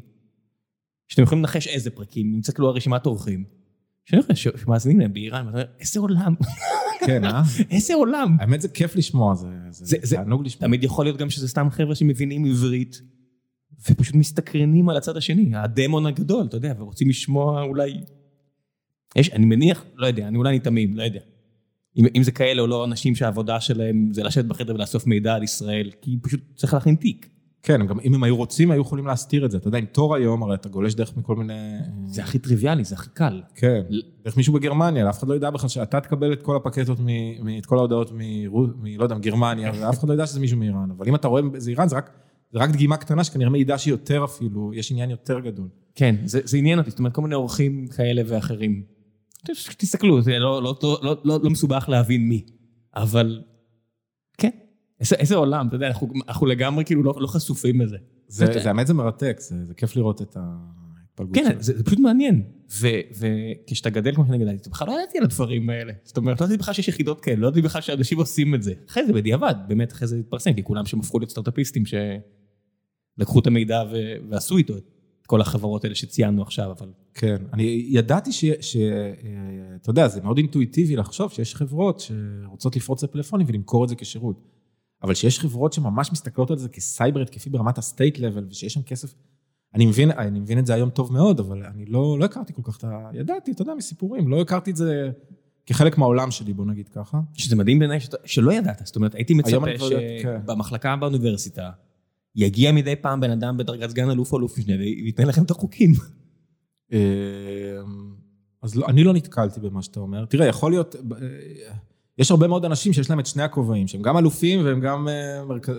שאתם 1.07 1.23
יכולים 1.23 1.41
לנחש 1.43 1.67
איזה 1.67 1.89
פרקים, 1.89 2.33
אם 2.35 2.41
תסתכלו 2.41 2.69
על 2.69 2.75
רשימת 2.75 3.05
אורחים, 3.05 3.43
שמאזינים 4.33 4.99
להם 4.99 5.13
באיראן, 5.13 5.45
ואתה 5.47 5.57
אומר, 5.57 5.65
איזה 5.79 5.99
עולם, 5.99 6.35
כן, 7.05 7.25
אה? 7.25 7.41
איזה 7.71 7.93
עולם. 7.93 8.37
האמת 8.39 8.61
זה 8.61 8.67
כיף 8.69 8.95
לשמוע, 8.95 9.35
זה, 9.35 9.47
זה, 9.69 9.85
זה- 9.85 9.97
זה- 10.03 10.15
תענוג 10.15 10.45
לשמוע. 10.45 10.67
תמיד 10.67 10.83
יכול 10.83 11.05
להיות 11.05 11.17
גם 11.17 11.29
שזה 11.29 11.47
סתם 11.47 11.67
חבר'ה 11.71 11.95
שמבינים 11.95 12.45
עברית, 12.45 13.01
ופשוט 13.89 14.15
מסתקרנים 14.15 14.89
על 14.89 14.97
הצד 14.97 15.17
השני, 15.17 15.55
הדמון 15.55 16.05
הגדול, 16.05 16.45
אתה 16.45 16.57
יודע, 16.57 16.73
ורוצים 16.79 17.09
לשמוע 17.09 17.61
אולי... 17.61 17.93
יש, 19.15 19.29
אני 19.29 19.45
מניח, 19.45 19.85
לא 19.95 20.07
יודע, 20.07 20.27
אני 20.27 20.37
אולי 20.37 20.49
אני 20.49 20.59
תמים, 20.59 20.97
לא 20.97 21.03
יודע. 21.03 21.19
אם, 21.97 22.05
אם 22.15 22.23
זה 22.23 22.31
כאלה 22.31 22.61
או 22.61 22.67
לא 22.67 22.85
אנשים 22.85 23.15
שהעבודה 23.15 23.59
שלהם 23.61 24.09
זה 24.13 24.23
לשבת 24.23 24.45
בחדר 24.45 24.75
ולאסוף 24.75 25.07
מידע 25.07 25.33
על 25.35 25.43
ישראל, 25.43 25.91
כי 26.01 26.17
פשוט 26.21 26.39
צריך 26.55 26.73
להכין 26.73 26.95
תיק. 26.95 27.29
כן, 27.65 27.87
גם 27.87 27.99
אם 27.99 28.13
הם 28.13 28.23
היו 28.23 28.37
רוצים, 28.37 28.71
היו 28.71 28.81
יכולים 28.81 29.07
להסתיר 29.07 29.45
את 29.45 29.51
זה. 29.51 29.57
אתה 29.57 29.67
יודע, 29.67 29.77
עם 29.77 29.85
תור 29.85 30.15
היום, 30.15 30.43
הרי 30.43 30.55
אתה 30.55 30.69
גולש 30.69 30.93
דרך 30.93 31.17
מכל 31.17 31.35
מיני... 31.35 31.53
זה 32.05 32.23
הכי 32.23 32.39
טריוויאלי, 32.39 32.83
זה 32.83 32.95
הכי 32.95 33.09
קל. 33.09 33.41
כן, 33.55 33.81
דרך 34.25 34.37
מישהו 34.37 34.53
בגרמניה, 34.53 35.09
אף 35.09 35.19
אחד 35.19 35.27
לא 35.27 35.35
ידע 35.35 35.49
בכלל 35.49 35.69
שאתה 35.69 35.99
תקבל 35.99 36.33
את 36.33 36.41
כל 36.41 36.55
הפקטות, 36.55 36.99
מ, 36.99 37.05
מ, 37.45 37.57
את 37.57 37.65
כל 37.65 37.77
ההודעות 37.77 38.11
מ... 38.11 38.17
מ... 38.17 38.85
לא 38.97 39.03
יודע, 39.03 39.15
מגרמניה, 39.15 39.71
ואף 39.79 39.99
אחד 39.99 40.09
לא 40.09 40.13
ידע 40.13 40.27
שזה 40.27 40.39
מישהו 40.39 40.57
מאיראן. 40.57 40.91
אבל 40.97 41.07
אם 41.07 41.15
אתה 41.15 41.27
רואה 41.27 41.41
זה 41.57 41.69
איראן, 41.69 41.87
זה 41.87 41.95
רק, 41.95 42.09
זה 42.51 42.59
רק 42.59 42.69
דגימה 42.69 42.97
קטנה 42.97 43.23
שכנראה 43.23 43.49
מעידה 43.49 43.77
שהיא 43.77 43.91
יותר 43.93 44.23
אפילו, 44.23 44.71
יש 44.73 44.91
עניין 44.91 45.09
יותר 45.09 45.39
גדול. 45.39 45.67
כן, 45.95 46.15
זה, 46.25 46.39
זה 46.43 46.57
עניין 46.57 46.79
אותי, 46.79 46.89
זאת 46.89 46.99
אומרת, 46.99 47.13
כל 47.13 47.21
מיני 47.21 47.35
אורחים 47.35 47.87
כאלה 47.87 48.21
ואחרים. 48.25 48.83
תסתכלו, 49.77 50.21
זה 50.21 50.39
לא, 50.39 50.63
לא, 50.63 50.75
לא, 50.83 50.99
לא, 51.03 51.17
לא, 51.23 51.39
לא 51.43 51.49
מסובך 51.49 51.85
להבין 51.89 52.29
מי, 52.29 52.45
אבל 52.95 53.41
איזה, 54.99 55.15
איזה 55.15 55.35
עולם, 55.35 55.67
אתה 55.67 55.75
יודע, 55.75 55.87
אנחנו, 55.87 56.07
אנחנו 56.27 56.45
לגמרי 56.45 56.85
כאילו 56.85 57.03
לא, 57.03 57.13
לא 57.19 57.27
חשופים 57.27 57.81
לזה. 57.81 57.97
זה, 58.27 58.45
זה 58.63 58.67
האמת 58.67 58.87
זה 58.87 58.93
מרתק, 58.93 59.37
זה, 59.39 59.65
זה 59.65 59.73
כיף 59.73 59.95
לראות 59.95 60.21
את 60.21 60.37
ההתפלגות 60.39 61.35
כן. 61.35 61.55
זה, 61.59 61.77
זה 61.77 61.83
פשוט 61.83 61.99
מעניין. 61.99 62.43
וכשאתה 63.19 63.89
גדל 63.89 64.15
כמו 64.15 64.25
שאני 64.25 64.37
גדלתי, 64.37 64.61
אתה 64.61 64.69
בכלל 64.69 64.87
לא 64.87 64.93
ידעתי 64.93 65.17
על 65.17 65.23
הדברים 65.23 65.69
האלה. 65.69 65.93
זאת 66.03 66.17
אומרת, 66.17 66.41
לא 66.41 66.45
ידעתי 66.45 66.57
בכלל 66.57 66.73
שיש 66.73 66.87
יחידות 66.87 67.21
כאלה, 67.21 67.35
לא 67.35 67.47
ידעתי 67.47 67.61
בכלל 67.61 67.81
שאנשים 67.81 68.17
עושים 68.17 68.55
את 68.55 68.63
זה. 68.63 68.73
אחרי 68.89 69.05
זה 69.05 69.13
בדיעבד, 69.13 69.55
באמת 69.67 69.91
אחרי 69.91 70.07
זה 70.07 70.17
התפרסם, 70.17 70.53
כי 70.53 70.63
כולם 70.63 70.85
שם 70.85 70.99
הפכו 70.99 71.19
להיות 71.19 71.29
סטארט-אפיסטים 71.29 71.83
שלקחו 71.85 73.39
את 73.39 73.47
המידע 73.47 73.83
ו- 73.91 74.15
ועשו 74.29 74.57
איתו 74.57 74.77
את 74.77 74.83
כל 75.27 75.41
החברות 75.41 75.83
האלה 75.83 75.95
שציינו 75.95 76.41
עכשיו, 76.41 76.71
אבל 76.71 76.89
כן, 77.13 77.35
אני 77.53 77.85
ידעתי 77.89 78.31
ש... 78.31 78.45
ש 78.61 78.75
אה, 78.75 79.11
אתה 79.81 79.89
יודע, 79.89 80.07
זה 80.07 80.21
מאוד 80.21 80.37
אינטואיטיבי 80.37 80.95
לחשוב 80.95 81.31
שיש 81.31 81.55
חברות 81.55 81.99
שרוצות 81.99 82.75
לפרוץ 82.75 83.03
לפלאפונים 83.03 83.47
ולמכור 83.49 83.83
את 83.83 83.89
זה 83.89 83.95
כשירות. 83.95 84.54
אבל 85.03 85.13
שיש 85.13 85.39
חברות 85.39 85.73
שממש 85.73 86.11
מסתכלות 86.11 86.51
על 86.51 86.57
זה 86.57 86.69
כסייבר 86.69 87.21
התקפי 87.21 87.49
ברמת 87.49 87.77
הסטייט 87.77 88.19
לבל, 88.19 88.45
ושיש 88.49 88.73
שם 88.73 88.81
כסף... 88.81 89.15
אני 89.73 89.85
מבין, 89.85 90.11
אני 90.11 90.39
מבין 90.39 90.59
את 90.59 90.65
זה 90.65 90.73
היום 90.73 90.89
טוב 90.89 91.13
מאוד, 91.13 91.39
אבל 91.39 91.63
אני 91.63 91.85
לא, 91.85 92.19
לא 92.19 92.25
הכרתי 92.25 92.53
כל 92.53 92.61
כך 92.63 92.77
את 92.77 92.83
ה... 92.83 93.09
ידעתי, 93.13 93.51
אתה 93.51 93.61
יודע, 93.61 93.73
מסיפורים, 93.73 94.27
לא 94.27 94.41
הכרתי 94.41 94.71
את 94.71 94.75
זה 94.75 95.09
כחלק 95.65 95.97
מהעולם 95.97 96.31
שלי, 96.31 96.53
בוא 96.53 96.65
נגיד 96.65 96.89
ככה. 96.89 97.19
שזה 97.33 97.55
מדהים 97.55 97.79
בעיניי 97.79 97.99
שלא 98.25 98.53
ידעת, 98.53 98.81
זאת 98.85 98.95
אומרת, 98.95 99.15
הייתי 99.15 99.33
מצפה 99.33 99.65
כן. 100.21 100.39
שבמחלקה 100.45 100.95
באוניברסיטה, 100.95 101.71
יגיע 102.35 102.71
מדי 102.71 102.95
פעם 102.95 103.19
בן 103.19 103.31
אדם 103.31 103.57
בדרגת 103.57 103.89
סגן 103.89 104.09
אלוף 104.09 104.31
או 104.31 104.37
אלוף 104.37 104.57
משנה 104.57 104.75
וייתן 104.75 105.27
לכם 105.27 105.43
את 105.43 105.51
החוקים. 105.51 105.91
אה, 106.93 106.99
אז 108.61 108.75
לא, 108.75 108.87
אני 108.87 109.03
לא 109.03 109.13
נתקלתי 109.13 109.59
במה 109.59 109.81
שאתה 109.81 109.99
אומר. 109.99 110.25
תראה, 110.25 110.47
יכול 110.47 110.71
להיות, 110.71 110.95
אה, 110.95 111.75
יש 112.17 112.31
הרבה 112.31 112.47
מאוד 112.47 112.65
אנשים 112.65 112.93
שיש 112.93 113.09
להם 113.09 113.19
את 113.19 113.25
שני 113.25 113.43
הכובעים, 113.43 113.87
שהם 113.87 114.01
גם 114.01 114.17
אלופים 114.17 114.65
והם 114.65 114.79
גם 114.79 115.07
אה, 115.07 115.45
מרכ... 115.45 115.69
אה, 115.69 115.75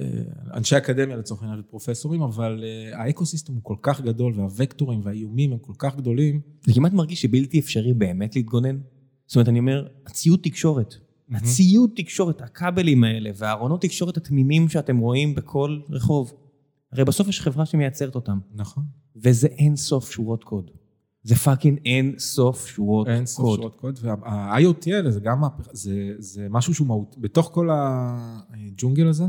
אה, 0.00 0.06
אנשי 0.54 0.76
אקדמיה 0.76 1.16
לצורך 1.16 1.42
העניין, 1.42 1.62
פרופסורים, 1.70 2.22
אבל 2.22 2.64
האקוסיסטם 2.92 3.52
הוא 3.52 3.60
כל 3.62 3.76
כך 3.82 4.00
גדול 4.00 4.32
והווקטורים 4.36 5.00
והאיומים 5.04 5.52
הם 5.52 5.58
כל 5.58 5.72
כך 5.78 5.96
גדולים. 5.96 6.40
זה 6.66 6.74
כמעט 6.74 6.92
מרגיש 6.92 7.22
שבלתי 7.22 7.58
אפשרי 7.60 7.94
באמת 7.94 8.36
להתגונן. 8.36 8.78
זאת 9.26 9.36
אומרת, 9.36 9.48
אני 9.48 9.58
אומר, 9.58 9.88
הציוד 10.06 10.40
תקשורת, 10.42 10.94
הציוד 11.32 11.90
תקשורת, 11.96 12.42
הכבלים 12.42 13.04
האלה 13.04 13.30
והארונות 13.36 13.82
תקשורת 13.82 14.16
התמימים 14.16 14.68
שאתם 14.68 14.98
רואים 14.98 15.34
בכל 15.34 15.80
רחוב, 15.90 16.32
הרי 16.92 17.04
בסוף 17.04 17.28
יש 17.28 17.40
חברה 17.40 17.66
שמייצרת 17.66 18.14
אותם, 18.14 18.38
נכון. 18.54 18.84
וזה 19.16 19.48
אין 19.48 19.76
סוף 19.76 20.10
שורות 20.10 20.44
קוד. 20.44 20.70
זה 21.22 21.34
fucking 21.36 21.78
אין 21.84 22.14
סוף 22.18 22.66
שורות 22.66 23.08
אין 23.08 23.26
סוף 23.26 23.44
קוד. 23.46 23.56
שורות 23.58 23.74
קוד, 23.74 23.98
וה-IoT 24.02 24.94
האלה 24.94 25.10
זה 25.10 25.20
גם, 25.20 25.42
זה, 25.72 26.12
זה 26.18 26.46
משהו 26.50 26.74
שהוא 26.74 26.86
מהות, 26.86 27.16
בתוך 27.18 27.50
כל 27.52 27.68
הג'ונגל 27.72 29.08
הזה, 29.08 29.24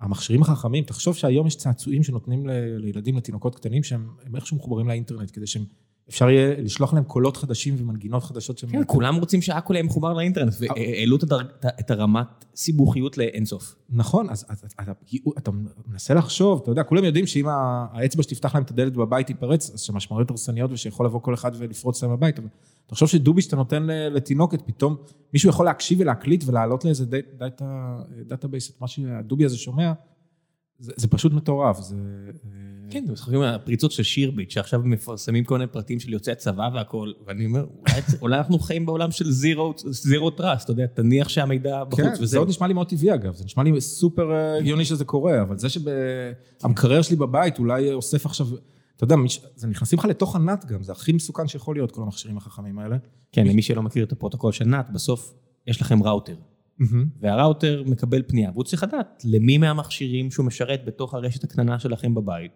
המכשירים 0.00 0.42
החכמים, 0.42 0.84
תחשוב 0.84 1.14
שהיום 1.16 1.46
יש 1.46 1.56
צעצועים 1.56 2.02
שנותנים 2.02 2.46
ל- 2.46 2.76
לילדים, 2.76 3.16
לתינוקות 3.16 3.54
קטנים, 3.54 3.82
שהם 3.82 4.08
הם 4.24 4.36
איכשהו 4.36 4.56
מחוברים 4.56 4.88
לאינטרנט, 4.88 5.30
כדי 5.32 5.46
שהם 5.46 5.64
אפשר 6.08 6.30
יהיה 6.30 6.60
לשלוח 6.60 6.94
להם 6.94 7.04
קולות 7.04 7.36
חדשים 7.36 7.74
ומנגינות 7.78 8.22
חדשות. 8.22 8.60
כן, 8.68 8.82
כולם 8.86 9.16
רוצים 9.16 9.42
שהכל 9.42 9.74
יהיה 9.74 9.82
מחובר 9.82 10.12
לאינטרנט, 10.12 10.52
והעלו 10.60 11.16
את 11.80 11.90
הרמת 11.90 12.26
סיבוכיות 12.56 13.18
לאינסוף. 13.18 13.74
נכון, 13.90 14.30
אז, 14.30 14.44
אז, 14.48 14.64
אז 14.64 14.72
אתה, 14.80 14.92
אתה 15.38 15.50
מנסה 15.86 16.14
לחשוב, 16.14 16.60
אתה 16.62 16.70
יודע, 16.70 16.82
כולם 16.82 17.04
יודעים 17.04 17.26
שאם 17.26 17.46
האצבע 17.92 18.22
שתפתח 18.22 18.54
להם 18.54 18.64
את 18.64 18.70
הדלת 18.70 18.92
בבית 18.92 19.26
תיפרץ, 19.26 19.70
אז 19.74 19.80
יש 19.80 19.92
משמעויות 19.92 20.30
הרסניות 20.30 20.72
ושיכול 20.72 21.06
לבוא 21.06 21.20
כל 21.20 21.34
אחד 21.34 21.52
ולפרוץ 21.58 22.02
להם 22.02 22.12
בבית. 22.12 22.38
אבל 22.38 22.48
תחשוב 22.86 23.08
שדובי 23.08 23.42
שאתה 23.42 23.56
נותן 23.56 23.86
לתינוקת, 24.10 24.62
פתאום 24.66 24.96
מישהו 25.32 25.48
יכול 25.50 25.66
להקשיב 25.66 26.00
ולהקליט 26.00 26.44
ולהעלות 26.46 26.84
לאיזה 26.84 27.06
dat- 27.06 27.38
data, 27.38 27.98
database 28.26 28.70
את 28.70 28.80
מה 28.80 28.88
שהדובי 28.88 29.44
הזה 29.44 29.56
שומע, 29.56 29.92
זה, 30.82 30.92
זה 30.96 31.08
פשוט 31.08 31.32
מטורף, 31.32 31.80
זה... 31.80 31.96
כן, 32.90 33.04
אתם 33.04 33.16
זוכרים 33.16 33.42
הפריצות 33.42 33.92
של 33.92 34.02
שירביט, 34.02 34.50
שעכשיו 34.50 34.80
מפרסמים 34.84 35.44
כל 35.44 35.58
מיני 35.58 35.66
פרטים 35.66 36.00
של 36.00 36.12
יוצאי 36.12 36.34
צבא 36.34 36.70
והכל, 36.74 37.12
ואני 37.26 37.46
אומר, 37.46 37.66
אולי, 37.80 38.00
אולי 38.22 38.38
אנחנו 38.38 38.58
חיים 38.58 38.86
בעולם 38.86 39.10
של 39.10 39.30
zero 39.30 40.30
trust, 40.36 40.64
אתה 40.64 40.72
יודע, 40.72 40.86
תניח 40.86 41.28
שהמידע 41.28 41.84
בחוץ 41.84 42.04
כן, 42.18 42.24
זה. 42.24 42.38
עוד 42.38 42.48
נשמע 42.48 42.66
לי 42.66 42.74
מאוד 42.74 42.88
טבעי 42.88 43.14
אגב, 43.14 43.34
זה 43.34 43.44
נשמע 43.44 43.62
לי 43.62 43.80
סופר 43.80 44.32
אה, 44.32 44.56
הגיוני 44.56 44.84
שזה 44.84 45.04
קורה, 45.04 45.42
אבל 45.42 45.58
זה 45.58 45.68
שהמקרר 45.68 47.02
שלי 47.02 47.16
בבית 47.16 47.58
אולי 47.58 47.92
אוסף 47.92 48.26
עכשיו, 48.26 48.46
אתה 48.96 49.04
יודע, 49.04 49.16
זה 49.56 49.66
נכנסים 49.66 49.98
לך 49.98 50.04
לתוך 50.04 50.36
ה 50.36 50.43
NAT 50.43 50.64
גם, 50.64 50.82
זה 50.82 50.92
הכי 50.92 51.12
מסוכן 51.12 51.48
שיכול 51.48 51.76
להיות, 51.76 51.92
כל 51.92 52.02
המכשירים 52.02 52.36
החכמים 52.36 52.78
האלה. 52.78 52.96
כן, 53.32 53.46
למי 53.46 53.62
שלא 53.62 53.82
מכיר 53.82 54.04
את 54.04 54.12
הפרוטוקול 54.12 54.52
של 54.52 54.64
NAT, 54.64 54.90
בסוף 54.90 55.34
יש 55.66 55.80
לכם 55.80 56.02
ראוטר, 56.02 56.34
והראוטר 57.20 57.82
מקבל 57.86 58.22
פנייה, 58.26 58.50
והוא 58.50 58.64
צריך 58.64 58.82
לדעת 58.82 59.22
למי 59.24 59.58
מהמכשירים 59.58 60.30
שהוא 60.30 60.46
משרת 60.46 60.84
בתוך 60.84 61.14
הרשת 61.14 61.44
הקטנה 61.44 61.78
שלכם 61.78 62.14
בבית. 62.14 62.52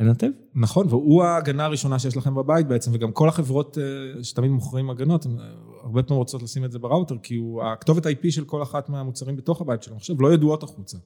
לנתב? 0.00 0.28
נכון, 0.54 0.86
והוא 0.88 1.22
ההגנה 1.22 1.64
הראשונה 1.64 1.98
שיש 1.98 2.16
לכם 2.16 2.34
בבית 2.34 2.68
בעצם, 2.68 2.90
וגם 2.94 3.12
כל 3.12 3.28
החברות 3.28 3.78
אה, 3.78 4.24
שתמיד 4.24 4.50
מוכרים 4.50 4.90
הגנות, 4.90 5.26
הן 5.26 5.38
אה, 5.38 5.44
הרבה 5.82 6.02
פעמים 6.02 6.18
רוצות 6.18 6.42
לשים 6.42 6.64
את 6.64 6.72
זה 6.72 6.78
בראוטר, 6.78 7.18
כי 7.22 7.34
הוא, 7.34 7.62
הכתובת 7.62 8.06
IP 8.06 8.30
של 8.30 8.44
כל 8.44 8.62
אחת 8.62 8.88
מהמוצרים 8.88 9.36
בתוך 9.36 9.60
הבית 9.60 9.82
של 9.82 9.92
המחשב 9.92 10.20
לא 10.20 10.34
ידועות 10.34 10.62
החוצה. 10.62 10.98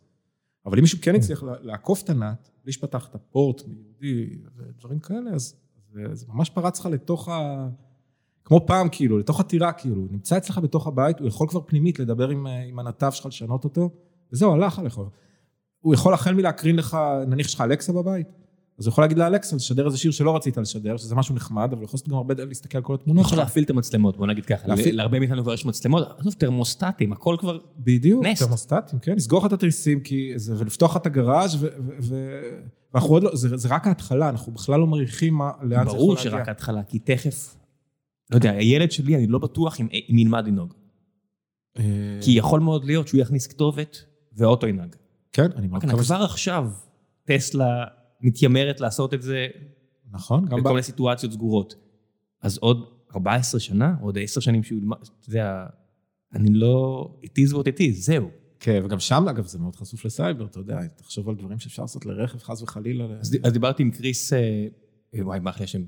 אבל 0.66 0.76
אם 0.78 0.82
מישהו 0.82 0.98
כן 1.02 1.14
הצליח 1.14 1.42
לה- 1.42 1.54
לעקוף 1.60 2.02
את 2.02 2.10
הנאט, 2.10 2.48
בלי 2.64 2.72
שפתח 2.72 3.06
את 3.10 3.14
הפורט 3.14 3.62
מיהודי 3.66 4.36
ודברים 4.56 4.98
כאלה, 4.98 5.30
אז 5.30 5.56
זה, 5.92 6.14
זה 6.14 6.26
ממש 6.28 6.50
פרץ 6.50 6.80
לך 6.80 6.86
לתוך 6.86 7.28
ה... 7.28 7.68
כמו 8.46 8.66
פעם, 8.66 8.88
כאילו, 8.92 9.18
לתוך 9.18 9.40
הטירה, 9.40 9.72
כאילו, 9.72 9.96
הוא 9.96 10.08
נמצא 10.10 10.36
אצלך 10.36 10.58
בתוך 10.58 10.86
הבית, 10.86 11.20
הוא 11.20 11.28
יכול 11.28 11.48
כבר 11.48 11.60
פנימית 11.66 11.98
לדבר 11.98 12.28
עם, 12.28 12.46
אה, 12.46 12.62
עם 12.62 12.78
הנתב 12.78 13.10
שלך, 13.14 13.26
לשנות 13.26 13.64
אותו, 13.64 13.90
וזהו, 14.32 14.52
הלך 14.52 14.78
עליך. 14.78 15.00
הוא 15.80 15.94
יכול 15.94 16.14
החל 16.14 16.34
מלהקרין 16.34 16.76
לך, 16.76 16.98
נניח 17.26 17.46
יש 17.46 17.54
לך 17.54 17.60
אלכסה 17.60 17.92
בבית, 17.92 18.26
אז 18.78 18.86
הוא 18.86 18.92
יכול 18.92 19.04
להגיד 19.04 19.18
לאלכסה, 19.18 19.56
לשדר 19.56 19.86
איזה 19.86 19.98
שיר 19.98 20.10
שלא 20.10 20.36
רצית 20.36 20.56
לשדר, 20.56 20.96
שזה 20.96 21.14
משהו 21.14 21.34
נחמד, 21.34 21.68
אבל 21.72 21.76
הוא 21.76 21.84
יכול 21.84 21.94
לעשות 21.98 22.08
גם 22.08 22.14
הרבה 22.16 22.34
להסתכל 22.44 22.78
על 22.78 22.84
כל 22.84 22.92
הוא 22.92 23.00
התמונות 23.00 23.24
יכול 23.24 23.36
שלך. 23.36 23.44
להפעיל 23.46 23.64
את 23.64 23.70
המצלמות, 23.70 24.16
בוא 24.16 24.26
נגיד 24.26 24.46
ככה, 24.46 24.68
להפעיל- 24.68 24.96
להרבה 24.96 25.18
מאיתנו 25.18 25.42
כבר 25.42 25.54
יש 25.54 25.66
מצלמות, 25.66 26.02
עזוב, 26.18 26.32
תרמוסטטים, 26.38 27.12
הכל 27.12 27.36
כבר... 27.38 27.58
בדיוק, 27.78 28.24
נסט. 28.26 28.42
תרמוסטטים, 28.42 28.98
כן, 28.98 29.16
לסגור 29.16 29.40
לך 29.40 29.46
את 29.46 29.52
התריסים, 29.52 30.00
כי 30.00 30.32
זה, 30.36 30.54
ולפתוח 30.58 30.96
את 30.96 31.06
הגראז' 31.06 31.62
ו- 31.62 31.68
ו- 32.00 32.40
ואנחנו 32.94 33.10
עוד 33.10 33.22
לא, 33.22 33.30
זה, 33.36 33.56
זה 33.56 33.68
רק 33.68 33.86
ההתחלה, 33.86 34.28
אנחנו 34.28 34.52
בכלל 34.52 34.80
לא 34.80 34.86
מעריכים 34.86 35.34
מה, 35.34 35.50
לאן 35.62 35.68
זה 35.68 35.74
יכול 35.74 35.86
ברור 35.98 36.14
להגיע. 36.14 36.30
שרק 36.30 36.48
ההתחלה, 36.48 36.82
כי 36.82 36.98
תכף, 36.98 37.56
לא 38.30 38.36
יודע, 38.36 38.50
הילד 38.50 38.90
שלי, 38.90 39.16
אני 39.16 39.26
לא 39.26 39.38
בטוח 39.38 39.80
אם 39.80 39.88
אם 40.10 40.18
ילמד 40.18 40.46
לנהוג. 40.46 40.74
אה, 41.78 42.18
כי 42.22 42.30
יכול 42.30 42.60
מאוד 42.60 42.84
להיות 42.84 43.08
שהוא 43.08 43.20
יכניס 43.20 43.46
כתובת 43.46 44.04
ואוטו 44.32 44.66
ינהג. 44.66 44.96
כן, 45.32 45.52
אני 45.56 45.66
מאוד 45.66 45.82
כן, 45.82 45.88
מקווה. 45.88 46.04
כבר 46.04 46.24
עכשיו 46.24 46.70
טסלה 47.24 47.84
מתיימרת 48.20 48.80
לעשות 48.80 49.14
את 49.14 49.22
זה 49.22 49.46
נכון, 50.10 50.44
גם 50.44 50.60
בכל. 50.60 50.68
מיני 50.70 50.82
סיטואציות 50.82 51.32
סגורות. 51.32 51.74
אז 52.42 52.58
עוד 52.58 52.84
14 53.14 53.60
שנה, 53.60 53.94
עוד 54.00 54.18
10 54.18 54.40
שנים 54.40 54.62
שהוא 54.62 54.78
ילמד, 54.78 54.96
אתה 55.02 55.30
יודע, 55.30 55.66
אני 56.34 56.50
לא... 56.52 57.08
it 57.24 57.48
is 57.48 57.52
what 57.52 57.62
it 57.62 57.78
is, 57.80 57.92
זהו. 57.92 58.30
כן, 58.60 58.82
וגם 58.84 59.00
שם, 59.00 59.24
אגב, 59.30 59.46
זה 59.46 59.58
מאוד 59.58 59.76
חשוף 59.76 60.04
לסייבר, 60.04 60.46
אתה 60.46 60.60
יודע, 60.60 60.86
תחשוב 60.86 61.28
על 61.28 61.34
דברים 61.34 61.58
שאפשר 61.58 61.82
לעשות 61.82 62.06
לרכב, 62.06 62.38
חס 62.38 62.62
וחלילה. 62.62 63.04
אז 63.20 63.52
דיברתי 63.52 63.82
עם 63.82 63.90
קריס, 63.90 64.32
אה, 64.32 64.66
אה, 65.14 65.26
וואי, 65.26 65.40
מה 65.40 65.50
אחרי 65.50 65.64
השם? 65.64 65.82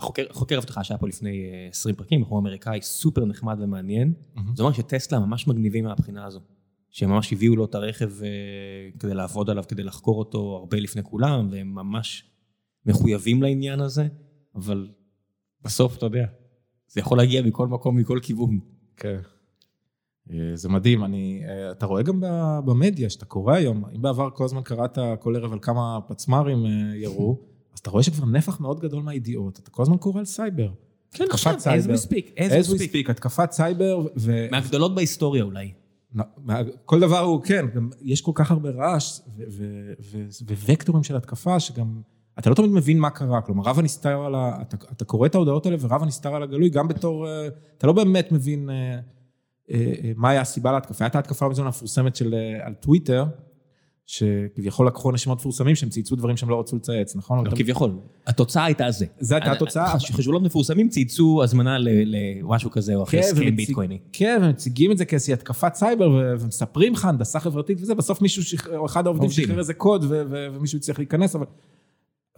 אה, 0.00 0.04
החוקר 0.04 0.24
חוקר 0.30 0.58
אבטחה 0.58 0.84
שהיה 0.84 0.98
פה 0.98 1.08
לפני 1.08 1.50
אה, 1.52 1.68
20 1.70 1.94
פרקים, 1.94 2.20
בחור 2.20 2.38
אמריקאי 2.38 2.82
סופר 2.82 3.24
נחמד 3.24 3.56
ומעניין. 3.60 4.12
מהמם. 4.34 4.56
זה 4.56 4.62
אומר 4.62 4.72
שטסלה 4.72 5.18
ממש 5.18 5.48
מגניבים 5.48 5.84
מהבחינה 5.84 6.26
הזו. 6.26 6.40
שהם 6.90 7.10
ממש 7.10 7.32
הביאו 7.32 7.56
לו 7.56 7.64
את 7.64 7.74
הרכב 7.74 8.22
אה, 8.22 8.28
כדי 8.98 9.14
לעבוד 9.14 9.50
עליו, 9.50 9.64
כדי 9.68 9.82
לחקור 9.82 10.18
אותו 10.18 10.56
הרבה 10.60 10.80
לפני 10.80 11.02
כולם, 11.02 11.48
והם 11.50 11.74
ממש 11.74 12.24
מחויבים 12.86 13.42
לעניין 13.42 13.80
הזה, 13.80 14.08
אבל 14.54 14.88
בסוף, 15.62 15.96
אתה 15.96 16.06
יודע, 16.06 16.26
זה 16.88 17.00
יכול 17.00 17.18
להגיע 17.18 17.42
מכל 17.42 17.68
מקום, 17.68 17.96
מכל 17.96 18.18
כיוון. 18.22 18.60
כן. 18.96 19.20
אה, 20.32 20.56
זה 20.56 20.68
מדהים, 20.68 21.04
אני, 21.04 21.42
אה, 21.48 21.70
אתה 21.70 21.86
רואה 21.86 22.02
גם 22.02 22.20
במדיה, 22.64 23.10
שאתה 23.10 23.24
קורא 23.24 23.54
היום, 23.54 23.84
אם 23.94 24.02
בעבר 24.02 24.30
כל 24.30 24.44
הזמן 24.44 24.62
קראת 24.62 24.98
כל 25.20 25.36
ערב 25.36 25.52
על 25.52 25.58
כמה 25.62 25.98
פצמ"רים 26.08 26.66
אה, 26.66 26.96
ירו, 26.96 27.40
אז 27.80 27.82
אתה 27.82 27.90
רואה 27.90 28.02
שכבר 28.02 28.26
נפח 28.26 28.60
מאוד 28.60 28.80
גדול 28.80 29.02
מהידיעות, 29.02 29.58
אתה 29.58 29.70
כל 29.70 29.82
הזמן 29.82 29.96
קורא 29.96 30.18
על 30.18 30.24
סייבר. 30.24 30.70
כן, 31.10 31.24
עכשיו, 31.30 31.54
as 31.54 31.86
we 31.86 32.06
speak, 32.06 32.38
as 32.38 32.66
as 32.66 32.70
we 32.70 32.78
we 32.78 32.78
speak. 32.78 33.10
התקפת 33.10 33.52
סייבר, 33.52 34.06
ו... 34.16 34.46
מהגדולות 34.50 34.94
בהיסטוריה 34.94 35.44
אולי. 35.44 35.72
כל 36.84 37.00
דבר 37.00 37.18
הוא, 37.18 37.42
כן, 37.42 37.66
גם 37.74 37.90
יש 38.02 38.20
כל 38.20 38.32
כך 38.34 38.50
הרבה 38.50 38.70
רעש 38.70 39.20
ווקטורים 40.68 41.04
של 41.04 41.16
התקפה, 41.16 41.60
שגם, 41.60 42.00
אתה 42.38 42.50
לא 42.50 42.54
תמיד 42.54 42.70
מבין 42.70 42.98
מה 42.98 43.10
קרה, 43.10 43.40
כלומר, 43.40 43.64
רב 43.64 43.78
הנסתר 43.78 44.20
על 44.20 44.34
ה... 44.34 44.58
אתה, 44.62 44.76
אתה 44.92 45.04
קורא 45.04 45.26
את 45.26 45.34
ההודעות 45.34 45.66
האלה 45.66 45.76
ורב 45.80 46.02
הנסתר 46.02 46.34
על 46.34 46.42
הגלוי, 46.42 46.68
גם 46.68 46.88
בתור, 46.88 47.28
אה, 47.28 47.48
אתה 47.78 47.86
לא 47.86 47.92
באמת 47.92 48.32
מבין 48.32 48.70
אה, 48.70 48.98
אה, 49.70 50.12
מה 50.16 50.30
היה 50.30 50.40
הסיבה 50.40 50.72
להתקפה. 50.72 51.04
הייתה 51.04 51.18
התקפה 51.18 51.48
מזמן 51.48 51.64
המפורסמת 51.64 52.16
של, 52.16 52.34
על 52.62 52.74
טוויטר, 52.74 53.24
שכביכול 54.10 54.86
לקחו 54.86 55.10
אנשים 55.10 55.30
מאוד 55.30 55.38
מפורסמים 55.38 55.74
שהם 55.74 55.88
צייצו 55.88 56.16
דברים 56.16 56.36
שהם 56.36 56.50
לא 56.50 56.60
רצו 56.60 56.76
לצייץ, 56.76 57.16
נכון? 57.16 57.46
לא 57.46 57.50
כביכול. 57.56 57.92
התוצאה 58.26 58.64
הייתה 58.64 58.90
זה. 58.90 59.06
זו 59.20 59.34
הייתה 59.34 59.52
התוצאה. 59.52 59.94
חש- 59.94 60.10
חשבונות 60.10 60.42
מפורסמים 60.42 60.88
צייצו 60.88 61.40
הזמנה 61.44 61.76
למשהו 61.78 62.70
כזה 62.70 62.94
או 62.94 63.02
אחר, 63.02 63.10
כן, 63.10 63.22
סקרים 63.22 63.56
ביטקויני. 63.56 63.98
כן, 64.12 64.40
ומציגים 64.44 64.92
את 64.92 64.98
זה 64.98 65.04
כאיזושהי 65.04 65.32
התקפת 65.34 65.74
סייבר, 65.74 66.10
ומספרים 66.40 66.92
לך 66.92 67.04
הנדסה 67.04 67.40
חברתית 67.40 67.78
וזה, 67.80 67.94
בסוף 67.94 68.22
מישהו, 68.22 68.42
אחד 68.86 69.06
העובדים 69.06 69.28
עובדים. 69.28 69.44
שחרר 69.44 69.58
איזה 69.58 69.74
קוד, 69.74 70.04
ומישהו 70.08 70.78
יצטרך 70.78 70.98
להיכנס, 70.98 71.34
אבל... 71.36 71.46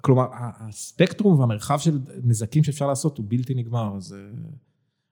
כלומר, 0.01 0.27
הספקטרום 0.33 1.41
והמרחב 1.41 1.79
של 1.79 1.99
נזקים 2.25 2.65
שאפשר 2.65 2.87
לעשות 2.87 3.19
הוא 3.19 3.27
בלתי 3.29 3.55
נגמר, 3.55 3.97
אז... 3.97 4.17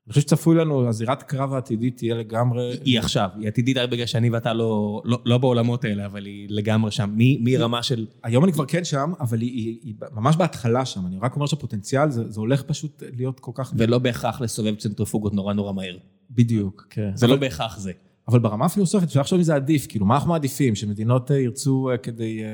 אני 0.06 0.12
חושב 0.12 0.20
שצפוי 0.20 0.56
לנו, 0.56 0.88
הזירת 0.88 1.22
הקרב 1.22 1.52
העתידית 1.52 1.96
תהיה 1.96 2.14
לגמרי... 2.14 2.78
היא 2.84 2.98
עכשיו, 2.98 3.28
היא 3.38 3.48
עתידית 3.48 3.76
רק 3.76 3.90
בגלל 3.90 4.06
שאני 4.06 4.30
ואתה 4.30 4.52
לא, 4.52 5.02
לא, 5.04 5.18
לא 5.24 5.38
בעולמות 5.38 5.84
האלה, 5.84 6.06
אבל 6.06 6.26
היא 6.26 6.46
לגמרי 6.50 6.90
שם, 6.90 7.10
מ- 7.16 7.44
מרמה 7.44 7.82
של... 7.82 8.06
היום 8.24 8.44
אני 8.44 8.52
כבר 8.52 8.64
כן 8.66 8.84
שם, 8.84 9.12
אבל 9.20 9.40
היא, 9.40 9.50
היא, 9.50 9.78
היא 9.82 9.94
ממש 10.12 10.36
בהתחלה 10.36 10.84
שם, 10.84 11.06
אני 11.06 11.18
רק 11.20 11.36
אומר 11.36 11.46
שהפוטנציאל, 11.46 12.10
זה, 12.10 12.30
זה 12.30 12.40
הולך 12.40 12.62
פשוט 12.62 13.02
להיות 13.16 13.40
כל 13.40 13.52
כך... 13.54 13.72
ולא 13.76 13.98
בהכרח 13.98 14.40
לסובב 14.40 14.74
צנטריפוגות 14.74 15.34
נורא 15.34 15.54
נורא 15.54 15.72
מהר. 15.72 15.96
בדיוק, 16.30 16.86
כן. 16.90 17.10
זה 17.14 17.26
לא 17.26 17.36
בהכרח 17.36 17.78
זה. 17.78 17.92
אבל 18.28 18.38
ברמה 18.38 18.66
הפילוסופית, 18.66 19.08
אפשר 19.08 19.20
לחשוב 19.20 19.38
אם 19.38 19.42
זה 19.42 19.54
עדיף, 19.54 19.86
כאילו, 19.86 20.06
מה 20.06 20.14
אנחנו 20.14 20.30
מעדיפים? 20.30 20.74
שמדינות 20.74 21.30
אה, 21.30 21.38
ירצו 21.38 21.90
אה, 21.90 21.96
כדי 21.96 22.44
אה, 22.44 22.48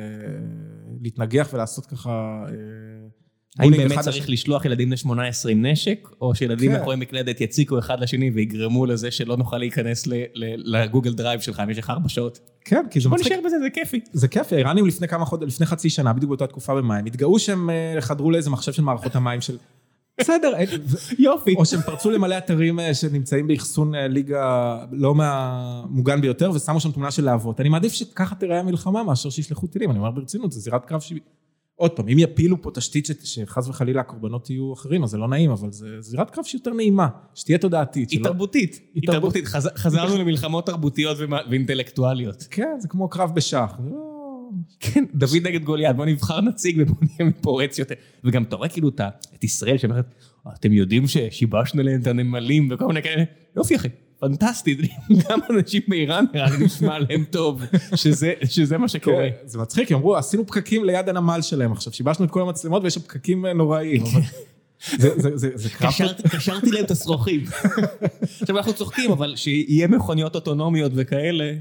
להתנגח 1.01 1.49
ולעשות 1.53 1.87
ככה... 1.87 2.45
אה, 3.61 3.65
האם 3.65 3.73
באמת 3.73 3.99
צריך 3.99 4.17
לשני? 4.17 4.33
לשלוח 4.33 4.65
ילדים 4.65 4.89
בני 4.89 4.97
18 4.97 5.53
עם 5.53 5.67
נשק, 5.67 6.09
או 6.21 6.35
שילדים 6.35 6.71
כן. 6.71 6.79
מאחורי 6.79 6.97
מקלדת 6.97 7.41
יציקו 7.41 7.79
אחד 7.79 8.01
לשני 8.01 8.31
ויגרמו 8.31 8.87
לזה 8.87 9.11
שלא 9.11 9.37
נוכל 9.37 9.59
להיכנס 9.59 10.09
לגוגל 10.57 11.15
דרייב 11.15 11.41
שלך 11.41 11.63
במשך 11.67 11.91
ארבע 11.91 12.09
שעות? 12.09 12.41
כן, 12.65 12.85
כי 12.91 13.01
זה 13.01 13.09
בוא 13.09 13.17
מצחיק. 13.17 13.33
נשאר 13.33 13.45
בזה, 13.47 13.57
זה 13.63 13.71
כיפי. 13.71 14.01
זה 14.13 14.29
כיף, 14.29 14.53
האיראנים 14.53 14.87
לפני 14.87 15.09
כמה 15.09 15.25
חודשים, 15.25 15.49
לפני 15.49 15.67
חצי 15.67 15.91
שנה, 15.91 16.13
בדיוק 16.13 16.29
באותה 16.29 16.47
תקופה 16.47 16.75
במים, 16.75 17.07
התגאו 17.07 17.39
שהם 17.39 17.71
אה, 17.71 17.97
חדרו 18.01 18.31
לאיזה 18.31 18.51
מחשב 18.51 18.73
של 18.73 18.83
מערכות 18.83 19.17
המים 19.17 19.41
של... 19.41 19.57
בסדר, 20.21 20.53
ו- 20.85 20.97
יופי. 21.19 21.55
או 21.55 21.67
שהם 21.67 21.81
פרצו 21.81 22.11
למלא 22.11 22.39
אתרים 22.39 22.81
אה, 22.81 22.95
שנמצאים 22.95 23.47
באחסון 23.47 23.95
אה, 23.95 24.09
ליגה 24.09 24.79
לא 24.93 25.15
מהמוגן 25.15 26.21
ביותר, 26.21 26.51
ושמו 26.55 26.81
שם 26.81 26.93
תמונה 26.93 27.11
של 27.11 27.25
להבות. 27.25 27.61
אני 27.61 27.69
מעדיף 27.69 27.93
שככה 27.93 28.35
תראה 28.35 28.61
המלחמה 28.61 29.03
מאשר 29.03 29.31
שישלחו 29.31 29.67
טילים, 29.67 29.91
אני 29.91 29.99
אומר 29.99 30.11
ברצינות, 30.11 30.53
זו 30.53 30.61
זירת 30.61 30.85
קרב 30.85 31.01
שהיא... 31.01 31.21
עוד 31.77 31.91
פעם, 31.91 32.09
אם 32.09 32.19
יפילו 32.19 32.63
פה 32.63 32.71
תשתית 32.75 33.07
ש- 33.07 33.11
שחס 33.35 33.69
וחלילה 33.69 34.01
הקורבנות 34.01 34.51
יהיו 34.51 34.73
אחרים, 34.73 35.05
אז 35.05 35.11
זה 35.11 35.19
לא 35.19 35.29
נעים, 35.29 35.51
אבל 35.51 35.73
זה 35.73 36.01
זירת 36.01 36.31
קרב 36.31 36.45
שיותר 36.45 36.73
נעימה, 36.73 37.09
שתהיה 37.35 37.59
תודעתית. 37.59 38.11
היא 38.11 38.19
שלא- 38.19 38.25
תרבותית. 38.29 38.81
היא 38.95 39.03
תרבות. 39.03 39.15
תרבותית. 39.15 39.45
חז- 39.47 39.77
חזרנו 39.77 40.19
למלחמות 40.19 40.67
תרבותיות 40.67 41.17
ומה- 41.21 41.41
ואינטלקטואליות. 41.51 42.47
כן, 42.51 42.77
זה 42.79 42.89
כמו 42.89 43.09
קרב 43.09 43.35
בשח. 43.35 43.73
לא- 43.91 44.51
כן, 44.81 45.05
דוד 45.15 45.37
נגד 45.43 45.65
גוליית, 45.65 45.97
בוא 45.97 46.07
נבחר 46.07 46.41
נציג 46.41 46.77
ובוא 46.81 46.95
נהיה 47.19 47.33
פורץ 47.41 47.79
יותר. 47.79 47.95
וגם 48.25 48.43
אתה 48.43 48.57
רואה 48.57 48.69
כאילו 48.69 48.89
את 49.35 49.45
ישראל 49.45 49.79
שאומרת, 49.79 50.15
אתם 50.55 50.73
יודעים 50.73 51.07
ששיבשנו 51.07 51.83
להם 51.83 52.01
את 52.03 52.07
הנמלים 52.07 52.69
וכל 52.71 52.87
מיני 52.87 53.03
כאלה, 53.03 53.23
יופי 53.57 53.77
אחי, 53.77 53.89
פנטסטי, 54.21 54.77
גם 55.29 55.39
אנשים 55.51 55.83
באיראן 55.89 56.25
נראה 56.35 56.51
לי 56.51 56.65
נשמע 56.65 56.99
להם 56.99 57.25
טוב, 57.31 57.63
שזה, 57.95 58.33
שזה 58.45 58.79
מה 58.79 58.89
שקורה. 58.89 59.17
כן, 59.31 59.49
זה 59.49 59.59
מצחיק, 59.59 59.93
הם 59.93 59.99
אמרו, 59.99 60.17
עשינו 60.17 60.47
פקקים 60.47 60.85
ליד 60.85 61.09
הנמל 61.09 61.39
שלהם 61.43 61.73
עכשיו, 61.73 61.93
שיבשנו 61.93 62.25
את 62.25 62.31
כל 62.31 62.43
המצלמות 62.43 62.83
ויש 62.85 62.95
שם 62.95 63.01
פקקים 63.01 63.47
נוראיים. 63.47 64.03
אבל 64.03 64.21
זה, 64.99 65.11
זה, 65.21 65.37
זה, 65.37 65.51
זה 65.55 65.71
קרב... 65.71 65.89
קשרתי, 65.91 66.23
קשרתי 66.23 66.71
להם 66.71 66.85
את 66.85 66.91
השרוכים. 66.91 67.45
עכשיו 68.41 68.57
אנחנו 68.59 68.73
צוחקים, 68.73 69.11
אבל 69.11 69.37
שיהיה 69.37 69.87
מכוניות 69.89 70.35
אוטונומיות 70.35 70.93
וכאלה, 70.95 71.53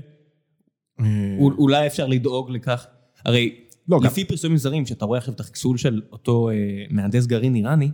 אול- 1.39 1.55
אולי 1.57 1.87
אפשר 1.87 2.07
לדאוג 2.07 2.51
לכך. 2.51 2.87
הרי 3.25 3.55
לא, 3.87 3.97
גם- 3.99 4.03
לפי 4.05 4.25
פרסומים 4.25 4.57
זרים, 4.57 4.85
שאתה 4.85 5.05
רואה 5.05 5.17
עכשיו 5.19 5.33
את 5.33 5.39
החיסול 5.39 5.77
של 5.77 6.01
אותו 6.11 6.49
אה, 6.49 6.55
מהנדס 6.89 7.25
גרעין 7.25 7.55
איראני, 7.55 7.91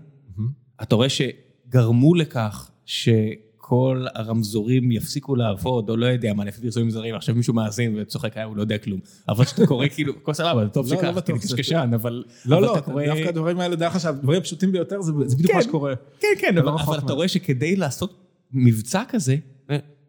אתה 0.81 0.95
רואה 0.95 1.07
שגרמו 1.09 2.15
לכך 2.15 2.71
שכל 3.71 4.05
הרמזורים 4.15 4.91
יפסיקו 4.91 5.35
לעבוד, 5.35 5.89
או 5.89 5.97
לא 5.97 6.05
יודע 6.05 6.33
מה, 6.33 6.45
לפי 6.45 6.61
פרסומים 6.61 6.89
זרים, 6.89 7.15
עכשיו 7.15 7.35
מישהו 7.35 7.53
מאזין 7.53 7.95
וצוחק, 8.01 8.37
הוא 8.37 8.57
לא 8.57 8.61
יודע 8.61 8.77
כלום. 8.77 8.99
אבל 9.29 9.45
כשאתה 9.45 9.67
קורא 9.67 9.87
כאילו, 9.95 10.13
הכל 10.21 10.33
סבבה, 10.33 10.67
טוב 10.67 10.85
לא, 10.85 10.95
לא 10.95 11.01
שכך, 11.01 11.25
כי 11.25 11.31
אני 11.31 11.39
זה- 11.39 11.47
קשקשן, 11.47 11.91
אבל... 11.95 12.23
לא, 12.45 12.61
לא, 12.61 12.75
דווקא 12.75 13.29
הדברים 13.29 13.59
האלה, 13.59 13.75
דרך 13.75 14.05
אגב, 14.05 14.15
הדברים 14.15 14.37
הפשוטים 14.37 14.71
ביותר, 14.71 15.01
זה 15.01 15.11
בדיוק 15.13 15.51
כן. 15.51 15.57
מה 15.57 15.63
שקורה. 15.63 15.93
כן, 16.19 16.27
כן, 16.39 16.57
אבל, 16.57 16.65
לא 16.71 16.75
אבל 16.75 16.97
אתה. 16.97 17.13
רואה 17.13 17.27
שכדי 17.27 17.75
לעשות 17.75 18.13
מבצע 18.53 19.03
כזה, 19.09 19.35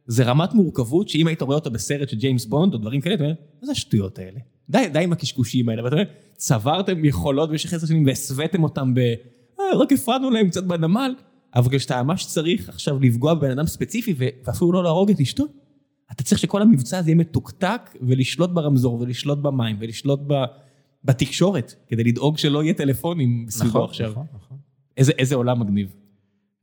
זה 0.07 0.25
רמת 0.25 0.55
מורכבות 0.55 1.09
שאם 1.09 1.27
היית 1.27 1.43
רואה 1.43 1.55
אותה 1.55 1.71
בסרט 1.71 2.09
של 2.09 2.17
ג'יימס 2.17 2.45
בונד 2.47 2.75
או 2.75 2.79
דברים 2.79 3.01
כאלה, 3.01 3.15
אתה 3.15 3.25
אומר, 3.25 3.35
מה 3.61 3.67
זה 3.67 3.73
השטויות 3.73 4.19
האלה? 4.19 4.39
די, 4.71 4.89
די 4.93 4.99
עם 4.99 5.13
הקשקושים 5.13 5.69
האלה, 5.69 5.85
ואתה 5.85 5.95
אומר, 5.97 6.05
צברתם 6.37 7.05
יכולות 7.05 7.51
במשך 7.51 7.73
עשר 7.75 7.87
שנים 7.87 8.07
והסוויתם 8.07 8.63
אותם 8.63 8.95
ב... 8.95 8.99
אה, 9.61 9.79
רק 9.79 9.93
הפרענו 9.93 10.31
להם 10.31 10.49
קצת 10.49 10.65
בנמל, 10.65 11.15
אבל 11.55 11.79
כשאתה 11.79 12.03
ממש 12.03 12.27
צריך 12.27 12.69
עכשיו 12.69 13.01
לפגוע 13.01 13.35
בבן 13.35 13.51
אדם 13.51 13.67
ספציפי 13.67 14.15
ואפילו 14.17 14.73
לא 14.73 14.83
להרוג 14.83 15.11
את 15.11 15.21
אשתו, 15.21 15.45
אתה 16.13 16.23
צריך 16.23 16.41
שכל 16.41 16.63
המבצע 16.63 16.99
הזה 16.99 17.11
יהיה 17.11 17.19
מתוקתק 17.19 17.97
ולשלוט 18.01 18.51
ברמזור 18.51 19.01
ולשלוט 19.01 19.39
במים 19.39 19.77
ולשלוט 19.81 20.21
ב... 20.27 20.33
בתקשורת, 21.05 21.75
כדי 21.89 22.05
לדאוג 22.05 22.39
שלא 22.39 22.63
יהיה 22.63 22.75
טלפונים 22.75 23.47
סביבו 23.49 23.85
עכשיו. 23.85 24.11
נכון, 24.11 24.27
נכון. 24.35 24.57
איזה, 24.97 25.13
איזה 25.19 25.35
עולם 25.35 25.61
מגניב. 25.61 25.95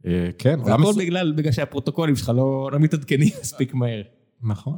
אה, 0.05 0.29
כן, 0.37 0.59
עולם 0.59 0.79
והכל 0.81 0.91
מסו- 0.91 0.99
בגלל, 0.99 1.31
בגלל 1.31 1.51
שהפרוטוקולים 1.51 2.15
שלך 2.15 2.29
לא, 2.35 2.69
לא 2.71 2.79
מתעדכנים 2.79 3.29
מספיק 3.41 3.73
מהר. 3.73 4.01
נכון, 4.43 4.77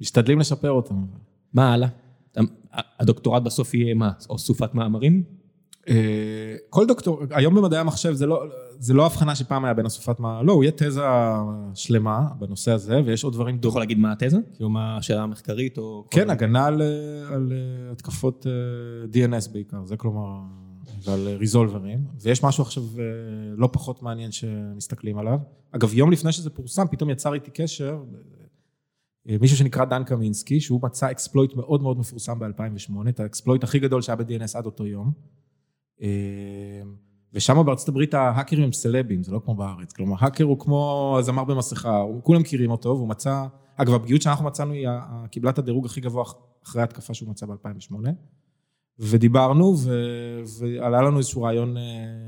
משתדלים 0.00 0.38
לשפר 0.38 0.70
אותם. 0.70 1.04
מה 1.52 1.72
הלאה? 1.72 1.88
הדוקטורט 2.72 3.42
בסוף 3.42 3.74
יהיה 3.74 3.94
מה? 3.94 4.10
או 4.30 4.38
סופת 4.38 4.74
מאמרים? 4.74 5.22
אה, 5.88 6.56
כל 6.70 6.86
דוקטור, 6.86 7.22
היום 7.30 7.54
במדעי 7.54 7.78
המחשב 7.80 8.12
זה 8.12 8.26
לא, 8.26 8.42
זה 8.78 8.94
לא 8.94 9.06
הבחנה 9.06 9.34
שפעם 9.34 9.64
היה 9.64 9.74
בין 9.74 9.86
אסופת 9.86 10.20
מה, 10.20 10.42
לא, 10.42 10.52
הוא 10.52 10.64
יהיה 10.64 10.72
תזה 10.76 11.00
שלמה 11.74 12.28
בנושא 12.38 12.70
הזה, 12.70 13.00
ויש 13.04 13.24
עוד 13.24 13.32
דברים 13.32 13.56
אתה 13.56 13.68
יכול 13.68 13.82
להגיד 13.82 13.98
מה 13.98 14.12
התזה? 14.12 14.38
כאילו 14.54 14.70
מה 14.70 14.96
השאלה 14.96 15.22
המחקרית 15.22 15.78
או... 15.78 16.04
כן, 16.10 16.30
הגנה 16.30 16.66
על, 16.66 16.82
על 17.32 17.52
אה, 17.52 17.92
התקפות 17.92 18.46
אה, 18.46 18.52
DNS 19.12 19.52
בעיקר, 19.52 19.84
זה 19.84 19.96
כלומר, 19.96 20.40
ועל 21.04 21.28
ריזולברים, 21.28 22.04
ויש 22.20 22.44
משהו 22.44 22.62
עכשיו 22.62 22.82
אה, 22.82 23.04
לא 23.56 23.68
פחות 23.72 24.02
מעניין 24.02 24.32
שמסתכלים 24.32 25.18
עליו. 25.18 25.38
אגב, 25.70 25.94
יום 25.94 26.12
לפני 26.12 26.32
שזה 26.32 26.50
פורסם, 26.50 26.84
פתאום 26.90 27.10
יצר 27.10 27.34
איתי 27.34 27.50
קשר, 27.50 28.02
מישהו 29.40 29.56
שנקרא 29.56 29.84
דן 29.84 30.04
קמינסקי, 30.04 30.60
שהוא 30.60 30.80
מצא 30.82 31.10
exploit 31.10 31.54
מאוד 31.54 31.82
מאוד 31.82 31.98
מפורסם 31.98 32.38
ב-2008, 32.38 33.08
את 33.08 33.20
ה 33.20 33.26
exploit 33.26 33.64
הכי 33.64 33.78
גדול 33.78 34.02
שהיה 34.02 34.16
ב-DNS 34.16 34.58
עד 34.58 34.66
אותו 34.66 34.86
יום. 34.86 35.12
ושם 37.36 37.62
בארצות 37.66 37.88
הברית 37.88 38.14
ההאקרים 38.14 38.64
הם 38.64 38.72
סלבים, 38.72 39.22
זה 39.22 39.32
לא 39.32 39.40
כמו 39.44 39.54
בארץ. 39.54 39.92
כלומר, 39.92 40.16
האקר 40.18 40.44
הוא 40.44 40.58
כמו 40.58 41.18
זמר 41.22 41.44
במסכה, 41.44 41.96
הוא- 41.96 42.22
כולם 42.22 42.40
מכירים 42.40 42.70
אותו, 42.70 42.88
והוא 42.88 43.08
מצא... 43.08 43.46
אגב, 43.76 43.94
הפגיעות 43.94 44.22
שאנחנו 44.22 44.44
מצאנו 44.44 44.72
היא 44.72 44.88
קיבלה 45.30 45.50
את 45.50 45.58
הדירוג 45.58 45.86
הכי 45.86 46.00
גבוה 46.00 46.24
אחרי 46.64 46.80
ההתקפה 46.82 47.14
שהוא 47.14 47.30
מצא 47.30 47.46
ב-2008. 47.46 47.94
ודיברנו, 48.98 49.74
ו- 49.78 50.40
ועלה 50.60 51.02
לנו 51.02 51.18
איזשהו 51.18 51.42
רעיון 51.42 51.76
אה, 51.76 51.82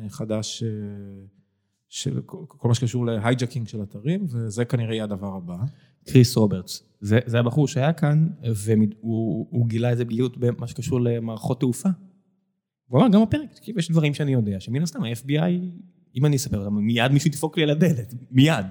חדש 0.08 0.62
אה, 0.62 0.68
של 1.88 2.20
כל- 2.26 2.68
מה 2.68 2.74
שקשור 2.74 3.06
ל 3.06 3.13
hijacking 3.13 3.68
של 3.68 3.82
אתרים, 3.82 4.26
וזה 4.28 4.64
כנראה 4.64 4.94
יהיה 4.94 5.04
הדבר 5.04 5.34
הבא. 5.36 5.56
קריס 6.08 6.36
רוברטס. 6.36 6.82
זה, 7.00 7.18
זה 7.26 7.38
הבחור 7.38 7.68
שהיה 7.68 7.92
כאן, 7.92 8.28
והוא 8.64 9.46
הוא 9.50 9.66
גילה 9.66 9.90
איזה 9.90 10.04
בדיוק 10.04 10.36
במה 10.36 10.66
שקשור 10.66 11.00
למערכות 11.00 11.60
תעופה. 11.60 11.88
הוא 12.88 13.00
אמר, 13.00 13.08
גם 13.08 13.22
בפרק, 13.22 13.52
תקשיב, 13.54 13.78
יש 13.78 13.90
דברים 13.90 14.14
שאני 14.14 14.32
יודע, 14.32 14.60
שמן 14.60 14.82
הסתם 14.82 15.02
ה-FBI, 15.04 15.50
אם 16.16 16.26
אני 16.26 16.36
אספר 16.36 16.58
אותם, 16.58 16.74
מיד 16.74 17.12
מישהו 17.12 17.30
ידפוק 17.30 17.56
לי 17.56 17.62
על 17.62 17.70
הדלת, 17.70 18.14
מיד. 18.30 18.66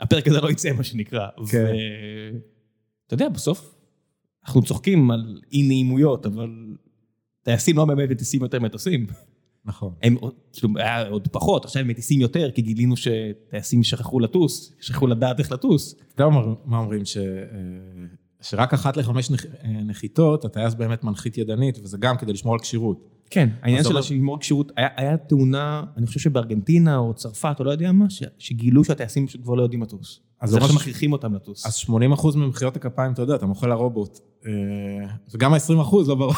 הפרק 0.00 0.28
הזה 0.28 0.40
לא 0.40 0.50
יצא, 0.50 0.72
מה 0.72 0.82
שנקרא. 0.82 1.28
כן. 1.50 1.64
ואתה 3.04 3.14
יודע, 3.14 3.28
בסוף 3.28 3.74
אנחנו 4.44 4.62
צוחקים 4.62 5.10
על 5.10 5.40
אי 5.52 5.62
נעימויות, 5.68 6.26
אבל 6.26 6.50
טייסים 7.42 7.76
לא 7.76 7.84
באמת 7.84 8.10
מטיסים 8.10 8.42
יותר 8.42 8.60
מטוסים. 8.60 9.06
נכון. 9.64 9.94
הם 10.02 10.16
כאילו, 10.52 10.72
היה 10.76 11.08
עוד 11.08 11.28
פחות, 11.28 11.64
עכשיו 11.64 11.82
הם 11.82 11.88
מטיסים 11.88 12.20
יותר, 12.20 12.50
כי 12.50 12.62
גילינו 12.62 12.94
שטייסים 12.96 13.82
שכחו 13.82 14.20
לטוס, 14.20 14.72
שכחו 14.80 15.06
לדעת 15.06 15.38
איך 15.38 15.52
לטוס. 15.52 15.94
אתה 16.14 16.22
יודע 16.24 16.34
מה- 16.36 16.54
מה 16.64 16.78
אומרים? 16.78 17.04
ש, 17.04 17.16
אה, 17.16 17.22
שרק 18.48 18.74
אחת 18.74 18.96
לחמש 18.96 19.30
נח- 19.30 19.44
אה, 19.64 19.70
נחיתות, 19.70 20.44
הטייס 20.44 20.74
באמת 20.74 21.04
מנחית 21.04 21.38
ידנית, 21.38 21.78
וזה 21.82 21.96
גם 22.00 22.16
כדי 22.16 22.32
לשמור 22.32 22.54
על 22.54 22.60
כשירות. 22.60 23.08
כן, 23.30 23.48
העניין 23.62 23.84
של 23.84 23.90
אתה 23.90 23.98
השימור 23.98 24.40
כשירות, 24.40 24.72
היה, 24.76 24.88
היה 24.96 25.16
תאונה, 25.16 25.84
אני 25.96 26.06
חושב 26.06 26.20
שבארגנטינה 26.20 26.96
או 26.96 27.14
צרפת 27.14 27.56
או 27.60 27.64
לא 27.64 27.70
יודע 27.70 27.92
מה, 27.92 28.10
ש, 28.10 28.22
שגילו 28.38 28.84
שהטייסים 28.84 29.26
פשוט 29.26 29.42
כבר 29.42 29.54
לא 29.54 29.62
יודעים 29.62 29.82
לטוס. 29.82 30.20
אז 30.40 30.50
זה 30.50 30.56
עכשיו 30.56 30.68
ממש- 30.72 30.80
מכריחים 30.82 31.12
אותם 31.12 31.34
לטוס. 31.34 31.66
אז 31.66 31.74
80 31.74 32.12
אחוז 32.12 32.36
ממחיאות 32.36 32.76
הכפיים, 32.76 33.12
אתה 33.12 33.22
יודע, 33.22 33.34
אתה 33.34 33.46
מוחא 33.46 33.66
לרובוט. 33.66 34.18
אה, 34.46 34.50
וגם 35.34 35.54
ה-20 35.54 35.80
אחוז, 35.80 36.08
לא 36.08 36.14
ברור. 36.14 36.34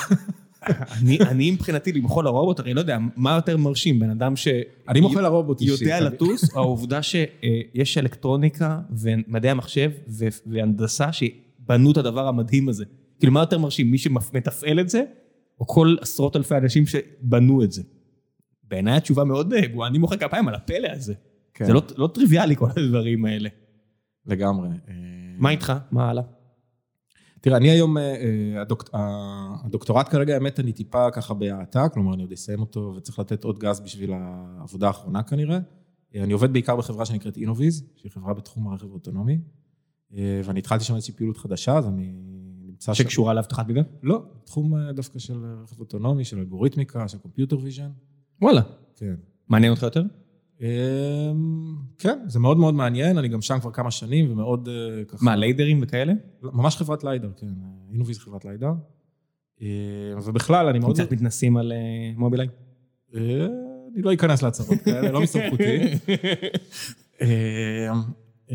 אני, 1.03 1.19
אני 1.21 1.51
מבחינתי 1.51 1.93
למחול 1.93 2.25
לרובוט, 2.25 2.61
הרי 2.61 2.75
לא 2.75 2.81
יודע, 2.81 2.99
מה 3.17 3.35
יותר 3.35 3.57
מרשים, 3.57 3.99
בן 4.01 4.11
אדם 4.11 4.37
ש... 4.37 4.49
אני 4.89 5.01
מוחא 5.01 5.19
לרובוט 5.21 5.61
אישית. 5.61 5.81
יודע 5.81 6.01
לטוס, 6.01 6.55
או 6.55 6.61
העובדה 6.61 7.01
שיש 7.03 7.99
אלקטרוניקה 7.99 8.81
ומדעי 8.91 9.51
המחשב 9.51 9.91
והנדסה 10.47 11.13
שבנו 11.69 11.91
את 11.93 11.97
הדבר 11.97 12.29
המדהים 12.29 12.69
הזה. 12.69 12.85
כאילו, 13.19 13.33
מה 13.33 13.41
יותר 13.41 13.59
מרשים, 13.59 13.91
מי 13.91 13.99
שמתפעל 13.99 14.81
את 14.81 14.89
זה, 14.89 15.05
או 15.61 15.67
כל 15.67 15.97
עשרות 16.01 16.37
אלפי 16.37 16.57
אנשים 16.57 16.87
שבנו 16.87 17.63
את 17.65 17.73
זה? 17.73 17.83
בעיניי 18.65 18.97
התשובה 18.97 19.25
מאוד 19.25 19.53
אה, 19.55 19.87
אני 19.87 19.99
מוחא 19.99 20.17
כפיים 20.17 20.49
על 20.49 20.55
הפלא 20.55 20.89
הזה. 20.89 21.15
כן, 21.55 21.65
זה 21.65 21.73
לא, 21.73 21.83
לא 21.97 22.07
טריוויאלי 22.15 22.57
כל 22.57 22.69
הדברים 22.77 23.25
האלה. 23.25 23.49
לגמרי. 24.27 24.69
מה 25.39 25.51
איתך? 25.51 25.73
מה 25.91 26.11
הלאה? 26.11 26.23
תראה, 27.41 27.57
אני 27.57 27.71
היום, 27.71 27.99
אה, 27.99 28.03
אה, 28.03 28.61
הדוק- 28.63 28.91
ה- 28.95 29.67
הדוקטורט 29.67 30.09
כרגע, 30.09 30.35
האמת, 30.35 30.61
אני 30.61 30.73
טיפה 30.73 31.11
ככה 31.11 31.35
בהאטה, 31.35 31.89
כלומר, 31.89 32.15
אני 32.15 32.23
עוד 32.23 32.33
אסיים 32.33 32.61
אותו 32.61 32.95
וצריך 32.97 33.19
לתת 33.19 33.45
עוד 33.45 33.59
גז 33.59 33.81
בשביל 33.81 34.11
העבודה 34.13 34.87
האחרונה 34.87 35.23
כנראה. 35.23 35.59
אה, 36.15 36.23
אני 36.25 36.33
עובד 36.33 36.53
בעיקר 36.53 36.77
בחברה 36.77 37.05
שנקראת 37.05 37.37
אינוויז, 37.37 37.85
שהיא 37.97 38.13
חברה 38.13 38.35
בתחום 38.35 38.69
הרכב 38.69 38.87
האוטונומי, 38.91 39.39
ואני 40.45 40.59
התחלתי 40.59 40.85
שם 40.85 40.95
איזושהי 40.95 41.15
פעילות 41.15 41.37
חדשה, 41.37 41.77
אז 41.77 41.87
אני 41.87 42.13
נמצא. 42.67 42.95
שקשורה 42.95 43.35
לאבטחת 43.35 43.67
מידע? 43.67 43.83
לא, 44.03 44.23
תחום 44.45 44.77
אה, 44.77 44.93
דווקא 44.93 45.19
של 45.19 45.45
רכב 45.63 45.81
אוטונומי, 45.81 46.25
של 46.25 46.39
אלגוריתמיקה, 46.39 47.09
של 47.09 47.19
computer 47.19 47.59
vision. 47.59 47.91
וואלה. 48.43 48.63
כן. 48.97 49.15
מעניין 49.49 49.71
אותך 49.73 49.83
יותר? 49.83 50.03
אמ, 50.61 50.67
כן, 51.99 52.19
זה 52.27 52.39
מאוד 52.39 52.57
מאוד 52.57 52.75
מעניין, 52.75 53.19
אני 53.19 53.29
גם 53.29 53.43
שם 53.43 53.61
כבר 53.61 53.71
כמה 53.71 53.91
שנים 53.91 54.33
ומאוד 54.33 54.69
אה, 54.69 55.05
ככה... 55.05 55.25
מה, 55.25 55.37
LiDARים 55.37 55.81
וכאלה? 55.83 56.13
ממש 56.43 56.77
חברת 56.77 57.05
LiDAR, 57.05 57.31
כן. 57.37 57.47
אינוויז 57.93 58.19
חברת 58.19 58.45
LiDAR. 58.45 58.73
אה, 59.63 59.67
ובכלל, 60.25 60.67
אני 60.67 60.79
מאוד... 60.79 60.95
קצת 60.95 61.13
מתנסים 61.13 61.57
על 61.57 61.73
אה, 61.73 62.13
מובילאיי? 62.17 62.49
אה, 63.15 63.21
אני 63.95 64.03
לא 64.03 64.13
אכנס 64.13 64.43
להצהרות 64.43 64.79
כאלה, 64.85 65.11
לא 65.11 65.21
מסמכותי. 65.21 65.79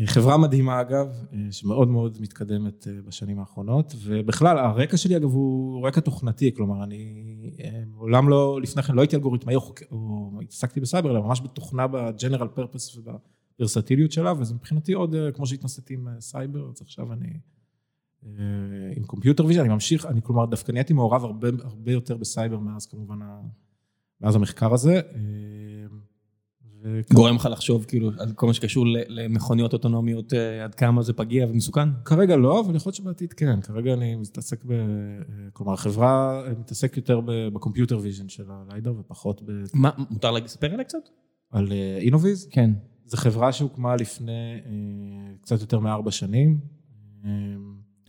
חברה 0.06 0.36
מדהימה 0.36 0.80
אגב, 0.80 1.24
שמאוד 1.50 1.88
מאוד 1.88 2.18
מתקדמת 2.20 2.88
אה, 2.88 2.92
בשנים 3.06 3.38
האחרונות, 3.38 3.94
ובכלל 4.04 4.58
הרקע 4.58 4.96
שלי 4.96 5.16
אגב 5.16 5.30
הוא 5.32 5.86
רקע 5.86 6.00
תוכנתי, 6.00 6.54
כלומר 6.54 6.84
אני 6.84 7.50
אה, 7.60 7.82
מעולם 7.86 8.28
לא, 8.28 8.60
לפני 8.62 8.82
כן 8.82 8.94
לא 8.94 9.00
הייתי 9.00 9.16
אלגוריתמאי 9.16 9.54
או, 9.56 9.74
או 9.90 10.30
התעסקתי 10.42 10.80
בסייבר, 10.80 11.10
אלא 11.10 11.22
ממש 11.22 11.40
בתוכנה 11.40 11.86
ב 11.86 11.94
general 11.94 12.48
purpose 12.48 12.96
ובוורסטיליות 12.96 14.12
שלה, 14.12 14.32
וזה 14.38 14.54
מבחינתי 14.54 14.92
עוד, 14.92 15.14
אה, 15.14 15.32
כמו 15.32 15.46
שהתנסיתי 15.46 15.94
עם 15.94 16.08
סייבר, 16.20 16.70
אז 16.70 16.82
עכשיו 16.82 17.12
אני 17.12 17.38
עם 18.96 19.04
computer 19.04 19.46
vision, 19.46 19.60
אני 19.60 19.68
ממשיך, 19.68 20.06
אני 20.06 20.20
כלומר 20.22 20.46
דווקא 20.46 20.72
נהייתי 20.72 20.92
מעורב 20.92 21.24
הרבה, 21.24 21.48
הרבה 21.62 21.92
יותר 21.92 22.16
בסייבר 22.16 22.58
מאז 22.58 22.86
כמובן, 22.86 23.18
מאז 24.20 24.36
המחקר 24.36 24.74
הזה. 24.74 25.00
אה, 26.84 27.00
גורם 27.12 27.36
לך 27.36 27.48
לחשוב 27.52 27.84
כאילו 27.84 28.10
על 28.18 28.32
כל 28.32 28.46
מה 28.46 28.54
שקשור 28.54 28.84
למכוניות 29.08 29.72
אוטונומיות, 29.72 30.34
אה, 30.34 30.64
עד 30.64 30.74
כמה 30.74 31.02
זה 31.02 31.12
פגיע 31.12 31.46
ומסוכן? 31.46 31.88
כרגע 32.04 32.36
לא, 32.36 32.60
אבל 32.60 32.76
יכול 32.76 32.90
להיות 32.90 32.96
שבעתיד 32.96 33.32
כן. 33.32 33.60
כרגע 33.60 33.92
אני 33.92 34.14
מתעסק 34.14 34.64
ב... 34.64 34.72
כלומר, 35.52 35.72
החברה 35.72 36.42
מתעסקת 36.58 36.96
יותר 36.96 37.20
ב- 37.20 37.48
ב 37.52 37.57
computer 37.57 37.98
vision 37.98 38.28
של 38.28 38.44
ה 38.48 38.56
LiDAR 38.56 38.94
ופחות 38.98 39.42
ב... 39.42 39.50
מה, 39.74 39.90
מותר 40.10 40.30
לספר 40.30 40.72
עליה 40.72 40.84
קצת? 40.84 41.08
על 41.50 41.72
אה, 41.72 41.98
אינוויז. 42.00 42.48
כן. 42.50 42.70
זו 43.06 43.16
חברה 43.16 43.52
שהוקמה 43.52 43.96
לפני 43.96 44.60
אה, 44.66 44.70
קצת 45.40 45.60
יותר 45.60 45.78
מארבע 45.78 46.10
שנים. 46.10 46.60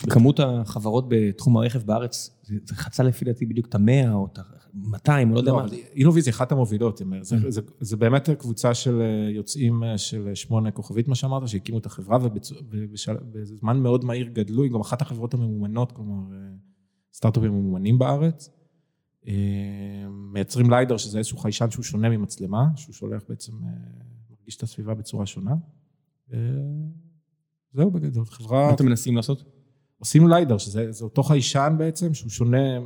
אה, 0.04 0.10
כמות 0.14 0.40
החברות 0.40 1.06
בתחום 1.10 1.58
הרכב 1.58 1.80
בארץ, 1.84 2.40
זה 2.44 2.76
חצה 2.76 3.04
לפי 3.04 3.26
דעתי 3.26 3.46
בדיוק 3.46 3.68
את 3.68 3.76
המאה 3.76 4.14
או 4.14 4.28
את 4.34 4.38
ה-200, 4.38 5.10
או 5.30 5.34
לא 5.34 5.38
יודע 5.40 5.52
לא, 5.52 5.58
מה. 5.58 5.64
אבל 5.64 5.74
אינוויז 5.96 6.28
היא 6.28 6.34
אחת 6.34 6.52
המובילות, 6.52 6.98
זה- 6.98 7.06
זה-. 7.40 7.52
זה- 7.52 7.62
זה 7.80 7.98
באמת 7.98 8.30
קבוצה 8.30 8.74
של 8.74 9.02
אה, 9.02 9.32
יוצאים 9.32 9.84
אה, 9.84 9.98
של 9.98 10.32
שמונה 10.34 10.72
כוכבית, 10.72 11.08
מה 11.08 11.16
שאמרת, 11.16 11.48
שהקימו 11.48 11.78
את 11.78 11.86
החברה, 11.86 12.18
ובזמן 12.72 13.80
מאוד 13.80 14.06
מהיר 14.06 14.28
גדלו, 14.34 14.64
היא 14.64 14.72
גם 14.72 14.80
אחת 14.80 15.02
החברות 15.02 15.34
הממומנות, 15.34 15.92
כלומר, 15.92 16.34
אה, 16.36 16.38
סטארט-אפים 17.14 17.52
ממומנים 17.52 18.00
בארץ. 18.00 18.50
אה, 19.28 19.34
מייצרים 20.34 20.70
ליידר, 20.70 20.98
שזה 20.98 21.18
איזשהו 21.18 21.38
חיישן 21.38 21.70
שהוא 21.72 21.84
שונה 21.84 22.10
ממצלמה, 22.10 22.66
שהוא 22.76 22.94
שולח 22.94 23.22
בעצם, 23.30 23.52
אה, 23.64 23.70
מרגיש 24.30 24.58
את 24.58 24.64
הסביבה 24.64 24.94
בצורה 24.94 25.26
שונה. 25.26 25.56
אה, 26.34 26.38
זהו 27.74 27.92
בגדול, 27.92 28.26
חברה, 28.26 28.68
מה 28.68 28.74
אתם 28.74 28.86
מנסים 28.86 29.16
לעשות? 29.16 29.55
עושים 30.00 30.28
ליידר, 30.28 30.58
שזה 30.58 30.92
זה 30.92 31.04
אותו 31.04 31.24
חיישן 31.24 31.76
בעצם, 31.78 32.14
שהוא 32.14 32.30
שונה. 32.30 32.58
אה, 32.78 32.80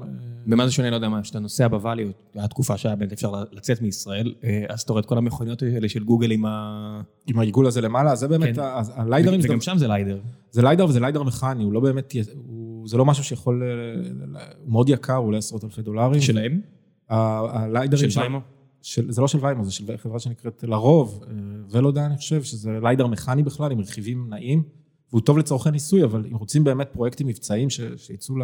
במה 0.47 0.65
זה 0.65 0.71
שונה, 0.71 0.89
לא 0.89 0.95
יודע 0.95 1.09
מה, 1.09 1.21
כשאתה 1.21 1.39
נוסע 1.39 1.67
בוואלי, 1.67 2.11
היה 2.35 2.47
תקופה 2.47 2.77
שהיה 2.77 2.95
באמת 2.95 3.11
אפשר 3.11 3.31
לצאת 3.51 3.81
מישראל, 3.81 4.33
אה, 4.43 4.63
אז 4.69 4.81
אתה 4.81 4.93
רואה 4.93 5.01
את 5.01 5.05
כל 5.05 5.17
המכוניות 5.17 5.61
האלה 5.61 5.89
של 5.89 6.03
גוגל 6.03 6.31
עם 6.31 6.45
ה... 6.45 7.01
עם 7.27 7.39
העיגול 7.39 7.67
הזה 7.67 7.81
למעלה, 7.81 8.15
זה 8.15 8.27
באמת, 8.27 8.55
כן. 8.55 8.61
הליידרים, 8.95 9.39
וגם 9.43 9.53
גם- 9.53 9.61
שם 9.61 9.77
זה 9.77 9.87
ליידר. 9.87 10.19
זה 10.51 10.61
ליידר 10.61 10.85
וזה 10.85 10.99
ליידר 10.99 11.23
מכני, 11.23 11.63
הוא 11.63 11.73
לא 11.73 11.79
באמת, 11.79 12.13
הוא, 12.35 12.87
זה 12.87 12.97
לא 12.97 13.05
משהו 13.05 13.23
שיכול, 13.23 13.63
אה, 13.63 14.41
הוא 14.63 14.71
מאוד 14.71 14.89
יקר, 14.89 15.15
הוא 15.15 15.27
עולה 15.27 15.37
עשרות 15.37 15.63
אלפי 15.63 15.81
דולרים. 15.81 16.21
שלהם? 16.21 16.61
הליידרים 17.09 18.09
של 18.09 18.19
ויימו? 18.19 18.39
של, 18.81 19.11
זה 19.11 19.21
לא 19.21 19.27
של 19.27 19.37
ויימו, 19.41 19.65
זה 19.65 19.71
של 19.71 19.97
חברה 19.97 20.19
שנקראת 20.19 20.63
לרוב, 20.67 21.23
ולודה 21.71 22.05
אני 22.05 22.17
חושב, 22.17 22.43
שזה 22.43 22.71
ליידר 22.83 23.07
מכני 23.07 23.43
בכלל, 23.43 23.71
עם 23.71 23.79
רכיבים 23.79 24.25
נעים, 24.29 24.63
והוא 25.11 25.21
טוב 25.21 25.37
לצורכי 25.37 25.71
ניסוי, 25.71 26.03
אבל 26.03 26.25
אם 26.31 26.35
רוצים 26.35 26.63
באמת 26.63 26.89
פרויקטים 26.91 27.27
מבצעיים 27.27 27.69
ש- 27.69 27.81
שיצאו 27.97 28.37
ל... 28.37 28.43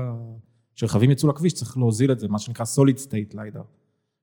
שרכבים 0.75 1.11
יצאו 1.11 1.29
לכביש, 1.29 1.53
צריך 1.53 1.77
להוזיל 1.77 2.11
את 2.11 2.19
זה, 2.19 2.27
מה 2.27 2.39
שנקרא 2.39 2.65
solid 2.65 2.99
state 2.99 3.35
ליידר. 3.35 3.61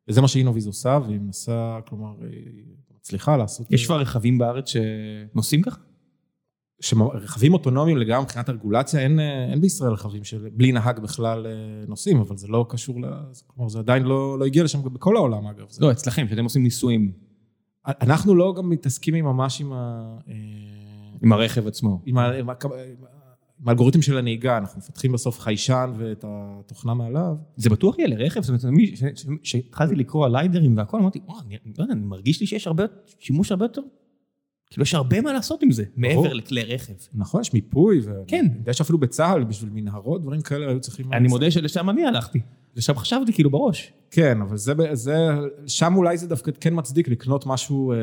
וזה 0.08 0.20
מה 0.20 0.28
שאינוביז 0.28 0.66
עושה, 0.66 0.98
והיא 1.06 1.20
מנסה, 1.20 1.78
כלומר, 1.88 2.14
היא 2.30 2.64
מצליחה 2.96 3.36
לעשות... 3.36 3.66
יש 3.70 3.86
כבר 3.86 4.00
רכבים 4.00 4.38
בארץ 4.38 4.64
שנוסעים 4.68 5.62
ככה? 5.62 5.80
שרכבים 6.80 7.54
אוטונומיים 7.54 7.96
לגמרי 7.96 8.24
מבחינת 8.24 8.48
הרגולציה, 8.48 9.00
אין, 9.00 9.20
אה, 9.20 9.50
אין 9.50 9.60
בישראל 9.60 9.92
רכבים 9.92 10.24
של 10.24 10.48
בלי 10.52 10.72
נהג 10.72 11.00
בכלל 11.00 11.46
אה, 11.46 11.52
נוסעים, 11.88 12.20
אבל 12.20 12.36
זה 12.36 12.48
לא 12.48 12.66
קשור 12.68 13.00
ל... 13.00 13.04
כלומר, 13.46 13.68
זה 13.68 13.78
עדיין 13.78 14.02
לא, 14.02 14.38
לא 14.38 14.44
הגיע 14.44 14.64
לשם 14.64 14.82
בכל 14.94 15.16
העולם, 15.16 15.46
אגב. 15.46 15.66
זה... 15.70 15.80
לא, 15.84 15.92
אצלכם, 15.92 16.26
שאתם 16.28 16.44
עושים 16.44 16.62
ניסויים 16.62 17.12
אנחנו 17.86 18.34
לא 18.34 18.54
גם 18.56 18.70
מתעסקים 18.70 19.14
עם 19.14 19.24
ממש 19.24 19.60
עם 19.60 19.72
ה... 19.72 20.16
עם 21.22 21.32
הרכב 21.32 21.66
עצמו. 21.66 22.02
עם, 22.06 22.18
ה, 22.18 22.30
עם, 22.32 22.50
ה, 22.50 22.54
עם 23.60 23.68
האלגוריתם 23.68 24.02
של 24.02 24.18
הנהיגה, 24.18 24.58
אנחנו 24.58 24.78
מפתחים 24.78 25.12
בסוף 25.12 25.40
חיישן 25.40 25.92
ואת 25.96 26.24
התוכנה 26.28 26.94
מעליו. 26.94 27.36
זה 27.56 27.70
בטוח 27.70 27.98
יהיה 27.98 28.08
לרכב, 28.08 28.42
זאת 28.42 28.48
אומרת, 28.48 28.64
מי- 28.64 28.96
ש- 28.96 29.04
ש- 29.14 29.26
שהתחלתי 29.42 29.94
לקרוא 29.94 30.26
על 30.26 30.32
ליידרים 30.32 30.76
והכל, 30.76 30.98
אמרתי, 30.98 31.20
וואו, 31.26 31.40
אני 31.40 31.58
לא 31.78 31.84
אני 31.90 32.00
מרגיש 32.00 32.40
לי 32.40 32.46
שיש 32.46 32.66
הרבה, 32.66 32.84
שימוש 33.18 33.50
הרבה 33.52 33.64
יותר, 33.64 33.82
כאילו 34.72 34.82
יש 34.82 34.94
הרבה 34.94 35.20
מה 35.20 35.32
לעשות 35.32 35.62
עם 35.62 35.70
זה, 35.70 35.84
מעבר 35.96 36.32
לכלי 36.32 36.62
רכב. 36.62 36.92
נכון, 37.14 37.40
יש 37.40 37.54
מיפוי. 37.54 38.00
ו... 38.04 38.10
כן. 38.26 38.46
יש 38.66 38.80
אפילו 38.80 38.98
בצה"ל, 38.98 39.44
בשביל 39.44 39.70
מנהרות, 39.74 40.22
דברים 40.22 40.40
כאלה 40.40 40.68
היו 40.70 40.80
צריכים... 40.80 41.12
אני 41.12 41.28
מודה 41.28 41.50
שלשם 41.50 41.90
אני 41.90 42.04
הלכתי, 42.04 42.40
לשם 42.76 42.94
חשבתי 42.96 43.32
כאילו 43.32 43.50
בראש. 43.50 43.92
כן, 44.10 44.40
אבל 44.40 44.56
זה, 44.56 44.72
זה, 44.92 45.16
שם 45.66 45.94
אולי 45.96 46.18
זה 46.18 46.28
דווקא 46.28 46.50
כן 46.60 46.72
מצדיק 46.76 47.08
לקנות 47.08 47.46
משהו 47.46 47.92
אה, 47.92 47.96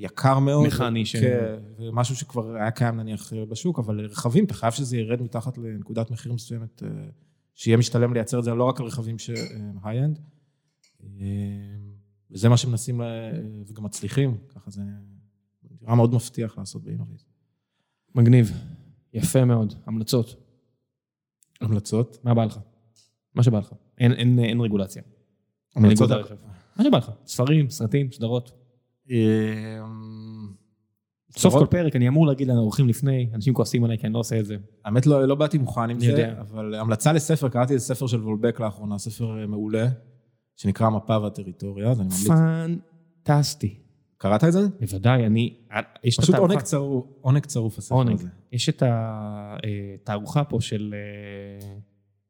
יקר 0.00 0.38
מאוד. 0.38 0.66
מכני 0.66 1.06
ש- 1.06 1.16
כן, 1.16 1.54
ומשהו 1.78 2.16
שכבר 2.16 2.54
היה 2.56 2.70
קיים 2.70 2.96
נניח 3.00 3.32
אה, 3.32 3.44
בשוק, 3.46 3.78
אבל 3.78 4.00
רכבים, 4.06 4.44
אתה 4.44 4.54
חייב 4.54 4.72
שזה 4.72 4.96
ירד 4.96 5.22
מתחת 5.22 5.58
לנקודת 5.58 6.10
מחיר 6.10 6.32
מסוימת, 6.32 6.82
אה, 6.82 6.88
שיהיה 7.54 7.76
משתלם 7.76 8.14
לייצר 8.14 8.38
את 8.38 8.44
זה 8.44 8.54
לא 8.54 8.64
רק 8.64 8.80
על 8.80 8.86
רכבים 8.86 9.18
שהם 9.18 9.76
high-end. 9.84 10.18
וזה 12.30 12.48
מה 12.48 12.56
שמנסים, 12.56 13.00
ל- 13.00 13.04
וגם 13.68 13.84
מצליחים, 13.84 14.36
ככה 14.54 14.70
זה 14.70 14.82
נראה 15.82 15.94
מאוד 15.94 16.14
מבטיח 16.14 16.58
לעשות 16.58 16.82
באינוביז. 16.84 17.24
מגניב, 18.14 18.52
יפה 19.14 19.44
מאוד, 19.44 19.74
המלצות, 19.86 20.36
המלצות? 21.60 22.18
מה 22.24 22.34
בא 22.34 22.44
לך? 22.44 22.58
מה 23.34 23.42
שבא 23.42 23.58
לך, 23.58 23.72
אין- 23.98 24.12
אין 24.12 24.38
אין 24.38 24.60
רגולציה. 24.60 25.02
המלצות. 25.76 26.10
מה 26.76 26.84
שבא 26.84 26.98
לך, 26.98 27.10
ספרים, 27.26 27.70
סרטים, 27.70 28.12
סדרות. 28.12 28.52
אה, 29.10 29.80
סוף 31.36 31.54
כל? 31.54 31.66
פרק 31.70 31.96
אני 31.96 32.08
אמור 32.08 32.26
להגיד 32.26 32.48
לאורחים 32.48 32.88
לפני, 32.88 33.30
אנשים 33.34 33.54
כועסים 33.54 33.84
עליי 33.84 33.98
כי 33.98 34.06
אני 34.06 34.14
לא 34.14 34.18
עושה 34.18 34.40
את 34.40 34.46
זה. 34.46 34.56
האמת 34.84 35.06
לא, 35.06 35.24
לא 35.28 35.34
באתי 35.34 35.58
מוכן 35.58 35.90
עם 35.90 36.00
זה. 36.00 36.06
אבל 36.40 36.74
המלצה 36.74 37.12
לספר, 37.12 37.48
קראתי 37.48 37.74
איזה 37.74 37.84
ספר 37.84 38.06
של 38.06 38.20
וולבק 38.22 38.60
לאחרונה, 38.60 38.98
ספר 38.98 39.40
אה, 39.40 39.46
מעולה, 39.46 39.88
שנקרא 40.56 40.86
המפה 40.86 41.18
והטריטוריה, 41.18 41.90
אז 41.90 42.00
אני 42.00 42.08
ממליץ. 42.08 42.28
פנטסטי. 43.24 43.81
קראת 44.22 44.44
את 44.44 44.52
זה? 44.52 44.60
בוודאי, 44.80 45.26
אני... 45.26 45.54
פשוט 46.20 46.34
עונג 46.34 46.60
צרוף, 46.60 47.06
עונג 47.20 47.46
צרוף 47.46 47.78
הספר 47.78 47.94
עונג. 47.94 48.14
הזה. 48.14 48.28
יש 48.52 48.68
את 48.68 48.82
התערוכה 48.86 50.44
פה 50.44 50.60
של 50.60 50.94
אה, 50.94 51.68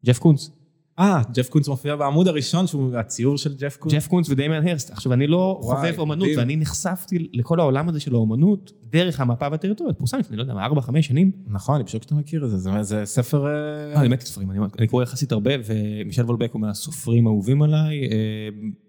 ג'ף 0.06 0.19
קונץ. 0.19 0.51
אה, 0.98 1.23
ג'ף 1.35 1.48
קונץ 1.48 1.69
מופיע 1.69 1.97
בעמוד 1.97 2.28
הראשון, 2.28 2.66
שהוא 2.66 2.97
הציור 2.97 3.39
של 3.39 3.55
ג'ף 3.55 3.77
קונץ. 3.77 3.94
ג'ף 3.94 4.06
קונץ 4.06 4.28
ודמיאן 4.28 4.69
הרסט. 4.69 4.90
עכשיו, 4.90 5.12
אני 5.12 5.27
לא 5.27 5.59
חובב 5.62 5.94
אומנות, 5.98 6.23
מדהים. 6.23 6.39
ואני 6.39 6.56
נחשפתי 6.56 7.28
לכל 7.32 7.60
העולם 7.60 7.89
הזה 7.89 8.01
של 8.01 8.14
האומנות 8.14 8.73
דרך 8.85 9.20
המפה 9.20 9.47
והטריטוריה. 9.51 9.94
פורסם 9.94 10.19
לפני, 10.19 10.36
לא 10.36 10.43
יודע, 10.43 10.55
מה, 10.55 10.64
ארבע, 10.64 10.81
חמש 10.81 11.06
שנים. 11.06 11.31
נכון, 11.47 11.74
אני 11.74 11.85
חושב 11.85 12.01
שאתה 12.01 12.14
מכיר 12.14 12.44
את 12.44 12.51
זה, 12.51 12.56
זה, 12.56 12.70
זה 12.82 13.02
ספר... 13.05 13.47
אה, 13.47 13.52
אה, 13.94 14.01
אני 14.01 14.09
מת 14.09 14.20
ספרים, 14.20 14.51
אני 14.51 14.59
אני 14.78 14.86
קורא 14.86 15.02
יחסית 15.02 15.32
הרבה, 15.32 15.51
ומישל 15.64 16.24
וולבק 16.24 16.52
הוא 16.52 16.60
מהסופרים 16.60 17.27
האהובים 17.27 17.62
עליי. 17.62 18.02
אה, 18.02 18.09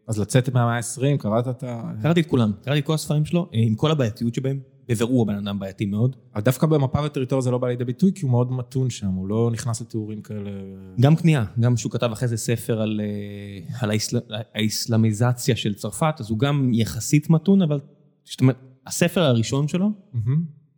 אז 0.08 0.20
לצאת 0.20 0.50
מהמאה 0.50 0.78
ה-20, 0.78 1.18
קראת 1.18 1.48
את 1.48 1.64
ה... 1.64 1.92
קראתי 2.02 2.22
את 2.22 2.26
כולם, 2.26 2.52
קראתי 2.64 2.80
את 2.80 2.86
כל 2.86 2.94
הספרים 2.94 3.26
שלו, 3.26 3.50
עם 3.52 3.76
כל 3.76 3.92
הבעייתיות 3.92 4.36
שבהם. 4.36 4.73
בבירור 4.88 5.22
הבן 5.22 5.48
אדם 5.48 5.60
בעייתי 5.60 5.86
מאוד. 5.86 6.16
אבל 6.36 6.42
דווקא 6.42 6.68
במפה 6.68 7.02
והטריטוריה 7.02 7.42
זה 7.42 7.52
לא 7.52 7.58
בא 7.58 7.68
לידי 7.68 7.86
ביטוי, 7.86 8.12
כי 8.16 8.22
הוא 8.22 8.32
מאוד 8.32 8.52
מתון 8.52 8.90
שם, 8.90 9.08
הוא 9.08 9.28
לא 9.28 9.50
נכנס 9.54 9.82
לתיאורים 9.82 10.22
כאלה... 10.22 10.52
גם 11.00 11.16
כניעה, 11.16 11.46
גם 11.60 11.78
שהוא 11.78 11.92
כתב 11.92 12.10
אחרי 12.12 12.28
זה 12.28 12.38
ספר 12.38 12.82
על, 12.82 13.02
אה, 13.04 13.78
על 13.82 13.92
האסל... 13.92 14.20
האסלאמיזציה 14.54 15.56
של 15.56 15.74
צרפת, 15.74 16.16
אז 16.20 16.30
הוא 16.30 16.40
גם 16.40 16.72
יחסית 16.74 17.30
מתון, 17.30 17.62
אבל 17.62 17.80
זאת 18.24 18.42
אומרת, 18.42 18.58
הספר 18.88 19.22
הראשון 19.22 19.68
שלו. 19.68 19.92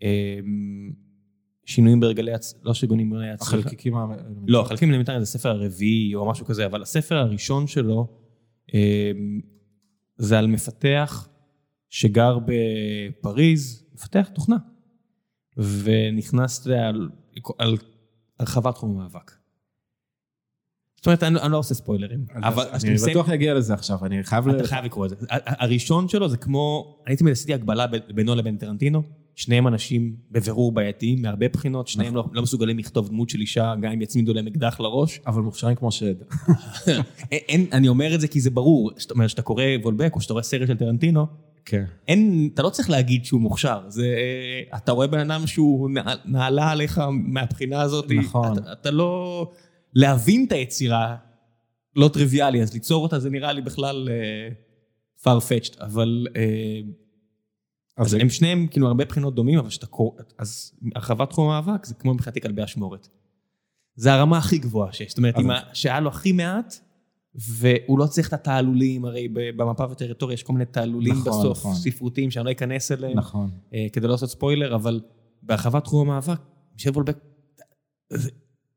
אה, 0.04 0.40
שינויים 1.66 2.00
בהרגלי, 2.00 2.34
הצ... 2.34 2.54
לא 2.64 2.74
שינויים 2.74 3.10
בהרגלי 3.10 3.32
הצריכה. 3.32 3.58
החלקיקים 3.58 3.96
ה... 3.96 4.06
לא, 4.48 4.64
חלקים 4.68 4.92
אלמנטריים 4.92 5.24
זה 5.24 5.26
ספר 5.32 5.50
הרביעי 5.50 6.16
או 6.16 6.30
משהו 6.30 6.46
כזה, 6.46 6.66
אבל 6.66 6.82
הספר 6.82 7.16
הראשון 7.16 7.68
שלו 7.68 8.08
אה, 8.74 9.12
זה 10.18 10.40
על 10.40 10.48
מפתח 10.48 11.28
שגר 11.90 12.38
בפריז, 12.46 13.85
מפתח 13.96 14.28
תוכנה, 14.34 14.58
ונכנס 15.58 16.68
על, 16.68 17.10
על 17.58 17.78
הרחבת 18.40 18.74
תחום 18.74 18.92
המאבק. 18.92 19.32
זאת 20.98 21.08
אומרת, 21.08 21.24
אני, 21.24 21.40
אני 21.40 21.52
לא 21.52 21.58
עושה 21.58 21.74
ספוילרים, 21.74 22.26
אבל 22.36 22.66
אני 22.84 22.96
בטוח 23.10 23.30
אגיע 23.30 23.54
לזה 23.54 23.74
עכשיו, 23.74 24.06
אני 24.06 24.24
חייב... 24.24 24.48
ל- 24.48 24.56
אתה 24.58 24.68
חייב 24.68 24.86
לקרוא 24.86 25.06
את 25.06 25.10
זה. 25.10 25.16
הראשון 25.30 26.08
שלו 26.08 26.30
זה 26.30 26.38
כמו, 26.38 26.96
אני 27.08 27.16
תמיד 27.16 27.32
עשיתי 27.32 27.54
הגבלה 27.54 27.86
בינו 28.16 28.36
לבין 28.36 28.58
טרנטינו, 28.58 29.04
שניהם 29.36 29.68
אנשים 29.68 30.16
בבירור 30.32 30.72
בעייתיים 30.72 31.22
מהרבה 31.22 31.50
בחינות, 31.50 31.88
שניהם 31.88 32.16
לא, 32.16 32.26
לא 32.32 32.42
מסוגלים 32.42 32.80
לכתוב 32.80 33.10
דמות 33.10 33.30
של 33.30 33.40
אישה, 33.40 33.74
גם 33.82 33.92
אם 33.92 34.02
יצמידו 34.02 34.34
להם 34.34 34.48
אקדח 34.48 34.80
לראש. 34.80 35.20
אבל 35.28 35.42
מוכשרים 35.42 35.76
כמו 35.76 35.92
שד. 35.92 36.16
אני 37.74 37.88
אומר 37.88 38.16
את 38.16 38.22
זה 38.22 38.28
כי 38.28 38.42
זה 38.42 38.50
ברור, 38.50 38.92
זאת 38.98 39.12
אומרת, 39.12 39.30
שאתה 39.30 39.42
קורא 39.42 39.64
וולבק 39.84 40.16
או 40.16 40.22
שאתה 40.22 40.34
רואה 40.34 40.44
סרט 40.44 40.68
של 40.68 40.78
טרנטינו, 40.78 41.26
כן. 41.66 41.86
אין, 42.08 42.50
אתה 42.54 42.64
לא 42.64 42.70
צריך 42.70 42.90
להגיד 42.90 43.26
שהוא 43.26 43.42
מוכשר, 43.42 43.82
זה, 43.88 44.16
אתה 44.76 44.92
רואה 44.92 45.08
בן 45.08 45.32
אדם 45.32 45.48
שהוא 45.48 45.90
נע- 45.90 46.16
נעלה 46.26 46.72
עליך 46.72 47.02
מהבחינה 47.12 47.82
הזאת, 47.82 48.12
נכון. 48.12 48.58
אתה, 48.58 48.72
אתה 48.74 48.92
לא, 48.92 49.52
להבין 49.94 50.46
את 50.48 50.52
היצירה 50.52 51.16
לא 51.96 52.08
טריוויאלי, 52.14 52.62
אז 52.62 52.74
ליצור 52.74 53.04
אותה 53.04 53.20
זה 53.20 53.30
נראה 53.30 53.54
לי 53.54 53.62
בכלל 53.62 54.10
uh, 54.10 55.24
farfetched, 55.28 55.84
אבל 55.84 56.28
uh, 56.30 56.32
אז 57.98 58.06
אז 58.06 58.12
זה- 58.12 58.18
הם 58.22 58.30
שניהם 58.30 58.68
כאילו 58.72 58.88
הרבה 58.88 59.06
בחינות 59.06 59.36
דומים, 59.36 59.60
אבל 59.60 59.70
שאתה 59.70 59.86
קורא, 59.88 60.22
אז 60.38 60.72
הרחבת 60.96 61.30
תחום 61.30 61.50
המאבק 61.50 61.86
זה 61.86 61.94
כמו 61.94 62.14
מבחינתי 62.14 62.42
כלבי 62.42 62.64
אשמורת. 62.64 63.08
זה 63.96 64.14
הרמה 64.14 64.38
הכי 64.38 64.58
גבוהה 64.58 64.94
שיש, 64.94 65.10
זאת 65.10 65.18
אומרת, 65.18 65.36
אז- 65.38 65.44
שהיה 65.74 66.00
לו 66.00 66.10
הכי 66.10 66.32
מעט, 66.32 66.80
והוא 67.36 68.00
לא 68.00 68.06
צריך 68.06 68.28
את 68.28 68.34
התעלולים, 68.34 69.06
הרי 69.06 69.28
במפה 69.28 69.86
וטריטוריה 69.92 70.34
יש 70.34 70.44
כל 70.44 70.54
מיני 70.54 70.66
תעלולים 70.66 71.14
נכון, 71.14 71.32
בסוף, 71.32 71.60
נכון. 71.60 71.76
ספרותיים, 71.76 72.32
שאני 72.32 72.46
לא 72.46 72.52
אכנס 72.52 72.92
אליהם, 72.92 73.18
נכון. 73.18 73.50
אה, 73.74 73.88
כדי 73.94 74.08
לא 74.08 74.12
לעשות 74.12 74.30
ספוילר, 74.30 74.76
אבל 74.76 75.02
בהרחבת 75.44 75.84
תחום 75.84 76.10
המאבק, 76.10 76.40
מישל 76.74 76.90
וולבק, 76.90 77.18
זה, 78.14 78.30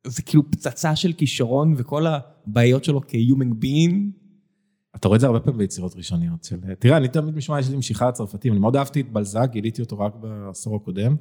זה 0.06 0.22
כאילו 0.22 0.50
פצצה 0.50 0.96
של 0.96 1.12
כישרון, 1.12 1.74
וכל 1.76 2.04
הבעיות 2.06 2.84
שלו 2.84 3.00
כ-human 3.00 3.64
being, 3.64 3.94
אתה 4.96 5.08
רואה 5.08 5.16
את 5.16 5.20
זה 5.20 5.26
הרבה 5.26 5.40
פעמים 5.40 5.58
ביצירות 5.58 5.96
ראשוניות 5.96 6.44
של... 6.44 6.56
תראה, 6.78 6.96
אני 6.96 7.08
תמיד 7.08 7.34
משמע, 7.34 7.60
יש 7.60 7.70
לי 7.70 7.76
משיכה 7.76 8.08
לצרפתים, 8.08 8.52
אני 8.52 8.60
מאוד 8.60 8.76
אהבתי 8.76 9.00
את 9.00 9.12
בלזק, 9.12 9.48
גיליתי 9.52 9.82
אותו 9.82 9.98
רק 9.98 10.14
בעשור 10.14 10.76
הקודם. 10.76 11.16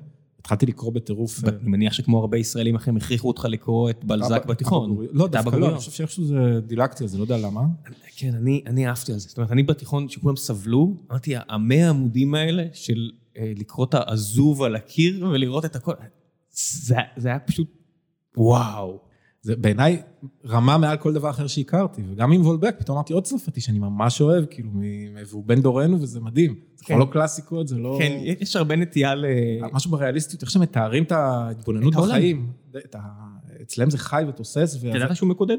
התחלתי 0.47 0.65
לקרוא 0.65 0.93
בטירוף... 0.93 1.43
אה, 1.43 1.49
אני 1.49 1.69
מניח 1.69 1.93
שכמו 1.93 2.19
הרבה 2.19 2.37
ישראלים 2.37 2.75
אחרים 2.75 2.97
הכריחו 2.97 3.27
אותך 3.27 3.45
לקרוא 3.49 3.89
את 3.89 4.03
בלזק 4.05 4.45
בתיכון. 4.45 5.07
לא, 5.11 5.27
דווקא 5.27 5.55
לא, 5.55 5.69
אני 5.69 5.77
חושב 5.77 5.91
שאיכשהו 5.91 6.25
זה 6.25 6.59
דילגתי 6.67 7.03
על 7.03 7.07
זה, 7.07 7.17
לא 7.17 7.23
יודע 7.23 7.37
למה. 7.37 7.61
כן, 8.15 8.33
אני 8.67 8.87
אהבתי 8.87 9.13
על 9.13 9.19
זה. 9.19 9.29
זאת 9.29 9.37
אומרת, 9.37 9.51
אני 9.51 9.63
בתיכון, 9.63 10.09
שכולם 10.09 10.35
סבלו, 10.35 10.95
אמרתי, 11.11 11.33
המאה 11.49 11.89
עמודים 11.89 12.35
האלה 12.35 12.63
של 12.73 13.11
אה, 13.37 13.53
לקרוא 13.55 13.85
את 13.85 13.93
העזוב 13.93 14.63
על 14.63 14.75
הקיר 14.75 15.27
ולראות 15.31 15.65
את 15.65 15.75
הכל, 15.75 15.93
זה 16.51 16.95
היה 17.23 17.39
פשוט 17.39 17.67
וואו. 18.37 18.99
זה 19.47 19.55
בעיניי 19.55 20.01
רמה 20.45 20.77
מעל 20.77 20.97
כל 20.97 21.13
דבר 21.13 21.29
אחר 21.29 21.47
שהכרתי, 21.47 22.01
וגם 22.11 22.31
עם 22.31 22.41
וולבק, 22.41 22.75
פתאום 22.79 22.97
אמרתי 22.97 23.13
עוד 23.13 23.23
צרפתי 23.23 23.61
שאני 23.61 23.79
ממש 23.79 24.21
אוהב, 24.21 24.45
כאילו, 24.45 24.69
והוא 25.29 25.43
בן 25.45 25.61
דורנו 25.61 26.01
וזה 26.01 26.19
מדהים. 26.19 26.55
זה 26.75 26.85
כבר 26.85 26.95
כן. 26.95 26.99
לא 26.99 27.07
קלאסיקות, 27.11 27.67
זה 27.67 27.77
לא... 27.77 27.97
כן, 27.99 28.17
יש 28.21 28.55
הרבה 28.55 28.75
נטייה 28.75 29.15
ל... 29.15 29.25
משהו 29.73 29.91
בריאליסטיות, 29.91 30.41
איך 30.41 30.51
שמתארים 30.51 31.03
את 31.03 31.11
ההתבוננות 31.11 31.93
בחיים. 31.95 32.51
אצלם 33.61 33.89
זה 33.89 33.97
חי 33.97 34.23
ותוסס. 34.29 34.77
אתה 34.79 34.87
ידעת 34.87 35.15
שהוא 35.15 35.29
מקודד? 35.29 35.57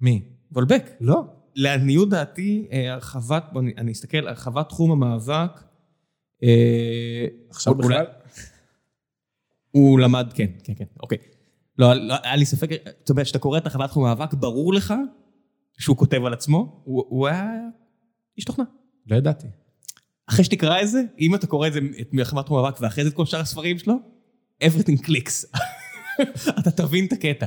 מי? 0.00 0.22
וולבק. 0.52 0.90
לא. 1.00 1.24
לעניות 1.54 2.08
דעתי, 2.08 2.68
אה, 2.72 2.92
הרחבת, 2.92 3.44
בוא 3.52 3.62
אני 3.78 3.92
אסתכל, 3.92 4.28
הרחבת 4.28 4.68
תחום 4.68 4.92
המאבק. 4.92 5.60
אה, 6.42 7.26
עכשיו 7.50 7.74
בכלל? 7.74 8.04
הוא 9.70 10.00
למד, 10.00 10.32
כן, 10.34 10.50
כן, 10.64 10.72
כן, 10.76 10.84
אוקיי. 11.00 11.18
לא, 11.78 11.94
לא, 11.94 12.14
היה 12.22 12.36
לי 12.36 12.44
ספק, 12.44 12.70
זאת 13.00 13.10
אומרת, 13.10 13.24
כשאתה 13.24 13.38
קורא 13.38 13.58
את 13.58 13.66
החברת 13.66 13.90
תחום 13.90 14.02
מאבק, 14.02 14.34
ברור 14.34 14.74
לך 14.74 14.94
שהוא 15.78 15.96
כותב 15.96 16.24
על 16.24 16.32
עצמו, 16.32 16.82
הוא, 16.84 17.04
הוא 17.08 17.28
היה 17.28 17.50
איש 18.36 18.44
תוכנה. 18.44 18.64
לא 19.06 19.16
ידעתי. 19.16 19.46
אחרי 20.26 20.44
שתקרא 20.44 20.82
את 20.82 20.88
זה, 20.88 21.02
אם 21.20 21.34
אתה 21.34 21.46
קורא 21.46 21.66
את 21.66 21.72
זה, 21.72 21.80
את 22.00 22.08
מלחמת 22.12 22.44
תחום 22.44 22.62
מאבק, 22.62 22.80
ואחרי 22.80 23.04
זה 23.04 23.10
את 23.10 23.14
כל 23.14 23.26
שאר 23.26 23.40
הספרים 23.40 23.78
שלו, 23.78 23.94
everything 24.64 25.06
clicks. 25.06 25.58
אתה 26.60 26.70
תבין 26.70 27.06
את 27.06 27.12
הקטע. 27.12 27.46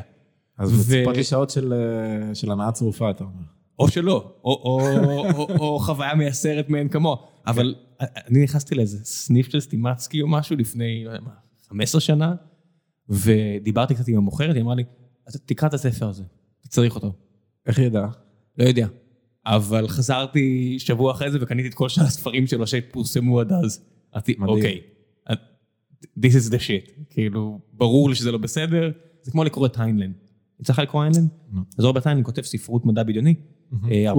אז. 0.57 0.95
מצפות 0.95 1.17
לי 1.17 1.23
שעות 1.23 1.49
של, 1.49 1.73
אה, 1.73 2.35
של 2.35 2.51
הנאה 2.51 2.71
צרופה, 2.71 3.09
אתה 3.09 3.23
אומר. 3.23 3.43
או 3.79 3.87
שלא, 3.87 4.33
או, 4.43 4.51
או, 4.51 4.79
או, 5.05 5.31
או, 5.33 5.57
או 5.59 5.79
חוויה 5.79 6.15
מייסרת 6.15 6.69
מאין 6.69 6.89
כמוה. 6.89 7.15
אבל 7.47 7.75
כן. 7.99 8.05
אני 8.27 8.43
נכנסתי 8.43 8.75
לאיזה 8.75 9.05
סניף 9.05 9.49
של 9.49 9.59
סטימצקי 9.59 10.21
או 10.21 10.27
משהו 10.27 10.55
לפני, 10.55 11.03
לא 11.05 11.09
יודע 11.09 11.23
מה, 11.23 11.31
15 11.69 12.01
שנה, 12.01 12.35
ודיברתי 13.09 13.95
קצת 13.95 14.07
עם 14.07 14.17
המוכרת, 14.17 14.55
היא 14.55 14.63
אמרה 14.63 14.75
לי, 14.75 14.83
תקרא 15.45 15.67
את 15.67 15.73
הספר 15.73 16.09
הזה, 16.09 16.23
צריך 16.67 16.95
אותו. 16.95 17.13
איך 17.65 17.79
היא 17.79 17.87
ידעה? 17.87 18.09
לא 18.57 18.63
יודע. 18.63 18.87
אבל 19.45 19.87
חזרתי 19.87 20.75
שבוע 20.79 21.11
אחרי 21.11 21.31
זה 21.31 21.37
וקניתי 21.41 21.67
את 21.69 21.73
כל 21.73 21.89
שאר 21.89 22.03
הספרים 22.03 22.47
שלו 22.47 22.67
שפורסמו 22.67 23.39
עד 23.39 23.51
אז. 23.53 23.85
אוקיי, 24.57 24.81
this 26.19 26.31
is 26.31 26.51
the 26.51 26.57
shit. 26.57 26.91
כאילו, 27.09 27.59
ברור 27.73 28.09
לי 28.09 28.15
שזה 28.15 28.31
לא 28.31 28.37
בסדר, 28.37 28.91
זה 29.21 29.31
כמו 29.31 29.43
לקרוא 29.43 29.65
את 29.65 29.79
היינליין. 29.79 30.13
יצא 30.59 30.73
לך 30.73 30.79
לקרוא 30.79 31.01
היינליין? 31.03 31.29
אז 31.77 31.85
רוברט 31.85 32.07
היינליין 32.07 32.25
כותב 32.25 32.41
ספרות 32.41 32.85
מדע 32.85 33.03
בדיוני. 33.03 33.35
אה, 33.91 34.09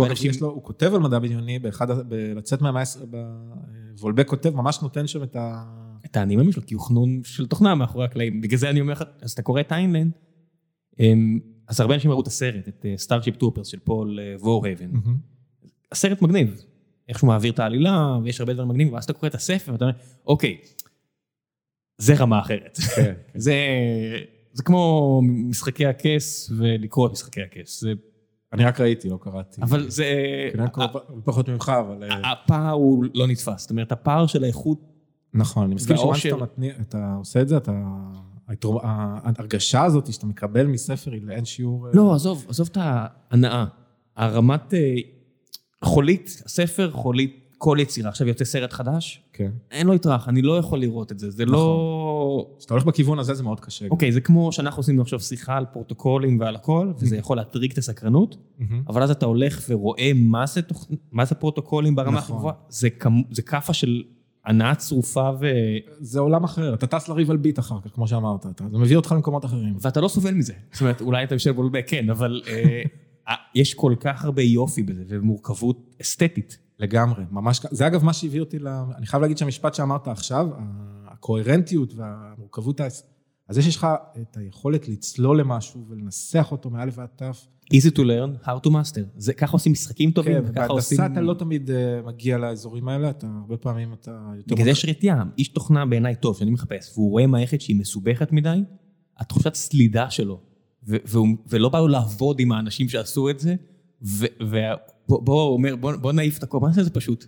הוא 0.41 0.63
כותב 0.63 0.95
על 0.95 1.01
מדע 1.01 1.19
בדיוני, 1.19 1.59
לצאת 2.37 2.61
מהמאה 2.61 2.81
העשרה, 2.81 3.05
וולבק 4.01 4.29
כותב, 4.29 4.55
ממש 4.55 4.83
נותן 4.83 5.07
שם 5.07 5.23
את 5.23 5.37
ה... 5.37 5.65
את 6.11 6.17
ה 6.17 6.21
enemies 6.21 6.53
שלו, 6.53 6.67
כי 6.67 6.75
הוא 6.75 6.83
חנון 6.83 7.21
של 7.25 7.47
תוכנה 7.47 7.75
מאחורי 7.75 8.05
הקלעים. 8.05 8.41
בגלל 8.41 8.59
זה 8.59 8.71
אני 8.71 8.81
אומר 8.81 8.93
לך, 8.93 9.05
אז 9.21 9.33
אתה 9.33 9.43
קורא 9.43 9.61
את 9.61 9.73
היינליין, 9.73 10.13
אז 11.69 11.81
הרבה 11.81 11.95
אנשים 11.95 12.11
ראו 12.11 12.21
את 12.21 12.27
הסרט, 12.27 12.69
את 12.69 12.87
Starship 12.97 13.35
אה, 13.35 13.41
Troopers 13.41 13.67
של 13.67 13.79
פול 13.79 14.19
ורהובן. 14.41 14.91
אה, 14.95 15.13
הסרט 15.93 16.23
מגניב, 16.23 16.63
איך 17.09 17.19
שהוא 17.19 17.29
מעביר 17.29 17.53
את 17.53 17.59
העלילה, 17.59 18.19
ויש 18.25 18.41
הרבה 18.41 18.53
דברים 18.53 18.69
מגניבים, 18.69 18.95
ואז 18.95 19.05
אתה 19.05 19.13
קורא 19.13 19.29
את 19.29 19.35
הספר, 19.35 19.73
ואתה 19.73 19.85
אומר, 19.85 19.95
אוקיי, 20.27 20.57
זה 21.99 22.15
רמה 22.15 22.41
אחרת. 22.41 22.77
כן, 22.77 23.03
כן. 23.03 23.15
זה, 23.45 23.57
זה 24.53 24.63
כמו 24.63 25.21
משחקי 25.25 25.87
הכס 25.87 26.51
ולקרוא 26.59 27.07
את 27.07 27.13
משחקי 27.13 27.43
הכס. 27.43 27.81
זה... 27.81 27.93
אני 28.53 28.65
רק 28.65 28.81
ראיתי, 28.81 29.09
לא 29.09 29.19
קראתי. 29.21 29.63
אבל 29.63 29.91
זה... 29.91 30.05
כנראה 30.53 30.69
פחות 31.25 31.49
ממך, 31.49 31.73
אבל... 31.81 32.05
אה, 32.05 32.33
הפער 32.33 32.73
הוא 32.73 33.05
לא 33.15 33.27
נתפס. 33.27 33.61
זאת 33.61 33.71
אומרת, 33.71 33.93
הפער 33.93 34.27
של 34.27 34.45
האיכות 34.45 34.96
נכון, 35.37 35.65
אני 35.65 35.75
מסכים 35.75 35.97
שאתה 36.15 37.15
עושה 37.19 37.43
את 37.43 37.49
זה, 37.49 37.57
אתה... 37.57 37.73
ההרגשה 38.83 39.85
הזאת 39.85 40.13
שאתה 40.13 40.27
מקבל 40.27 40.67
מספר 40.67 41.13
היא 41.13 41.23
לאין 41.25 41.45
שיעור... 41.45 41.87
אה, 41.87 41.93
לא, 41.95 42.15
עזוב, 42.15 42.47
עזוב 42.49 42.69
את 42.73 42.79
ההנאה. 42.81 43.67
הרמת 44.17 44.75
אה, 44.75 44.95
חולית, 45.85 46.43
הספר 46.47 46.91
חולית 46.91 47.47
כל 47.59 47.79
יצירה. 47.81 48.09
עכשיו 48.09 48.29
יוצא 48.29 48.45
סרט 48.45 48.73
חדש, 48.73 49.23
כן. 49.33 49.51
אין 49.71 49.87
לו 49.87 49.95
יתרח, 49.95 50.29
אני 50.29 50.43
לא 50.43 50.59
יכול 50.59 50.79
לראות 50.79 51.13
את 51.13 51.19
זה, 51.19 51.31
זה 51.31 51.45
לא- 51.45 51.53
נכון. 51.53 51.67
לא... 51.67 52.57
כשאתה 52.59 52.75
הולך 52.75 52.85
בכיוון 52.85 53.19
הזה 53.19 53.35
זה 53.35 53.43
מאוד 53.43 53.61
קשה. 53.61 53.87
אוקיי, 53.91 54.13
זה 54.13 54.21
כמו 54.21 54.53
שאנחנו 54.53 54.81
עושים 54.81 55.01
עכשיו 55.01 55.21
שיחה 55.21 55.57
על 55.57 55.67
פרוטוקולים 55.73 56.41
ועל 56.41 56.57
הכל, 56.57 56.93
וזה 56.99 57.17
יכול 57.17 57.37
להטריג 57.37 57.73
את 57.73 57.79
הסקרנות, 57.79 58.37
אבל 58.89 59.03
אז 59.03 59.11
אתה 59.11 59.27
הולך 59.27 59.65
ורואה 59.69 60.11
מה 60.15 60.47
זה, 60.47 60.63
תוכ... 60.63 60.87
מה 61.13 61.25
זה 61.25 61.35
פרוטוקולים 61.35 61.95
ברמה 61.97 62.19
נכון. 62.19 62.53
כמ... 62.99 63.23
זה 63.31 63.43
כאפה 63.43 63.73
של 63.73 64.03
הנאה 64.47 64.75
צרופה 64.75 65.31
ו... 65.41 65.47
זה 66.01 66.21
עולם 66.21 66.45
אחר, 66.45 66.75
אתה 66.75 66.87
טס 66.87 67.09
לריב 67.09 67.31
על 67.31 67.37
ביט 67.37 67.59
אחר 67.59 67.81
כך, 67.81 67.95
כמו 67.95 68.09
שאמרת, 68.09 68.47
אתה, 68.47 68.65
זה 68.71 68.79
מביא 68.79 68.97
אותך 68.97 69.13
למקומות 69.13 69.45
אחרים. 69.45 69.77
ואתה 69.81 70.01
לא 70.01 70.09
סובל 70.09 70.35
מזה. 70.35 70.53
זאת 70.73 70.81
אומרת, 70.81 71.01
אולי 71.01 71.25
אתה 71.25 71.35
יושב 71.35 71.57
בולבק, 71.57 71.85
כן, 71.89 72.11
אבל 72.11 72.43
אה, 72.49 72.83
אה, 73.29 73.35
יש 73.55 73.75
כל 73.75 73.95
כך 74.01 74.25
הרבה 74.25 74.43
יופי 74.43 74.83
בזה, 74.83 75.05
ומורכבות 75.09 75.95
אסתטית. 76.03 76.59
לגמרי, 76.79 77.25
ממש, 77.31 77.61
זה 77.71 77.87
אגב 77.87 78.05
מה 78.05 78.13
שהביא 78.13 78.41
אותי 78.41 78.59
ל... 78.59 78.69
אני 78.69 79.07
חייב 79.07 79.23
להגיד 79.23 79.39
שהמשפט 79.39 79.75
שאמרת 79.75 80.09
עכשיו, 80.09 80.49
הקוהרנטיות 81.07 81.95
והמורכבות, 81.95 82.81
אז 83.49 83.59
יש 83.59 83.77
לך 83.77 83.87
את 84.23 84.37
היכולת 84.37 84.89
לצלול 84.89 85.41
למשהו 85.41 85.87
ולנסח 85.89 86.49
אותו 86.53 86.71
מא' 86.71 86.85
ועד 86.93 87.09
ת'. 87.17 87.23
Easy 87.75 87.91
to 87.91 87.99
learn, 87.99 88.47
how 88.47 88.67
to 88.67 88.71
master. 88.71 89.01
זה 89.17 89.33
ככה 89.33 89.53
עושים 89.53 89.73
משחקים 89.73 90.11
טובים, 90.11 90.35
כן, 90.35 90.51
וככה 90.51 90.67
עושים... 90.67 90.99
בהנדסה 90.99 91.13
אתה 91.13 91.27
לא 91.27 91.35
תמיד 91.35 91.71
אה, 91.71 92.03
מגיע 92.07 92.39
לאזורים 92.39 92.89
האלה, 92.89 93.11
אתה 93.11 93.27
הרבה 93.41 93.57
פעמים 93.57 93.93
אתה 93.93 94.11
יותר... 94.37 94.55
בגלל 94.55 94.65
זה 94.65 94.71
יש 94.71 94.85
רתיעה, 94.85 95.25
איש 95.39 95.49
תוכנה 95.49 95.87
בעיניי 95.87 96.15
טוב, 96.15 96.37
שאני 96.39 96.51
מחפש, 96.51 96.93
והוא 96.95 97.11
רואה 97.11 97.27
מערכת 97.27 97.61
שהיא 97.61 97.77
מסובכת 97.77 98.33
מדי, 98.33 98.63
התחושת 99.19 99.55
סלידה 99.55 100.11
שלו, 100.11 100.41
ולא 101.49 101.69
בא 101.69 101.79
לו 101.79 101.89
לעבוד 101.89 102.41
עם 102.41 102.53
האנשים 102.53 102.89
שעשו 102.89 103.31
את 103.31 103.41
זה, 103.41 103.55
ובוא 104.41 105.53
אומר, 105.53 105.77
בוא 105.77 106.13
נעיף 106.13 106.39
את 106.39 106.43
הכל, 106.43 106.61
מה 106.61 106.73
זה 106.73 106.91
פשוט? 106.91 107.27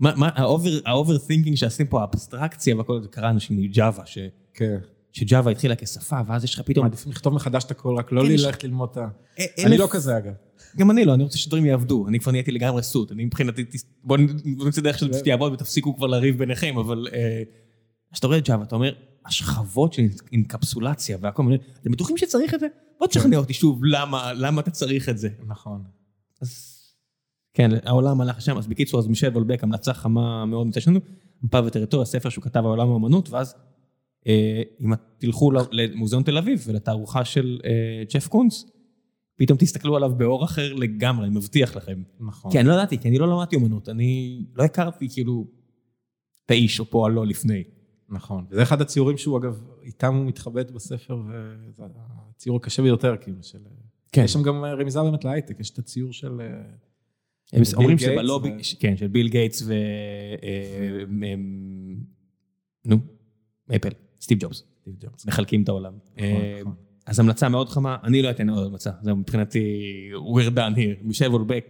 מה, 0.00 0.28
ה-overthinking 0.28 1.56
שעשיתם 1.56 1.90
פה, 1.90 2.00
האבסטרקציה 2.00 2.76
והכל, 2.76 3.02
זה 3.02 3.08
קרה 3.08 3.30
אנשים 3.30 3.56
מג'אווה, 3.56 4.06
ש... 4.06 4.18
כן. 4.54 4.78
שג'אווה 5.14 5.52
התחילה 5.52 5.76
כשפה, 5.76 6.16
ואז 6.26 6.44
יש 6.44 6.54
לך 6.54 6.60
פתאום... 6.60 6.86
מעדיף 6.86 7.06
לכתוב 7.06 7.34
מחדש 7.34 7.64
את 7.64 7.70
הכל, 7.70 7.94
רק 7.98 8.12
לא 8.12 8.22
כן, 8.22 8.28
ללכת 8.28 8.64
ללמוד 8.64 8.88
את 8.92 8.96
ה... 8.96 9.08
אני 9.66 9.78
לא 9.78 9.88
כזה 9.90 10.18
אגב. 10.18 10.32
גם 10.76 10.90
אני 10.90 11.04
לא, 11.04 11.14
אני 11.14 11.22
רוצה 11.22 11.38
שדברים 11.38 11.66
יעבדו, 11.66 12.08
אני 12.08 12.20
כבר 12.20 12.32
נהייתי 12.32 12.52
לגמרי 12.52 12.82
סוט, 12.82 13.12
אני 13.12 13.24
מבחינתי, 13.24 13.64
בואו 14.04 14.20
נמצא 14.44 14.80
דרך 14.80 14.98
שזה 14.98 15.12
פשוט 15.12 15.26
יעבוד 15.26 15.52
ותפסיקו 15.52 15.96
כבר 15.96 16.06
לריב 16.06 16.38
ביניכם, 16.38 16.78
אבל 16.78 17.06
כשאתה 18.12 18.26
רואה 18.26 18.38
את 18.38 18.48
ג'אווה, 18.48 18.64
אתה 18.64 18.74
אומר, 18.74 18.94
השכבות 19.26 19.92
של 19.92 20.02
אינקפסולציה 20.32 21.18
והכל, 21.20 21.42
אתם 21.80 21.92
בטוחים 21.92 22.16
שצריך 22.16 22.54
את 22.54 22.60
זה? 22.60 22.66
בוא 22.98 23.06
תשכנע 23.06 23.36
אותי 23.36 23.54
שוב 23.54 23.84
למה 23.84 24.60
אתה 24.60 24.70
צריך 24.70 25.08
את 25.08 25.18
זה. 25.18 25.28
נכון. 25.46 25.82
אז 26.42 26.74
כן, 27.54 27.70
העולם 27.84 28.20
הלך 28.20 28.38
לשם, 28.38 28.58
אז 28.58 28.66
בקיצור, 28.66 29.00
אז 29.00 29.06
מישל 29.06 29.28
וולבק, 29.28 29.64
המלצה 29.64 29.94
חמה 29.94 30.44
מאוד 30.44 30.66
מצד 30.66 30.80
שלנו, 30.80 31.00
מפה 31.42 31.60
וטריטוריה, 31.66 32.06
ספר 32.06 32.28
שהוא 32.28 32.44
כתב 32.44 32.58
על 32.58 32.64
עולם 32.64 32.92
האמנות, 32.92 33.30
ואז 33.30 33.54
אה, 33.54 33.73
אם 34.80 34.92
תלכו 35.18 35.50
למוזיאון 35.72 36.22
תל 36.22 36.38
אביב 36.38 36.64
ולתערוכה 36.66 37.24
של 37.24 37.60
אה, 37.64 38.02
ג'ף 38.14 38.28
קונס, 38.28 38.70
פתאום 39.36 39.58
תסתכלו 39.58 39.96
עליו 39.96 40.14
באור 40.16 40.44
אחר 40.44 40.74
לגמרי, 40.74 41.26
אני 41.26 41.34
מבטיח 41.34 41.76
לכם. 41.76 42.02
נכון. 42.20 42.52
כי 42.52 42.60
אני 42.60 42.68
לא 42.68 42.72
ידעתי, 42.72 42.98
כי 42.98 43.08
אני 43.08 43.18
לא 43.18 43.28
למדתי 43.28 43.56
אומנות, 43.56 43.88
אני 43.88 44.44
לא 44.54 44.64
הכרתי 44.64 45.08
כאילו 45.12 45.46
את 46.46 46.50
האיש 46.50 46.80
או 46.80 46.84
פועלו 46.84 47.24
לפני. 47.24 47.64
נכון, 48.08 48.46
וזה 48.50 48.62
אחד 48.62 48.80
הציורים 48.80 49.18
שהוא 49.18 49.38
אגב, 49.38 49.62
איתם 49.82 50.14
הוא 50.14 50.26
מתחבט 50.26 50.70
בספר, 50.70 51.16
וזה 51.68 51.82
הציור 52.30 52.56
הקשה 52.56 52.82
ביותר, 52.82 53.14
כאילו, 53.20 53.42
של... 53.42 53.58
כן. 54.12 54.24
יש 54.24 54.32
שם 54.32 54.42
גם 54.42 54.64
רמיזה 54.64 55.02
באמת 55.02 55.24
להייטק, 55.24 55.60
יש 55.60 55.70
את 55.70 55.78
הציור 55.78 56.12
של... 56.12 56.40
אה, 56.40 56.46
הם 57.52 57.62
אומרים 57.76 57.98
שבלובי, 57.98 58.50
כן, 58.78 58.96
של 58.96 59.08
ביל 59.08 59.28
גייטס 59.28 59.62
ו... 59.66 59.74
נו, 62.84 62.96
אפל. 63.76 63.88
סטיב 64.24 64.38
ג'ובס. 64.40 64.64
סטיב 64.80 64.94
ג'ובס. 65.00 65.26
מחלקים 65.26 65.62
את 65.62 65.68
העולם. 65.68 65.92
אה, 66.18 66.58
נכון. 66.60 66.74
אז 67.06 67.20
המלצה 67.20 67.48
מאוד 67.48 67.68
חמה, 67.68 67.96
אני 68.04 68.22
לא 68.22 68.30
אתן 68.30 68.50
עוד 68.50 68.66
המלצה, 68.66 68.90
זה 69.02 69.14
מבחינתי, 69.14 69.60
we're 70.12 70.56
done 70.56 70.76
here. 70.76 71.02
מישל 71.02 71.28
וולבק, 71.28 71.66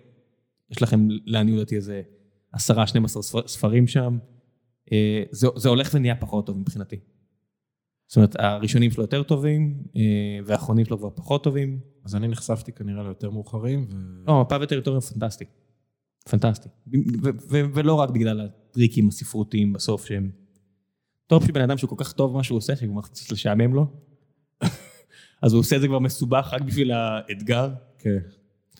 יש 0.71 0.83
לכם 0.83 1.09
לעניות 1.25 1.61
אותי 1.61 1.77
איזה 1.77 2.03
עשרה, 2.53 2.87
12 2.87 3.23
ספרים 3.47 3.87
שם. 3.87 4.19
אה, 4.93 5.23
זה, 5.31 5.49
זה 5.57 5.69
הולך 5.69 5.91
ונהיה 5.95 6.15
פחות 6.15 6.47
טוב 6.47 6.59
מבחינתי. 6.59 6.97
זאת 8.07 8.17
אומרת, 8.17 8.37
הראשונים 8.39 8.91
שלו 8.91 9.03
יותר 9.03 9.23
טובים, 9.23 9.83
אה, 9.97 10.03
והאחרונים 10.45 10.85
שלו 10.85 10.99
כבר 10.99 11.11
פחות 11.11 11.45
טובים. 11.45 11.81
אז 12.05 12.17
אני 12.17 12.29
נחשפתי 12.29 12.73
כנראה 12.73 13.03
ליותר 13.03 13.31
מאוחרים. 13.31 13.87
ו... 13.91 14.25
לא, 14.27 14.41
מפה 14.41 14.57
וטריטוריה 14.61 15.01
פנטסטי. 15.01 15.45
פנטסטי. 16.31 16.69
ולא 17.49 17.95
רק 17.95 18.11
בגלל 18.11 18.41
הטריקים 18.41 19.09
הספרותיים 19.09 19.73
בסוף 19.73 20.07
שהם... 20.07 20.44
טוב 21.35 21.47
שבן 21.47 21.61
אדם 21.61 21.79
שהוא 21.79 21.91
כל 21.91 22.05
כך 22.05 22.13
טוב 22.13 22.33
במה 22.33 22.43
שהוא 22.43 22.59
עושה, 22.59 22.77
שכבר 22.77 23.03
קצת 23.03 23.33
לשעמם 23.33 23.75
לו, 23.75 23.87
אז 25.43 25.53
הוא 25.53 25.61
עושה 25.61 25.77
את 25.77 25.81
זה 25.81 25.87
כבר 25.89 25.99
מסובך 25.99 26.51
רק 26.53 26.63
בשביל 26.63 26.93
האתגר. 26.93 27.71
כן. 27.99 28.19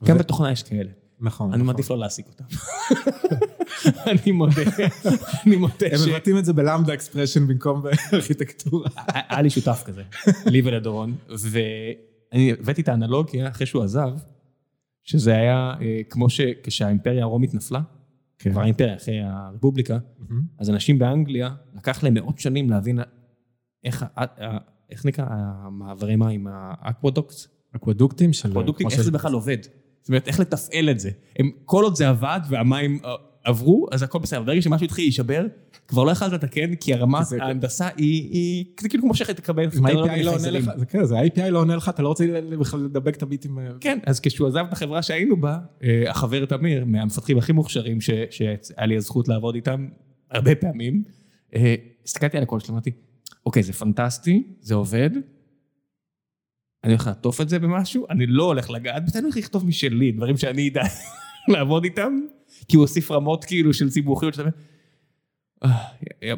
גם 0.05 0.19
בתוכנה 0.19 0.53
יש 0.53 0.63
כאלה. 0.63 0.91
נכון. 1.21 1.47
אני 1.47 1.57
נכון. 1.57 1.67
מעדיף 1.67 1.91
לא 1.91 1.99
להעסיק 1.99 2.27
אותם. 2.27 2.45
אני 4.11 4.33
מודה, 4.33 4.63
אני 5.47 5.57
מודה 5.57 5.87
הם 5.93 5.99
ש... 5.99 6.09
מבטאים 6.09 6.39
את 6.39 6.45
זה 6.45 6.53
בלמדה 6.53 6.95
אקספרשן 6.95 7.47
במקום 7.47 7.83
בארכיטקטורה. 7.83 8.89
היה 9.29 9.43
לי 9.43 9.51
שותף 9.51 9.83
כזה, 9.87 10.03
לי 10.47 10.63
ולדורון, 10.65 11.15
ואני 11.29 12.53
הבאתי 12.53 12.83
את 12.83 12.89
האנלוגיה 12.89 13.49
אחרי 13.49 13.67
שהוא 13.67 13.83
עזב, 13.83 14.11
שזה 15.05 15.37
היה 15.37 15.75
אה, 15.81 16.01
כמו 16.11 16.31
שכשהאימפריה 16.31 17.23
הרומית 17.23 17.55
נפלה, 17.55 17.81
כן. 18.39 18.51
כבר 18.53 18.61
האימפריה 18.61 18.97
אחרי 18.97 19.21
הרפובליקה, 19.21 19.99
אז 20.59 20.71
אנשים 20.71 20.99
באנגליה, 20.99 21.55
לקח 21.75 22.03
להם 22.03 22.15
מאות 22.15 22.39
שנים 22.39 22.71
להבין 22.71 22.99
איך, 23.85 24.05
איך 24.91 25.07
נקרא 25.07 25.25
המעברי 25.31 26.17
מים, 26.17 26.47
האקוודוקט, 26.51 27.35
אקוודוקטים 27.77 28.33
של... 28.33 28.51
אקוודוקטים, 28.51 28.87
איך 28.87 28.97
של- 28.97 29.03
זה 29.03 29.11
בכלל 29.11 29.33
עובד. 29.33 29.59
זאת 30.01 30.09
אומרת, 30.09 30.29
איך 30.29 30.41
לתפעל 30.41 30.91
את 30.91 31.01
זה. 31.01 31.11
הם, 31.39 31.51
כל 31.65 31.85
עוד 31.85 31.97
זה 31.97 32.09
עבד 32.09 32.41
והמים 32.49 32.99
אה, 33.05 33.15
עברו, 33.45 33.87
אז 33.93 34.03
הכל 34.03 34.19
בסדר. 34.19 34.43
ברגע 34.43 34.63
שמשהו 34.63 34.85
התחיל 34.85 35.05
להישבר, 35.05 35.47
כבר 35.89 36.05
לא 36.05 36.11
יכולת 36.11 36.33
לתקן, 36.33 36.75
כי 36.75 36.95
הרמת 36.95 37.27
זה- 37.27 37.43
ההנדסה 37.43 37.89
היא, 37.97 38.31
היא, 38.33 38.65
זה 38.81 38.89
כאילו 38.89 39.03
כמו 39.03 39.13
ה-API 39.87 40.23
לא. 40.25 40.33
לך, 40.33 40.37
זה 40.77 40.87
כן, 40.89 41.05
זה 41.05 41.19
ה-API 41.19 41.49
לא 41.51 41.59
עונה 41.59 41.77
לך, 41.77 41.89
אתה 41.89 42.03
לא 42.03 42.09
רוצה 42.09 42.25
בכלל 42.61 42.81
לדבק 42.81 43.17
את 43.17 43.23
הביטים. 43.23 43.59
אה, 43.59 43.65
כן, 43.81 43.99
אז 44.07 44.21
כשהוא 44.21 44.49
עזב 44.49 44.65
את 44.69 44.73
החברה 44.73 45.03
שהיינו 45.03 45.37
בה, 45.37 45.59
אה, 45.83 46.11
החבר 46.11 46.45
תמיר, 46.45 46.85
מהמפתחים 46.85 47.39
הכי 47.39 47.53
מוכשרים 47.53 47.99
שהיה 48.01 48.57
לי 48.87 48.97
הזכות 48.97 49.29
לעבוד 49.29 49.55
איתם 49.55 49.89
הרבה 50.31 50.55
פעמים, 50.55 51.03
אה, 51.55 51.75
הסתכלתי 52.05 52.37
על 52.37 52.43
הקול 52.43 52.61
שלו, 52.61 52.73
אמרתי, 52.75 52.91
אוקיי, 53.47 53.63
זה 53.63 53.73
פנטסטי, 53.73 54.43
זה 54.61 54.75
עובד, 54.75 55.11
אני 56.85 56.93
הולך 56.93 57.07
לעטוף 57.07 57.41
את 57.41 57.49
זה 57.49 57.59
במשהו, 57.59 58.07
אני 58.11 58.27
לא 58.27 58.45
הולך 58.45 58.71
לגעת, 58.71 59.05
בזה 59.07 59.19
אני 59.19 59.25
הולך 59.25 59.37
לכתוב 59.37 59.67
משלי, 59.67 60.13
דברים 60.13 60.37
שאני 60.37 60.69
אדע 60.69 60.83
לעבוד 61.53 61.85
איתם, 61.85 62.21
כי 62.69 62.77
הוא 62.77 62.83
הוסיף 62.85 63.11
רמות 63.11 63.45
כאילו 63.45 63.75
של 63.75 63.91
סיבוכיות, 63.91 64.35
שאתה 64.35 64.49
אומר, 65.63 65.75
"אה, 66.23 66.35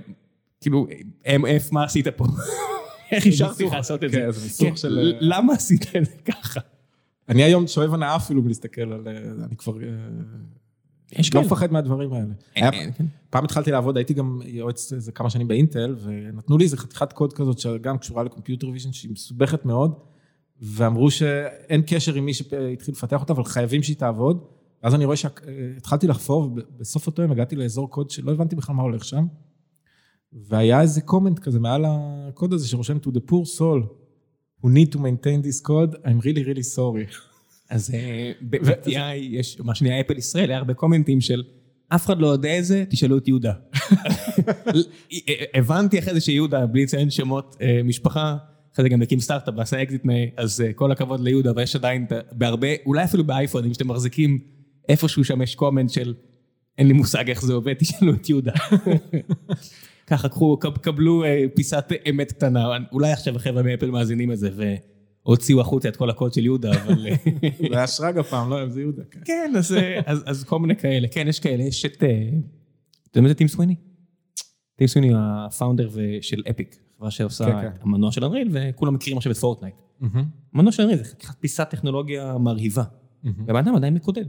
כאילו, 0.61 0.87
MF, 1.25 1.69
מה 1.73 1.85
עשית 1.85 2.09
פה? 2.09 2.25
איך 3.13 3.27
אישרתי 3.27 3.65
לך 3.65 3.73
לעשות 3.73 4.05
את 4.05 4.11
זה? 4.11 4.29
כן, 4.59 4.65
כן, 4.71 4.77
של- 4.77 5.15
למה 5.21 5.53
עשית 5.53 5.87
את 5.97 6.05
זה 6.05 6.13
ככה? 6.25 6.61
אני 7.29 7.43
היום 7.43 7.67
שואב 7.67 7.95
הנאה 7.95 8.17
אפילו 8.17 8.43
מלהסתכל 8.43 8.81
על... 8.93 9.09
אה, 9.09 9.13
אני 9.47 9.57
כבר... 9.57 9.73
אה, 9.83 9.89
יש 11.19 11.29
לא 11.29 11.33
כאלה. 11.33 11.45
מפחד 11.47 11.73
מהדברים 11.73 12.13
האלה. 12.13 12.35
כן. 12.55 12.91
פעם 13.31 13.45
התחלתי 13.45 13.71
לעבוד, 13.71 13.97
הייתי 13.97 14.15
גם 14.15 14.41
יועץ 14.45 14.93
איזה 14.93 15.13
כמה 15.13 15.31
שנים 15.31 15.49
באינטל, 15.49 15.97
ונתנו 16.03 16.59
לי 16.59 16.65
איזה 16.65 16.77
חתיכת 16.77 17.13
קוד 17.13 17.33
כזאת 17.33 17.59
שגם 17.59 17.99
קשורה 17.99 18.23
ל 18.25 18.30
computer 18.30 18.69
vision, 18.69 18.93
שהיא 18.93 19.13
מסובכת 19.13 19.65
מאוד, 19.65 19.95
ואמרו 20.61 21.11
שאין 21.11 21.83
קשר 21.87 22.15
עם 22.15 22.25
מי 22.25 22.35
שהתחיל 22.35 22.93
לפתח 22.95 23.21
אותה, 23.21 23.33
אבל 23.33 23.45
חייבים 23.45 23.83
שהיא 23.83 23.97
תעבוד. 23.97 24.45
ואז 24.83 24.95
אני 24.95 25.05
רואה 25.05 25.17
שהתחלתי 25.17 26.07
לחפור, 26.07 26.43
ובסוף 26.43 27.07
אותו 27.07 27.23
יום 27.23 27.33
הגעתי 27.33 27.57
לאזור 27.57 27.91
קוד 27.91 28.11
שלא 28.11 28.33
הבנתי 28.33 28.57
בכלל 28.57 28.75
מה 28.75 28.83
הולך 28.83 29.05
שם. 29.05 29.27
והיה 30.33 30.81
איזה 30.81 31.01
comment 31.01 31.39
כזה 31.39 31.61
מעל 31.61 31.85
הקוד 31.89 32.53
הזה 32.53 32.69
שרושם 32.69 32.97
to 32.97 33.11
the 33.11 33.21
poor 33.31 33.59
soul, 33.59 33.87
who 34.63 34.69
need 34.69 34.93
to 34.95 34.99
maintain 34.99 35.47
this 35.47 35.61
code, 35.67 35.95
I'm 36.05 36.21
really 36.21 36.45
really 36.45 36.77
sorry. 36.77 37.17
אז 37.71 37.95
אה, 37.95 38.33
ב-TI 38.41 39.15
יש, 39.15 39.61
מה 39.61 39.75
שנהיה 39.75 40.01
אפל 40.01 40.19
ישראל, 40.19 40.51
היה 40.51 40.59
הרבה 40.59 40.75
commentים 40.75 41.21
של 41.21 41.43
אף 41.89 42.07
אחד 42.07 42.19
לא 42.19 42.27
יודע 42.27 42.59
את 42.59 42.65
זה, 42.65 42.85
תשאלו 42.91 43.19
את 43.19 43.29
יהודה. 43.29 43.53
הבנתי 45.55 45.99
אחרי 45.99 46.15
זה 46.15 46.21
שיהודה, 46.21 46.67
בלי 46.67 46.83
לציין 46.83 47.11
שמות 47.11 47.57
אה, 47.61 47.81
משפחה, 47.85 48.37
אחרי 48.75 48.83
זה 48.83 48.89
גם 48.89 49.03
הקים 49.03 49.21
סטארט-אפ 49.21 49.55
ועשה 49.57 49.83
אקזיט, 49.83 50.03
אז 50.37 50.61
אה, 50.61 50.73
כל 50.73 50.93
הכבוד 50.93 51.21
ליהודה, 51.21 51.53
ויש 51.57 51.77
עדיין 51.77 52.07
בהרבה, 52.33 52.69
אולי 52.87 53.05
אפילו 53.05 53.25
באייפונים 53.25 53.75
שאתם 53.75 53.89
מחזיקים, 53.89 54.39
איפשהו 54.89 55.25
שם 55.25 55.43
יש 55.43 55.55
comment 55.55 55.91
של 55.91 56.15
אין 56.79 56.87
לי 56.87 56.93
מושג 56.93 57.29
איך 57.29 57.43
זה 57.43 57.53
עובד, 57.53 57.75
תשאלו 57.79 58.15
את 58.15 58.29
יהודה. 58.29 58.53
ככה, 60.07 60.29
קחו, 60.29 60.57
קב- 60.59 60.77
קבלו 60.77 61.25
אה, 61.25 61.45
פיסת 61.55 61.93
אמת 62.11 62.33
קטנה, 62.33 62.69
אולי 62.93 63.13
עכשיו 63.13 63.37
החבר'ה 63.37 63.63
מאפל 63.63 63.91
מאזינים 63.91 64.31
לזה 64.31 64.51
והוציאו 65.25 65.61
החוצה 65.61 65.89
את 65.89 65.97
כל 65.97 66.11
הקוד 66.11 66.33
של 66.33 66.45
יהודה, 66.45 66.73
אבל... 66.83 67.07
אה, 67.07 67.17
זה 67.71 67.77
היה 67.77 67.87
שרגא 67.87 68.23
פעם, 68.23 68.51
לא, 68.51 68.69
זה 68.69 68.81
יהודה. 68.81 69.03
כן. 69.11 69.21
כן, 69.25 69.53
אז, 69.59 69.73
אה, 69.73 70.01
אז, 70.07 70.45
כל 70.45 70.59
מיני 70.59 70.77
כאלה. 70.77 71.09
כן, 71.09 71.29
יש 71.29 71.41
כאלה, 71.41 71.63
יש 71.63 71.85
את... 71.85 71.97
אתה 71.97 72.07
יודע 73.11 73.21
מי 73.21 73.29
זה 73.29 73.35
טים 73.35 73.49
סוויני? 73.49 73.75
טים 74.77 74.87
סוויני 74.87 75.13
הוא 75.13 75.19
ה 75.21 75.29
founder 75.29 75.91
של 76.21 76.43
אפיק, 76.51 76.77
חברה 76.97 77.11
שעושה 77.11 77.45
כן, 77.45 77.59
את 77.59 77.63
כן. 77.63 77.83
המנוע 77.83 78.13
של 78.13 78.25
אנריל, 78.25 78.49
וכולם 78.53 78.95
מכירים 78.95 79.17
עכשיו 79.17 79.33
את 79.33 79.37
פורטנייט. 79.37 79.75
המנוע 80.55 80.73
של 80.73 80.83
אנריל 80.83 80.99
זה 80.99 81.15
פיסת 81.41 81.67
טכנולוגיה 81.71 82.39
מרהיבה, 82.39 82.83
והבן 83.25 83.59
אדם 83.59 83.77
עדיין 83.77 83.95
מקודד. 83.95 84.25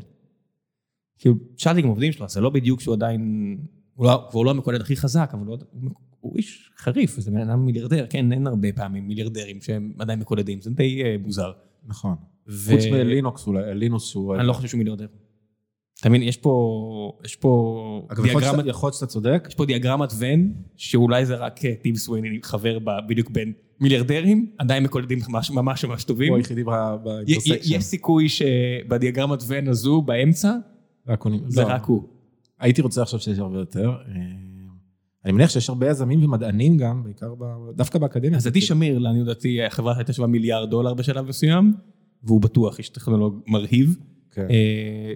כאילו, 1.20 1.36
שאלתי 1.58 1.82
גם 1.82 1.88
עובדים 1.88 2.12
שלו, 2.12 2.26
אז 2.26 2.32
זה 2.32 2.42
לא 2.42 2.50
בדיוק 2.50 2.82
שהוא 2.82 2.96
עדיין... 2.96 3.58
הוא 3.96 4.06
לא, 4.06 4.28
כבר 4.32 4.42
לא 4.42 4.52
המקודד 4.52 4.82
הכי 4.82 4.96
חזק, 4.96 5.30
אבל 5.34 5.46
הוא, 5.46 5.58
הוא, 5.72 5.92
הוא 6.20 6.38
איש 6.38 6.72
חריף, 6.78 7.20
זה 7.20 7.32
בן 7.32 7.50
אדם 7.50 7.66
מיליארדר, 7.66 8.06
כן, 8.10 8.32
אין 8.32 8.48
הרבה 8.48 8.68
פעמים 8.76 9.08
מיליארדרים 9.08 9.62
שהם 9.62 9.94
עדיין 10.00 10.20
מקודדים, 10.20 10.62
זה 10.62 10.70
די 10.70 11.04
אה, 11.04 11.16
מוזר. 11.24 11.52
נכון. 11.88 12.16
ו- 12.48 12.72
חוץ 12.72 12.86
מלינוקס 12.92 13.48
אולי, 13.48 13.76
לינוס 13.76 14.10
שהוא... 14.10 14.36
אני 14.36 14.48
לא 14.48 14.54
חושב 14.54 14.68
שהוא 14.68 14.78
מיליארדר. 14.78 15.08
אתה 16.02 16.10
מבין, 16.10 16.24
יש 16.24 16.38
פה, 16.38 17.18
יש 17.26 17.36
פה 17.36 18.08
אגב, 18.12 18.24
דיאגרמת, 18.24 18.66
יכול 18.66 18.88
להיות 18.88 18.94
שאתה 18.94 19.06
צודק. 19.06 19.46
יש 19.50 19.56
פה 19.56 19.66
דיאגרמת 19.66 20.10
ון, 20.18 20.54
שאולי 20.76 21.26
זה 21.26 21.36
רק 21.36 21.66
אה, 21.66 21.74
טים 21.82 21.96
סוויני 21.96 22.40
חבר 22.44 22.80
בה 22.80 23.02
בדיוק 23.08 23.30
בין 23.30 23.54
מיליארדרים, 23.80 24.52
עדיין 24.58 24.84
מקולדים 24.84 25.20
ממש 25.30 25.52
ממש 25.52 25.86
ממש 25.86 26.04
טובים. 26.04 26.30
הוא 26.30 26.38
היחידי 26.38 26.64
ב- 26.64 26.96
באינטרסקשן. 27.04 27.76
יש 27.76 27.84
סיכוי 27.84 28.30
שבדיאגרמת 28.30 29.40
ון 29.48 29.68
הזו, 29.68 30.02
באמצע, 30.02 30.54
רק 31.08 31.22
הוא- 31.22 31.40
זה 31.48 31.62
לא, 31.62 31.68
רק 31.68 31.84
הוא. 31.86 32.04
הייתי 32.60 32.82
רוצה 32.82 33.02
לחשוב 33.02 33.20
שיש 33.20 33.40
הרבה 33.40 33.60
יותר. 33.60 33.90
אה, 33.90 34.16
אני 35.26 35.34
מניח 35.34 35.50
שיש 35.50 35.70
הרבה 35.70 35.90
יזמים 35.90 36.24
ומדענים 36.24 36.78
גם, 36.78 37.04
בעיקר 37.04 37.36
ב- 37.36 37.72
דווקא 37.76 38.00
באקדמיה. 38.00 38.38
אז 38.38 38.48
עדי 38.48 38.62
שמיר, 38.62 39.00
לעניות 39.00 39.28
דעתי, 39.28 39.64
החברה 39.64 39.98
הייתה 39.98 40.14
שווה 40.14 40.28
מיליארד 40.28 40.70
דולר 40.70 40.94
בשלב 40.94 41.26
מסוים, 41.28 41.74
והוא 42.24 42.42
בטוח 42.42 42.78
איש 42.78 42.90
טכנולוג 42.90 43.42
מרהיב. 43.48 43.98
כן. 44.32 44.48
אה, 44.50 45.14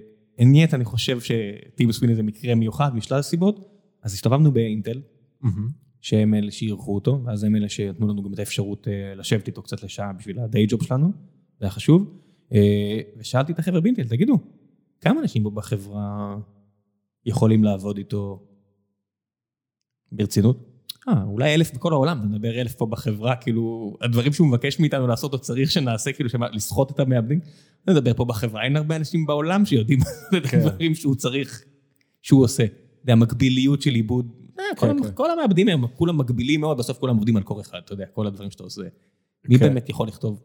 אני 0.74 0.84
חושב 0.84 1.18
שטים 1.20 1.92
סוויני 1.92 2.14
זה 2.14 2.22
מקרה 2.22 2.54
מיוחד 2.54 2.96
משלל 2.96 3.22
סיבות, 3.22 3.68
אז 4.02 4.14
הסתובבנו 4.14 4.52
באינטל, 4.52 5.00
מהמם. 5.40 5.68
שהם 6.00 6.34
אלה 6.34 6.50
שאירחו 6.50 6.94
אותו, 6.94 7.22
ואז 7.24 7.44
הם 7.44 7.56
אלה 7.56 7.68
שנתנו 7.68 8.08
לנו 8.08 8.22
גם 8.22 8.32
את 8.32 8.38
האפשרות 8.38 8.88
אה, 8.88 9.14
לשבת 9.14 9.46
איתו 9.46 9.62
קצת 9.62 9.82
לשעה 9.82 10.12
בשביל 10.12 10.38
הדיי 10.38 10.66
ג'וב 10.68 10.82
שלנו, 10.82 11.06
זה 11.60 11.66
היה 11.66 11.70
חשוב. 11.70 12.18
אה, 12.52 13.00
ושאלתי 13.18 13.52
את 13.52 13.58
החבר'ה 13.58 13.80
באינטל, 13.80 14.04
תגידו, 14.08 14.38
כמה 15.02 15.20
אנשים 15.20 15.42
פה 15.42 15.50
בחברה 15.50 16.36
יכולים 17.26 17.64
לעבוד 17.64 17.96
איתו 17.98 18.42
ברצינות? 20.12 20.72
אה, 21.08 21.22
אולי 21.22 21.54
אלף 21.54 21.74
בכל 21.74 21.92
העולם, 21.92 22.18
אתה 22.18 22.26
מדבר 22.26 22.60
אלף 22.60 22.74
פה 22.74 22.86
בחברה, 22.86 23.36
כאילו, 23.36 23.96
הדברים 24.00 24.32
שהוא 24.32 24.48
מבקש 24.48 24.80
מאיתנו 24.80 25.06
לעשות, 25.06 25.32
או 25.32 25.38
צריך 25.38 25.70
שנעשה, 25.70 26.12
כאילו, 26.12 26.30
שמה, 26.30 26.48
לסחוט 26.50 26.90
את 26.90 27.00
המעבדים, 27.00 27.40
אני 27.88 27.94
מדבר 27.94 28.14
פה 28.14 28.24
בחברה, 28.24 28.64
אין 28.64 28.76
הרבה 28.76 28.96
אנשים 28.96 29.26
בעולם 29.26 29.64
שיודעים 29.64 29.98
את 30.36 30.46
כן. 30.46 30.58
הדברים 30.58 30.94
שהוא 30.94 31.14
צריך, 31.14 31.64
שהוא 32.22 32.44
עושה. 32.44 32.64
זה 33.04 33.12
המקביליות 33.12 33.82
של 33.82 33.90
עיבוד. 33.90 34.32
אה, 34.58 34.64
כל, 34.76 34.86
כן, 34.86 35.02
כן. 35.02 35.10
כל 35.14 35.30
המעבדים 35.30 35.68
הם 35.68 35.86
כולם 35.86 36.18
מקבילים 36.18 36.60
מאוד, 36.60 36.78
בסוף 36.78 36.98
כולם 36.98 37.16
עובדים 37.16 37.36
על 37.36 37.42
קור 37.42 37.60
אחד, 37.60 37.78
אתה 37.84 37.92
יודע, 37.92 38.06
כל 38.06 38.26
הדברים 38.26 38.50
שאתה 38.50 38.62
עושה. 38.62 38.82
מי. 39.48 39.58
באמת 39.58 39.88
יכול 39.88 40.08
לכתוב 40.08 40.42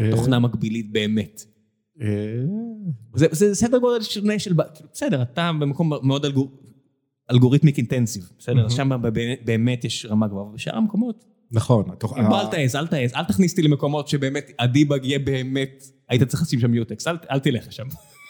אה, 0.00 0.10
תוכנה 0.10 0.38
מקבילית 0.38 0.92
באמת? 0.92 1.44
אה, 2.86 2.90
זה, 3.14 3.26
זה 3.30 3.54
סדר 3.54 3.78
גודל 3.78 4.02
שונה 4.02 4.38
של, 4.38 4.54
כאילו, 4.74 4.88
בסדר, 4.92 5.22
אתה 5.22 5.50
במקום 5.60 5.92
מאוד 6.02 6.24
אלגור, 6.24 6.50
אלגוריתמיק 7.30 7.78
אינטנסיב, 7.78 8.30
בסדר? 8.38 8.66
אז 8.66 8.72
שם 8.72 8.90
באמת- 9.44 9.84
יש 9.84 10.06
רמה 10.06 10.28
גבוהה, 10.28 10.44
ובשאר 10.46 10.76
המקומות, 10.76 11.24
נכון. 11.52 12.28
בוא 12.28 12.40
אל 12.40 12.46
תעז, 12.46 12.76
אל 12.76 12.86
תעז, 12.86 13.14
אל 13.14 13.24
תכניס 13.24 13.50
אותי 13.52 13.62
למקומות 13.62 14.08
שבאמת 14.08 14.50
הדיבאג 14.58 15.04
יהיה 15.04 15.18
באמת, 15.18 15.84
היית 16.08 16.22
צריך 16.22 16.42
לשים 16.42 16.60
שם 16.60 16.70
מיוטקס, 16.70 17.06
אל, 17.08 17.16
אל 17.30 17.38
תלך 17.38 17.68
לשם, 17.68 17.86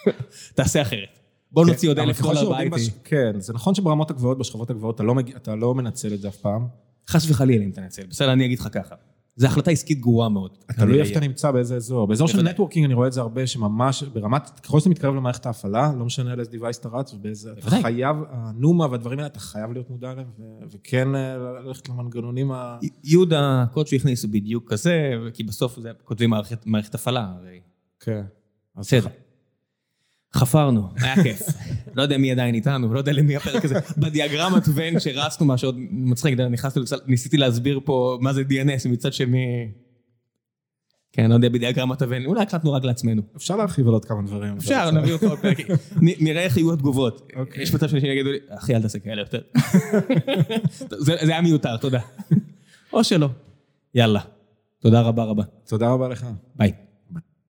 תעשה 0.57 0.83
אחרת. 0.83 1.19
בוא 1.53 1.65
כן, 1.65 1.71
נוציא 1.71 1.89
עוד 1.89 1.99
אלף 1.99 2.19
ככל 2.19 2.35
דולר. 2.35 2.69
בש- 2.71 2.91
כן, 3.05 3.33
זה 3.41 3.53
נכון 3.53 3.75
שברמות 3.75 4.11
הגבוהות, 4.11 4.39
בשכבות 4.39 4.71
הגבוהות, 4.71 4.95
אתה 4.95 5.03
לא 5.03 5.15
מגיע- 5.15 5.37
אתה 5.37 5.55
לא 5.57 5.75
מנצל 5.75 6.15
את 6.15 6.21
זה 6.21 6.29
אף 6.29 6.37
פעם. 6.37 6.67
חס 7.09 7.31
וחלילה 7.31 7.65
אם 7.65 7.71
תנצל, 7.71 8.03
בסדר, 8.07 8.33
אני 8.33 8.45
אגיד 8.47 8.59
לך 8.59 8.69
ככה. 8.73 8.95
זו 9.37 9.47
החלטה 9.47 9.71
עסקית 9.71 10.01
גרועה 10.01 10.29
מאוד. 10.29 10.59
תלוי 10.77 11.01
איפה 11.01 11.11
אתה 11.11 11.21
נמצא, 11.21 11.51
באיזה 11.51 11.77
אזור. 11.77 12.07
באזור 12.07 12.29
של. 12.29 12.43
נטוורקינג 12.43 12.85
אני 12.85 12.95
רואה 12.95 13.07
את 13.07 13.13
זה 13.13 13.21
הרבה, 13.21 13.47
שממש 13.47 14.03
ברמת, 14.03 14.61
ככל 14.63 14.79
שאתה 14.79 14.91
מתקרב 14.91 15.15
למערכת 15.15 15.47
ההפעלה, 15.47 15.93
לא 15.99 16.05
משנה 16.05 16.33
על 16.33 16.41
איזה 16.41 16.51
device 16.51 16.81
אתה 16.81 16.89
רץ, 16.89 17.15
ובאיזה, 17.15 17.53
אתה. 17.53 17.71
חייב, 17.71 18.17
הנומה 18.31 18.87
והדברים 18.91 19.19
האלה, 19.19 19.27
אתה 19.27 19.41
חייב 19.41 19.73
להיות 19.73 19.91
מודע 19.91 20.13
אליהם, 20.13 20.29
ו- 20.39 20.65
וכן 20.71 21.15
אה, 21.15 21.37
ללכת 21.37 21.89
למנגנונים 21.89 22.53
ה... 22.53 22.79
יהודה, 23.05 23.63
הקוד 23.63 23.87
שהכניס 23.87 24.25
הוא 24.25 24.33
בדיוק 24.33 24.73
כזה, 24.73 25.13
כי 25.35 25.43
בסוף 25.45 25.79
כותבים 26.05 26.31
מערכת, 26.31 26.95
הפעלה, 26.95 27.33
הרי. 27.39 27.61
כן. 28.01 28.23
בסדר. 28.77 29.09
חפרנו, 30.37 30.89
היה 31.01 31.23
כיף. 31.23 31.43
לא 31.97 32.03
יודע 32.03 32.19
מי 32.19 32.33
עדיין 32.33 32.55
איתנו, 32.55 32.95
לא 32.95 32.99
יודע 32.99 33.13
למי 33.13 33.37
הפרק 33.37 33.65
הזה. 33.65 33.75
בדיאגרמת 33.99 34.63
ון 34.75 35.01
שרצנו 35.01 35.47
משהו 35.47 35.73
מצחיק, 35.91 36.39
נכנסתי, 36.39 36.81
ניסיתי 37.07 37.37
להסביר 37.37 37.81
פה 37.85 38.19
מה 38.21 38.33
זה 38.33 38.43
DNS, 38.43 38.87
ומצד 38.87 39.13
שני... 39.13 39.69
כן, 41.13 41.31
לא 41.31 41.35
יודע, 41.35 41.49
בדיאגרמת 41.49 42.03
הוון, 42.03 42.27
אולי 42.27 42.43
הקלטנו 42.43 42.73
רק 42.73 42.85
לעצמנו. 42.85 43.23
אפשר 43.37 43.57
להרחיב 43.57 43.87
על 43.87 43.93
עוד 43.93 44.05
כמה 44.05 44.23
דברים. 44.23 44.57
אפשר, 44.57 44.91
נביא 44.91 45.13
אותו 45.13 45.29
עוד 45.29 45.39
פרק. 45.39 45.59
נראה 46.01 46.43
איך 46.43 46.57
יהיו 46.57 46.73
התגובות. 46.73 47.33
אוקיי. 47.37 47.63
יש 47.63 47.75
מצב 47.75 47.89
שאנשים 47.89 48.11
יגידו 48.11 48.33
לי, 48.33 48.39
אחי, 48.49 48.75
אל 48.77 48.83
תעשה 48.83 48.99
כאלה 48.99 49.23
יותר. 49.23 49.41
זה 50.99 51.15
זה 51.23 51.33
היה 51.33 51.41
מיותר, 51.41 51.77
תודה. 51.77 52.01
או 52.93 53.05
שלא. 53.05 53.29
יאללה. 53.95 54.21
תודה 54.79 55.01
רבה 55.01 55.25
רבה. 55.25 55.43
תודה 55.67 55.91
רבה 55.91 56.09
לך. 56.09 56.27
ביי. 56.57 56.73